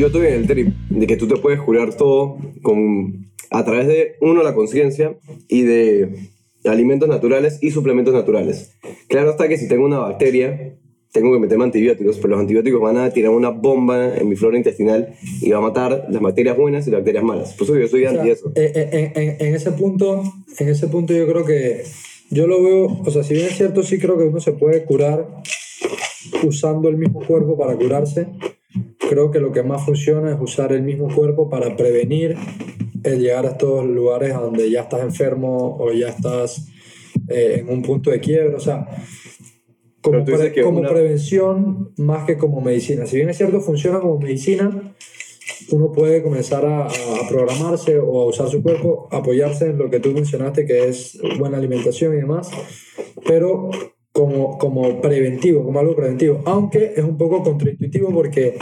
yo 0.00 0.06
estoy 0.06 0.26
en 0.28 0.34
el 0.34 0.46
trip 0.46 0.68
de 0.88 1.06
que 1.06 1.16
tú 1.16 1.28
te 1.28 1.36
puedes 1.36 1.60
curar 1.60 1.94
todo 1.94 2.38
con, 2.62 3.26
a 3.50 3.64
través 3.64 3.86
de, 3.86 4.14
uno, 4.20 4.42
la 4.42 4.54
conciencia 4.54 5.16
y 5.48 5.62
de 5.62 6.30
alimentos 6.64 7.08
naturales 7.08 7.58
y 7.62 7.70
suplementos 7.70 8.14
naturales. 8.14 8.72
Claro 9.08 9.30
está 9.30 9.48
que 9.48 9.56
si 9.58 9.68
tengo 9.68 9.84
una 9.84 9.98
bacteria, 9.98 10.76
tengo 11.12 11.32
que 11.32 11.38
meterme 11.40 11.64
antibióticos, 11.64 12.16
pero 12.18 12.28
los 12.30 12.40
antibióticos 12.40 12.80
van 12.80 12.96
a 12.98 13.10
tirar 13.10 13.30
una 13.32 13.50
bomba 13.50 14.16
en 14.16 14.28
mi 14.28 14.36
flora 14.36 14.56
intestinal 14.56 15.14
y 15.42 15.50
va 15.50 15.58
a 15.58 15.62
matar 15.62 16.06
las 16.08 16.22
bacterias 16.22 16.56
buenas 16.56 16.86
y 16.86 16.90
las 16.90 17.00
bacterias 17.00 17.24
malas. 17.24 17.52
Por 17.54 17.64
eso 17.64 17.78
yo 17.78 17.88
soy 17.88 18.04
O 18.06 18.10
sea, 18.10 18.20
anti 18.20 18.30
eso. 18.30 18.52
eh, 18.54 18.72
eh, 18.74 19.12
en, 19.14 19.22
en- 19.22 19.36
en 19.48 19.54
ese 19.54 19.72
punto, 19.72 20.22
en 20.58 20.68
ese 20.68 20.86
punto 20.88 21.12
yo 21.12 21.26
creo 21.26 21.44
que 21.44 21.82
yo 22.30 22.46
lo 22.46 22.62
veo, 22.62 22.86
o 23.04 23.10
sea, 23.10 23.22
si 23.24 23.34
bien 23.34 23.46
es 23.48 23.56
cierto, 23.56 23.82
sí 23.82 23.98
creo 23.98 24.16
que 24.16 24.24
uno 24.24 24.40
se 24.40 24.52
puede 24.52 24.84
curar 24.84 25.26
usando 26.44 26.88
el 26.88 26.96
mismo 26.96 27.20
cuerpo 27.26 27.56
para 27.58 27.74
curarse. 27.76 28.26
Creo 29.10 29.30
que 29.32 29.40
lo 29.40 29.50
que 29.50 29.64
más 29.64 29.84
funciona 29.84 30.30
es 30.32 30.36
usar 30.40 30.72
el 30.72 30.82
mismo 30.82 31.12
cuerpo 31.12 31.48
para 31.50 31.76
prevenir 31.76 32.36
el 33.02 33.18
llegar 33.20 33.44
a 33.44 33.50
estos 33.50 33.84
lugares 33.84 34.32
a 34.34 34.40
donde 34.40 34.70
ya 34.70 34.82
estás 34.82 35.02
enfermo 35.02 35.76
o 35.80 35.90
ya 35.92 36.10
estás 36.10 36.68
eh, 37.28 37.56
en 37.60 37.68
un 37.68 37.82
punto 37.82 38.10
de 38.10 38.20
quiebre. 38.20 38.54
O 38.54 38.60
sea, 38.60 38.86
como, 40.00 40.24
pre- 40.24 40.52
que 40.52 40.62
como 40.62 40.78
una- 40.78 40.90
prevención 40.90 41.92
más 41.98 42.24
que 42.24 42.36
como 42.38 42.60
medicina. 42.60 43.04
Si 43.06 43.16
bien 43.16 43.28
es 43.30 43.36
cierto, 43.36 43.60
funciona 43.60 43.98
como 44.00 44.18
medicina, 44.20 44.94
uno 45.72 45.90
puede 45.92 46.22
comenzar 46.22 46.64
a, 46.64 46.86
a 46.86 47.28
programarse 47.28 47.98
o 47.98 48.20
a 48.22 48.26
usar 48.26 48.48
su 48.48 48.62
cuerpo, 48.62 49.08
apoyarse 49.10 49.66
en 49.70 49.78
lo 49.78 49.90
que 49.90 49.98
tú 50.00 50.12
mencionaste, 50.12 50.64
que 50.66 50.88
es 50.88 51.18
buena 51.38 51.58
alimentación 51.58 52.14
y 52.14 52.18
demás, 52.18 52.48
pero 53.26 53.70
como, 54.12 54.56
como 54.58 55.00
preventivo, 55.00 55.64
como 55.64 55.80
algo 55.80 55.96
preventivo, 55.96 56.42
aunque 56.44 56.92
es 56.96 57.04
un 57.04 57.16
poco 57.18 57.42
contraintuitivo 57.42 58.10
porque 58.12 58.56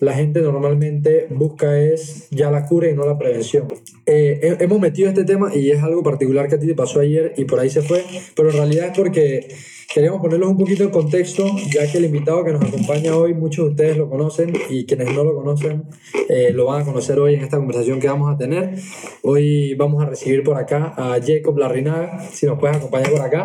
la 0.00 0.12
gente 0.14 0.40
normalmente 0.42 1.26
busca 1.30 1.78
es 1.80 2.28
ya 2.30 2.50
la 2.50 2.66
cura 2.66 2.88
y 2.90 2.94
no 2.94 3.06
la 3.06 3.18
prevención. 3.18 3.66
Eh, 4.04 4.40
he- 4.42 4.64
hemos 4.64 4.78
metido 4.80 5.08
este 5.08 5.24
tema 5.24 5.54
y 5.54 5.70
es 5.70 5.82
algo 5.82 6.02
particular 6.02 6.48
que 6.48 6.56
a 6.56 6.58
ti 6.60 6.66
te 6.66 6.74
pasó 6.74 7.00
ayer 7.00 7.32
y 7.36 7.44
por 7.44 7.58
ahí 7.60 7.70
se 7.70 7.82
fue, 7.82 8.04
pero 8.34 8.50
en 8.50 8.56
realidad 8.56 8.86
es 8.88 8.98
porque 8.98 9.48
queríamos 9.94 10.20
ponerlos 10.20 10.50
un 10.50 10.58
poquito 10.58 10.84
en 10.84 10.90
contexto, 10.90 11.46
ya 11.72 11.90
que 11.90 11.96
el 11.98 12.04
invitado 12.04 12.44
que 12.44 12.52
nos 12.52 12.62
acompaña 12.62 13.16
hoy, 13.16 13.32
muchos 13.34 13.64
de 13.64 13.70
ustedes 13.70 13.96
lo 13.96 14.10
conocen 14.10 14.52
y 14.68 14.84
quienes 14.84 15.14
no 15.14 15.24
lo 15.24 15.34
conocen 15.34 15.84
eh, 16.28 16.50
lo 16.52 16.66
van 16.66 16.82
a 16.82 16.84
conocer 16.84 17.18
hoy 17.18 17.34
en 17.34 17.40
esta 17.40 17.56
conversación 17.56 17.98
que 17.98 18.08
vamos 18.08 18.32
a 18.34 18.36
tener. 18.36 18.74
Hoy 19.22 19.74
vamos 19.74 20.02
a 20.02 20.06
recibir 20.06 20.42
por 20.42 20.56
acá 20.58 20.92
a 20.96 21.18
Jacob 21.24 21.56
Larrinaga, 21.56 22.20
si 22.32 22.44
nos 22.46 22.58
puedes 22.58 22.76
acompañar 22.76 23.10
por 23.10 23.22
acá. 23.22 23.42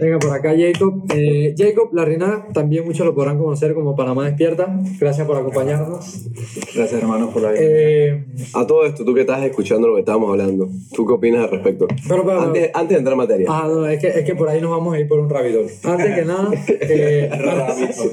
Venga, 0.00 0.18
por 0.18 0.30
acá 0.32 0.54
Jacob. 0.56 1.02
Eh, 1.14 1.54
Jacob 1.58 1.92
Larrinaga, 1.92 2.46
también 2.54 2.84
muchos 2.84 3.04
lo 3.04 3.14
podrán 3.14 3.36
conocer 3.38 3.74
como 3.74 3.96
Panamá 3.96 4.26
Despierta. 4.26 4.80
Gracias 5.00 5.26
por 5.26 5.36
acompañarnos. 5.36 6.26
Gracias, 6.74 6.92
hermano, 7.02 7.30
por 7.30 7.42
la 7.42 7.52
Eh, 7.56 8.24
A 8.54 8.66
todo 8.66 8.84
esto, 8.86 9.04
tú 9.04 9.12
que 9.14 9.22
estás 9.22 9.42
escuchando 9.44 9.88
lo 9.88 9.96
que 9.96 10.02
esamos 10.02 10.30
hablando, 10.30 10.68
¿tú 10.94 11.04
qué 11.04 11.12
opinas 11.14 11.44
al 11.44 11.50
respecto? 11.50 11.86
pero, 12.08 12.24
pero- 12.24 12.42
Antes, 12.42 12.70
antes 12.74 12.88
de 12.90 12.98
entrar 12.98 13.12
en 13.14 13.18
materia. 13.18 13.46
Ah, 13.50 13.66
no, 13.68 13.86
es 13.88 14.00
que, 14.00 14.06
es 14.08 14.24
que 14.24 14.34
por 14.36 14.48
ahí 14.48 14.60
nos 14.60 14.70
vamos 14.70 14.94
a 14.94 15.00
ir 15.00 15.08
por 15.08 15.18
un 15.18 15.28
rabidor. 15.28 15.66
Antes 15.82 16.14
que 16.14 16.24
nada, 16.24 16.50
eh, 16.68 17.30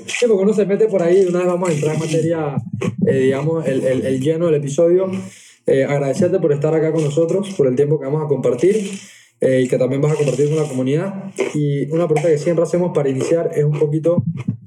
sí, 0.08 0.26
porque 0.28 0.44
uno 0.44 0.54
se 0.54 0.66
mete 0.66 0.88
por 0.88 1.04
ahí 1.04 1.22
y 1.22 1.26
una 1.26 1.40
vez 1.40 1.48
vamos 1.48 1.70
a 1.70 1.74
entrar 1.74 1.94
en 1.96 2.00
materia, 2.00 2.56
eh, 3.08 3.20
digamos, 3.20 3.68
el, 3.68 3.84
el, 3.86 4.06
el 4.06 4.20
lleno 4.22 4.48
del 4.48 4.56
episodio. 4.56 5.10
Eh, 5.68 5.84
agradecerte 5.84 6.40
por 6.40 6.52
estar 6.52 6.74
acá 6.76 6.92
con 6.92 7.04
nosotros, 7.04 7.50
por 7.58 7.66
el 7.68 7.76
tiempo 7.76 8.00
que 8.00 8.06
vamos 8.06 8.24
a 8.24 8.28
compartir 8.28 8.88
eh, 9.42 9.62
y 9.64 9.68
que 9.68 9.78
también 9.78 10.02
vas 10.02 10.14
a 10.14 10.16
compartir 10.16 10.50
con 10.50 10.58
la 10.58 10.68
comunidad. 10.68 11.32
Y 11.54 11.90
una 11.92 12.08
pregunta 12.08 12.30
que 12.30 12.38
siempre 12.38 12.64
hacemos 12.64 12.92
para 12.94 13.10
iniciar 13.10 13.52
es 13.54 13.64
un 13.64 13.78
poquito 13.78 14.24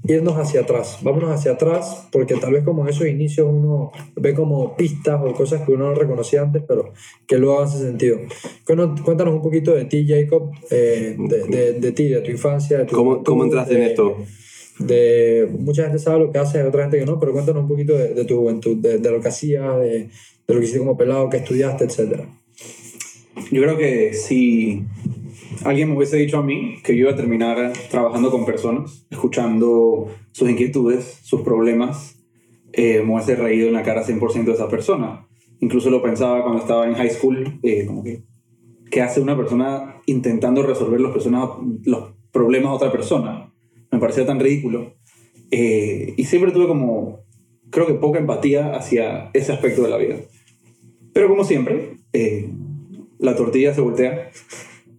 irnos 0.06 0.36
hacia 0.36 0.62
atrás. 0.62 0.98
Vámonos 1.02 1.30
hacia 1.30 1.52
atrás 1.52 2.08
porque 2.10 2.34
tal 2.36 2.52
vez 2.52 2.64
como 2.64 2.82
en 2.82 2.88
esos 2.88 3.06
inicios 3.06 3.46
uno 3.50 3.92
ve 4.16 4.34
como 4.34 4.76
pistas 4.76 5.20
o 5.22 5.32
cosas 5.34 5.62
que 5.62 5.72
uno 5.72 5.90
no 5.90 5.94
reconocía 5.94 6.42
antes, 6.42 6.62
pero 6.66 6.92
que 7.26 7.36
luego 7.36 7.60
hace 7.60 7.78
sentido. 7.78 8.18
Cuéntanos 8.64 9.34
un 9.34 9.42
poquito 9.42 9.74
de 9.74 9.84
ti, 9.84 10.06
Jacob, 10.08 10.50
eh, 10.70 11.16
de, 11.18 11.44
de, 11.44 11.72
de 11.74 11.92
ti, 11.92 12.08
de 12.08 12.20
tu 12.20 12.30
infancia, 12.30 12.78
de 12.78 12.84
tu 12.86 12.96
¿Cómo, 12.96 13.22
cómo 13.22 13.44
entraste 13.44 13.74
en 13.74 13.82
esto? 13.82 14.16
de 14.78 15.48
mucha 15.58 15.84
gente 15.84 15.98
sabe 15.98 16.20
lo 16.20 16.30
que 16.30 16.38
hace, 16.38 16.62
otra 16.62 16.82
gente 16.82 16.98
que 16.98 17.04
no, 17.04 17.18
pero 17.18 17.32
cuéntanos 17.32 17.62
un 17.62 17.68
poquito 17.68 17.94
de, 17.94 18.14
de 18.14 18.24
tu 18.24 18.36
juventud, 18.36 18.76
de, 18.76 18.98
de 18.98 19.10
lo 19.10 19.20
que 19.20 19.28
hacías, 19.28 19.78
de, 19.80 20.08
lo 20.46 20.54
que 20.54 20.60
hiciste 20.60 20.78
como 20.78 20.96
pelado, 20.96 21.28
que 21.28 21.38
estudiaste, 21.38 21.84
etcétera. 21.84 22.26
Yo 23.50 23.62
creo 23.62 23.76
que 23.76 24.12
si 24.14 24.84
alguien 25.64 25.88
me 25.88 25.96
hubiese 25.96 26.16
dicho 26.16 26.38
a 26.38 26.42
mí 26.42 26.76
que 26.84 26.94
yo 26.94 27.02
iba 27.02 27.12
a 27.12 27.16
terminar 27.16 27.72
trabajando 27.90 28.30
con 28.30 28.44
personas, 28.44 29.06
escuchando 29.10 30.08
sus 30.32 30.48
inquietudes, 30.48 31.20
sus 31.22 31.42
problemas, 31.42 32.18
eh, 32.72 33.02
me 33.04 33.14
hubiese 33.14 33.36
reído 33.36 33.68
en 33.68 33.74
la 33.74 33.82
cara 33.82 34.04
100% 34.04 34.44
de 34.44 34.52
esa 34.52 34.68
persona. 34.68 35.26
Incluso 35.60 35.90
lo 35.90 36.02
pensaba 36.02 36.42
cuando 36.42 36.60
estaba 36.60 36.86
en 36.86 36.94
high 36.94 37.10
school, 37.10 37.58
eh, 37.62 37.86
como 37.86 38.04
que, 38.04 38.24
¿qué 38.90 39.02
hace 39.02 39.20
una 39.20 39.36
persona 39.36 40.00
intentando 40.06 40.62
resolver 40.62 41.00
los, 41.00 41.12
personas, 41.12 41.48
los 41.84 42.14
problemas 42.30 42.70
de 42.70 42.76
otra 42.76 42.92
persona? 42.92 43.52
Me 43.90 43.98
parecía 43.98 44.26
tan 44.26 44.38
ridículo. 44.38 44.94
Eh, 45.50 46.14
y 46.16 46.24
siempre 46.24 46.52
tuve 46.52 46.68
como, 46.68 47.20
creo 47.70 47.86
que 47.86 47.94
poca 47.94 48.18
empatía 48.18 48.76
hacia 48.76 49.30
ese 49.32 49.52
aspecto 49.52 49.82
de 49.82 49.88
la 49.88 49.96
vida. 49.96 50.16
Pero 51.12 51.28
como 51.28 51.42
siempre, 51.44 51.96
eh, 52.12 52.48
la 53.18 53.36
tortilla 53.36 53.74
se 53.74 53.80
voltea. 53.80 54.30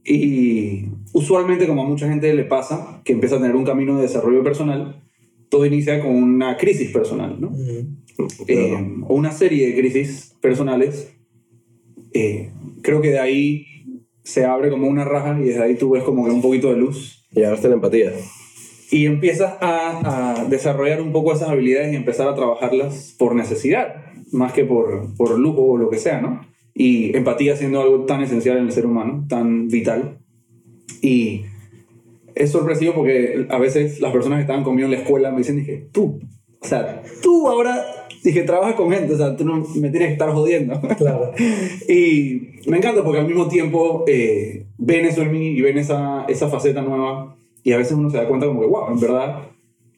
Y 0.06 0.86
usualmente, 1.14 1.68
como 1.68 1.84
a 1.84 1.88
mucha 1.88 2.08
gente 2.10 2.34
le 2.34 2.44
pasa, 2.46 3.02
que 3.04 3.14
empieza 3.14 3.36
a 3.36 3.40
tener 3.40 3.56
un 3.56 3.66
camino 3.66 3.96
de 3.98 4.04
desarrollo 4.04 4.44
personal, 4.44 5.04
todo 5.50 5.66
inicia 5.66 6.00
con 6.02 6.12
una 6.12 6.58
crisis 6.58 6.92
personal, 6.92 7.40
¿no? 7.40 7.52
Eh, 8.48 8.76
o 9.08 9.16
una 9.16 9.32
serie 9.32 9.68
de 9.68 9.80
crisis 9.80 10.36
personales. 10.42 11.14
Eh, 12.14 12.50
creo 12.82 13.02
que 13.02 13.10
de 13.10 13.20
ahí 13.20 13.66
se 14.24 14.46
abre 14.46 14.70
como 14.70 14.88
una 14.88 15.06
raja 15.06 15.40
y 15.40 15.46
desde 15.46 15.64
ahí 15.64 15.76
tú 15.76 15.92
ves 15.92 16.04
como 16.04 16.26
que 16.26 16.32
un 16.32 16.42
poquito 16.42 16.70
de 16.70 16.78
luz 16.78 17.26
Y 17.32 17.40
agarraste 17.42 17.68
la 17.70 17.76
empatía. 17.76 18.12
y 18.92 19.06
empiezas 19.06 19.54
a, 19.62 20.40
a 20.42 20.46
desarrollar 20.46 21.02
un 21.02 21.12
poco 21.12 21.34
esas 21.34 21.50
habilidades 21.50 21.94
y 21.94 21.96
empezar 21.96 22.28
a 22.28 22.36
trabajarlas 22.36 23.16
por 23.18 23.36
necesidad, 23.36 24.04
más 24.32 24.54
que 24.54 24.66
por, 24.66 25.16
por 25.16 25.38
lujo 25.38 25.64
o 25.64 25.78
lo 25.78 25.90
que 25.90 25.98
sea, 25.98 26.20
¿no? 26.22 26.42
Y 26.74 27.16
empatía 27.16 27.56
siendo 27.56 27.82
algo 27.82 28.06
tan 28.06 28.22
esencial 28.22 28.58
en 28.58 28.66
el 28.66 28.72
ser 28.72 28.86
humano, 28.86 29.26
tan 29.28 29.68
vital. 29.68 30.20
Y 31.02 31.42
es 32.36 32.52
sorpresivo 32.52 32.94
porque 32.94 33.48
a 33.50 33.58
veces 33.58 34.00
las 34.00 34.12
personas 34.12 34.38
que 34.38 34.42
estaban 34.42 34.64
conmigo 34.64 34.86
en 34.86 34.92
la 34.92 35.00
escuela 35.00 35.32
me 35.32 35.40
dicen, 35.40 35.58
dije, 35.58 35.88
tú, 35.92 36.20
o 36.62 36.68
sea, 36.68 37.04
tú 37.22 37.48
ahora, 37.48 37.84
dije, 38.24 38.44
trabajas 38.44 38.76
con 38.76 38.92
gente, 38.92 39.14
o 39.14 39.18
sea, 39.18 39.36
tú 39.36 39.46
no 39.46 39.58
me 39.58 39.90
tienes 39.90 40.08
que 40.08 40.14
estar 40.14 40.32
jodiendo. 40.32 40.80
Claro. 40.98 41.32
Y 41.88 42.60
me 42.68 42.78
encanta 42.78 43.04
porque 43.04 43.20
al 43.20 43.28
mismo 43.28 43.48
tiempo 43.48 44.04
eh, 44.08 44.66
ven 44.78 45.06
eso 45.06 45.22
en 45.22 45.32
mí 45.32 45.50
y 45.50 45.62
ven 45.62 45.78
esa, 45.78 46.26
esa 46.28 46.50
faceta 46.50 46.82
nueva 46.82 47.36
y 47.64 47.72
a 47.72 47.78
veces 47.78 47.94
uno 47.94 48.10
se 48.10 48.18
da 48.18 48.28
cuenta 48.28 48.48
como 48.48 48.62
que, 48.62 48.68
wow, 48.68 48.92
en 48.92 49.00
verdad, 49.00 49.44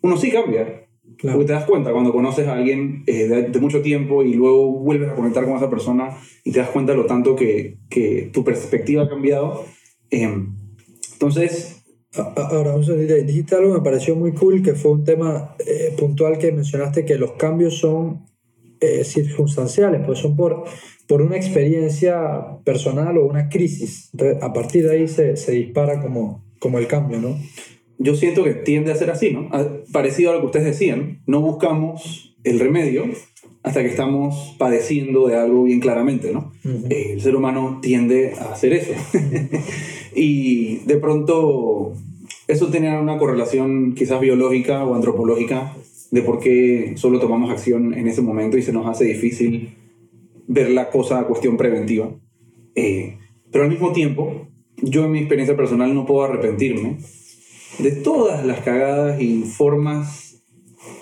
uno 0.02 0.18
sí 0.18 0.32
cambia. 0.32 0.81
Claro. 1.22 1.38
Porque 1.38 1.48
te 1.48 1.54
das 1.54 1.66
cuenta 1.66 1.92
cuando 1.92 2.12
conoces 2.12 2.48
a 2.48 2.54
alguien 2.54 3.04
eh, 3.06 3.28
de, 3.28 3.44
de 3.44 3.60
mucho 3.60 3.82
tiempo 3.84 4.24
y 4.24 4.34
luego 4.34 4.72
vuelves 4.72 5.12
a 5.12 5.16
conectar 5.16 5.46
con 5.46 5.56
esa 5.56 5.70
persona 5.70 6.18
y 6.44 6.52
te 6.52 6.60
das 6.60 6.70
cuenta 6.70 6.94
de 6.94 6.98
lo 6.98 7.06
tanto 7.06 7.36
que, 7.36 7.78
que 7.90 8.32
tu 8.34 8.44
perspectiva 8.44 9.04
ha 9.04 9.10
cambiado. 9.10 9.64
Em, 10.10 10.56
entonces, 11.14 11.78
Ahora, 12.14 12.76
un 12.76 13.08
dijiste 13.26 13.56
algo 13.56 13.72
que 13.72 13.78
me 13.80 13.84
pareció 13.86 14.18
muy 14.18 14.34
cool, 14.34 14.62
que 14.62 14.74
fue 14.76 14.92
un 14.92 15.06
tema 15.06 15.56
eh, 15.66 15.94
puntual 15.98 16.38
que 16.38 16.52
mencionaste, 16.52 17.06
que 17.06 17.16
los 17.18 17.34
cambios 17.34 17.78
son 17.78 18.26
eh, 18.82 19.06
circunstanciales, 19.06 20.02
pues 20.06 20.20
son 20.20 20.36
por, 20.36 20.66
por 21.08 21.22
una 21.22 21.38
experiencia 21.38 22.58
personal 22.66 23.18
o 23.18 23.26
una 23.26 23.48
crisis. 23.48 24.10
Entonces, 24.12 24.44
a 24.44 24.52
partir 24.52 24.86
de 24.88 24.92
ahí 24.92 25.08
se, 25.08 25.38
se 25.38 25.54
dispara 25.54 26.02
como, 26.02 26.44
como 26.60 26.80
el 26.80 26.88
cambio, 26.88 27.22
¿no? 27.22 27.38
yo 28.04 28.16
siento 28.16 28.44
que 28.44 28.56
tiende 28.56 28.92
a 28.92 28.96
ser 28.96 29.12
así, 29.12 29.32
¿no? 29.32 29.50
A- 29.52 29.81
Parecido 29.92 30.32
a 30.32 30.34
lo 30.34 30.40
que 30.42 30.46
ustedes 30.48 30.66
decían, 30.66 31.22
no 31.26 31.42
buscamos 31.42 32.36
el 32.44 32.60
remedio 32.60 33.06
hasta 33.64 33.82
que 33.82 33.90
estamos 33.90 34.56
padeciendo 34.58 35.28
de 35.28 35.36
algo 35.36 35.64
bien 35.64 35.80
claramente, 35.80 36.32
¿no? 36.32 36.52
Eh, 36.90 37.12
el 37.14 37.22
ser 37.22 37.36
humano 37.36 37.80
tiende 37.82 38.34
a 38.34 38.54
hacer 38.54 38.74
eso. 38.74 38.94
y 40.16 40.78
de 40.86 40.98
pronto 40.98 41.94
eso 42.48 42.68
tiene 42.68 42.98
una 43.00 43.18
correlación 43.18 43.94
quizás 43.94 44.20
biológica 44.20 44.84
o 44.84 44.96
antropológica 44.96 45.76
de 46.10 46.22
por 46.22 46.40
qué 46.40 46.94
solo 46.96 47.20
tomamos 47.20 47.52
acción 47.52 47.94
en 47.94 48.08
ese 48.08 48.22
momento 48.22 48.58
y 48.58 48.62
se 48.62 48.74
nos 48.74 48.88
hace 48.88 49.06
difícil 49.06 49.76
ver 50.48 50.72
la 50.72 50.90
cosa 50.90 51.20
a 51.20 51.28
cuestión 51.28 51.56
preventiva. 51.56 52.10
Eh, 52.76 53.18
pero 53.52 53.64
al 53.64 53.70
mismo 53.70 53.94
tiempo, 53.94 54.48
yo 54.82 55.06
en 55.06 55.12
mi 55.12 55.20
experiencia 55.20 55.56
personal 55.56 55.94
no 55.94 56.06
puedo 56.06 56.24
arrepentirme 56.24 56.98
de 57.80 57.92
todas 57.92 58.46
las 58.46 58.62
cagadas 58.62 59.22
y 59.22 59.44
formas 59.44 60.44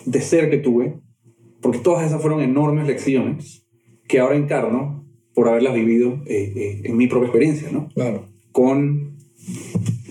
de 0.05 0.21
ser 0.21 0.49
que 0.49 0.57
tuve, 0.57 0.99
porque 1.61 1.79
todas 1.79 2.05
esas 2.05 2.21
fueron 2.21 2.41
enormes 2.41 2.87
lecciones 2.87 3.65
que 4.07 4.19
ahora 4.19 4.35
encarno 4.35 5.05
por 5.33 5.47
haberlas 5.47 5.73
vivido 5.73 6.21
eh, 6.25 6.53
eh, 6.55 6.81
en 6.83 6.97
mi 6.97 7.07
propia 7.07 7.27
experiencia, 7.27 7.69
¿no? 7.71 7.89
Claro. 7.93 8.27
Con 8.51 9.17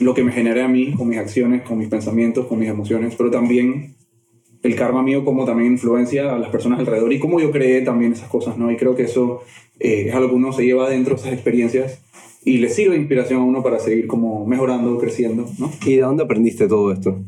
lo 0.01 0.15
que 0.15 0.25
me 0.25 0.33
generé 0.33 0.63
a 0.63 0.69
mí, 0.69 0.93
con 0.93 1.09
mis 1.09 1.19
acciones, 1.19 1.63
con 1.63 1.79
mis 1.79 1.89
pensamientos, 1.89 2.47
con 2.47 2.59
mis 2.59 2.69
emociones, 2.69 3.15
pero 3.17 3.31
también 3.31 3.95
el 4.63 4.75
karma 4.75 5.03
mío 5.03 5.25
como 5.25 5.45
también 5.45 5.73
influencia 5.73 6.35
a 6.35 6.39
las 6.39 6.51
personas 6.51 6.79
alrededor 6.81 7.13
y 7.13 7.19
cómo 7.19 7.41
yo 7.41 7.51
creé 7.51 7.83
también 7.83 8.13
esas 8.13 8.29
cosas, 8.29 8.59
¿no? 8.59 8.71
Y 8.71 8.77
creo 8.77 8.95
que 8.95 9.05
eso 9.05 9.43
eh, 9.79 10.07
es 10.09 10.15
algo 10.15 10.31
que 10.31 10.35
uno 10.35 10.53
se 10.53 10.65
lleva 10.65 10.87
adentro, 10.87 11.15
esas 11.15 11.33
experiencias, 11.33 12.03
y 12.49 12.59
le 12.59 12.71
sirve 12.71 12.95
de 12.95 13.01
inspiración 13.01 13.41
a 13.41 13.45
uno 13.45 13.63
para 13.63 13.79
seguir 13.79 14.07
como 14.07 14.47
mejorando, 14.47 14.97
creciendo, 14.97 15.47
¿no? 15.59 15.71
¿Y 15.85 15.97
de 15.97 16.01
dónde 16.01 16.23
aprendiste 16.25 16.67
todo 16.67 16.91
esto? 16.93 17.21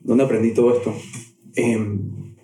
¿Dónde 0.00 0.24
aprendí 0.24 0.52
todo 0.52 0.76
esto? 0.76 0.94
Em, 1.56 2.34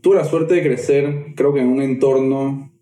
tuve 0.00 0.16
la 0.16 0.24
suerte 0.24 0.54
de 0.54 0.62
crecer, 0.62 1.26
creo 1.36 1.54
que 1.54 1.60
en 1.60 1.68
un 1.68 1.82
entorno, 1.82 2.72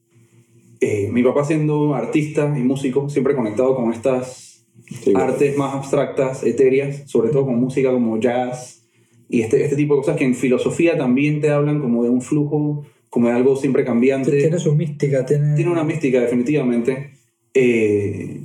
eh, 0.80 1.10
mi 1.12 1.22
papá 1.22 1.44
siendo 1.44 1.94
artista 1.94 2.54
y 2.58 2.62
músico, 2.62 3.10
siempre 3.10 3.36
conectado 3.36 3.76
con 3.76 3.92
estas 3.92 4.66
Sí. 5.02 5.12
artes 5.14 5.56
más 5.58 5.74
abstractas, 5.74 6.42
etéreas, 6.42 7.02
sobre 7.06 7.30
todo 7.30 7.44
con 7.46 7.60
música 7.60 7.90
como 7.90 8.18
jazz 8.18 8.86
y 9.28 9.40
este, 9.42 9.62
este 9.62 9.76
tipo 9.76 9.94
de 9.94 10.00
cosas 10.00 10.16
que 10.16 10.24
en 10.24 10.34
filosofía 10.34 10.96
también 10.96 11.40
te 11.40 11.50
hablan 11.50 11.80
como 11.80 12.02
de 12.02 12.10
un 12.10 12.22
flujo, 12.22 12.84
como 13.10 13.28
de 13.28 13.34
algo 13.34 13.56
siempre 13.56 13.84
cambiante. 13.84 14.38
Tiene 14.38 14.58
su 14.58 14.74
mística, 14.74 15.24
tiene... 15.26 15.54
Tiene 15.54 15.70
una 15.70 15.84
mística, 15.84 16.20
definitivamente. 16.20 17.10
Eh, 17.54 18.40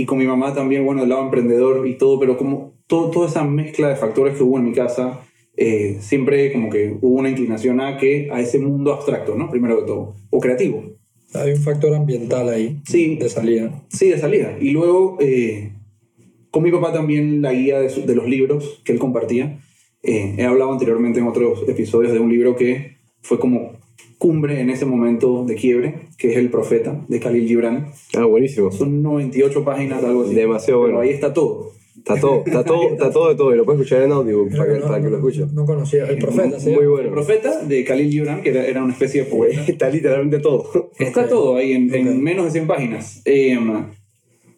y 0.00 0.06
con 0.06 0.18
mi 0.18 0.26
mamá 0.26 0.54
también, 0.54 0.84
bueno, 0.84 1.00
del 1.02 1.10
lado 1.10 1.22
emprendedor 1.24 1.86
y 1.86 1.94
todo, 1.96 2.18
pero 2.20 2.36
como 2.36 2.74
todo, 2.86 3.10
toda 3.10 3.28
esa 3.28 3.44
mezcla 3.44 3.88
de 3.88 3.96
factores 3.96 4.36
que 4.36 4.42
hubo 4.42 4.58
en 4.58 4.64
mi 4.64 4.72
casa, 4.72 5.20
eh, 5.56 5.96
siempre 6.00 6.52
como 6.52 6.70
que 6.70 6.96
hubo 7.00 7.16
una 7.18 7.28
inclinación 7.30 7.80
a 7.80 7.96
que 7.98 8.30
a 8.32 8.40
ese 8.40 8.58
mundo 8.58 8.92
abstracto, 8.92 9.34
¿no? 9.34 9.50
Primero 9.50 9.80
de 9.80 9.86
todo, 9.86 10.14
o 10.30 10.40
creativo. 10.40 10.82
Hay 11.34 11.50
un 11.52 11.60
factor 11.60 11.94
ambiental 11.94 12.48
ahí, 12.48 12.80
Sí, 12.86 13.16
de 13.16 13.28
salida. 13.28 13.84
Sí, 13.90 14.08
de 14.08 14.18
salida. 14.18 14.56
Y 14.60 14.70
luego, 14.70 15.18
eh, 15.20 15.72
con 16.50 16.62
mi 16.62 16.70
papá 16.70 16.92
también 16.92 17.42
la 17.42 17.52
guía 17.52 17.80
de, 17.80 17.90
su- 17.90 18.06
de 18.06 18.14
los 18.14 18.26
libros 18.26 18.80
que 18.84 18.92
él 18.92 18.98
compartía. 18.98 19.58
Eh, 20.02 20.36
he 20.38 20.44
hablado 20.44 20.72
anteriormente 20.72 21.18
en 21.20 21.26
otros 21.26 21.68
episodios 21.68 22.12
de 22.12 22.20
un 22.20 22.30
libro 22.30 22.56
que 22.56 22.96
fue 23.20 23.38
como 23.38 23.72
cumbre 24.18 24.60
en 24.60 24.70
ese 24.70 24.84
momento 24.84 25.44
de 25.46 25.54
quiebre, 25.54 26.08
que 26.18 26.30
es 26.32 26.36
El 26.36 26.50
Profeta, 26.50 27.04
de 27.08 27.20
Khalil 27.20 27.46
Gibran. 27.46 27.86
Ah, 28.16 28.24
buenísimo. 28.24 28.70
Son 28.72 29.00
98 29.02 29.64
páginas, 29.64 30.02
algo 30.04 30.24
así. 30.24 30.34
Demasiado 30.34 30.80
Pero 30.82 30.96
bueno. 30.96 31.00
ahí 31.08 31.14
está 31.14 31.32
todo. 31.32 31.72
Está 31.96 32.18
todo, 32.20 32.42
está 32.46 32.64
todo, 32.64 32.82
está 32.92 33.10
todo 33.10 33.28
de 33.28 33.34
todo. 33.36 33.54
Y 33.54 33.56
lo 33.56 33.64
puedes 33.64 33.80
escuchar 33.80 34.02
en 34.02 34.12
audiobook 34.12 34.56
para 34.56 34.72
que, 34.72 34.80
no, 34.80 34.86
para 34.86 35.02
que 35.02 35.10
lo 35.10 35.16
escuches. 35.18 35.52
no 35.52 35.66
conocía. 35.66 36.06
El 36.06 36.18
profeta, 36.18 36.58
¿sí? 36.58 36.70
Muy 36.70 36.82
El 36.84 36.88
bueno. 36.88 37.10
Profeta 37.10 37.62
de 37.64 37.84
Khalil 37.84 38.10
Gibran, 38.10 38.42
que 38.42 38.50
era, 38.50 38.64
era 38.66 38.82
una 38.82 38.92
especie 38.92 39.24
de 39.24 39.30
poeta. 39.30 39.64
Está 39.66 39.90
literalmente 39.90 40.38
todo. 40.40 40.90
Está 40.98 41.22
Ok. 41.22 41.28
todo 41.28 41.56
ahí 41.56 41.72
en, 41.72 41.92
en 41.94 42.08
Ok. 42.08 42.14
menos 42.16 42.44
de 42.46 42.50
100 42.52 42.66
páginas. 42.66 43.22
Eh, 43.24 43.58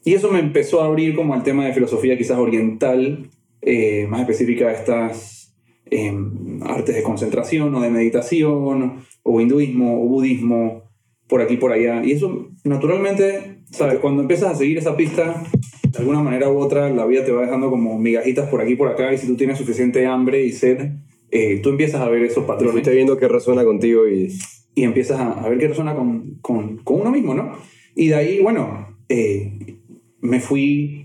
y 0.05 0.15
eso 0.15 0.31
me 0.31 0.39
empezó 0.39 0.81
a 0.81 0.87
abrir 0.87 1.15
como 1.15 1.35
al 1.35 1.43
tema 1.43 1.67
de 1.67 1.75
filosofía 1.75 2.17
quizás 2.17 2.39
oriental, 2.39 3.29
eh, 3.63 4.07
más 4.09 4.21
específica 4.23 4.69
a 4.69 4.73
estas 4.73 5.53
eh, 5.91 6.15
artes 6.63 6.95
de 6.95 7.03
concentración 7.03 7.75
o 7.75 7.81
de 7.81 7.91
meditación, 7.91 9.03
o 9.33 9.41
hinduismo 9.41 10.03
o 10.03 10.09
budismo, 10.09 10.83
por 11.29 11.41
aquí 11.41 11.57
por 11.57 11.73
allá. 11.73 12.05
Y 12.05 12.13
eso, 12.13 12.49
naturalmente, 12.65 13.63
¿sabes? 13.71 13.99
Cuando 14.01 14.23
empiezas 14.23 14.51
a 14.51 14.55
seguir 14.57 14.79
esa 14.79 14.97
pista, 14.97 15.45
de 15.91 15.99
alguna 15.99 16.23
manera 16.23 16.51
u 16.51 16.59
otra, 16.59 16.91
la 16.91 17.07
vida 17.07 17.25
te 17.25 17.33
va 17.33 17.43
dejando 17.43 17.71
como 17.71 17.99
migajitas 17.99 18.49
por 18.49 18.61
aquí 18.61 18.75
por 18.75 18.89
acá, 18.89 19.13
y 19.13 19.19
si 19.19 19.27
tú 19.27 19.37
tienes 19.37 19.59
suficiente 19.59 20.07
hambre 20.07 20.45
y 20.45 20.53
sed, 20.53 20.91
eh, 21.31 21.61
tú 21.63 21.71
empiezas 21.71 22.01
a 22.01 22.09
ver 22.09 22.25
esos 22.25 22.45
Y 22.45 22.47
patrones 22.47 22.73
fuiste 22.73 22.91
viendo 22.93 23.17
qué 23.17 23.29
resuena 23.29 23.65
contigo 23.65 24.09
y... 24.09 24.33
y 24.75 24.83
empiezas 24.83 25.21
a, 25.21 25.45
a 25.45 25.49
ver 25.49 25.59
qué 25.59 25.69
resuena 25.69 25.95
con, 25.95 26.39
con, 26.41 26.79
con 26.79 27.01
uno 27.01 27.11
mismo, 27.11 27.35
¿no? 27.35 27.53
Y 27.95 28.09
de 28.09 28.15
ahí, 28.15 28.41
bueno, 28.41 28.97
eh, 29.09 29.79
me 30.21 30.41
fui 30.41 31.00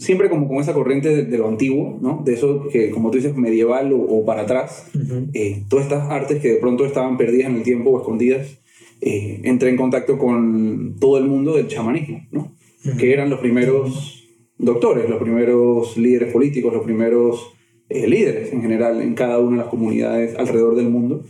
siempre 0.00 0.30
como 0.30 0.48
con 0.48 0.56
esa 0.56 0.72
corriente 0.72 1.14
de, 1.14 1.24
de 1.24 1.38
lo 1.38 1.46
antiguo, 1.46 1.98
¿no? 2.00 2.22
De 2.24 2.32
eso 2.32 2.66
que, 2.72 2.90
como 2.90 3.10
tú 3.10 3.18
dices, 3.18 3.36
medieval 3.36 3.92
o, 3.92 3.98
o 3.98 4.24
para 4.24 4.42
atrás, 4.42 4.86
eh, 5.34 5.62
todas 5.68 5.84
estas 5.84 6.10
artes 6.10 6.40
que 6.40 6.52
de 6.52 6.56
pronto 6.56 6.86
estaban 6.86 7.18
perdidas 7.18 7.50
en 7.50 7.56
el 7.56 7.62
tiempo 7.62 7.90
o 7.90 8.00
escondidas, 8.00 8.58
eh, 9.02 9.40
entré 9.44 9.68
en 9.68 9.76
contacto 9.76 10.16
con 10.16 10.96
todo 10.98 11.18
el 11.18 11.24
mundo 11.24 11.54
del 11.54 11.68
chamanismo, 11.68 12.26
¿no? 12.32 12.56
Que 12.98 13.12
eran 13.12 13.28
los 13.28 13.40
primeros 13.40 14.26
doctores, 14.56 15.08
los 15.08 15.20
primeros 15.20 15.98
líderes 15.98 16.32
políticos, 16.32 16.72
los 16.72 16.82
primeros 16.82 17.52
eh, 17.90 18.06
líderes 18.06 18.54
en 18.54 18.62
general 18.62 19.02
en 19.02 19.14
cada 19.14 19.38
una 19.38 19.58
de 19.58 19.62
las 19.64 19.70
comunidades 19.70 20.34
alrededor 20.38 20.76
del 20.76 20.88
mundo. 20.88 21.24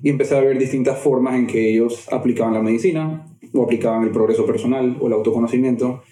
Y 0.00 0.10
empecé 0.10 0.36
a 0.36 0.40
ver 0.40 0.58
distintas 0.58 0.98
formas 1.00 1.34
en 1.34 1.48
que 1.48 1.70
ellos 1.70 2.06
aplicaban 2.12 2.54
la 2.54 2.62
medicina 2.62 3.26
o 3.52 3.64
aplicaban 3.64 4.04
el 4.04 4.10
progreso 4.10 4.46
personal 4.46 4.96
o 5.00 5.08
el 5.08 5.12
autoconocimiento 5.12 6.02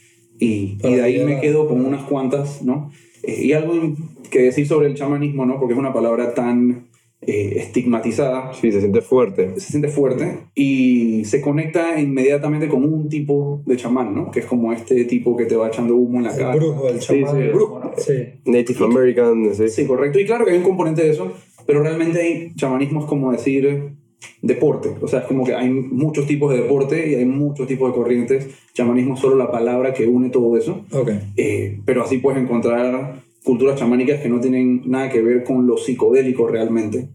y, 0.40 0.78
y 0.82 0.94
de 0.94 1.02
ahí 1.02 1.24
me 1.24 1.40
quedo 1.40 1.68
con 1.68 1.84
unas 1.84 2.02
cuantas, 2.04 2.62
¿no? 2.62 2.90
Eh, 3.22 3.40
y 3.44 3.52
algo 3.52 3.74
que 4.30 4.42
decir 4.42 4.66
sobre 4.66 4.86
el 4.88 4.94
chamanismo, 4.94 5.44
¿no? 5.46 5.58
Porque 5.60 5.74
es 5.74 5.78
una 5.78 5.92
palabra 5.92 6.34
tan 6.34 6.88
eh, 7.22 7.56
estigmatizada, 7.56 8.52
Sí, 8.54 8.72
se 8.72 8.80
siente 8.80 9.02
fuerte. 9.02 9.52
se 9.56 9.70
siente 9.72 9.88
fuerte 9.88 10.38
y 10.54 11.22
se 11.26 11.42
conecta 11.42 12.00
inmediatamente 12.00 12.66
con 12.68 12.82
un 12.84 13.08
tipo 13.10 13.62
de 13.66 13.76
chamán, 13.76 14.14
¿no? 14.14 14.30
Que 14.30 14.40
es 14.40 14.46
como 14.46 14.72
este 14.72 15.04
tipo 15.04 15.36
que 15.36 15.44
te 15.44 15.54
va 15.56 15.68
echando 15.68 15.96
humo 15.96 16.18
en 16.18 16.24
la 16.24 16.32
El 16.32 16.38
cara. 16.38 16.56
brujo, 16.56 16.88
el 16.88 17.00
Sí, 17.00 17.20
chamán. 17.22 17.36
sí, 17.36 17.42
el 17.42 17.52
brujo, 17.52 17.80
¿no? 17.84 17.92
Sí. 17.98 18.12
Native 18.46 18.84
American, 18.86 19.54
sí. 19.54 19.68
Sí, 19.68 19.84
correcto. 19.86 20.18
Y 20.18 20.24
claro 20.24 20.44
que 20.46 20.52
hay 20.52 20.58
un 20.58 20.64
componente 20.64 21.02
de 21.02 21.10
eso, 21.10 21.30
pero 21.66 21.82
realmente 21.82 22.20
hay 22.22 22.54
chamanismo 22.54 23.00
es 23.00 23.06
como 23.06 23.30
decir 23.32 23.92
deporte. 24.42 24.90
O 25.00 25.08
sea, 25.08 25.20
es 25.20 25.26
como 25.26 25.44
que 25.44 25.54
hay 25.54 25.70
muchos 25.70 26.26
tipos 26.26 26.52
de 26.52 26.62
deporte 26.62 27.10
y 27.10 27.14
hay 27.14 27.24
muchos 27.24 27.66
tipos 27.66 27.90
de 27.90 27.94
corrientes. 27.94 28.48
Chamanismo 28.74 29.14
es 29.14 29.20
solo 29.20 29.36
la 29.36 29.50
palabra 29.50 29.92
que 29.92 30.06
une 30.06 30.30
todo 30.30 30.56
eso. 30.56 30.84
Eh, 31.36 31.80
pero 31.84 32.02
así 32.02 32.18
puedes 32.18 32.42
encontrar 32.42 33.22
culturas 33.44 33.78
chamánicas 33.78 34.20
que 34.20 34.28
no 34.28 34.40
tienen 34.40 34.82
nada 34.86 35.10
que 35.10 35.22
ver 35.22 35.44
con 35.44 35.66
lo 35.66 35.76
psicodélico 35.76 36.46
realmente. 36.48 37.08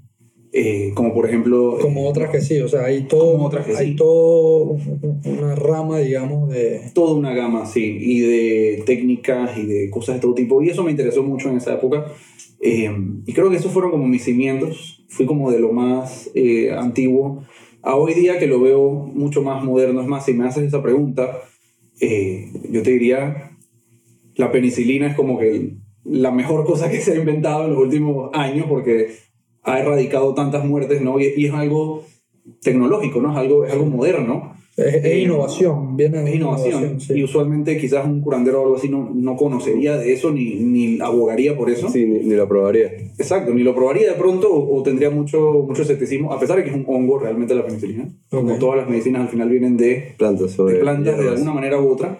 Eh, 0.57 0.91
como 0.93 1.13
por 1.13 1.27
ejemplo... 1.27 1.77
Como 1.81 2.07
otras 2.07 2.29
que 2.29 2.39
sí, 2.39 2.61
o 2.61 2.69
sea, 2.69 2.85
hay 2.85 3.01
todo, 3.09 3.37
otras 3.43 3.65
que 3.65 3.75
hay 3.75 3.89
sí. 3.89 3.95
todo 3.97 4.63
un- 4.63 5.21
una 5.25 5.53
rama, 5.53 5.99
digamos, 5.99 6.47
de... 6.49 6.79
toda 6.93 7.13
una 7.13 7.33
gama, 7.33 7.65
sí, 7.65 7.97
y 7.99 8.21
de 8.21 8.83
técnicas 8.85 9.57
y 9.57 9.65
de 9.65 9.89
cosas 9.89 10.15
de 10.15 10.21
todo 10.21 10.33
tipo. 10.33 10.61
Y 10.61 10.69
eso 10.69 10.81
me 10.83 10.91
interesó 10.91 11.23
mucho 11.23 11.49
en 11.49 11.57
esa 11.57 11.73
época. 11.73 12.05
Eh, 12.61 12.89
y 13.25 13.33
creo 13.33 13.49
que 13.49 13.57
esos 13.57 13.73
fueron 13.73 13.91
como 13.91 14.07
mis 14.07 14.23
cimientos. 14.23 15.05
Fui 15.09 15.25
como 15.25 15.51
de 15.51 15.59
lo 15.59 15.73
más 15.73 16.31
eh, 16.35 16.71
antiguo 16.71 17.43
a 17.81 17.97
hoy 17.97 18.13
día 18.13 18.39
que 18.39 18.47
lo 18.47 18.61
veo 18.61 18.89
mucho 19.13 19.41
más 19.43 19.61
moderno. 19.61 19.99
Es 20.01 20.07
más, 20.07 20.23
si 20.23 20.33
me 20.33 20.47
haces 20.47 20.63
esa 20.63 20.81
pregunta, 20.81 21.41
eh, 21.99 22.49
yo 22.71 22.81
te 22.81 22.91
diría, 22.91 23.51
la 24.37 24.53
penicilina 24.53 25.07
es 25.07 25.15
como 25.17 25.37
que 25.37 25.73
la 26.05 26.31
mejor 26.31 26.65
cosa 26.65 26.89
que 26.89 27.01
se 27.01 27.11
ha 27.11 27.15
inventado 27.17 27.65
en 27.65 27.71
los 27.71 27.79
últimos 27.79 28.29
años 28.33 28.67
porque 28.69 29.09
ha 29.65 29.79
erradicado 29.79 30.33
tantas 30.33 30.63
muertes, 30.65 31.01
¿no? 31.01 31.19
Y, 31.19 31.33
y 31.35 31.45
es 31.47 31.53
algo 31.53 32.03
tecnológico, 32.61 33.21
¿no? 33.21 33.31
Es 33.31 33.37
algo, 33.37 33.65
es 33.65 33.71
algo 33.73 33.85
moderno. 33.85 34.53
Es, 34.77 34.93
es 34.95 35.05
Eh, 35.05 35.19
innovación, 35.21 35.95
viene 35.95 36.21
de 36.21 36.29
Es 36.31 36.35
innovación. 36.35 36.99
sí. 36.99 37.13
Y 37.13 37.23
usualmente 37.23 37.77
quizás 37.77 38.05
un 38.05 38.19
curandero 38.19 38.59
o 38.61 38.63
algo 38.65 38.75
así 38.75 38.89
no, 38.89 39.09
no 39.13 39.37
conocería 39.37 39.95
de 39.97 40.11
eso 40.11 40.31
ni, 40.31 40.55
ni 40.55 40.99
abogaría 40.99 41.55
por 41.55 41.69
eso. 41.69 41.87
Sí, 41.89 42.05
ni, 42.05 42.19
ni 42.19 42.35
lo 42.35 42.45
probaría. 42.47 42.87
Exacto, 43.17 43.53
ni 43.53 43.63
lo 43.63 43.73
probaría 43.73 44.09
de 44.09 44.15
pronto 44.17 44.51
o, 44.53 44.77
o 44.77 44.83
tendría 44.83 45.09
mucho, 45.09 45.63
mucho 45.65 45.81
escepticismo, 45.83 46.33
a 46.33 46.39
pesar 46.39 46.57
de 46.57 46.63
que 46.65 46.71
es 46.71 46.75
un 46.75 46.83
hongo 46.87 47.17
realmente 47.19 47.55
la 47.55 47.65
penicilina. 47.65 48.09
Como 48.29 48.53
Ok. 48.55 48.59
todas 48.59 48.77
las 48.79 48.89
medicinas 48.89 49.21
al 49.21 49.29
final 49.29 49.49
vienen 49.49 49.77
de, 49.77 50.13
Plantas 50.17 50.51
sobre 50.51 50.73
de 50.75 50.79
plantas 50.81 51.17
de 51.17 51.29
alguna 51.29 51.53
manera 51.53 51.79
u 51.81 51.89
otra. 51.89 52.19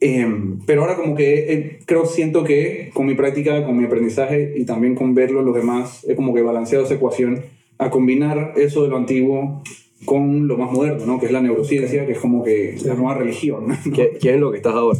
Em, 0.00 0.60
pero 0.64 0.82
ahora 0.82 0.94
como 0.96 1.14
que 1.16 1.52
eh, 1.52 1.78
creo, 1.84 2.06
siento 2.06 2.44
que 2.44 2.90
con 2.94 3.06
mi 3.06 3.14
práctica, 3.14 3.64
con 3.66 3.76
mi 3.76 3.84
aprendizaje 3.84 4.54
y 4.56 4.64
también 4.64 4.94
con 4.94 5.14
verlo 5.14 5.42
los 5.42 5.54
demás, 5.54 6.04
he 6.08 6.14
como 6.14 6.32
que 6.34 6.42
balanceado 6.42 6.84
esa 6.84 6.94
ecuación 6.94 7.40
a 7.78 7.90
combinar 7.90 8.52
eso 8.56 8.82
de 8.84 8.88
lo 8.90 8.96
antiguo 8.96 9.62
con 10.04 10.46
lo 10.46 10.56
más 10.56 10.70
moderno, 10.70 11.04
¿no? 11.04 11.18
Que 11.18 11.26
es 11.26 11.32
la 11.32 11.40
neurociencia, 11.42 12.06
que 12.06 12.12
es 12.12 12.18
como 12.18 12.44
que 12.44 12.76
la 12.84 12.94
nueva 12.94 13.14
religión. 13.14 13.66
¿no? 13.68 13.76
¿Qué, 13.92 14.12
qué 14.20 14.34
es 14.34 14.40
lo 14.40 14.52
que 14.52 14.58
estás 14.58 14.74
ahora? 14.74 14.98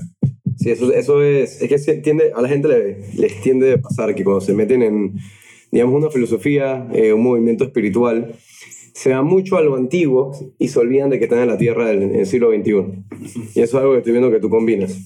Sí, 0.56 0.70
eso, 0.70 0.92
eso 0.92 1.22
es. 1.22 1.62
Es 1.62 1.68
que 1.68 1.78
se 1.78 1.94
tiende, 1.98 2.32
a 2.34 2.42
la 2.42 2.48
gente 2.48 2.66
le- 2.66 2.96
les 3.14 3.40
tiende 3.40 3.66
de 3.68 3.78
pasar 3.78 4.12
que 4.16 4.24
cuando 4.24 4.40
se 4.40 4.54
meten 4.54 4.82
en, 4.82 5.12
digamos, 5.70 5.94
una 5.94 6.10
filosofía, 6.10 6.88
eh, 6.92 7.12
un 7.12 7.22
movimiento 7.22 7.62
espiritual, 7.62 8.34
se 8.98 9.10
van 9.10 9.26
mucho 9.26 9.56
a 9.56 9.62
lo 9.62 9.76
antiguo 9.76 10.32
y 10.58 10.68
se 10.68 10.78
olvidan 10.80 11.08
de 11.10 11.18
que 11.18 11.24
están 11.26 11.38
en 11.38 11.48
la 11.48 11.56
tierra 11.56 11.86
del, 11.86 12.02
en 12.02 12.14
el 12.16 12.26
siglo 12.26 12.50
XXI. 12.50 12.72
Y 13.54 13.60
eso 13.60 13.62
es 13.62 13.74
algo 13.74 13.92
que 13.92 13.98
estoy 13.98 14.12
viendo 14.12 14.30
que 14.30 14.40
tú 14.40 14.50
combinas. 14.50 14.98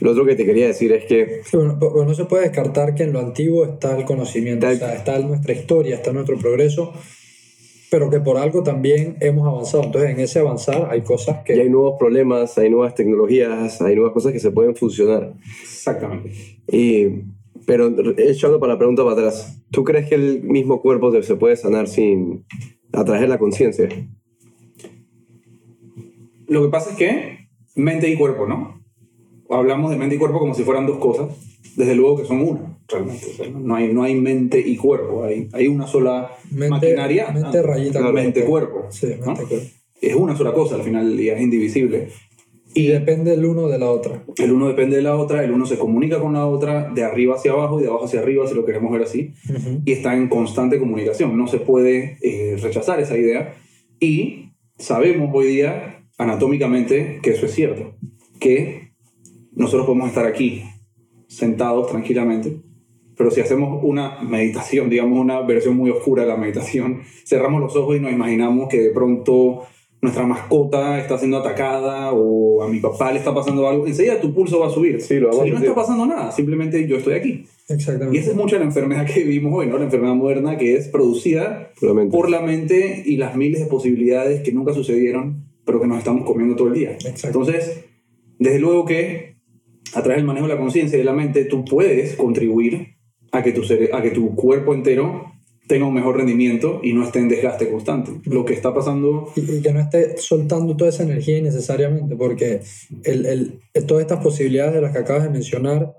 Lo 0.00 0.12
otro 0.12 0.24
que 0.24 0.36
te 0.36 0.46
quería 0.46 0.66
decir 0.68 0.92
es 0.92 1.04
que 1.04 1.40
Sí, 1.44 1.56
bueno, 1.56 2.04
no 2.06 2.14
se 2.14 2.24
puede 2.26 2.44
descartar 2.44 2.94
que 2.94 3.02
en 3.02 3.12
lo 3.12 3.18
antiguo 3.18 3.64
está 3.64 3.98
el 3.98 4.04
conocimiento, 4.04 4.68
Está 4.68 4.86
o 4.86 4.88
el- 4.88 4.92
sea, 4.92 4.98
está 4.98 5.18
nuestra 5.26 5.52
historia, 5.52 5.96
está 5.96 6.12
nuestro 6.12 6.38
progreso, 6.38 6.92
pero 7.90 8.08
que 8.08 8.20
por 8.20 8.36
algo 8.38 8.62
también 8.62 9.16
hemos 9.20 9.46
avanzado. 9.48 9.82
Entonces, 9.84 10.10
en 10.10 10.20
ese 10.20 10.38
avanzar 10.38 10.88
hay 10.90 11.00
cosas 11.02 11.38
que... 11.44 11.54
hay 11.54 11.68
nuevos 11.68 11.96
problemas, 11.98 12.56
hay 12.56 12.70
nuevas 12.70 12.94
tecnologías, 12.94 13.80
hay 13.82 13.94
nuevas 13.96 14.12
cosas 14.14 14.32
que 14.32 14.38
se 14.40 14.52
pueden 14.52 14.76
funcionar. 14.76 15.34
Exactamente. 15.60 16.30
Y, 16.70 17.24
pero 17.66 17.92
echando 18.18 18.58
para 18.60 18.72
la 18.74 18.78
pregunta 18.78 19.02
para 19.04 19.14
atrás, 19.14 19.62
¿tú 19.70 19.84
crees 19.84 20.08
que 20.08 20.14
el 20.16 20.42
mismo 20.42 20.80
cuerpo 20.82 21.10
se- 21.22 21.36
puede 21.36 21.56
sanar 21.56 21.88
sin 21.88 22.44
a 22.92 23.04
través 23.04 23.22
de 23.22 23.28
la 23.28 23.38
conciencia? 23.38 23.88
Lo 26.48 26.62
que 26.62 26.68
pasa 26.68 26.90
es 26.90 26.96
que 26.96 27.38
mente 27.76 28.08
y 28.10 28.16
cuerpo, 28.16 28.46
¿no? 28.46 28.80
hablamos 29.52 29.90
de 29.90 29.96
mente 29.96 30.14
y 30.14 30.18
cuerpo 30.18 30.38
como 30.38 30.54
si 30.54 30.62
fueran 30.62 30.86
dos 30.86 30.98
cosas, 30.98 31.28
desde 31.76 31.96
luego 31.96 32.18
que 32.18 32.24
son 32.24 32.40
una, 32.40 32.78
realmente. 32.86 33.26
O 33.26 33.34
sea, 33.36 33.48
no, 33.50 33.74
hay, 33.74 33.92
no 33.92 34.04
hay 34.04 34.14
mente 34.14 34.60
y 34.60 34.76
cuerpo, 34.76 35.24
hay, 35.24 35.48
hay 35.52 35.66
una 35.66 35.88
sola 35.88 36.30
Mente- 36.52 36.68
maquinaria. 36.70 37.32
mente, 37.32 37.60
rayita, 37.60 37.98
cuerpo. 37.98 38.14
mente-cuerpo. 38.14 38.86
Sí, 38.90 39.08
¿no? 39.18 39.26
mente, 39.26 39.44
cuerpo. 39.46 39.66
Es 40.00 40.14
una 40.14 40.36
sola 40.36 40.52
cosa, 40.52 40.76
al 40.76 40.82
final 40.82 41.16
día 41.16 41.34
es 41.34 41.42
indivisible. 41.42 42.10
Y 42.74 42.86
depende 42.86 43.34
el 43.34 43.44
uno 43.44 43.68
de 43.68 43.78
la 43.78 43.90
otra. 43.90 44.24
El 44.36 44.52
uno 44.52 44.68
depende 44.68 44.96
de 44.96 45.02
la 45.02 45.16
otra, 45.16 45.42
el 45.42 45.50
uno 45.50 45.66
se 45.66 45.78
comunica 45.78 46.20
con 46.20 46.34
la 46.34 46.46
otra 46.46 46.90
de 46.90 47.02
arriba 47.02 47.34
hacia 47.34 47.52
abajo 47.52 47.80
y 47.80 47.82
de 47.82 47.88
abajo 47.88 48.04
hacia 48.04 48.20
arriba, 48.20 48.46
si 48.46 48.54
lo 48.54 48.64
queremos 48.64 48.92
ver 48.92 49.02
así, 49.02 49.34
y 49.84 49.92
está 49.92 50.14
en 50.14 50.28
constante 50.28 50.78
comunicación. 50.78 51.36
No 51.36 51.46
se 51.46 51.58
puede 51.58 52.18
eh, 52.22 52.56
rechazar 52.60 53.00
esa 53.00 53.16
idea. 53.16 53.54
Y 53.98 54.52
sabemos 54.78 55.30
hoy 55.32 55.48
día, 55.48 56.06
anatómicamente, 56.16 57.18
que 57.22 57.30
eso 57.30 57.46
es 57.46 57.52
cierto. 57.52 57.96
Que 58.38 58.92
nosotros 59.52 59.86
podemos 59.86 60.08
estar 60.08 60.26
aquí, 60.26 60.62
sentados 61.26 61.88
tranquilamente, 61.88 62.62
pero 63.20 63.30
si 63.30 63.42
hacemos 63.42 63.80
una 63.82 64.22
meditación, 64.22 64.88
digamos 64.88 65.18
una 65.18 65.42
versión 65.42 65.76
muy 65.76 65.90
oscura 65.90 66.22
de 66.22 66.28
la 66.30 66.38
meditación, 66.38 67.02
cerramos 67.26 67.60
los 67.60 67.76
ojos 67.76 67.96
y 67.96 68.00
nos 68.00 68.12
imaginamos 68.12 68.68
que 68.68 68.80
de 68.80 68.90
pronto 68.92 69.64
nuestra 70.02 70.26
mascota 70.26 70.98
está 70.98 71.18
siendo 71.18 71.38
atacada 71.38 72.12
o 72.12 72.62
a 72.62 72.68
mi 72.68 72.80
papá 72.80 73.12
le 73.12 73.18
está 73.18 73.34
pasando 73.34 73.68
algo, 73.68 73.86
enseguida 73.86 74.20
tu 74.20 74.32
pulso 74.32 74.60
va 74.60 74.68
a 74.68 74.70
subir. 74.70 75.00
Sí, 75.00 75.18
lo 75.18 75.28
vamos 75.28 75.46
y 75.46 75.50
a 75.50 75.52
no 75.52 75.58
está 75.58 75.74
pasando 75.74 76.06
nada, 76.06 76.32
simplemente 76.32 76.86
yo 76.86 76.96
estoy 76.96 77.14
aquí. 77.14 77.44
Y 77.68 77.72
Exactamente. 77.72 78.18
esa 78.18 78.30
es 78.30 78.36
mucha 78.36 78.58
la 78.58 78.64
enfermedad 78.64 79.06
que 79.06 79.22
vivimos 79.22 79.52
hoy, 79.54 79.66
¿no? 79.66 79.78
La 79.78 79.84
enfermedad 79.84 80.14
moderna 80.14 80.56
que 80.56 80.76
es 80.76 80.88
producida 80.88 81.70
por 82.10 82.30
la 82.30 82.40
mente 82.40 83.02
y 83.04 83.16
las 83.16 83.36
miles 83.36 83.60
de 83.60 83.66
posibilidades 83.66 84.42
que 84.42 84.52
nunca 84.52 84.72
sucedieron, 84.72 85.44
pero 85.64 85.80
que 85.80 85.86
nos 85.86 85.98
estamos 85.98 86.24
comiendo 86.24 86.56
todo 86.56 86.68
el 86.68 86.74
día. 86.74 86.92
Exacto. 86.92 87.26
Entonces, 87.26 87.84
desde 88.38 88.58
luego 88.58 88.86
que 88.86 89.36
a 89.94 90.02
través 90.02 90.18
del 90.18 90.26
manejo 90.26 90.46
de 90.46 90.54
la 90.54 90.60
conciencia 90.60 90.96
y 90.96 91.00
de 91.00 91.04
la 91.04 91.12
mente, 91.12 91.44
tú 91.44 91.64
puedes 91.64 92.16
contribuir 92.16 92.96
a 93.32 93.42
que, 93.42 93.52
tu 93.52 93.62
a 93.92 94.02
que 94.02 94.10
tu 94.10 94.34
cuerpo 94.34 94.74
entero 94.74 95.32
tenga 95.70 95.86
un 95.86 95.94
mejor 95.94 96.16
rendimiento 96.18 96.80
y 96.82 96.92
no 96.92 97.02
esté 97.04 97.20
en 97.20 97.28
desgaste 97.28 97.70
constante. 97.70 98.10
Lo 98.24 98.44
que 98.44 98.52
está 98.54 98.74
pasando 98.74 99.32
y, 99.36 99.40
y 99.56 99.62
que 99.62 99.72
no 99.72 99.80
esté 99.80 100.16
soltando 100.18 100.76
toda 100.76 100.90
esa 100.90 101.04
energía 101.04 101.38
innecesariamente, 101.38 102.14
porque 102.16 102.60
el, 103.04 103.24
el- 103.26 103.60
todas 103.86 104.02
estas 104.02 104.22
posibilidades 104.22 104.74
de 104.74 104.80
las 104.82 104.92
que 104.92 104.98
acabas 104.98 105.22
de 105.24 105.30
mencionar, 105.30 105.94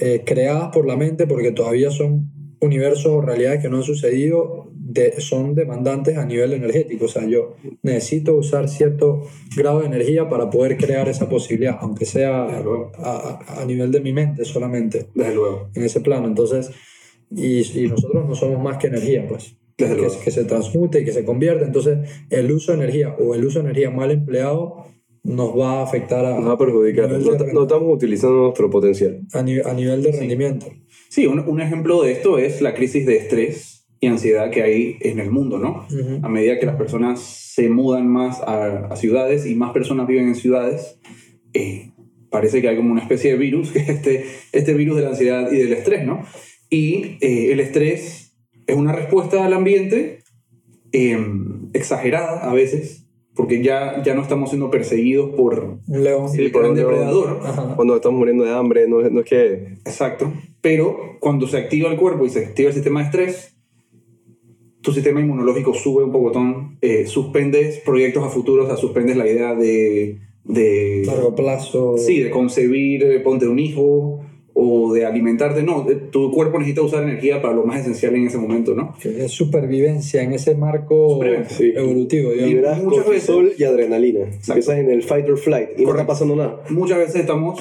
eh, 0.00 0.22
creadas 0.26 0.68
por 0.74 0.86
la 0.86 0.96
mente, 0.96 1.26
porque 1.26 1.52
todavía 1.52 1.90
son 1.90 2.30
universos 2.60 3.06
o 3.06 3.20
realidades 3.22 3.62
que 3.62 3.68
no 3.70 3.76
han 3.78 3.82
sucedido, 3.84 4.70
de- 4.74 5.20
son 5.20 5.54
demandantes 5.54 6.16
a 6.18 6.24
nivel 6.26 6.52
energético. 6.52 7.04
O 7.04 7.08
sea, 7.08 7.24
yo 7.26 7.54
necesito 7.82 8.34
usar 8.34 8.68
cierto 8.68 9.22
grado 9.56 9.80
de 9.80 9.86
energía 9.86 10.28
para 10.28 10.50
poder 10.50 10.76
crear 10.76 11.08
esa 11.08 11.28
posibilidad, 11.28 11.78
aunque 11.80 12.04
sea 12.04 12.44
a, 12.44 12.58
a- 12.98 13.62
a 13.62 13.64
nivel 13.64 13.92
de 13.92 14.00
mi 14.00 14.12
mente 14.12 14.44
solamente, 14.44 15.06
desde 15.14 15.34
luego. 15.34 15.70
en 15.74 15.82
ese 15.84 16.00
plano. 16.00 16.26
Entonces, 16.26 16.70
y, 17.30 17.60
y 17.84 17.88
nosotros 17.88 18.26
no 18.28 18.34
somos 18.34 18.62
más 18.62 18.78
que 18.78 18.86
energía, 18.88 19.26
pues 19.28 19.54
que, 19.76 19.86
que 20.24 20.30
se 20.30 20.44
transmute 20.44 21.00
y 21.00 21.04
que 21.04 21.12
se 21.12 21.24
convierte. 21.24 21.64
Entonces, 21.64 21.98
el 22.30 22.50
uso 22.50 22.72
de 22.72 22.78
energía 22.78 23.14
o 23.18 23.34
el 23.34 23.44
uso 23.44 23.60
de 23.60 23.66
energía 23.66 23.90
mal 23.90 24.10
empleado 24.10 24.84
nos 25.22 25.56
va 25.58 25.80
a 25.80 25.82
afectar 25.84 26.24
a, 26.24 26.34
Nos 26.38 26.48
va 26.48 26.52
a 26.54 26.58
perjudicar. 26.58 27.10
No, 27.10 27.18
no 27.18 27.62
estamos 27.62 27.94
utilizando 27.94 28.36
nuestro 28.44 28.70
potencial. 28.70 29.20
a, 29.34 29.42
ni- 29.42 29.58
a 29.60 29.72
nivel 29.74 30.02
de 30.02 30.12
rendimiento. 30.12 30.66
Sí, 31.10 31.26
un, 31.26 31.40
un 31.40 31.60
ejemplo 31.60 32.02
de 32.02 32.12
esto 32.12 32.38
es 32.38 32.60
la 32.60 32.74
crisis 32.74 33.06
de 33.06 33.16
estrés 33.18 33.86
y 34.00 34.06
ansiedad 34.06 34.50
que 34.50 34.62
hay 34.62 34.96
en 35.00 35.18
el 35.20 35.30
mundo, 35.30 35.58
¿no? 35.58 35.86
Ujú. 35.90 36.20
a 36.24 36.28
medida 36.28 36.58
que 36.58 36.66
las 36.66 36.76
personas 36.76 37.20
se 37.20 37.68
mudan 37.68 38.06
más 38.08 38.40
a, 38.40 38.86
a 38.86 38.96
ciudades 38.96 39.44
y 39.46 39.54
más 39.56 39.72
personas 39.72 40.06
viven 40.06 40.28
en 40.28 40.34
ciudades, 40.36 40.98
eh, 41.52 41.90
parece 42.30 42.60
que 42.62 42.68
hay 42.68 42.76
como 42.76 42.92
una 42.92 43.02
especie 43.02 43.32
de 43.32 43.38
virus, 43.38 43.70
que 43.72 43.80
este, 43.80 44.24
este 44.52 44.74
virus 44.74 44.96
de 44.96 45.02
la 45.02 45.08
ansiedad 45.10 45.50
y 45.50 45.56
del 45.58 45.72
estrés, 45.72 46.06
¿no? 46.06 46.22
Y 46.70 47.16
eh, 47.20 47.52
el 47.52 47.60
estrés 47.60 48.36
es 48.66 48.76
una 48.76 48.92
respuesta 48.92 49.44
al 49.44 49.52
ambiente 49.52 50.20
eh, 50.92 51.18
exagerada 51.72 52.50
a 52.50 52.54
veces, 52.54 53.06
porque 53.34 53.62
ya, 53.62 54.02
ya 54.02 54.14
no 54.14 54.22
estamos 54.22 54.50
siendo 54.50 54.70
perseguidos 54.70 55.34
por 55.34 55.78
Un 55.86 56.04
león. 56.04 56.26
el 56.36 56.50
gran 56.50 56.74
depredador. 56.74 57.40
Ajá. 57.44 57.74
Cuando 57.76 57.96
estamos 57.96 58.18
muriendo 58.18 58.44
de 58.44 58.52
hambre, 58.52 58.86
no, 58.88 59.00
es- 59.00 59.12
no 59.12 59.20
es 59.20 59.26
que... 59.26 59.52
Exacto. 59.86 60.32
Pero 60.60 61.16
cuando 61.20 61.46
se 61.46 61.56
activa 61.56 61.90
el 61.90 61.96
cuerpo 61.98 62.26
y 62.26 62.30
se 62.30 62.44
activa 62.44 62.68
el 62.68 62.74
sistema 62.74 63.00
de 63.00 63.06
estrés, 63.06 63.54
tu 64.82 64.92
sistema 64.92 65.20
inmunológico 65.20 65.74
sube 65.74 66.04
un 66.04 66.12
pocotón, 66.12 66.78
eh, 66.80 67.06
suspendes 67.06 67.78
proyectos 67.78 68.24
a 68.24 68.28
futuro, 68.28 68.64
o 68.64 68.66
sea, 68.66 68.76
suspendes 68.76 69.16
la 69.16 69.26
idea 69.28 69.54
de, 69.54 70.18
de, 70.44 71.02
Largo 71.06 71.34
plazo. 71.34 71.96
sí, 71.98 72.20
de 72.20 72.30
concebir, 72.30 73.02
eh, 73.04 73.20
ponte 73.20 73.46
un 73.48 73.58
hijo 73.58 74.20
o 74.60 74.92
de 74.92 75.06
alimentarte. 75.06 75.62
No, 75.62 75.88
eh, 75.88 75.94
tu 76.10 76.32
cuerpo 76.32 76.58
necesita 76.58 76.82
usar 76.82 77.04
energía 77.04 77.40
para 77.40 77.54
lo 77.54 77.64
más 77.64 77.80
esencial 77.80 78.16
en 78.16 78.26
ese 78.26 78.38
momento, 78.38 78.74
¿no? 78.74 78.92
Que 79.00 79.24
es 79.24 79.30
supervivencia 79.30 80.20
en 80.20 80.32
ese 80.32 80.56
marco 80.56 81.20
sí. 81.48 81.72
evolutivo. 81.76 82.32
Liberas 82.32 82.80
cortisol 82.80 83.52
y 83.56 83.62
adrenalina. 83.62 84.24
Empiezas 84.24 84.78
en 84.78 84.90
el 84.90 85.04
fight 85.04 85.28
or 85.28 85.38
flight 85.38 85.68
y 85.68 85.70
no 85.70 85.78
está 85.78 85.84
Correcto. 85.84 86.06
pasando 86.08 86.34
nada. 86.34 86.60
Muchas 86.70 86.98
veces 86.98 87.16
estamos 87.20 87.60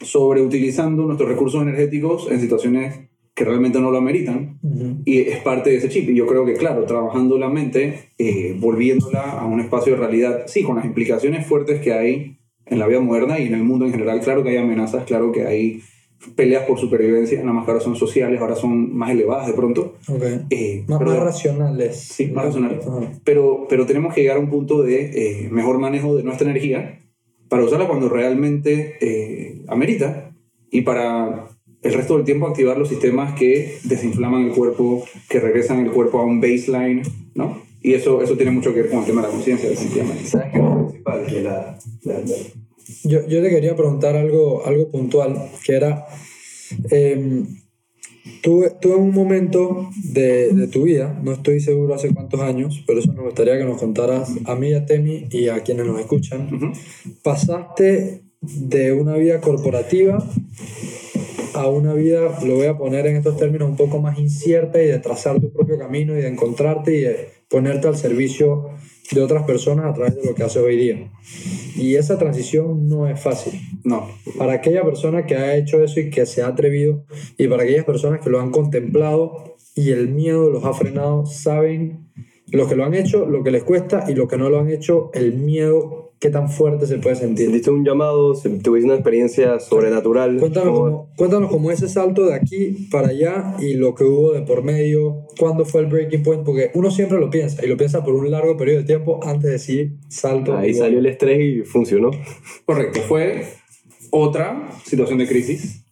sobreutilizando 0.00 1.02
nuestros 1.02 1.28
recursos 1.28 1.60
energéticos 1.60 2.30
en 2.30 2.40
situaciones 2.40 2.94
que 3.34 3.44
realmente 3.44 3.80
no 3.80 3.90
lo 3.90 3.98
ameritan. 3.98 4.60
Ujú. 4.62 5.02
Y 5.04 5.22
es 5.22 5.40
parte 5.40 5.70
de 5.70 5.76
ese 5.76 5.88
chip. 5.88 6.08
Y 6.08 6.14
yo 6.14 6.26
creo 6.28 6.44
que, 6.44 6.54
claro, 6.54 6.84
trabajando 6.84 7.38
la 7.38 7.48
mente, 7.48 8.10
eh, 8.18 8.56
volviéndola 8.56 9.32
a 9.32 9.46
un 9.46 9.58
espacio 9.58 9.94
de 9.94 9.98
realidad, 9.98 10.44
sí, 10.46 10.62
con 10.62 10.76
las 10.76 10.84
implicaciones 10.84 11.44
fuertes 11.44 11.80
que 11.80 11.92
hay 11.92 12.38
en 12.66 12.78
la 12.78 12.86
vida 12.86 13.00
moderna 13.00 13.40
y 13.40 13.48
en 13.48 13.54
el 13.54 13.64
mundo 13.64 13.84
en 13.84 13.90
general. 13.90 14.20
Claro 14.20 14.44
que 14.44 14.50
hay 14.50 14.58
amenazas, 14.58 15.04
claro 15.06 15.32
que 15.32 15.44
hay 15.44 15.82
peleas 16.34 16.64
por 16.64 16.78
supervivencia, 16.78 17.38
nada 17.40 17.52
más 17.52 17.64
que 17.64 17.70
ahora 17.72 17.82
son 17.84 17.96
sociales, 17.96 18.40
ahora 18.40 18.56
son 18.56 18.94
más 18.96 19.10
elevadas 19.10 19.46
de 19.46 19.52
pronto. 19.52 19.94
Ok. 20.08 20.22
Eh, 20.50 20.84
Más, 20.88 20.98
pero, 20.98 21.10
más 21.12 21.20
racionales. 21.22 21.96
Sí, 21.98 22.26
más 22.28 22.46
racionales. 22.46 22.84
Pero, 23.24 23.66
pero 23.68 23.86
tenemos 23.86 24.14
que 24.14 24.22
llegar 24.22 24.36
a 24.36 24.40
un 24.40 24.50
punto 24.50 24.82
de 24.82 25.44
eh, 25.44 25.48
mejor 25.50 25.78
manejo 25.78 26.16
de 26.16 26.22
nuestra 26.22 26.48
energía 26.50 27.00
para 27.48 27.64
usarla 27.64 27.86
cuando 27.86 28.08
realmente 28.08 28.96
eh, 29.00 29.62
amerita 29.68 30.32
y 30.70 30.82
para 30.82 31.48
el 31.82 31.94
resto 31.94 32.16
del 32.16 32.24
tiempo 32.24 32.46
activar 32.48 32.76
los 32.76 32.88
sistemas 32.88 33.34
que 33.38 33.76
desinflaman 33.84 34.42
el 34.46 34.50
cuerpo, 34.52 35.04
que 35.28 35.38
regresan 35.38 35.78
el 35.86 35.92
cuerpo 35.92 36.18
a 36.18 36.24
un 36.24 36.40
baseline, 36.40 37.02
¿no? 37.34 37.62
Y 37.82 37.94
eso, 37.94 38.20
eso 38.20 38.36
tiene 38.36 38.50
mucho 38.50 38.74
que 38.74 38.82
ver 38.82 38.90
con 38.90 39.00
el 39.00 39.04
tema 39.04 39.20
de 39.22 39.28
la 39.28 39.32
conciencia, 39.34 39.68
definitivamente. 39.70 40.24
¿Sabes 40.24 40.48
qué 40.50 40.58
es 40.58 40.64
lo 40.64 40.78
principal? 40.88 41.26
Que 41.26 41.42
la, 41.42 41.78
la- 42.02 42.18
la- 42.18 42.24
Yo, 43.04 43.26
yo 43.26 43.42
te 43.42 43.50
quería 43.50 43.74
preguntar 43.74 44.16
algo, 44.16 44.64
algo 44.66 44.90
puntual, 44.90 45.50
que 45.64 45.74
era, 45.74 46.06
em, 46.90 47.46
tú, 48.42 48.64
tú 48.80 48.94
en 48.94 49.00
un 49.00 49.14
momento 49.14 49.90
de, 50.04 50.52
de 50.52 50.68
tu 50.68 50.84
vida, 50.84 51.18
no 51.22 51.32
estoy 51.32 51.60
seguro 51.60 51.94
hace 51.94 52.14
cuántos 52.14 52.40
años, 52.40 52.82
pero 52.86 53.00
eso 53.00 53.12
me 53.12 53.22
gustaría 53.22 53.58
que 53.58 53.64
nos 53.64 53.80
contaras 53.80 54.30
a 54.44 54.54
mí, 54.54 54.72
a 54.72 54.86
Temi 54.86 55.26
y 55.30 55.48
a 55.48 55.60
quienes 55.60 55.86
nos 55.86 55.98
escuchan, 56.00 56.72
pasaste 57.22 58.22
de 58.40 58.92
una 58.92 59.16
vida 59.16 59.40
corporativa 59.40 60.24
a 61.56 61.68
una 61.68 61.94
vida, 61.94 62.38
lo 62.44 62.56
voy 62.56 62.66
a 62.66 62.76
poner 62.76 63.06
en 63.06 63.16
estos 63.16 63.36
términos, 63.36 63.68
un 63.68 63.76
poco 63.76 63.98
más 64.00 64.18
incierta 64.18 64.82
y 64.82 64.86
de 64.86 64.98
trazar 64.98 65.40
tu 65.40 65.50
propio 65.50 65.78
camino 65.78 66.12
y 66.12 66.20
de 66.20 66.28
encontrarte 66.28 66.96
y 66.96 67.00
de 67.00 67.28
ponerte 67.48 67.88
al 67.88 67.96
servicio 67.96 68.70
de 69.12 69.22
otras 69.22 69.44
personas 69.44 69.86
a 69.86 69.94
través 69.94 70.16
de 70.16 70.24
lo 70.24 70.34
que 70.34 70.42
haces 70.42 70.62
hoy 70.62 70.76
día. 70.76 71.10
Y 71.76 71.94
esa 71.96 72.18
transición 72.18 72.88
no 72.88 73.06
es 73.06 73.20
fácil. 73.20 73.60
No, 73.84 74.08
Para 74.36 74.54
aquella 74.54 74.82
persona 74.84 75.26
que 75.26 75.36
ha 75.36 75.56
hecho 75.56 75.82
eso 75.82 76.00
y 76.00 76.10
que 76.10 76.26
se 76.26 76.42
ha 76.42 76.48
atrevido, 76.48 77.04
y 77.38 77.46
para 77.48 77.62
aquellas 77.62 77.84
personas 77.84 78.20
que 78.20 78.30
lo 78.30 78.40
han 78.40 78.50
contemplado 78.50 79.56
y 79.74 79.90
el 79.90 80.08
miedo 80.08 80.50
los 80.50 80.64
ha 80.64 80.72
frenado, 80.72 81.26
saben 81.26 82.08
los 82.48 82.68
que 82.68 82.76
lo 82.76 82.84
han 82.84 82.94
hecho, 82.94 83.26
lo 83.26 83.42
que 83.42 83.50
les 83.50 83.64
cuesta, 83.64 84.04
y 84.08 84.14
los 84.14 84.28
que 84.28 84.36
no 84.36 84.48
lo 84.48 84.60
han 84.60 84.70
hecho, 84.70 85.10
el 85.14 85.34
miedo, 85.34 86.05
qué 86.18 86.30
tan 86.30 86.48
fuerte 86.48 86.86
se 86.86 86.98
puede 86.98 87.16
sentir. 87.16 87.46
Sentiste 87.46 87.70
un 87.70 87.84
llamado, 87.84 88.34
se- 88.34 88.48
tuviste 88.48 88.86
una 88.86 88.94
experiencia 88.94 89.60
sobrenatural. 89.60 90.38
Cuéntanos 90.38 90.68
como- 90.70 90.84
cómo, 90.84 91.12
cuéntanos 91.16 91.50
cómo 91.50 91.70
ese 91.70 91.88
salto 91.88 92.24
de 92.26 92.34
aquí 92.34 92.88
para 92.90 93.08
allá 93.08 93.56
y 93.60 93.74
lo 93.74 93.94
que 93.94 94.04
hubo 94.04 94.32
de 94.32 94.42
por 94.42 94.62
medio, 94.62 95.26
cuándo 95.38 95.64
fue 95.64 95.82
el 95.82 95.86
breaking 95.88 96.22
point, 96.22 96.42
porque 96.44 96.70
uno 96.74 96.90
siempre 96.90 97.18
lo 97.20 97.28
piensa 97.30 97.64
y 97.64 97.68
lo 97.68 97.76
piensa 97.76 98.02
por 98.02 98.14
un 98.14 98.30
largo 98.30 98.56
periodo 98.56 98.78
de 98.80 98.84
tiempo 98.86 99.20
antes 99.24 99.42
de 99.44 99.50
decir 99.50 99.92
salto. 100.08 100.56
Ahí 100.56 100.70
y 100.70 100.74
salió 100.74 100.98
el 101.00 101.06
estrés 101.06 101.40
y 101.40 101.62
funcionó. 101.62 102.10
correcto. 102.64 103.00
Fue 103.06 103.44
otra 104.10 104.70
situación 104.84 105.18
de 105.18 105.26
crisis. 105.28 105.84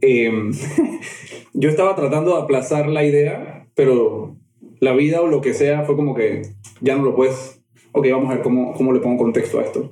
Eh, 0.00 0.30
yo 1.54 1.68
estaba 1.68 1.94
tratando 1.94 2.36
de 2.36 2.42
aplazar 2.42 2.88
la 2.88 3.04
idea, 3.04 3.68
pero 3.74 4.36
la 4.80 4.92
vida 4.92 5.20
o 5.20 5.26
lo 5.28 5.40
que 5.40 5.54
sea 5.54 5.82
fue 5.84 5.96
como 5.96 6.14
que 6.14 6.42
ya 6.80 6.96
no 6.96 7.02
lo 7.04 7.14
puedes. 7.14 7.57
Ok, 7.92 8.06
vamos 8.10 8.30
a 8.30 8.34
ver 8.34 8.42
cómo, 8.42 8.72
cómo 8.74 8.92
le 8.92 9.00
pongo 9.00 9.16
contexto 9.18 9.58
a 9.58 9.64
esto. 9.64 9.90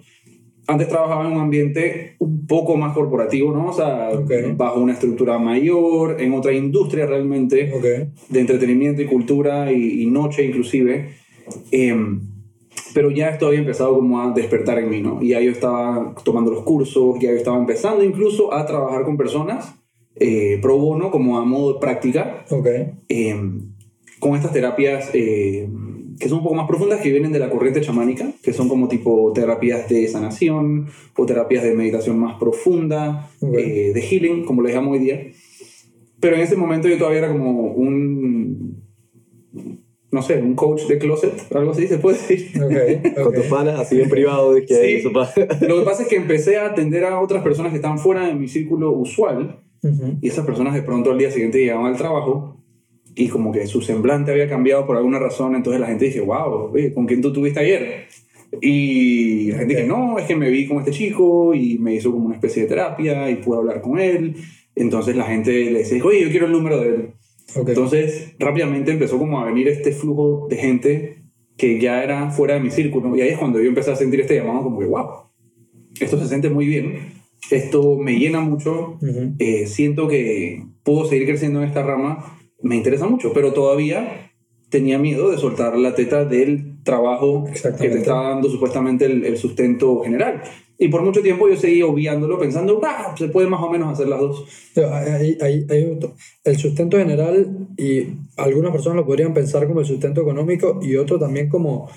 Antes 0.69 0.89
trabajaba 0.89 1.27
en 1.27 1.33
un 1.37 1.41
ambiente 1.41 2.17
un 2.19 2.47
poco 2.47 2.77
más 2.77 2.93
corporativo, 2.93 3.53
¿no? 3.53 3.69
O 3.69 3.73
sea, 3.73 4.11
Ok. 4.13 4.33
bajo 4.57 4.81
una 4.81 4.95
estructura 4.95 5.39
mayor, 5.39 6.21
en 6.21 6.33
otra 6.35 6.53
industria 6.53 7.07
realmente 7.07 7.73
Ok. 7.73 7.85
de 8.29 8.41
entretenimiento 8.41 9.01
y 9.01 9.07
cultura 9.07 9.71
y, 9.71 10.03
y 10.03 10.07
noche 10.07 10.45
inclusive. 10.45 11.11
Em, 11.71 12.21
pero 12.95 13.11
ya 13.11 13.29
esto 13.29 13.47
había 13.47 13.61
empezado 13.61 13.95
como 13.95 14.21
a 14.21 14.33
despertar 14.33 14.79
en 14.79 14.89
mí, 14.91 15.01
¿no? 15.01 15.23
Y 15.23 15.29
ya 15.29 15.41
yo 15.41 15.53
estaba 15.53 16.15
tomando 16.25 16.51
los 16.51 16.65
cursos, 16.65 17.17
ya 17.21 17.31
yo 17.31 17.37
estaba 17.37 17.59
empezando 17.59 18.03
incluso 18.03 18.53
a 18.53 18.67
trabajar 18.67 19.05
con 19.05 19.17
personas 19.17 19.75
eh, 20.17 20.59
pro 20.63 20.79
bono, 20.79 21.11
como 21.11 21.39
a 21.39 21.45
modo 21.45 21.75
de 21.75 21.79
práctica, 21.81 22.45
Ok. 22.51 22.67
eh, 23.09 23.37
con 24.19 24.35
estas 24.35 24.53
terapias 24.53 25.11
eh, 25.13 25.69
que 26.19 26.29
son 26.29 26.39
un 26.39 26.45
poco 26.45 26.55
más 26.55 26.67
profundas, 26.67 27.01
que 27.01 27.11
vienen 27.11 27.33
de 27.33 27.39
la 27.39 27.51
corriente 27.51 27.81
chamánica, 27.81 28.31
que 28.43 28.53
son 28.53 28.69
como 28.69 28.89
tipo 28.89 29.33
terapias 29.35 29.89
de 29.89 30.07
sanación 30.09 30.87
o 31.17 31.27
terapias 31.27 31.63
de 31.65 31.75
meditación 31.75 32.19
más 32.19 32.39
profunda, 32.39 33.31
eh, 33.43 33.93
de 33.95 34.01
healing, 34.03 34.45
como 34.45 34.63
les 34.63 34.75
llamo 34.75 34.93
hoy 34.93 34.99
día. 35.01 35.21
Pero 36.21 36.37
en 36.37 36.43
ese 36.43 36.57
momento 36.57 36.89
yo 36.89 36.97
todavía 36.97 37.19
era 37.19 37.29
como 37.33 37.73
un, 37.73 38.83
no 40.11 40.23
sé, 40.23 40.41
un 40.41 40.55
coach 40.55 40.87
de 40.87 40.99
closet, 40.99 41.35
algo 41.55 41.73
así 41.73 41.87
se 41.87 41.99
puede 41.99 42.17
decir. 42.17 42.51
Ok. 42.63 43.23
Con 43.23 43.35
tus 43.35 43.47
panas, 43.47 43.79
así 43.81 44.01
en 44.01 44.09
privado, 44.09 44.55
de 44.55 44.65
que 44.65 44.75
Sí. 44.75 44.93
eso 44.95 45.13
pasa. 45.13 45.47
Lo 45.69 45.79
que 45.79 45.85
pasa 45.85 46.03
es 46.05 46.09
que 46.09 46.17
empecé 46.17 46.57
a 46.57 46.67
atender 46.67 47.05
a 47.05 47.21
otras 47.21 47.43
personas 47.43 47.73
que 47.73 47.77
estaban 47.77 47.99
fuera 47.99 48.27
de 48.27 48.35
mi 48.35 48.49
círculo 48.49 48.93
usual 48.93 49.61
y 50.21 50.29
esas 50.29 50.45
personas 50.47 50.75
de 50.75 50.83
pronto 50.83 51.13
al 51.13 51.19
día 51.19 51.31
siguiente 51.31 51.59
llegaban 51.59 51.87
al 51.87 51.97
trabajo 51.97 52.61
y 53.19 53.29
como 53.29 53.51
que 53.51 53.67
su 53.67 53.81
semblante 53.81 54.31
había 54.31 54.49
cambiado 54.49 54.87
por 54.87 54.97
alguna 54.97 55.19
razón, 55.19 55.57
entonces 55.57 55.81
la 55.81 55.87
gente 55.87 56.05
dice, 56.05 56.21
wow, 56.21 56.71
oye, 56.73 56.93
¿con 56.93 57.07
quién 57.07 57.23
tú 57.23 57.33
tuviste 57.33 57.61
ayer? 57.61 58.05
Y 58.61 59.51
la 59.53 59.59
gente 59.59 59.75
dice, 59.75 59.87
no, 59.89 60.19
es 60.19 60.27
que 60.27 60.37
me 60.37 60.51
vi 60.51 60.69
con 60.69 60.79
este 60.79 60.91
chico 60.91 61.55
y 61.55 61.79
me 61.79 61.95
hizo 61.95 62.13
como 62.13 62.27
una 62.27 62.35
especie 62.35 62.63
de 62.63 62.69
terapia 62.69 63.31
y 63.31 63.37
pude 63.37 63.59
hablar 63.59 63.81
con 63.81 63.99
él. 63.99 64.37
Entonces 64.75 65.17
la 65.17 65.25
gente 65.25 65.71
le 65.71 65.79
dice, 65.81 66.01
oye, 66.03 66.23
yo 66.23 66.31
quiero 66.31 66.47
el 66.47 66.53
número 66.53 66.79
de 66.79 66.89
él. 66.89 67.09
Ok. 67.57 67.71
Entonces 67.71 68.35
rápidamente 68.39 68.93
empezó 68.93 69.19
como 69.19 69.41
a 69.41 69.47
venir 69.47 69.67
este 69.69 69.93
flujo 69.93 70.47
de 70.51 70.57
gente 70.57 71.23
que 71.57 71.81
ya 71.81 72.05
era 72.05 72.31
fuera 72.31 72.55
de 72.55 72.61
mi 72.61 72.71
círculo 72.71 73.17
y 73.17 73.23
ahí 73.23 73.31
es 73.31 73.39
cuando 73.39 73.61
yo 73.61 73.69
empecé 73.69 73.91
a 73.91 73.97
sentir 73.97 74.21
este 74.21 74.37
llamado 74.37 74.63
como 74.65 74.79
que, 74.79 74.85
wow, 74.85 75.07
esto 75.99 76.19
se 76.19 76.29
siente 76.29 76.51
muy 76.51 76.67
bien, 76.67 76.99
esto 77.51 77.97
me 77.97 78.19
llena 78.19 78.41
mucho, 78.41 78.99
Ujú. 79.01 79.35
eh, 79.39 79.67
siento 79.67 80.07
que 80.07 80.65
puedo 80.83 81.07
seguir 81.07 81.27
creciendo 81.27 81.63
en 81.63 81.69
esta 81.69 81.83
rama, 81.83 82.36
me 82.63 82.77
interesa 82.77 83.07
mucho, 83.07 83.33
pero 83.33 83.53
todavía 83.53 84.31
tenía 84.71 84.99
miedo 84.99 85.31
de 85.31 85.39
soltar 85.39 85.77
la 85.79 85.95
teta 85.95 86.25
del 86.25 86.83
trabajo 86.83 87.45
que 87.45 87.89
te 87.89 87.99
estaba 87.99 88.31
dando 88.31 88.49
supuestamente 88.49 89.05
el, 89.07 89.25
el 89.25 89.37
sustento 89.37 90.01
general. 90.03 90.43
Y 90.79 90.89
por 90.89 91.03
mucho 91.03 91.23
tiempo 91.23 91.49
yo 91.49 91.57
seguí 91.57 91.81
obviándolo 91.83 92.39
pensando, 92.39 92.81
ah, 92.85 93.15
se 93.17 93.29
puede 93.29 93.49
más 93.49 93.63
o 93.63 93.71
menos 93.71 93.91
hacer 93.93 94.09
las 94.09 94.21
dos. 94.21 94.45
Pero 94.75 94.93
hay- 94.95 95.39
hay- 95.41 95.67
hay 95.71 95.85
otro- 95.85 96.15
el 96.45 96.57
sustento 96.59 96.99
general 96.99 97.69
y 97.79 98.09
algunas 98.37 98.73
personas 98.73 98.97
lo 98.97 99.07
podrían 99.07 99.33
pensar 99.33 99.67
como 99.67 99.81
el 99.81 99.87
sustento 99.87 100.21
económico 100.21 100.79
y 100.83 100.97
otro 100.97 101.19
también 101.19 101.49
como 101.49 101.89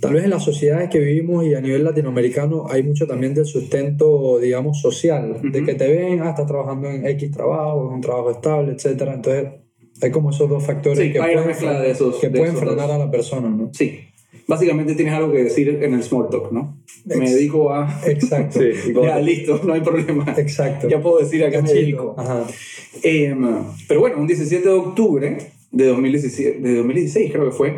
tal 0.00 0.14
vez 0.14 0.24
en 0.24 0.30
las 0.30 0.44
sociedades 0.44 0.88
que 0.90 0.98
vivimos 0.98 1.44
y 1.44 1.54
a 1.54 1.60
nivel 1.60 1.84
latinoamericano 1.84 2.66
hay 2.70 2.82
mucho 2.82 3.06
también 3.06 3.34
del 3.34 3.46
sustento 3.46 4.38
digamos 4.38 4.80
social 4.80 5.40
de 5.42 5.64
que 5.64 5.74
te 5.74 5.88
ven 5.88 6.20
ah 6.22 6.30
estás 6.30 6.46
trabajando 6.46 6.88
en 6.90 7.06
X 7.06 7.30
trabajo 7.32 7.88
en 7.88 7.94
un 7.94 8.00
trabajo 8.02 8.30
estable 8.30 8.72
etcétera 8.72 9.14
entonces 9.14 9.46
hay 10.02 10.10
como 10.10 10.30
esos 10.30 10.48
dos 10.48 10.64
factores 10.64 10.98
Sí, 10.98 11.12
que 11.12 11.18
pueden, 11.18 11.46
mezcla 11.46 11.80
de 11.80 11.90
esos- 11.90 12.16
que 12.20 12.28
de 12.28 12.38
pueden 12.38 12.54
esos 12.56 12.66
frenar 12.66 12.86
dos. 12.88 12.96
a 12.96 12.98
la 12.98 13.10
persona 13.10 13.48
¿no? 13.48 13.70
Sí, 13.72 14.00
básicamente 14.46 14.94
tienes 14.94 15.14
algo 15.14 15.32
que 15.32 15.44
decir 15.44 15.68
en 15.82 15.94
el 15.94 16.02
small 16.02 16.28
talk, 16.30 16.52
¿no? 16.52 16.78
Me 17.04 17.16
Ex- 17.24 17.34
dedico 17.34 17.72
a... 17.72 18.00
exacto 18.06 18.60
Sí, 18.84 18.92
Ya, 19.02 19.18
listo, 19.18 19.60
no 19.64 19.72
hay 19.72 19.80
problema. 19.80 20.34
exacto 20.36 20.88
Ya 20.88 21.00
puedo 21.00 21.18
decir 21.18 21.44
a 21.44 21.50
qué 21.50 21.62
me 21.62 21.72
dedico. 21.72 22.14
Ajá. 22.18 22.44
Em, 23.02 23.46
pero 23.88 24.00
bueno, 24.00 24.18
un 24.18 24.26
17 24.26 24.68
de 24.68 24.74
octubre 24.74 25.38
de 25.70 25.84
2016, 25.86 26.62
de 26.62 26.74
2016 26.76 27.32
creo 27.32 27.44
que 27.46 27.50
fue, 27.56 27.74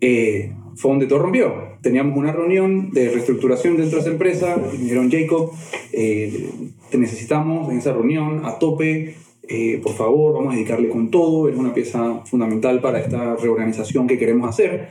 eh, 0.00 0.52
fue 0.76 0.90
donde 0.90 1.06
todo 1.06 1.20
rompió. 1.20 1.54
Teníamos 1.82 2.16
una 2.16 2.32
reunión 2.32 2.90
de 2.90 3.10
reestructuración 3.10 3.76
dentro 3.76 3.96
de 3.98 4.02
esa 4.02 4.10
empresa 4.10 4.56
me 4.56 4.78
dijeron, 4.78 5.10
Jacob, 5.10 5.52
eh, 5.92 6.48
te 6.90 6.98
necesitamos 6.98 7.70
en 7.70 7.78
esa 7.78 7.92
reunión 7.92 8.42
a 8.44 8.58
tope, 8.58 9.14
eh, 9.48 9.80
por 9.82 9.94
favor, 9.94 10.34
vamos 10.34 10.52
a 10.52 10.56
dedicarle 10.56 10.88
con 10.88 11.10
todo, 11.10 11.48
es 11.48 11.56
una 11.56 11.74
pieza 11.74 12.24
fundamental 12.24 12.80
para 12.80 13.00
esta 13.00 13.36
reorganización 13.36 14.06
que 14.06 14.18
queremos 14.18 14.48
hacer. 14.48 14.90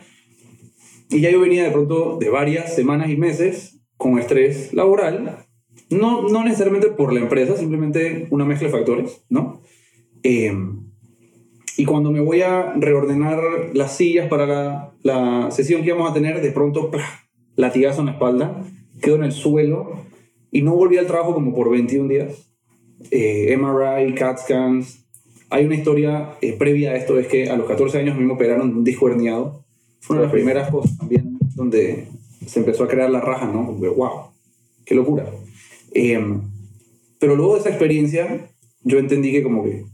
Y 1.10 1.22
ya 1.22 1.30
yo 1.30 1.40
venía 1.40 1.64
de 1.64 1.72
pronto 1.72 2.18
de 2.20 2.30
varias 2.30 2.76
semanas 2.76 3.10
y 3.10 3.18
meses 3.18 3.82
con 3.98 4.20
estrés 4.20 4.74
laboral, 4.74 5.46
no, 5.90 6.28
no 6.28 6.44
necesariamente 6.44 6.90
por 6.90 7.14
la 7.14 7.20
empresa, 7.20 7.56
simplemente 7.56 8.28
una 8.32 8.46
mezcla 8.46 8.68
de 8.68 8.74
factores, 8.74 9.24
¿no? 9.30 9.62
Eh, 10.24 10.54
y 11.78 11.86
cuando 11.86 12.12
me 12.12 12.20
voy 12.20 12.42
a 12.42 12.74
reordenar 12.74 13.40
las 13.74 13.98
sillas 13.98 14.28
para 14.28 14.46
la, 14.46 14.96
la 15.02 15.52
sesión 15.52 15.82
que 15.82 15.88
íbamos 15.88 16.10
a 16.10 16.14
tener, 16.14 16.42
de 16.42 16.52
pronto, 16.52 16.92
¡plá! 16.92 17.24
latigazo 17.56 18.02
en 18.02 18.08
la 18.08 18.12
espalda, 18.14 18.64
quedo 19.02 19.16
en 19.16 19.24
el 19.24 19.32
suelo 19.32 19.92
y 20.52 20.62
no 20.62 20.76
volví 20.76 20.98
al 20.98 21.08
trabajo 21.08 21.34
como 21.34 21.54
por 21.54 21.70
21 21.70 22.08
días. 22.08 22.53
Eh, 23.12 23.56
MRI, 23.58 24.14
CAT 24.16 24.40
scans. 24.40 25.06
Hay 25.50 25.66
una 25.66 25.76
historia 25.76 26.36
eh, 26.42 26.54
previa 26.54 26.92
a 26.92 26.96
esto, 26.96 27.20
es 27.20 27.28
que 27.28 27.50
a 27.50 27.56
los 27.56 27.68
14 27.68 28.00
años 28.00 28.16
a 28.16 28.20
mí 28.20 28.26
me 28.26 28.34
operaron 28.34 28.76
un 28.76 28.84
disco 28.84 29.08
herniado. 29.08 29.64
Fue 30.00 30.16
una 30.16 30.22
de 30.22 30.28
las 30.28 30.34
primeras 30.34 30.72
cosas 30.72 30.98
también 30.98 31.38
donde 31.56 32.08
se 32.46 32.60
empezó 32.60 32.84
a 32.84 32.88
crear 32.88 33.10
la 33.10 33.22
raja, 33.22 33.46
¿no? 33.46 33.66
Como 33.66 33.94
wow, 33.94 34.32
qué 34.86 34.96
locura. 34.96 35.26
Em, 35.94 36.42
pero 37.20 37.36
luego 37.36 37.54
de 37.54 37.62
esa 37.62 37.70
experiencia, 37.70 38.50
yo 38.84 38.98
entendí 38.98 39.32
que 39.32 39.44
como 39.44 39.64
que 39.64 39.86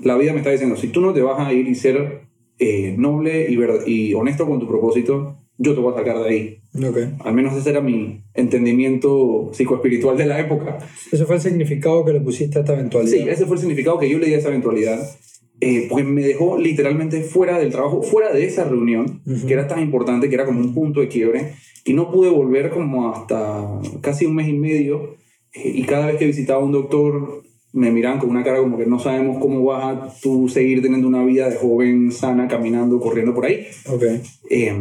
la 0.00 0.16
vida 0.16 0.32
me 0.32 0.38
está 0.38 0.50
diciendo, 0.50 0.76
si 0.76 0.88
tú 0.88 1.00
no 1.00 1.12
te 1.12 1.22
vas 1.22 1.38
a 1.38 1.52
ir 1.52 1.68
y 1.68 1.74
ser 1.74 2.22
eh, 2.58 2.94
noble 2.96 3.46
y, 3.48 3.58
y 3.86 4.14
honesto 4.14 4.46
con 4.46 4.58
tu 4.58 4.66
propósito, 4.66 5.38
yo 5.58 5.74
te 5.74 5.80
voy 5.80 5.92
a 5.94 5.96
sacar 5.98 6.18
de 6.22 6.28
ahí. 6.28 6.58
Ok. 6.84 6.98
Al 7.24 7.34
menos 7.34 7.56
ese 7.56 7.70
era 7.70 7.80
mi 7.80 8.22
entendimiento 8.34 9.50
psicoespiritual 9.52 10.16
de 10.16 10.26
la 10.26 10.40
época. 10.40 10.78
ese 11.12 11.24
fue 11.24 11.36
el 11.36 11.42
significado 11.42 12.04
que 12.04 12.12
le 12.12 12.20
pusiste 12.20 12.58
a 12.58 12.62
esta 12.62 12.72
eventualidad 12.74 13.12
Sí, 13.16 13.28
ese 13.28 13.46
fue 13.46 13.56
el 13.56 13.60
significado 13.60 13.98
que 13.98 14.08
yo 14.08 14.18
le 14.18 14.26
di 14.26 14.34
a 14.34 14.38
esa 14.38 14.48
eventualidad. 14.48 15.00
Eh, 15.60 15.86
porque 15.88 16.02
me 16.04 16.22
dejó 16.22 16.58
literalmente 16.58 17.22
fuera 17.22 17.58
del 17.58 17.70
trabajo, 17.70 18.02
fuera 18.02 18.32
de 18.32 18.44
esa 18.44 18.64
reunión, 18.64 19.22
Ujú. 19.24 19.46
que 19.46 19.52
era 19.52 19.68
tan 19.68 19.80
importante, 19.80 20.28
que 20.28 20.34
era 20.34 20.44
como 20.44 20.60
un 20.60 20.74
punto 20.74 21.00
de 21.00 21.08
quiebre, 21.08 21.52
y 21.84 21.92
no 21.92 22.10
pude 22.10 22.28
volver 22.28 22.70
como 22.70 23.10
hasta 23.12 23.80
casi 24.00 24.26
un 24.26 24.34
mes 24.34 24.48
y 24.48 24.52
medio, 24.52 25.14
eh, 25.54 25.72
y 25.76 25.84
cada 25.84 26.06
vez 26.06 26.16
que 26.16 26.26
visitaba 26.26 26.60
a 26.60 26.64
un 26.64 26.72
doctor 26.72 27.42
me 27.72 27.90
miraban 27.90 28.18
con 28.18 28.30
una 28.30 28.42
cara 28.44 28.58
como 28.58 28.76
que 28.76 28.86
no 28.86 28.98
sabemos 28.98 29.38
cómo 29.38 29.64
vas 29.64 29.84
a 29.84 30.14
tú 30.20 30.48
seguir 30.48 30.82
teniendo 30.82 31.06
una 31.08 31.24
vida 31.24 31.48
de 31.48 31.56
joven, 31.56 32.10
sana, 32.12 32.46
caminando, 32.48 33.00
corriendo 33.00 33.32
por 33.34 33.46
ahí. 33.46 33.66
Ok. 33.88 34.02
Eh, 34.50 34.74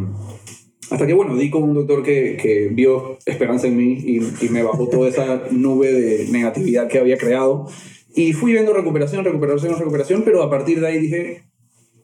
hasta 0.94 1.08
que, 1.08 1.14
bueno, 1.14 1.36
di 1.36 1.50
con 1.50 1.64
un 1.64 1.74
doctor 1.74 2.04
que, 2.04 2.38
que 2.40 2.68
vio 2.72 3.18
esperanza 3.26 3.66
en 3.66 3.76
mí 3.76 3.98
y, 4.00 4.50
me 4.50 4.62
bajó 4.62 4.88
toda 4.88 5.10
esa 5.10 5.46
nube 5.50 5.92
de 5.92 6.28
negatividad 6.32 6.88
que 6.88 7.00
había 7.00 7.18
creado. 7.18 7.68
Y 8.14 8.34
fui 8.34 8.52
viendo 8.52 8.74
recuperación, 8.74 9.26
recuperación, 9.26 9.76
recuperación, 9.76 10.22
pero 10.24 10.44
a 10.44 10.52
partir 10.52 10.80
de 10.80 10.88
ahí 10.88 11.00
dije, 11.00 11.46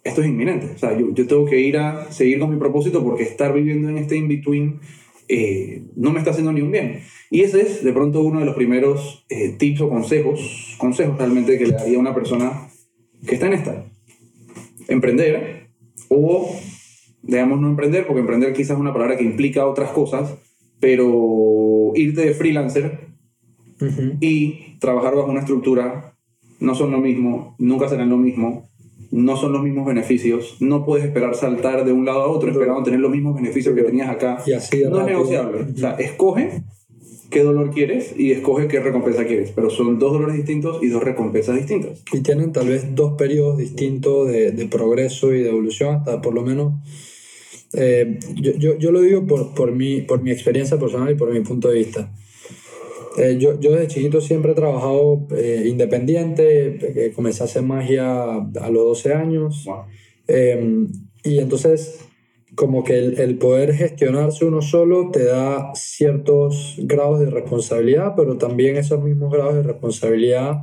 esto 0.04 0.22
es 0.22 0.28
inminente. 0.28 0.72
O 0.74 0.78
sea, 0.80 0.98
yo, 0.98 1.14
yo 1.14 1.28
tengo 1.28 1.46
que 1.46 1.60
ir 1.60 1.78
a 1.78 2.12
seguir 2.12 2.40
con 2.40 2.50
mi 2.50 2.58
propósito 2.58 3.04
porque 3.04 3.22
estar 3.22 3.54
viviendo 3.54 3.90
en 3.90 4.00
este 4.00 4.18
in-between 4.18 4.80
eh, 5.28 5.84
no 5.96 6.12
me 6.12 6.18
está 6.18 6.32
haciendo 6.32 6.52
ni 6.52 6.62
un 6.62 6.72
bien. 6.72 7.02
Y 7.30 7.42
ese 7.42 7.62
es, 7.62 7.84
de 7.84 7.94
pronto, 7.94 8.24
uno 8.24 8.40
de 8.40 8.48
los 8.48 8.56
primeros 8.56 9.24
eh, 9.30 9.50
tips 9.56 9.82
o 9.82 9.90
consejos, 9.90 10.76
consejos 10.80 11.16
realmente 11.16 11.60
que 11.60 11.68
le 11.68 11.74
daría 11.74 11.98
a 11.98 12.02
una 12.02 12.16
persona 12.16 12.72
que 13.28 13.36
está 13.36 13.46
en 13.46 13.54
esta. 13.54 13.86
Emprender 14.88 15.70
o 16.08 16.60
digamos 17.22 17.60
no 17.60 17.70
emprender, 17.70 18.08
porque 18.08 18.22
emprender 18.22 18.54
quizás 18.54 18.72
es 18.72 18.80
una 18.80 18.94
palabra 18.94 19.18
que 19.18 19.24
implica 19.24 19.66
otras 19.66 19.92
cosas, 19.92 20.36
pero 20.80 21.92
irte 21.96 22.22
de 22.22 22.34
freelancer 22.34 23.10
y 24.20 24.78
trabajar 24.80 25.16
bajo 25.16 25.30
una 25.30 25.42
estructura 25.42 26.14
no 26.60 26.76
son 26.76 26.92
lo 26.92 27.00
mismo, 27.00 27.56
nunca 27.58 27.88
serán 27.88 28.10
lo 28.10 28.18
mismo, 28.18 28.70
no 29.12 29.38
son 29.38 29.54
los 29.54 29.64
mismos 29.64 29.86
beneficios, 29.86 30.58
no 30.60 30.86
puedes 30.86 31.06
esperar 31.06 31.36
saltar 31.36 31.86
de 31.86 31.92
un 31.92 32.06
lado 32.06 32.22
a 32.22 32.28
otro 32.28 32.52
esperando 32.52 32.84
tener 32.84 33.00
los 33.00 33.12
mismos 33.12 33.36
beneficios 33.36 33.74
que 33.76 33.84
tenías 33.84 34.10
acá. 34.10 34.38
Y 34.46 34.54
así 34.54 34.84
No 34.90 35.00
es 35.00 35.06
negociable. 35.06 35.68
O 35.74 35.78
sea, 35.78 35.92
escoge 35.92 36.64
qué 37.30 37.44
dolor 37.44 37.72
quieres 37.72 38.14
y 38.18 38.32
escoge 38.32 38.68
qué 38.68 38.80
recompensa 38.80 39.26
quieres, 39.26 39.52
pero 39.56 39.70
son 39.70 40.00
dos 40.00 40.14
dolores 40.14 40.36
distintos 40.36 40.82
y 40.84 40.88
dos 40.88 41.04
recompensas 41.04 41.56
distintas. 41.56 42.04
y 42.12 42.22
tienen 42.22 42.52
tal 42.52 42.68
vez 42.70 42.96
dos 42.96 43.14
periodos 43.18 43.58
distintos 43.58 44.28
de, 44.28 44.52
de 44.52 44.66
progreso 44.68 45.34
y 45.34 45.42
de 45.42 45.50
evolución, 45.50 45.96
hasta 45.96 46.22
por 46.22 46.34
lo 46.34 46.44
menos. 46.44 46.74
eh, 47.74 48.20
yo, 48.36 48.54
yo, 48.58 48.78
yo 48.78 48.92
lo 48.92 49.02
digo 49.02 49.26
por, 49.28 49.54
por, 49.54 49.72
mi, 49.72 50.02
por 50.02 50.22
mi 50.22 50.32
experiencia 50.32 50.78
personal 50.80 51.12
y 51.12 51.16
por 51.16 51.32
mi 51.32 51.42
punto 51.42 51.70
de 51.70 51.78
vista. 51.80 52.12
Eh, 53.18 53.38
yo, 53.40 53.60
yo 53.60 53.72
desde 53.72 53.88
chiquito 53.88 54.22
siempre 54.22 54.52
he 54.52 54.56
trabajado 54.56 55.28
eh, 55.36 55.66
independiente, 55.68 57.06
eh, 57.06 57.12
comencé 57.14 57.44
a 57.44 57.46
hacer 57.46 57.64
magia 57.64 58.36
a 58.36 58.70
los 58.70 58.84
12 58.86 59.14
años. 59.14 59.64
Wow. 59.66 59.84
Eh, 60.28 60.88
y 61.24 61.40
entonces, 61.40 62.00
como 62.60 62.84
que 62.84 63.00
el, 63.00 63.18
el 63.22 63.38
poder 63.38 63.74
gestionarse 63.74 64.44
uno 64.44 64.62
solo 64.62 65.12
te 65.12 65.24
da 65.24 65.72
ciertos 65.76 66.76
grados 66.80 67.22
de 67.22 67.30
responsabilidad, 67.30 68.16
pero 68.18 68.38
también 68.38 68.76
esos 68.76 69.02
mismos 69.02 69.32
grados 69.32 69.56
de 69.56 69.64
responsabilidad 69.64 70.58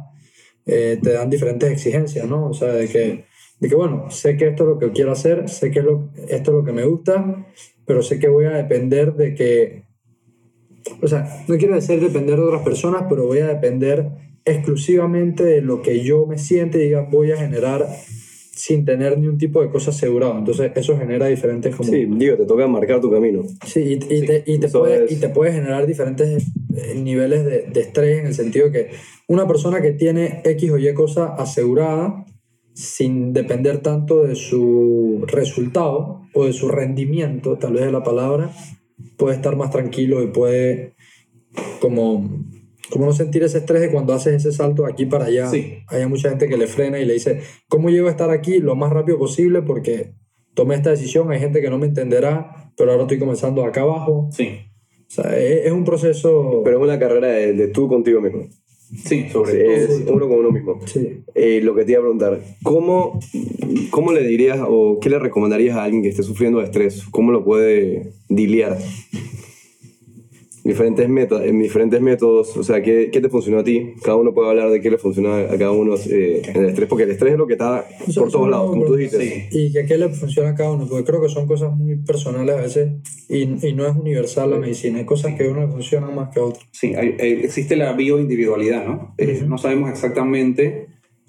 eh, 0.66 0.98
te 1.02 1.12
dan 1.12 1.30
diferentes 1.30 1.72
exigencias, 1.72 2.28
¿no? 2.28 2.50
O 2.50 2.52
sea, 2.52 2.68
de 2.68 2.86
que 2.86 3.24
de 3.60 3.68
que, 3.70 3.74
bueno, 3.74 4.10
sé 4.10 4.36
que 4.36 4.48
esto 4.48 4.64
es 4.64 4.68
lo 4.68 4.78
que 4.78 4.92
quiero 4.92 5.12
hacer, 5.12 5.48
sé 5.48 5.70
que 5.70 5.80
lo, 5.80 6.10
esto 6.28 6.50
es 6.50 6.56
lo 6.58 6.64
que 6.64 6.72
me 6.72 6.84
gusta, 6.84 7.46
pero 7.86 8.02
sé 8.02 8.18
que 8.18 8.28
voy 8.28 8.44
a 8.44 8.50
depender 8.50 9.14
de 9.14 9.34
que, 9.34 9.84
o 11.00 11.08
sea, 11.08 11.44
no 11.48 11.56
quiero 11.56 11.76
decir 11.76 11.98
depender 11.98 12.36
de 12.36 12.42
otras 12.42 12.62
personas, 12.62 13.04
pero 13.08 13.24
voy 13.24 13.38
a 13.38 13.48
depender 13.48 14.10
exclusivamente 14.44 15.44
de 15.44 15.62
lo 15.62 15.80
que 15.80 16.04
yo 16.04 16.26
me 16.26 16.36
siente 16.36 16.76
y 16.76 16.88
diga, 16.88 17.08
voy 17.10 17.32
a 17.32 17.38
generar 17.38 17.88
sin 18.56 18.84
tener 18.84 19.18
ni 19.18 19.28
un 19.28 19.36
tipo 19.38 19.60
de 19.62 19.68
cosa 19.70 19.90
asegurado. 19.90 20.36
Entonces, 20.38 20.72
eso 20.74 20.96
genera 20.98 21.26
diferentes 21.26 21.76
como... 21.76 21.90
Sí, 21.90 22.06
digo, 22.06 22.36
te 22.36 22.46
toca 22.46 22.66
marcar 22.66 23.00
tu 23.00 23.10
camino. 23.10 23.42
Sí, 23.64 23.80
y, 23.80 23.92
y 23.94 24.26
te, 24.26 24.42
y, 24.46 24.58
te 24.58 24.68
puede, 24.68 25.04
es- 25.04 25.12
y 25.12 25.16
te 25.16 25.28
puede 25.28 25.52
generar 25.52 25.86
diferentes 25.86 26.42
eh, 26.74 26.94
niveles 26.96 27.44
de, 27.44 27.62
de 27.72 27.80
estrés 27.80 28.18
en 28.20 28.26
el 28.26 28.34
sentido 28.34 28.72
que 28.72 28.90
una 29.28 29.46
persona 29.46 29.80
que 29.82 29.92
tiene 29.92 30.40
X 30.44 30.70
o 30.70 30.78
Y 30.78 30.92
cosa 30.94 31.34
asegurada, 31.34 32.24
sin 32.72 33.32
depender 33.32 33.78
tanto 33.78 34.22
de 34.24 34.34
su 34.34 35.22
resultado 35.26 36.22
o 36.34 36.46
de 36.46 36.52
su 36.52 36.68
rendimiento, 36.68 37.56
tal 37.58 37.74
vez 37.74 37.82
es 37.84 37.92
la 37.92 38.02
palabra, 38.02 38.50
puede 39.18 39.36
estar 39.36 39.54
más 39.56 39.70
tranquilo 39.70 40.22
y 40.22 40.28
puede 40.28 40.94
como, 41.80 42.45
como 42.90 43.06
no 43.06 43.12
sentir 43.12 43.42
ese 43.42 43.58
estrés 43.58 43.80
de 43.82 43.90
cuando 43.90 44.12
haces 44.14 44.34
ese 44.34 44.52
salto 44.52 44.84
de 44.84 44.92
aquí 44.92 45.06
para 45.06 45.26
allá. 45.26 45.48
Sí. 45.50 45.78
Hay 45.88 46.06
mucha 46.06 46.28
gente 46.30 46.48
que 46.48 46.56
le 46.56 46.66
frena 46.66 46.98
y 47.00 47.04
le 47.04 47.14
dice, 47.14 47.40
¿cómo 47.68 47.90
llego 47.90 48.08
a 48.08 48.10
estar 48.10 48.30
aquí 48.30 48.58
lo 48.60 48.74
más 48.76 48.92
rápido 48.92 49.18
posible? 49.18 49.62
Porque 49.62 50.12
tomé 50.54 50.74
esta 50.76 50.90
decisión, 50.90 51.30
hay 51.30 51.38
gente 51.40 51.60
que 51.60 51.70
no 51.70 51.78
me 51.78 51.86
entenderá, 51.86 52.72
pero 52.76 52.90
ahora 52.92 53.02
estoy 53.04 53.18
comenzando 53.18 53.64
acá 53.64 53.82
abajo. 53.82 54.28
Sí, 54.32 54.50
O 55.08 55.10
sea, 55.10 55.36
es, 55.38 55.66
es 55.66 55.72
un 55.72 55.84
proceso... 55.84 56.62
Pero 56.64 56.78
es 56.78 56.82
una 56.84 56.98
carrera 56.98 57.28
de, 57.28 57.52
de 57.52 57.68
tú 57.68 57.88
contigo 57.88 58.20
mismo. 58.20 58.44
sí, 59.04 59.26
sobre 59.32 59.52
Sí, 59.52 59.58
todo. 59.58 59.74
es 59.74 60.10
uno 60.10 60.28
con 60.28 60.38
uno 60.38 60.50
mismo. 60.52 60.78
Sí. 60.86 61.24
Eh, 61.34 61.60
lo 61.62 61.74
que 61.74 61.84
te 61.84 61.92
iba 61.92 61.98
a 62.00 62.02
preguntar, 62.02 62.40
¿cómo, 62.62 63.18
¿cómo 63.90 64.12
le 64.12 64.22
dirías 64.26 64.60
o 64.66 64.98
qué 65.00 65.10
le 65.10 65.18
recomendarías 65.18 65.76
a 65.76 65.82
alguien 65.84 66.02
que 66.02 66.08
esté 66.10 66.22
sufriendo 66.22 66.60
de 66.60 66.66
estrés? 66.66 67.02
¿Cómo 67.10 67.32
lo 67.32 67.44
puede 67.44 68.12
diliar? 68.28 68.78
Diferentes 70.66 71.08
métodos, 71.08 71.44
en 71.44 71.58
diferentes 71.60 72.00
métodos, 72.00 72.56
o 72.56 72.62
sea, 72.64 72.82
¿qué, 72.82 73.10
¿qué 73.12 73.20
te 73.20 73.28
funcionó 73.28 73.60
a 73.60 73.64
ti? 73.64 73.94
Cada 74.02 74.16
uno 74.16 74.34
puede 74.34 74.50
hablar 74.50 74.70
de 74.70 74.80
qué 74.80 74.90
le 74.90 74.98
funciona 74.98 75.38
a 75.38 75.56
cada 75.58 75.70
uno 75.70 75.94
eh, 76.10 76.42
en 76.44 76.56
el 76.62 76.68
estrés, 76.70 76.88
porque 76.88 77.04
el 77.04 77.10
estrés 77.12 77.32
es 77.34 77.38
lo 77.38 77.46
que 77.46 77.52
está 77.54 77.86
Eso- 78.06 78.22
por 78.22 78.30
todos 78.32 78.50
lados, 78.50 78.70
como 78.70 78.84
tú 78.84 78.96
dijiste. 78.96 79.48
Sí. 79.50 79.58
Y 79.58 79.72
que 79.72 79.86
qué 79.86 79.96
le 79.96 80.08
funciona 80.08 80.50
a 80.50 80.54
cada 80.54 80.72
uno, 80.72 80.86
porque 80.88 81.04
creo 81.04 81.20
que 81.22 81.28
son 81.28 81.46
cosas 81.46 81.72
muy 81.74 81.96
personales 81.96 82.56
a 82.56 82.60
veces 82.60 82.92
y, 83.28 83.42
y 83.66 83.72
no 83.74 83.86
es 83.86 83.94
universal 83.96 84.50
la 84.50 84.58
medicina. 84.58 84.98
Hay 84.98 85.04
cosas 85.04 85.34
que 85.36 85.44
a 85.46 85.50
uno 85.50 85.60
le 85.60 85.68
funcionan 85.68 86.14
más 86.14 86.30
que 86.34 86.40
a 86.40 86.44
otro. 86.44 86.60
Sí, 86.72 86.94
hay- 86.94 87.16
hay- 87.20 87.32
existe 87.44 87.76
la 87.76 87.92
bioindividualidad, 87.92 88.84
¿no? 88.86 89.14
Eh. 89.18 89.42
No 89.46 89.58
sabemos 89.58 89.90
exactamente 89.90 90.88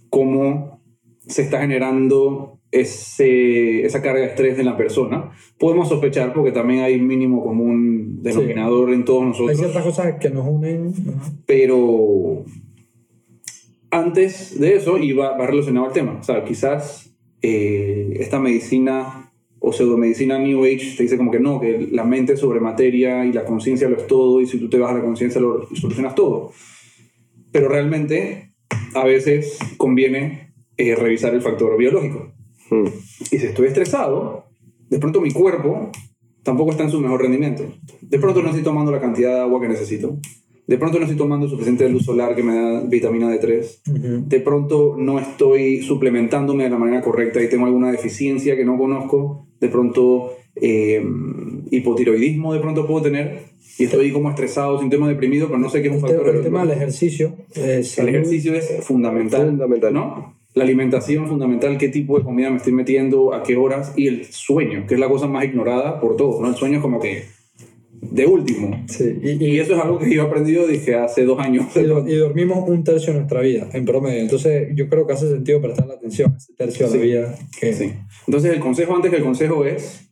cómo 0.09 0.81
se 1.27 1.41
está 1.43 1.59
generando 1.61 2.56
ese, 2.71 3.85
esa 3.85 4.01
carga 4.01 4.21
de 4.21 4.27
estrés 4.27 4.59
en 4.59 4.65
la 4.65 4.77
persona. 4.77 5.31
Podemos 5.57 5.89
sospechar 5.89 6.33
porque 6.33 6.51
también 6.51 6.81
hay 6.83 6.99
mínimo 6.99 7.43
común 7.43 8.21
denominador 8.21 8.93
en 8.93 9.05
todos 9.05 9.21
Hay 9.21 9.27
nosotros, 9.29 9.57
ciertas 9.57 9.83
cosas 9.83 10.15
que 10.19 10.29
nos 10.29 10.45
unen. 10.47 10.93
pero 11.45 12.43
antes 13.89 14.59
de 14.59 14.75
eso 14.75 14.97
iba 14.97 15.37
va 15.37 15.47
relacionado 15.47 15.87
al 15.87 15.93
tema. 15.93 16.17
O 16.19 16.23
sea, 16.23 16.43
quizás 16.43 17.15
eh, 17.41 18.17
esta 18.19 18.39
medicina 18.39 19.31
o 19.59 19.73
pseudomedicina 19.73 20.37
New 20.37 20.63
Age 20.63 20.95
te 20.95 21.03
dice 21.03 21.17
como 21.17 21.31
que 21.31 21.39
no, 21.39 21.59
que 21.59 21.87
la 21.91 22.03
mente 22.03 22.33
es 22.33 22.39
sobre 22.39 22.59
materia 22.59 23.25
y 23.25 23.33
la 23.33 23.43
conciencia 23.43 23.89
lo 23.89 23.97
es 23.97 24.07
todo 24.07 24.39
y 24.41 24.45
si 24.45 24.59
tú 24.59 24.69
te 24.69 24.77
vas 24.77 24.91
a 24.91 24.95
la 24.95 25.01
conciencia 25.01 25.41
lo 25.41 25.67
solucionas 25.73 26.15
todo. 26.15 26.51
Pero 27.51 27.69
realmente 27.69 28.53
a 28.93 29.05
veces 29.05 29.57
conviene 29.77 30.53
eh, 30.77 30.95
revisar 30.95 31.33
el 31.33 31.41
factor 31.41 31.77
biológico. 31.77 32.36
Mm. 32.69 32.85
Y 33.31 33.37
si 33.39 33.45
estoy 33.45 33.67
estresado, 33.67 34.45
de 34.89 34.99
pronto 34.99 35.21
mi 35.21 35.31
cuerpo 35.31 35.91
tampoco 36.43 36.71
está 36.71 36.83
en 36.83 36.91
su 36.91 36.99
mejor 36.99 37.21
rendimiento. 37.21 37.63
De 38.01 38.19
pronto 38.19 38.41
no 38.41 38.49
estoy 38.49 38.63
tomando 38.63 38.91
la 38.91 38.99
cantidad 39.01 39.33
de 39.35 39.39
agua 39.41 39.61
que 39.61 39.67
necesito. 39.67 40.17
De 40.65 40.77
pronto 40.77 40.97
no 40.99 41.05
estoy 41.05 41.17
tomando 41.17 41.47
suficiente 41.47 41.87
luz 41.87 42.03
solar 42.03 42.35
que 42.35 42.43
me 42.43 42.53
da 42.55 42.81
vitamina 42.81 43.33
D3. 43.33 43.79
Ujú. 43.89 44.27
De 44.27 44.39
pronto 44.41 44.95
no 44.97 45.17
estoy 45.19 45.81
suplementándome 45.81 46.65
de 46.65 46.69
la 46.69 46.77
manera 46.77 47.01
correcta 47.01 47.41
y 47.41 47.49
tengo 47.49 47.65
alguna 47.65 47.91
deficiencia 47.91 48.55
que 48.57 48.65
no 48.65 48.77
conozco. 48.77 49.47
De 49.61 49.69
pronto 49.69 50.33
eh, 50.55 51.01
hipotiroidismo 51.71 52.53
de 52.53 52.59
pronto 52.59 52.85
puedo 52.87 53.03
tener. 53.03 53.43
Y 53.79 53.83
estoy 53.85 54.11
como 54.11 54.29
estresado, 54.29 54.79
sin 54.79 54.89
tema 54.89 55.07
deprimido, 55.07 55.47
pero 55.47 55.59
no 55.59 55.69
sé 55.69 55.81
qué 55.81 55.89
es 55.89 55.93
un 55.93 56.01
factor. 56.01 56.27
el 56.35 56.41
tema 56.41 56.61
del 56.65 56.71
ejercicio. 56.71 57.35
eh, 57.55 57.83
El 57.97 58.09
ejercicio 58.09 58.55
es 58.55 58.83
fundamental. 58.83 59.47
Fundamental. 59.49 59.93
¿no? 59.93 60.36
La 60.57 60.63
alimentación 60.63 61.27
fundamental, 61.27 61.77
qué 61.77 61.89
tipo 61.89 62.17
de 62.17 62.23
comida 62.23 62.49
me 62.49 62.57
estoy 62.57 62.73
metiendo, 62.73 63.33
a 63.33 63.43
qué 63.43 63.55
horas, 63.55 63.93
y 63.95 64.07
el 64.07 64.25
sueño, 64.25 64.85
que 64.87 64.95
es 64.95 64.99
la 64.99 65.07
cosa 65.07 65.27
más 65.27 65.45
ignorada 65.45 65.99
por 65.99 66.15
todos, 66.17 66.41
¿no? 66.41 66.47
El 66.49 66.55
sueño 66.55 66.77
es 66.77 66.81
como 66.81 66.99
que 66.99 67.23
de 68.01 68.25
último. 68.25 68.83
Sí, 68.87 69.19
y, 69.21 69.43
Y 69.45 69.59
eso 69.59 69.75
es 69.75 69.81
algo 69.81 69.97
que 69.99 70.13
yo 70.13 70.23
he 70.23 70.25
aprendido, 70.25 70.65
dije, 70.67 70.95
hace 70.95 71.25
dos 71.25 71.39
años. 71.39 71.65
y 71.75 71.83
do- 71.83 72.07
y 72.07 72.15
dormimos 72.15 72.67
un 72.67 72.83
tercio 72.83 73.13
de 73.13 73.19
nuestra 73.19 73.41
vida 73.41 73.67
en 73.73 73.85
promedio. 73.85 74.19
Entonces, 74.21 74.69
yo 74.75 74.87
creo 74.89 75.05
que 75.05 75.13
hace 75.13 75.29
sentido 75.29 75.61
prestar 75.61 75.89
atención 75.91 76.31
a 76.33 76.37
ese 76.37 76.53
tercio 76.53 76.85
de 76.87 76.91
Sí. 76.91 76.97
la 76.97 77.03
vida. 77.03 77.35
Que, 77.59 77.73
Sí. 77.73 77.93
Entonces, 78.27 78.51
el 78.53 78.59
consejo 78.59 78.95
antes 78.95 79.11
que 79.11 79.17
el 79.17 79.23
consejo 79.23 79.65
es, 79.65 80.09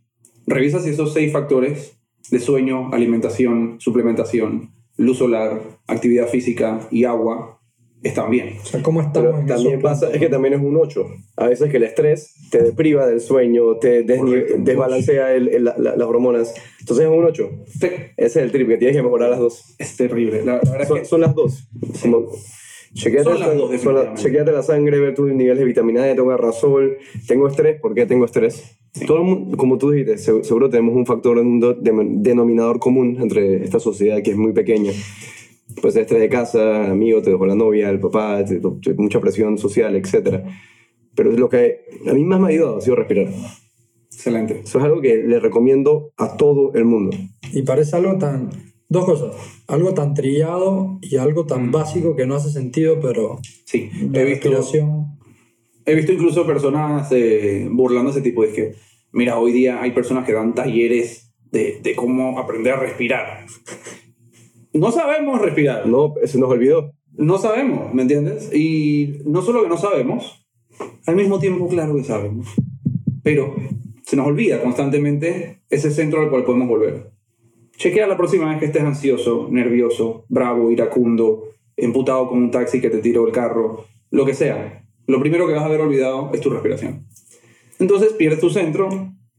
revisa 0.47 0.79
si 0.79 0.89
esos 0.91 1.13
seis 1.13 1.31
factores 1.31 1.97
de 2.31 2.39
sueño, 2.39 2.91
alimentación, 2.93 3.77
suplementación, 3.79 4.71
luz 4.97 5.17
solar, 5.17 5.61
actividad 5.87 6.27
física 6.27 6.79
y 6.91 7.03
agua 7.05 7.59
están 8.07 8.29
bien. 8.29 8.57
O 8.61 8.65
sea, 8.65 8.81
¿cómo 8.83 9.01
estamos 9.01 9.29
Pero 9.31 9.39
en 9.41 9.47
también 9.47 9.81
pasa, 9.81 10.11
es 10.11 10.19
que 10.19 10.29
también 10.29 10.53
es 10.53 10.61
un 10.61 10.77
8. 10.77 11.05
A 11.37 11.47
veces 11.47 11.69
que 11.69 11.77
el 11.77 11.83
estrés 11.83 12.33
te 12.51 12.61
depriva 12.63 13.05
del 13.07 13.19
sueño, 13.21 13.77
te 13.77 14.03
desbalancea 14.03 15.33
el- 15.33 15.49
el- 15.49 15.63
la- 15.65 15.75
la- 15.77 15.95
las 15.95 16.07
hormonas. 16.07 16.53
Entonces 16.79 17.05
es 17.05 17.11
un 17.11 17.23
8. 17.25 17.49
Sí, 17.67 17.87
Ese 18.17 18.25
es 18.25 18.35
el 18.37 18.51
trip, 18.51 18.67
que 18.69 18.77
tienes 18.77 18.95
que 18.95 19.03
mejorar 19.03 19.29
las 19.29 19.39
dos. 19.39 19.75
Es 19.79 19.97
terrible. 19.97 20.43
La, 20.45 20.53
la 20.63 20.71
verdad 20.71 20.81
es 20.81 20.87
Son, 20.87 20.97
que 20.99 21.05
son 21.05 21.21
las 21.21 21.35
dos. 21.35 21.67
Como, 22.01 22.27
chequeate, 22.93 23.23
Son 23.23 23.39
las 23.39 23.49
la- 23.49 23.53
dos, 23.55 23.81
son 23.81 23.95
la- 23.95 24.13
chequeate 24.13 24.51
la 24.51 24.63
sangre, 24.63 24.99
ver 24.99 25.15
tus 25.15 25.29
niveles 25.33 25.57
de 25.59 25.65
vitamina 25.65 26.03
D, 26.03 26.15
tengo 26.15 26.31
arrasol, 26.31 26.97
tengo 27.27 27.47
estrés, 27.47 27.79
¿por 27.81 27.93
qué 27.93 28.05
tengo 28.05 28.23
estrés? 28.25 28.77
Todo 29.05 29.17
el 29.17 29.23
mundo, 29.23 29.57
como 29.57 29.77
tú 29.77 29.91
dijiste, 29.91 30.17
se- 30.17 30.43
seguro 30.43 30.69
tenemos 30.69 30.95
un 30.95 31.05
factor, 31.05 31.37
un 31.39 31.59
do- 31.59 31.73
de- 31.73 31.91
denominador 32.19 32.79
común 32.79 33.17
entre 33.21 33.63
esta 33.63 33.79
sociedad 33.79 34.21
que 34.23 34.31
es 34.31 34.37
muy 34.37 34.53
pequeña. 34.53 34.91
Pues 35.81 35.95
estrés 35.95 36.21
de 36.21 36.29
casa, 36.29 36.85
amigo, 36.91 37.21
te 37.21 37.31
dejó 37.31 37.45
la 37.45 37.55
novia, 37.55 37.89
el 37.89 37.99
papá, 37.99 38.43
te- 38.45 38.59
te- 38.59 38.93
mucha 38.95 39.19
presión 39.19 39.57
social, 39.57 39.95
etc. 39.95 40.43
Pero 41.15 41.31
lo 41.31 41.49
que 41.49 41.81
a 42.07 42.13
mí 42.13 42.23
más 42.23 42.39
me 42.39 42.47
ha 42.47 42.49
ayudado 42.49 42.77
ha 42.77 42.81
sido 42.81 42.95
respirar. 42.95 43.29
excelente. 44.11 44.61
Eso 44.63 44.77
es 44.79 44.83
algo 44.85 45.01
que 45.01 45.17
le 45.23 45.39
recomiendo 45.39 46.11
a 46.17 46.37
todo 46.37 46.73
el 46.75 46.85
mundo. 46.85 47.15
Y 47.51 47.61
parece 47.63 47.95
algo 47.95 48.17
tan... 48.17 48.49
Dos 48.87 49.05
cosas. 49.05 49.35
Algo 49.67 49.95
tan 49.95 50.13
trillado 50.13 50.99
y 51.01 51.17
algo 51.17 51.45
tan 51.47 51.71
básico 51.71 52.15
que 52.15 52.27
no 52.27 52.35
hace 52.35 52.51
sentido, 52.51 52.99
pero 53.01 53.39
Sí, 53.65 53.89
la 54.11 54.21
he 54.21 54.25
visto, 54.25 54.49
respiración... 54.49 55.17
he 55.87 55.95
visto 55.95 56.11
incluso 56.11 56.45
personas 56.45 57.11
eh, 57.11 57.67
burlando 57.71 58.11
ese 58.11 58.21
tipo 58.21 58.43
de 58.43 58.53
que, 58.53 58.75
mira, 59.11 59.39
hoy 59.39 59.51
día 59.53 59.81
hay 59.81 59.89
personas 59.91 60.23
que 60.25 60.33
dan 60.33 60.53
talleres 60.53 61.33
de, 61.51 61.79
de 61.81 61.95
cómo 61.95 62.37
aprender 62.39 62.73
a 62.73 62.79
respirar. 62.79 63.45
No 64.75 64.91
sabemos 64.91 65.41
respirar. 65.41 65.87
No, 65.87 66.15
se 66.25 66.37
nos 66.37 66.49
olvidó. 66.49 66.91
No 67.13 67.37
sabemos, 67.37 67.93
¿me 67.93 68.01
entiendes? 68.01 68.53
Y 68.53 69.21
no 69.25 69.41
solo 69.41 69.63
que 69.63 69.69
no 69.69 69.77
sabemos, 69.77 70.45
al 71.05 71.15
mismo 71.15 71.39
tiempo, 71.39 71.69
claro 71.69 71.95
que 71.95 72.03
sabemos. 72.03 72.53
Pero 73.23 73.55
se 74.03 74.17
nos 74.17 74.27
olvida 74.27 74.61
constantemente 74.61 75.61
ese 75.69 75.91
centro 75.91 76.21
al 76.21 76.29
cual 76.29 76.43
podemos 76.43 76.67
volver. 76.67 77.11
Chequea 77.77 78.05
la 78.05 78.17
próxima 78.17 78.49
vez 78.49 78.59
que 78.59 78.65
estés 78.65 78.83
ansioso, 78.83 79.47
nervioso, 79.49 80.25
bravo, 80.27 80.69
iracundo, 80.69 81.43
emputado 81.77 82.27
con 82.27 82.39
un 82.39 82.51
taxi 82.51 82.81
que 82.81 82.89
te 82.89 82.97
tiró 82.97 83.25
el 83.25 83.31
carro, 83.31 83.85
lo 84.11 84.25
que 84.25 84.33
sea. 84.33 84.85
Lo 85.07 85.21
primero 85.21 85.47
que 85.47 85.53
vas 85.53 85.63
a 85.63 85.67
haber 85.67 85.79
olvidado 85.79 86.31
es 86.33 86.41
tu 86.41 86.49
respiración. 86.49 87.07
Entonces 87.79 88.11
pierdes 88.11 88.41
tu 88.41 88.49
centro 88.49 88.89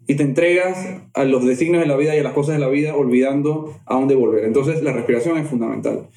y 0.07 0.15
te 0.15 0.23
entregas 0.23 1.01
a 1.15 1.25
los 1.25 1.45
designios 1.45 1.83
de 1.83 1.89
la 1.89 1.97
vida 1.97 2.15
y 2.15 2.21
a 2.21 2.23
las 2.23 2.33
cosas 2.33 2.55
de 2.55 2.61
la 2.61 2.69
vida 2.69 2.95
olvidando 2.95 3.75
a 3.87 3.95
dónde 3.95 4.15
volver. 4.15 4.45
Entonces 4.45 4.83
la 4.83 4.93
respiración 4.93 5.37
es 5.39 5.49
fundamental. 5.49 6.09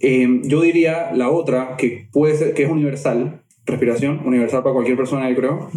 Eh, 0.00 0.40
yo 0.44 0.60
diría 0.60 1.12
la 1.12 1.30
otra, 1.30 1.76
que 1.76 2.08
puede 2.12 2.36
ser, 2.36 2.54
que 2.54 2.64
es 2.64 2.70
universal, 2.70 3.42
respiración, 3.64 4.20
universal 4.24 4.62
para 4.62 4.74
cualquier 4.74 4.96
persona, 4.96 5.28
yo 5.30 5.36
creo. 5.36 5.70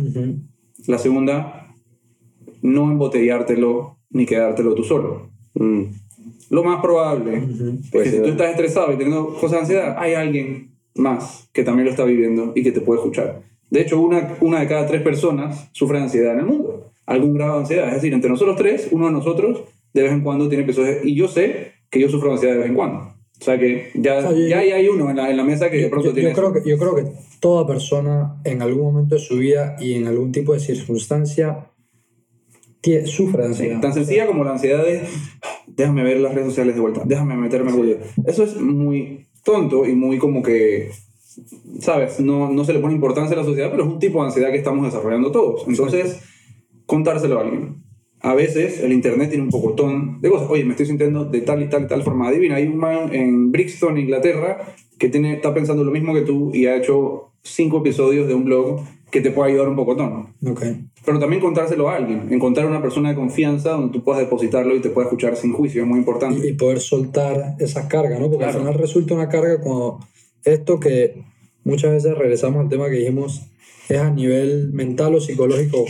La 0.86 0.98
segunda, 0.98 1.74
no 2.62 2.92
embotellártelo 2.92 3.98
ni 4.10 4.26
quedártelo 4.26 4.76
tú 4.76 4.84
solo. 4.84 5.32
Mm. 5.56 5.84
Lo 6.50 6.64
más 6.64 6.82
probable 6.82 7.38
es 7.38 7.44
Pues 7.92 8.04
que 8.04 8.18
si 8.18 8.24
tú 8.24 8.30
estás 8.30 8.52
estresado 8.52 8.94
y 8.94 8.98
teniendo 8.98 9.34
cosas 9.34 9.52
de 9.52 9.60
ansiedad, 9.60 9.96
hay 9.98 10.14
alguien 10.14 10.72
más 10.96 11.50
que 11.54 11.64
también 11.64 11.86
lo 11.86 11.92
está 11.92 12.04
viviendo 12.04 12.54
y 12.56 12.64
que 12.64 12.72
te 12.72 12.82
puede 12.82 13.00
escuchar. 13.00 13.42
De 13.70 13.82
hecho, 13.82 14.00
una, 14.00 14.38
una 14.40 14.62
de 14.62 14.68
cada 14.68 14.88
tres 14.88 15.02
personas 15.02 15.70
sufre 15.74 15.98
de 15.98 16.04
ansiedad 16.06 16.34
en 16.34 16.40
el 16.40 16.46
mundo. 16.46 16.92
Algún 17.08 17.34
grado 17.34 17.54
de 17.54 17.60
ansiedad. 17.62 17.88
Es 17.88 17.96
decir, 17.96 18.14
entre 18.14 18.30
nosotros 18.30 18.56
tres, 18.58 18.88
uno 18.92 19.08
de 19.08 19.12
nosotros 19.14 19.64
de 19.94 20.04
vez 20.04 20.12
en 20.12 20.22
cuando 20.22 20.48
tiene 20.48 20.64
episodios. 20.64 20.98
Y 21.04 21.16
yo 21.16 21.28
sé 21.28 21.72
que 21.90 22.00
yo 22.00 22.10
sufro 22.10 22.32
ansiedad 22.32 22.54
de 22.54 22.60
vez 22.60 22.70
en 22.70 22.76
cuando. 22.76 23.00
O 23.40 23.44
sea 23.44 23.58
que 23.60 23.90
ya, 23.96 24.18
O 24.18 24.22
sea, 24.22 24.32
yo- 24.32 24.48
ya 24.48 24.60
hay- 24.60 24.72
hay 24.72 24.88
uno 24.88 25.10
en 25.10 25.18
la, 25.18 25.30
en 25.32 25.38
la 25.38 25.44
mesa 25.44 25.70
que 25.72 25.78
de 25.78 25.90
pronto 25.90 26.10
yo, 26.10 26.14
tiene 26.14 26.30
yo 26.30 26.36
creo 26.36 26.54
que, 26.54 26.70
yo 26.70 26.78
creo 26.78 26.96
que 26.96 27.06
toda 27.40 27.66
persona 27.68 28.36
en 28.44 28.62
algún 28.62 28.84
momento 28.92 29.16
de 29.16 29.22
su 29.22 29.38
vida 29.38 29.76
y 29.80 29.94
en 29.94 30.08
algún 30.08 30.32
tipo 30.32 30.54
de 30.54 30.60
circunstancia 30.60 31.68
tie- 32.82 33.06
sufre 33.06 33.44
de 33.48 33.54
Sí, 33.54 33.62
ansiedad. 33.64 33.82
tan 33.82 33.94
sencilla 33.94 34.28
como 34.28 34.44
la 34.44 34.52
ansiedad 34.54 34.84
de 34.84 35.04
déjame 35.68 36.04
ver 36.04 36.20
las 36.20 36.34
redes 36.34 36.48
sociales 36.50 36.76
de 36.76 36.82
vuelta, 36.82 37.04
déjame 37.06 37.36
meterme 37.36 37.70
en 37.72 37.76
Google. 37.78 38.00
Eso 38.26 38.44
es 38.44 38.60
muy 38.60 39.28
tonto 39.44 39.86
y 39.86 39.94
muy 39.94 40.18
como 40.18 40.42
que, 40.42 40.90
¿sabes? 41.80 42.20
No, 42.20 42.52
no 42.52 42.64
se 42.66 42.74
le 42.74 42.80
pone 42.80 42.96
importancia 42.96 43.36
a 43.36 43.40
la 43.40 43.46
sociedad, 43.46 43.70
pero 43.72 43.84
es 43.84 43.90
un 43.90 44.00
tipo 44.00 44.20
de 44.22 44.28
ansiedad 44.28 44.50
que 44.52 44.58
estamos 44.58 44.84
desarrollando 44.86 45.32
todos. 45.32 45.64
Entonces, 45.68 46.20
contárselo 46.88 47.38
a 47.38 47.42
alguien. 47.44 47.84
A 48.22 48.34
veces 48.34 48.80
el 48.82 48.92
internet 48.94 49.30
tiene 49.30 49.44
un 49.44 49.52
pocotón 49.52 50.20
de 50.22 50.30
cosas. 50.32 50.50
Oye, 50.50 50.64
me 50.66 50.72
estoy 50.72 50.88
sintiendo 50.88 51.26
de 51.26 51.42
tal 51.42 51.62
y 51.62 51.70
tal 51.70 51.84
y 51.84 51.88
tal 51.88 52.02
forma. 52.02 52.28
Adivina, 52.30 52.56
hay 52.56 52.66
un 52.66 52.78
man 52.78 53.14
en 53.14 53.52
Brixton, 53.52 54.00
Inglaterra, 54.00 54.74
que 54.98 55.08
tiene, 55.10 55.34
está 55.36 55.54
pensando 55.54 55.84
lo 55.84 55.92
mismo 55.92 56.16
que 56.16 56.22
tú 56.22 56.52
y 56.52 56.66
ha 56.66 56.76
hecho 56.76 57.34
cinco 57.44 57.78
episodios 57.78 58.28
de 58.28 58.34
un 58.34 58.46
blog 58.46 58.82
que 59.12 59.22
te 59.22 59.30
puede 59.30 59.52
ayudar 59.52 59.70
un 59.70 59.76
pocotón. 59.76 60.34
Ok. 60.46 60.64
Pero 61.06 61.20
también 61.20 61.40
contárselo 61.42 61.90
a 61.90 61.96
alguien, 61.96 62.28
encontrar 62.34 62.66
una 62.66 62.82
persona 62.82 63.10
de 63.10 63.16
confianza 63.16 63.70
donde 63.72 63.94
tú 63.94 64.04
puedas 64.04 64.20
depositarlo 64.20 64.76
y 64.76 64.80
te 64.82 64.90
pueda 64.90 65.06
escuchar 65.08 65.36
sin 65.38 65.54
juicio, 65.54 65.84
es 65.84 65.88
muy 65.88 66.00
importante. 66.00 66.46
y, 66.46 66.50
y 66.50 66.54
poder 66.54 66.80
soltar 66.80 67.56
esa 67.60 67.88
carga, 67.88 68.18
¿no? 68.20 68.26
Porque 68.30 68.40
Claro. 68.40 68.54
al 68.54 68.60
final 68.66 68.74
resulta 68.74 69.14
una 69.14 69.30
carga 69.30 69.62
cuando 69.62 70.00
esto 70.44 70.80
que 70.80 71.24
muchas 71.64 71.92
veces 71.92 72.18
regresamos 72.18 72.62
al 72.64 72.68
tema 72.70 72.90
que 72.90 72.96
dijimos 72.98 73.44
es 73.90 74.00
a 74.00 74.10
nivel 74.10 74.72
mental 74.74 75.16
o 75.16 75.22
psicológico, 75.22 75.86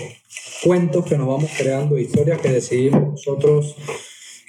cuentos 0.64 1.06
que 1.06 1.18
nos 1.18 1.28
vamos 1.28 1.52
creando, 1.58 1.98
historias 1.98 2.40
que 2.42 2.50
decidimos 2.50 3.12
nosotros 3.12 3.76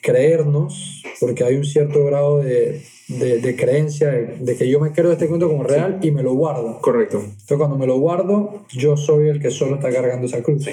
creernos, 0.03 1.03
porque 1.21 1.45
hay 1.45 1.57
un 1.57 1.65
cierto 1.65 2.05
grado 2.05 2.39
de, 2.39 2.83
de, 3.09 3.41
de 3.41 3.57
creencia 3.57 4.11
de, 4.11 4.37
de 4.39 4.57
que 4.57 4.69
yo 4.69 4.81
me 4.81 4.93
creo 4.93 5.13
este 5.13 5.27
cuento 5.27 5.49
como 5.49 5.65
real 5.65 5.99
y 6.03 6.11
me 6.11 6.23
lo 6.23 6.35
guardo. 6.35 6.81
Correcto. 6.81 7.19
Entonces 7.19 7.57
cuando 7.57 7.77
me 7.77 7.87
lo 7.87 7.99
guardo, 7.99 8.65
yo 8.71 8.97
soy 8.97 9.29
el 9.29 9.41
que 9.41 9.51
solo 9.51 9.77
está 9.77 9.91
cargando 9.91 10.27
esa 10.27 10.43
cruz. 10.43 10.67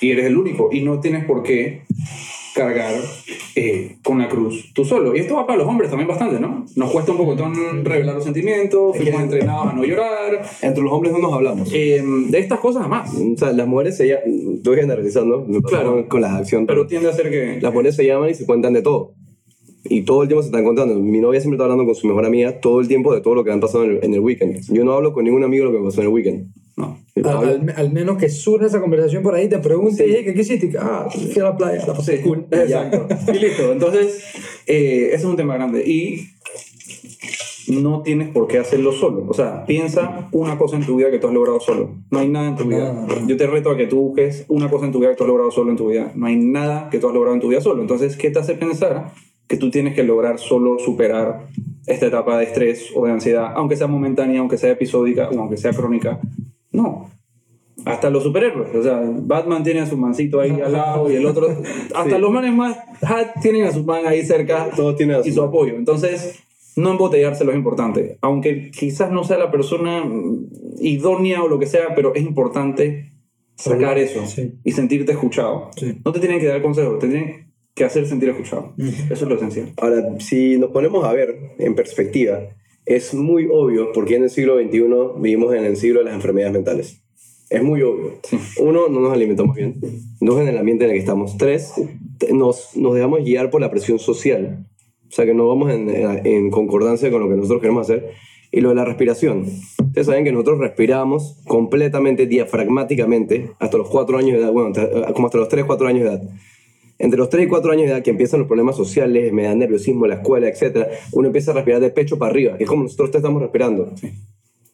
Y 0.00 0.10
eres 0.10 0.26
el 0.26 0.36
único 0.36 0.70
y 0.72 0.80
no 0.80 1.00
tienes 1.00 1.24
por 1.24 1.42
qué 1.42 1.82
cargar 2.54 2.94
eh, 3.56 3.96
con 4.02 4.18
la 4.18 4.28
cruz 4.28 4.72
tú 4.74 4.84
solo. 4.84 5.14
Y 5.16 5.20
esto 5.20 5.36
va 5.36 5.46
para 5.46 5.58
los 5.58 5.68
hombres 5.68 5.88
también 5.90 6.08
bastante, 6.08 6.38
¿no? 6.40 6.64
Nos 6.76 6.90
cuesta 6.90 7.12
un 7.12 7.18
pocotón 7.18 7.84
revelar 7.84 8.14
los 8.16 8.24
sentimientos, 8.24 8.96
fuimos 8.96 9.22
entrenados 9.22 9.68
a 9.68 9.72
no 9.72 9.84
llorar, 9.84 10.42
Entre 10.62 10.82
los 10.82 10.92
hombres 10.92 11.12
no 11.12 11.18
nos 11.20 11.32
hablamos. 11.32 11.72
eh, 11.72 12.02
de 12.28 12.38
estas 12.38 12.60
cosas 12.60 12.88
más. 12.88 13.12
O 13.14 13.36
sea, 13.38 13.52
las 13.52 13.66
mujeres 13.66 13.96
se 13.96 14.08
llaman, 14.08 14.54
estoy 14.56 14.76
generalizando, 14.76 15.46
Claro. 15.68 16.06
con 16.08 16.20
la 16.20 16.36
acción, 16.36 16.66
Pero 16.66 16.80
pero 16.82 16.88
tiende 16.88 17.08
a 17.08 17.12
ser 17.12 17.30
que... 17.30 17.60
las 17.60 17.72
mujeres 17.72 17.96
se 17.96 18.06
llaman 18.06 18.30
y 18.30 18.34
se 18.34 18.44
cuentan 18.46 18.72
de 18.72 18.82
todo. 18.82 19.12
Y 19.84 20.02
todo 20.02 20.22
el 20.22 20.28
tiempo 20.28 20.42
se 20.42 20.48
están 20.48 20.64
contando. 20.64 20.94
Mi 20.94 21.18
novia 21.20 21.40
siempre 21.40 21.56
está 21.56 21.64
hablando 21.64 21.84
con 21.84 21.94
su 21.94 22.06
mejor 22.06 22.24
amiga 22.24 22.60
todo 22.60 22.80
el 22.80 22.86
tiempo 22.88 23.12
de 23.14 23.20
todo 23.20 23.34
lo 23.34 23.42
que 23.44 23.50
han 23.50 23.58
pasado 23.60 23.84
en 23.84 23.90
el, 23.92 24.04
en 24.04 24.14
el 24.14 24.20
weekend. 24.20 24.60
Yo 24.72 24.84
no 24.84 24.92
hablo 24.92 25.12
con 25.12 25.24
ningún 25.24 25.42
amigo 25.42 25.66
de 25.66 25.72
lo 25.72 25.78
que 25.78 25.84
pasó 25.84 26.00
en 26.02 26.06
el 26.06 26.12
weekend. 26.12 26.52
No. 26.76 26.98
Al, 27.24 27.72
al- 27.76 27.92
menos 27.92 28.16
que 28.16 28.28
surja 28.28 28.66
esa 28.66 28.80
conversación 28.80 29.22
por 29.22 29.34
ahí, 29.34 29.48
te 29.48 29.58
pregunte, 29.58 30.04
"Hey, 30.08 30.24
¿qué, 30.34 30.40
hiciste? 30.40 30.72
Ah, 30.78 31.06
fui 31.10 31.40
a 31.40 31.44
la 31.44 31.56
playa, 31.56 31.84
la 31.86 31.94
pasé 31.94 32.16
Sí, 32.18 32.22
cool. 32.22 32.46
Exacto. 32.50 33.06
y 33.32 33.38
listo. 33.38 33.72
Entonces, 33.72 34.24
eh, 34.66 35.06
ese 35.08 35.16
es 35.16 35.24
un 35.24 35.36
tema 35.36 35.54
grande. 35.54 35.82
Y 35.86 36.28
no 37.68 38.02
tienes 38.02 38.28
por 38.30 38.48
qué 38.48 38.58
hacerlo 38.58 38.92
solo. 38.92 39.24
O 39.28 39.34
sea, 39.34 39.64
piensa 39.66 40.28
una 40.32 40.58
cosa 40.58 40.76
en 40.76 40.84
tu 40.84 40.96
vida 40.96 41.10
que 41.10 41.18
tú 41.18 41.28
has 41.28 41.32
logrado 41.34 41.60
solo. 41.60 41.94
No 42.10 42.18
hay 42.18 42.28
nada 42.28 42.48
en 42.48 42.56
tu 42.56 42.64
vida. 42.64 43.06
Yo 43.26 43.36
te 43.36 43.46
reto 43.46 43.70
a 43.70 43.76
que 43.76 43.86
tú 43.86 44.00
busques 44.08 44.44
una 44.48 44.68
cosa 44.68 44.86
en 44.86 44.92
tu 44.92 44.98
vida 45.00 45.10
que 45.10 45.16
tú 45.16 45.24
has 45.24 45.28
logrado 45.28 45.50
solo 45.50 45.70
en 45.70 45.76
tu 45.76 45.88
vida. 45.88 46.10
No 46.14 46.26
hay 46.26 46.36
nada 46.36 46.88
que 46.90 46.98
tú 46.98 47.08
has 47.08 47.14
logrado 47.14 47.34
en 47.34 47.40
tu 47.40 47.48
vida 47.48 47.60
solo. 47.60 47.80
Entonces, 47.82 48.16
¿qué 48.16 48.30
te 48.30 48.38
hace 48.40 48.54
pensar 48.54 49.12
que 49.46 49.56
tú 49.56 49.70
tienes 49.70 49.94
que 49.94 50.02
lograr 50.02 50.38
solo 50.38 50.78
superar 50.78 51.46
esta 51.86 52.06
etapa 52.06 52.38
de 52.38 52.44
estrés 52.44 52.90
o 52.94 53.06
de 53.06 53.12
ansiedad, 53.12 53.52
aunque 53.54 53.76
sea 53.76 53.86
momentánea, 53.86 54.40
aunque 54.40 54.56
sea 54.58 54.70
episódica 54.70 55.28
o 55.30 55.38
aunque 55.38 55.56
sea 55.56 55.72
crónica? 55.72 56.20
No. 56.72 57.10
Hasta 57.84 58.10
los 58.10 58.22
superhéroes, 58.22 58.74
o 58.74 58.82
sea, 58.82 59.00
Batman 59.04 59.64
tiene 59.64 59.80
a 59.80 59.86
su 59.86 59.96
mancito 59.96 60.40
ahí 60.40 60.60
al 60.60 60.72
lado 60.72 61.10
y 61.10 61.16
el 61.16 61.26
otro, 61.26 61.48
hasta 61.94 62.16
Sí. 62.16 62.20
los 62.20 62.30
manes 62.30 62.54
más 62.54 62.76
hat 63.02 63.40
tienen 63.40 63.64
a 63.64 63.72
su 63.72 63.82
man 63.82 64.06
ahí 64.06 64.24
cerca 64.24 64.68
Todos 64.76 64.94
tienen 64.96 65.20
y 65.24 65.32
su 65.32 65.42
apoyo. 65.42 65.74
Entonces, 65.74 66.38
no 66.76 66.90
embotellárselo 66.92 67.50
es 67.50 67.56
importante, 67.56 68.18
aunque 68.20 68.70
quizás 68.70 69.10
no 69.10 69.24
sea 69.24 69.38
la 69.38 69.50
persona 69.50 70.04
mm, 70.04 70.48
idónea 70.80 71.42
o 71.42 71.48
lo 71.48 71.58
que 71.58 71.66
sea, 71.66 71.94
pero 71.96 72.14
es 72.14 72.22
importante 72.22 73.10
sacar 73.56 73.98
eso 73.98 74.26
sí. 74.26 74.54
y 74.62 74.72
sentirte 74.72 75.12
escuchado. 75.12 75.70
Sí. 75.76 75.98
No 76.04 76.12
te 76.12 76.20
tienen 76.20 76.38
que 76.40 76.46
dar 76.46 76.62
consejos, 76.62 76.98
te 77.00 77.08
tienen 77.08 77.52
que 77.74 77.84
hacer 77.84 78.06
sentir 78.06 78.28
escuchado. 78.28 78.74
Eso 78.78 79.12
es 79.12 79.22
lo 79.22 79.34
esencial. 79.34 79.72
Ahora, 79.80 80.02
si 80.20 80.58
nos 80.58 80.70
ponemos 80.70 81.04
a 81.04 81.12
ver 81.12 81.34
en 81.58 81.74
perspectiva, 81.74 82.38
es 82.86 83.14
muy 83.14 83.48
obvio 83.52 83.92
porque 83.92 84.16
en 84.16 84.24
el 84.24 84.30
siglo 84.30 84.56
XXI 84.58 84.82
vivimos 85.20 85.54
en 85.54 85.64
el 85.64 85.76
siglo 85.76 86.00
de 86.00 86.06
las 86.06 86.14
enfermedades 86.14 86.52
mentales. 86.54 87.02
Es 87.50 87.62
muy 87.62 87.82
obvio. 87.82 88.14
Uno, 88.60 88.88
no 88.88 89.00
nos 89.00 89.12
alimentamos 89.12 89.54
bien. 89.54 89.74
Dos, 90.20 90.40
en 90.40 90.48
el 90.48 90.56
ambiente 90.58 90.84
en 90.84 90.90
el 90.90 90.94
que 90.96 91.00
estamos. 91.00 91.36
Tres, 91.36 91.72
nos, 92.32 92.76
nos 92.76 92.94
dejamos 92.94 93.22
guiar 93.24 93.50
por 93.50 93.60
la 93.60 93.70
presión 93.70 93.98
social. 93.98 94.66
O 95.06 95.14
sea, 95.14 95.26
que 95.26 95.34
no 95.34 95.46
vamos 95.46 95.70
en, 95.70 95.90
en- 95.90 96.50
concordancia 96.50 97.10
con 97.10 97.20
lo 97.20 97.28
que 97.28 97.34
nosotros 97.34 97.60
queremos 97.60 97.82
hacer. 97.90 98.10
Y 98.50 98.60
lo 98.62 98.70
de 98.70 98.74
la 98.74 98.84
respiración. 98.86 99.44
Ustedes 99.82 100.06
saben 100.06 100.24
que 100.24 100.32
nosotros 100.32 100.58
respiramos 100.58 101.42
completamente, 101.46 102.26
diafragmáticamente, 102.26 103.50
hasta 103.58 103.78
los 103.78 103.88
cuatro 103.90 104.16
años 104.18 104.32
de 104.32 104.38
edad. 104.44 104.52
Bueno, 104.52 104.72
como 105.14 105.26
hasta 105.26 105.38
los 105.38 105.48
tres, 105.48 105.64
cuatro 105.66 105.86
años 105.86 106.04
de 106.04 106.08
edad. 106.08 106.22
Entre 107.02 107.18
los 107.18 107.30
3 107.30 107.46
y 107.46 107.48
4 107.48 107.72
años 107.72 107.86
de 107.86 107.94
edad 107.94 108.02
que 108.04 108.10
empiezan 108.10 108.38
los 108.38 108.46
problemas 108.46 108.76
sociales, 108.76 109.32
me 109.32 109.42
da 109.42 109.56
nerviosismo, 109.56 110.06
la 110.06 110.14
escuela, 110.14 110.46
etc., 110.46 110.86
uno 111.10 111.26
empieza 111.26 111.50
a 111.50 111.54
respirar 111.54 111.80
de 111.80 111.90
pecho 111.90 112.16
para 112.16 112.30
arriba, 112.30 112.56
que 112.56 112.62
es 112.62 112.70
como 112.70 112.84
nosotros 112.84 113.10
te 113.10 113.16
estamos 113.16 113.42
respirando. 113.42 113.92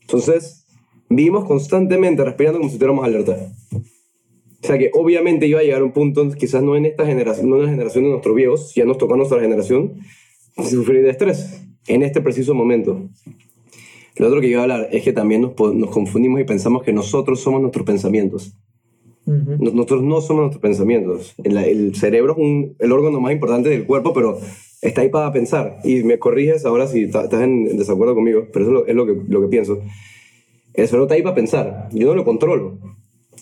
Entonces, 0.03 0.67
vivimos 1.09 1.47
constantemente 1.47 2.23
respirando 2.23 2.59
como 2.59 2.69
si 2.69 2.75
estuviéramos 2.75 3.03
alerta. 3.07 3.51
O 3.73 4.67
sea 4.67 4.77
que 4.77 4.91
obviamente 4.93 5.47
iba 5.47 5.61
a 5.61 5.63
llegar 5.63 5.83
un 5.83 5.93
punto, 5.93 6.29
quizás 6.33 6.63
no 6.63 6.77
en 6.77 6.85
esta 6.85 7.07
generación, 7.07 7.49
no 7.49 7.57
en 7.57 7.63
la 7.63 7.71
generación 7.71 8.05
de 8.05 8.11
nuestros 8.11 8.37
viejos, 8.37 8.75
ya 8.75 8.85
nos 8.85 8.99
tocó 8.99 9.15
a 9.15 9.17
nuestra 9.17 9.41
generación, 9.41 9.95
sufrir 10.69 11.03
de 11.03 11.09
estrés, 11.09 11.63
en 11.87 12.03
este 12.03 12.21
preciso 12.21 12.53
momento. 12.53 13.09
Lo 14.17 14.27
otro 14.27 14.43
que 14.43 14.49
iba 14.49 14.61
a 14.61 14.65
hablar 14.65 14.91
es 14.93 15.03
que 15.03 15.15
también 15.15 15.41
nos, 15.41 15.55
nos 15.59 15.89
confundimos 15.89 16.43
y 16.43 16.45
pensamos 16.45 16.83
que 16.83 16.93
nosotros 16.93 17.41
somos 17.41 17.63
nuestros 17.63 17.87
pensamientos. 17.87 18.53
Nos- 19.59 19.75
Nosotros 19.75 20.03
no 20.03 20.21
somos 20.21 20.43
nuestros 20.43 20.63
pensamientos. 20.63 21.35
El, 21.45 21.57
el 21.57 21.95
cerebro 21.95 22.33
es 22.33 22.39
un- 22.39 22.77
el 22.79 22.93
órgano 22.93 23.21
más 23.21 23.33
importante 23.33 23.69
del 23.69 23.85
cuerpo, 23.87 24.13
pero 24.13 24.39
está 24.81 25.03
ahí 25.03 25.09
para 25.09 25.33
pensar. 25.33 25.79
Y 25.85 26.03
me 26.05 26.19
corriges 26.19 26.65
ahora 26.65 26.87
si 26.87 27.05
estás 27.05 27.33
en 27.43 27.77
desacuerdo 27.77 28.15
conmigo, 28.15 28.45
pero 28.53 28.65
eso 28.65 28.71
es 28.73 28.81
lo, 28.81 28.87
es 28.87 28.95
lo 28.95 29.07
que, 29.07 29.31
lo 29.33 29.41
que 29.43 29.49
pienso. 29.49 29.81
El 30.75 30.87
cerebro 30.87 31.05
está 31.05 31.15
ahí 31.17 31.23
para 31.23 31.35
pensar. 31.35 31.89
Yo 31.93 32.07
no 32.09 32.15
lo 32.15 32.25
controlo. 32.25 32.79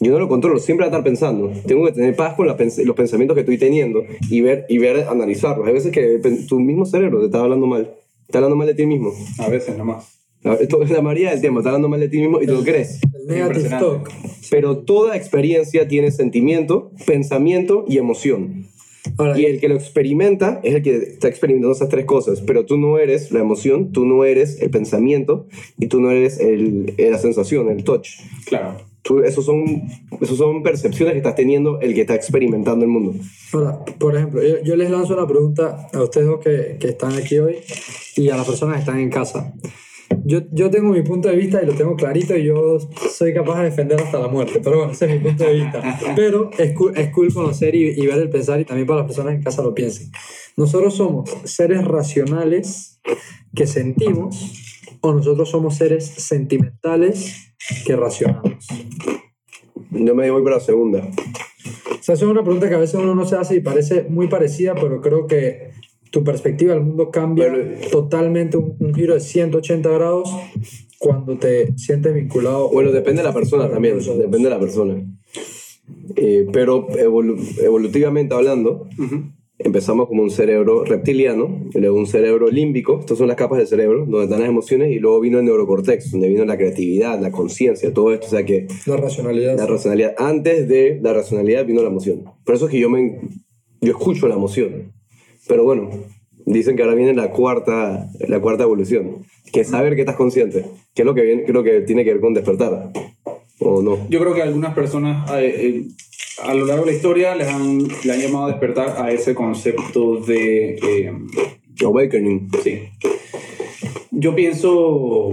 Yo 0.01 0.13
no 0.13 0.19
lo 0.19 0.29
controlo, 0.29 0.59
siempre 0.59 0.85
va 0.85 0.89
a 0.89 0.91
estar 0.91 1.05
pensando. 1.05 1.51
Tengo 1.67 1.87
que 1.87 1.93
tener 1.93 2.15
paz 2.15 2.35
con 2.35 2.47
la 2.47 2.55
los 2.85 2.97
pensamientos 2.97 3.35
que 3.35 3.41
estoy 3.41 3.57
teniendo 3.57 4.05
y 4.31 4.43
ver, 4.43 4.67
y 4.69 4.77
ver, 4.77 5.07
analizarlos. 5.09 5.67
Hay 5.67 5.73
veces 5.73 5.91
que 5.91 6.21
tu 6.49 6.61
mismo 6.61 6.85
cerebro 6.85 7.21
te 7.21 7.27
está 7.27 7.41
hablando 7.41 7.67
mal. 7.67 7.95
Está 8.27 8.39
hablando 8.39 8.57
mal 8.57 8.67
de 8.67 8.75
ti 8.75 8.85
mismo. 8.85 9.13
A 9.39 9.49
veces 9.49 9.77
nomás. 9.79 10.16
La, 10.47 10.55
esto 10.55 10.83
es 10.83 10.91
la 10.91 11.03
mayoría 11.03 11.31
del 11.31 11.41
tiempo, 11.41 11.59
está 11.61 11.71
hablando 11.71 11.89
mal 11.89 11.99
de 11.99 12.09
ti 12.09 12.19
mismo 12.19 12.41
y 12.41 12.47
tú 12.47 12.55
lo 12.55 12.63
crees. 12.63 13.01
Negative 13.27 13.69
talk. 13.69 14.11
Pero 14.51 14.79
toda 14.79 15.17
experiencia 15.17 15.89
tiene 15.89 16.13
sentimiento, 16.13 16.93
pensamiento 17.05 17.85
y 17.89 17.99
emoción. 17.99 18.67
Ahora, 19.19 19.39
Y 19.39 19.45
el 19.47 19.61
que 19.61 19.69
lo 19.69 19.75
experimenta 19.75 20.61
es 20.63 20.75
el 20.75 20.83
que 20.83 20.97
está 20.97 21.29
experimentando 21.29 21.75
esas 21.75 21.89
tres 21.89 22.05
cosas. 22.05 22.41
Pero 22.41 22.65
tú 22.65 22.77
no 22.77 22.99
eres 22.99 23.33
la 23.33 23.41
emoción, 23.41 23.93
tú 23.93 24.05
no 24.05 24.25
eres 24.25 24.61
el 24.61 24.71
pensamiento 24.71 25.47
y 25.79 25.87
tú 25.87 26.01
no 26.01 26.11
eres 26.11 26.39
el, 26.39 26.95
la 26.97 27.19
sensación, 27.19 27.69
el 27.71 27.83
touch. 27.85 28.09
Claro. 28.47 28.77
Tú, 29.03 29.21
esos, 29.21 29.45
son, 29.45 29.65
esos 30.21 30.37
son 30.37 30.63
percepciones 30.63 31.13
que 31.13 31.19
estás 31.19 31.37
teniendo 31.37 31.81
el 31.81 31.95
que 31.95 32.03
está 32.03 32.15
experimentando 32.15 32.85
el 32.85 32.91
mundo. 32.91 33.15
Ahora, 33.53 33.85
por 33.99 34.17
ejemplo, 34.17 34.43
yo, 34.43 34.63
yo 34.63 34.77
les 34.77 34.91
lanzo 34.91 35.15
una 35.15 35.27
pregunta 35.27 35.89
a 35.93 36.03
ustedes 36.03 36.27
dos 36.27 36.41
que, 36.41 36.77
que 36.79 36.89
están 36.89 37.15
aquí 37.15 37.39
hoy 37.39 37.57
y 38.17 38.29
a 38.31 38.37
las 38.37 38.47
personas 38.47 38.77
que 38.77 38.81
están 38.81 38.99
en 38.99 39.11
casa. 39.11 39.55
Yo, 40.25 40.41
yo 40.51 40.71
tengo 40.71 40.93
mi 40.93 41.03
punto 41.03 41.29
de 41.29 41.37
vista 41.37 41.63
y 41.63 41.67
lo 41.67 41.75
tengo 41.75 41.97
clarito 41.97 42.37
y 42.37 42.45
yo 42.45 42.79
soy 43.11 43.33
capaz 43.35 43.59
de 43.59 43.65
defender 43.71 44.01
hasta 44.01 44.19
la 44.19 44.29
muerte, 44.29 44.61
pero 44.63 44.79
bueno, 44.79 44.93
ese 44.93 45.07
es 45.07 45.13
mi 45.13 45.29
punto 45.29 45.45
de 45.45 45.55
vista. 45.55 45.83
Pero 46.15 46.51
es 46.59 46.73
cool, 46.73 46.93
es 46.97 47.11
cool 47.11 47.33
conocer 47.33 47.75
y, 47.75 47.91
y 47.91 48.07
ver 48.07 48.19
el 48.19 48.31
pensar 48.31 48.61
y 48.61 48.65
también 48.65 48.87
para 48.87 49.01
las 49.01 49.07
personas 49.07 49.35
en 49.35 49.43
casa 49.43 49.63
lo 49.63 49.75
piensen. 49.75 50.11
Nosotros 50.57 50.97
somos 50.97 51.31
seres 51.45 51.85
racionales 51.85 53.01
que 53.55 53.67
sentimos 53.67 54.53
o 55.01 55.13
nosotros 55.13 55.51
somos 55.51 55.77
seres 55.77 56.05
sentimentales 56.05 57.55
que 57.85 57.97
racionamos. 57.97 58.67
Yo 59.91 60.15
me 60.15 60.31
voy 60.31 60.43
por 60.43 60.53
la 60.53 60.61
segunda. 60.61 60.99
O 60.99 62.03
sea, 62.03 62.15
esa 62.15 62.25
es 62.25 62.31
una 62.31 62.43
pregunta 62.43 62.69
que 62.69 62.75
a 62.75 62.79
veces 62.79 63.01
uno 63.01 63.15
no 63.15 63.27
se 63.27 63.37
hace 63.37 63.57
y 63.57 63.61
parece 63.61 64.05
muy 64.09 64.29
parecida, 64.29 64.75
pero 64.75 65.01
creo 65.01 65.27
que 65.27 65.71
tu 66.17 66.25
perspectiva 66.25 66.73
del 66.73 66.83
mundo 66.83 67.11
cambia 67.11 67.45
Pero- 67.53 67.91
totalmente, 67.91 68.57
un, 68.57 68.75
un 68.81 68.95
giro 68.95 69.13
de 69.13 69.21
180 69.21 69.87
grados 69.91 70.31
cuando 70.99 71.37
te 71.37 71.77
sientes 71.77 72.15
vinculado. 72.15 72.71
Bueno, 72.71 72.91
depende 72.91 73.21
de 73.21 73.29
la 73.29 73.35
persona 73.35 73.69
también, 73.69 73.99
depende 73.99 74.45
de 74.45 74.51
la 74.51 74.59
persona. 74.59 74.95
Eh, 76.17 76.47
pero 76.51 76.89
evolu- 76.89 77.37
evolutivamente 77.63 78.35
hablando, 78.35 78.89
empezamos 79.59 80.09
como 80.09 80.23
un 80.23 80.31
cerebro 80.31 80.85
reptiliano, 80.85 81.69
y 81.75 81.79
luego 81.81 81.99
un 81.99 82.07
cerebro 82.07 82.51
límbico, 82.51 82.99
estas 83.01 83.19
son 83.19 83.29
las 83.29 83.37
capas 83.37 83.59
del 83.59 83.67
cerebro, 83.67 84.07
donde 84.07 84.25
están 84.25 84.41
las 84.41 84.49
emociones, 84.49 84.91
y 84.93 84.99
luego 84.99 85.21
vino 85.21 85.39
el 85.39 85.45
neurocortex, 85.45 86.13
donde 86.13 86.29
vino 86.29 86.47
la 86.47 86.57
creatividad, 86.57 87.21
la 87.21 87.31
conciencia, 87.31 87.93
todo 87.93 88.13
esto, 88.15 88.27
o 88.27 88.31
sea 88.31 88.45
que 88.47 88.67
La 88.87 88.97
racionalidad. 88.97 89.59
la 89.59 89.67
racionalidad, 89.67 90.15
antes 90.17 90.67
de 90.67 90.99
la 91.03 91.13
racionalidad 91.13 91.67
vino 91.67 91.83
la 91.83 91.89
emoción. 91.89 92.25
Por 92.45 92.55
eso 92.55 92.65
es 92.67 92.71
que 92.71 92.81
yo, 92.81 92.89
me, 92.89 93.21
yo 93.83 93.91
escucho 93.91 94.27
la 94.29 94.35
emoción. 94.35 94.93
Pero 95.49 95.65
bueno, 95.65 95.91
dicen 96.45 96.77
que 96.77 96.83
ahora 96.83 96.95
viene 96.95 97.15
la 97.15 97.31
cuarta, 97.31 98.09
la 98.29 98.41
cuarta 98.41 98.65
evolución, 98.65 99.25
que 99.53 99.61
es 99.61 99.69
saber 99.69 99.95
que 99.95 100.03
estás 100.03 100.17
consciente, 100.17 100.65
que 100.95 101.03
es 101.03 101.07
lo 101.07 101.15
que, 101.15 101.23
viene, 101.23 101.45
creo 101.45 101.63
que 101.63 101.81
tiene 101.83 102.05
que 102.05 102.13
ver 102.13 102.21
con 102.21 102.35
despertar, 102.35 102.91
o 103.61 103.83
no. 103.83 104.09
Yo 104.09 104.21
creo 104.21 104.35
que 104.35 104.43
algunas 104.43 104.75
personas 104.75 105.31
eh, 105.33 105.55
eh, 105.59 105.85
a 106.43 106.55
lo 106.55 106.67
largo 106.67 106.85
de 106.85 106.93
la 106.93 106.97
historia 106.97 107.35
les 107.35 107.49
han, 107.49 107.79
le 108.05 108.13
han 108.13 108.21
llamado 108.21 108.47
a 108.47 108.49
despertar 108.49 109.03
a 109.03 109.11
ese 109.11 109.35
concepto 109.35 110.21
de... 110.21 110.77
eh, 110.77 111.13
Awakening. 111.85 112.49
sí. 112.63 112.83
Yo 114.11 114.35
pienso... 114.35 115.31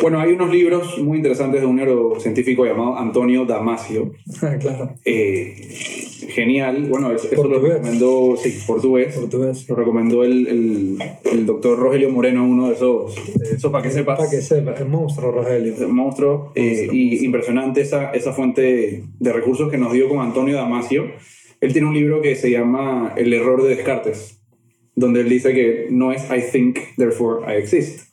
Bueno, 0.00 0.20
hay 0.20 0.32
unos 0.32 0.50
libros 0.50 0.98
muy 0.98 1.18
interesantes 1.18 1.60
de 1.60 1.66
un 1.66 1.76
neurocientífico 1.76 2.64
llamado 2.64 2.96
Antonio 2.96 3.44
Damasio. 3.44 4.12
Ah, 4.42 4.56
claro. 4.60 4.94
Genial. 6.28 6.86
Bueno, 6.90 7.10
eso, 7.10 7.26
eso 7.30 7.48
lo 7.48 7.58
recomendó, 7.58 8.36
sí, 8.36 8.58
portugués. 8.66 9.16
Portugués. 9.16 9.66
Lo 9.66 9.74
recomendó 9.74 10.24
el, 10.24 10.46
el, 10.46 10.98
el 11.32 11.46
doctor 11.46 11.78
Rogelio 11.78 12.10
Moreno, 12.10 12.44
uno 12.44 12.68
de 12.68 12.74
esos. 12.74 13.16
Eso 13.50 13.72
para 13.72 13.82
que 13.82 13.90
sepas. 13.90 14.18
Para 14.18 14.30
que 14.30 14.42
sepa, 14.42 14.74
el 14.74 14.88
monstruo, 14.88 15.32
Rogelio. 15.32 15.74
Monstruo 15.88 16.52
eh, 16.54 16.86
y 16.92 17.24
impresionante 17.24 17.80
esa, 17.80 18.10
esa 18.10 18.34
fuente 18.34 19.04
de 19.18 19.32
recursos 19.32 19.70
que 19.70 19.78
nos 19.78 19.92
dio 19.92 20.08
con 20.08 20.20
Antonio 20.20 20.54
Damasio. 20.54 21.06
Él 21.62 21.72
tiene 21.72 21.88
un 21.88 21.94
libro 21.94 22.20
que 22.20 22.36
se 22.36 22.50
llama 22.50 23.14
El 23.16 23.32
error 23.32 23.62
de 23.62 23.70
Descartes, 23.70 24.38
donde 24.94 25.22
él 25.22 25.30
dice 25.30 25.54
que 25.54 25.86
no 25.90 26.12
es 26.12 26.24
I 26.24 26.42
think, 26.52 26.78
therefore 26.98 27.42
I 27.46 27.58
exist. 27.58 28.10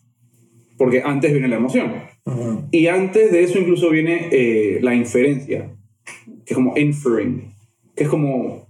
Porque 0.77 1.01
antes 1.03 1.33
viene 1.33 1.49
la 1.49 1.57
emoción. 1.57 1.93
Ajá. 2.25 2.65
Y 2.71 2.87
antes 2.87 3.31
de 3.31 3.43
eso 3.43 3.59
incluso 3.59 3.89
viene 3.89 4.29
eh, 4.31 4.79
la 4.81 4.95
inferencia, 4.95 5.75
que 6.45 6.53
es 6.53 6.55
como 6.55 6.77
inferring, 6.77 7.54
es 7.95 8.07
como 8.09 8.67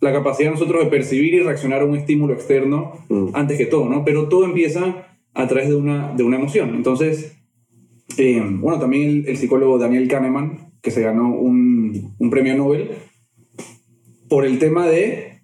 la 0.00 0.12
capacidad 0.12 0.48
de 0.50 0.54
nosotros 0.54 0.84
de 0.84 0.90
percibir 0.90 1.34
y 1.34 1.40
reaccionar 1.40 1.82
a 1.82 1.84
un 1.84 1.96
estímulo 1.96 2.34
externo 2.34 2.92
Mm. 3.08 3.28
antes 3.32 3.56
que 3.58 3.66
todo, 3.66 3.88
¿no? 3.88 4.04
Pero 4.04 4.28
todo 4.28 4.44
empieza 4.44 5.06
a 5.34 5.46
través 5.48 5.68
de 5.68 5.76
una, 5.76 6.12
de 6.14 6.22
una 6.22 6.36
emoción. 6.36 6.74
Entonces, 6.74 7.36
eh, 8.18 8.42
bueno, 8.60 8.78
también 8.78 9.08
el, 9.08 9.28
el 9.28 9.36
psicólogo 9.36 9.78
Daniel 9.78 10.08
Kahneman, 10.08 10.72
que 10.82 10.90
se 10.90 11.02
ganó 11.02 11.34
un, 11.34 12.14
un 12.18 12.30
premio 12.30 12.56
Nobel, 12.56 12.90
por 14.28 14.44
el 14.44 14.58
tema 14.58 14.86
de 14.86 15.40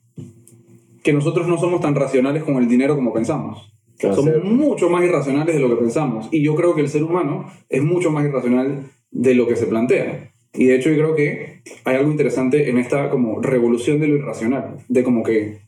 que 1.02 1.12
nosotros 1.12 1.48
no 1.48 1.58
somos 1.58 1.80
tan 1.80 1.94
racionales 1.94 2.42
con 2.44 2.56
el 2.56 2.68
dinero 2.68 2.94
como 2.94 3.12
pensamos. 3.12 3.72
Claro, 3.98 4.16
somos 4.16 4.34
sí. 4.34 4.48
mucho 4.48 4.88
más 4.90 5.04
irracionales 5.04 5.54
de 5.54 5.60
lo 5.60 5.68
que 5.70 5.76
pensamos. 5.76 6.28
Y 6.30 6.42
yo 6.42 6.54
creo 6.54 6.74
que 6.74 6.80
el 6.80 6.88
ser 6.88 7.02
humano 7.02 7.46
es 7.68 7.82
mucho 7.82 8.10
más 8.10 8.24
irracional 8.24 8.86
de 9.10 9.34
lo 9.34 9.46
que 9.46 9.56
se 9.56 9.66
plantea. 9.66 10.29
Y 10.54 10.66
de 10.66 10.76
hecho 10.76 10.90
yo 10.90 10.96
creo 10.96 11.14
que 11.14 11.60
hay 11.84 11.96
algo 11.96 12.10
interesante 12.10 12.68
en 12.70 12.78
esta 12.78 13.10
como 13.10 13.40
revolución 13.40 14.00
de 14.00 14.08
lo 14.08 14.16
irracional, 14.16 14.78
de 14.88 15.02
como 15.04 15.22
que 15.22 15.58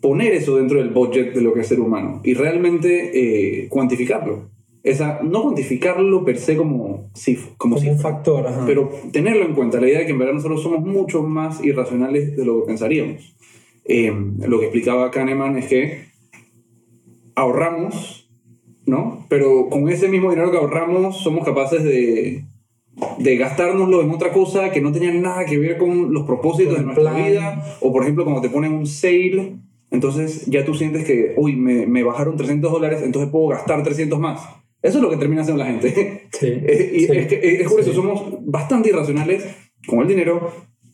poner 0.00 0.34
eso 0.34 0.56
dentro 0.56 0.78
del 0.78 0.90
budget 0.90 1.32
de 1.34 1.40
lo 1.40 1.54
que 1.54 1.60
es 1.60 1.68
ser 1.68 1.80
humano 1.80 2.20
y 2.24 2.34
realmente 2.34 3.62
eh, 3.62 3.68
cuantificarlo. 3.68 4.50
Esa, 4.82 5.20
no 5.22 5.42
cuantificarlo 5.42 6.24
per 6.24 6.38
se 6.38 6.56
como, 6.56 7.08
cif- 7.14 7.54
como, 7.56 7.76
Como 7.76 7.76
un 7.76 7.80
cifra, 7.96 8.10
factor, 8.10 8.46
ajá. 8.48 8.64
pero 8.66 8.90
tenerlo 9.12 9.44
en 9.46 9.54
cuenta, 9.54 9.80
la 9.80 9.86
idea 9.88 10.00
de 10.00 10.06
que 10.06 10.10
en 10.12 10.18
verdad 10.18 10.34
nosotros 10.34 10.60
somos 10.60 10.80
mucho 10.84 11.22
más 11.22 11.64
irracionales 11.64 12.36
de 12.36 12.44
lo 12.44 12.60
que 12.62 12.66
pensaríamos. 12.66 13.36
Eh, 13.84 14.12
lo 14.40 14.58
que 14.58 14.66
explicaba 14.66 15.10
Kahneman 15.12 15.56
es 15.56 15.66
que 15.68 15.98
ahorramos, 17.36 18.28
¿no? 18.86 19.24
Pero 19.28 19.68
con 19.68 19.88
ese 19.88 20.08
mismo 20.08 20.30
dinero 20.30 20.50
que 20.50 20.58
ahorramos 20.58 21.22
somos 21.22 21.44
capaces 21.44 21.84
de, 21.84 22.44
de 23.18 23.36
gastárnoslo 23.36 24.02
en 24.02 24.10
otra 24.10 24.32
cosa 24.32 24.70
que 24.70 24.80
no 24.80 24.92
tenía 24.92 25.12
nada 25.12 25.44
que 25.46 25.58
ver 25.58 25.78
con 25.78 26.12
los 26.12 26.24
propósitos 26.26 26.76
de 26.78 26.84
nuestra 26.84 27.12
plan. 27.12 27.24
vida. 27.24 27.76
O 27.80 27.92
por 27.92 28.02
ejemplo, 28.02 28.24
cuando 28.24 28.42
te 28.42 28.50
ponen 28.50 28.72
un 28.72 28.86
sale, 28.86 29.56
entonces 29.90 30.46
ya 30.46 30.64
tú 30.64 30.74
sientes 30.74 31.04
que, 31.04 31.34
uy, 31.36 31.56
me, 31.56 31.86
me 31.86 32.02
bajaron 32.02 32.36
300 32.36 32.70
dólares, 32.70 33.00
entonces 33.02 33.30
puedo 33.30 33.48
gastar 33.48 33.82
300 33.82 34.18
más. 34.18 34.40
Eso 34.82 34.98
es 34.98 35.02
lo 35.02 35.10
que 35.10 35.16
termina 35.16 35.42
haciendo 35.42 35.62
la 35.62 35.70
gente. 35.70 36.28
Sí, 36.32 36.46
Eh, 36.50 36.92
y 36.94 37.00
sí, 37.06 37.12
es, 37.12 37.26
que, 37.28 37.56
es 37.62 37.68
por 37.70 37.80
eso, 37.80 37.90
sí. 37.90 37.96
somos 37.96 38.24
bastante 38.44 38.88
irracionales 38.88 39.44
con 39.86 40.00
el 40.00 40.08
dinero, 40.08 40.50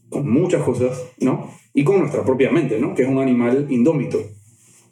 con 0.08 0.28
muchas 0.30 0.62
cosas, 0.62 1.02
¿no? 1.20 1.50
Y 1.74 1.84
con 1.84 1.98
nuestra 2.00 2.22
propia 2.24 2.50
mente, 2.50 2.78
¿no? 2.80 2.94
Que 2.94 3.02
es 3.02 3.08
un 3.08 3.18
animal 3.18 3.66
indómito. 3.70 4.18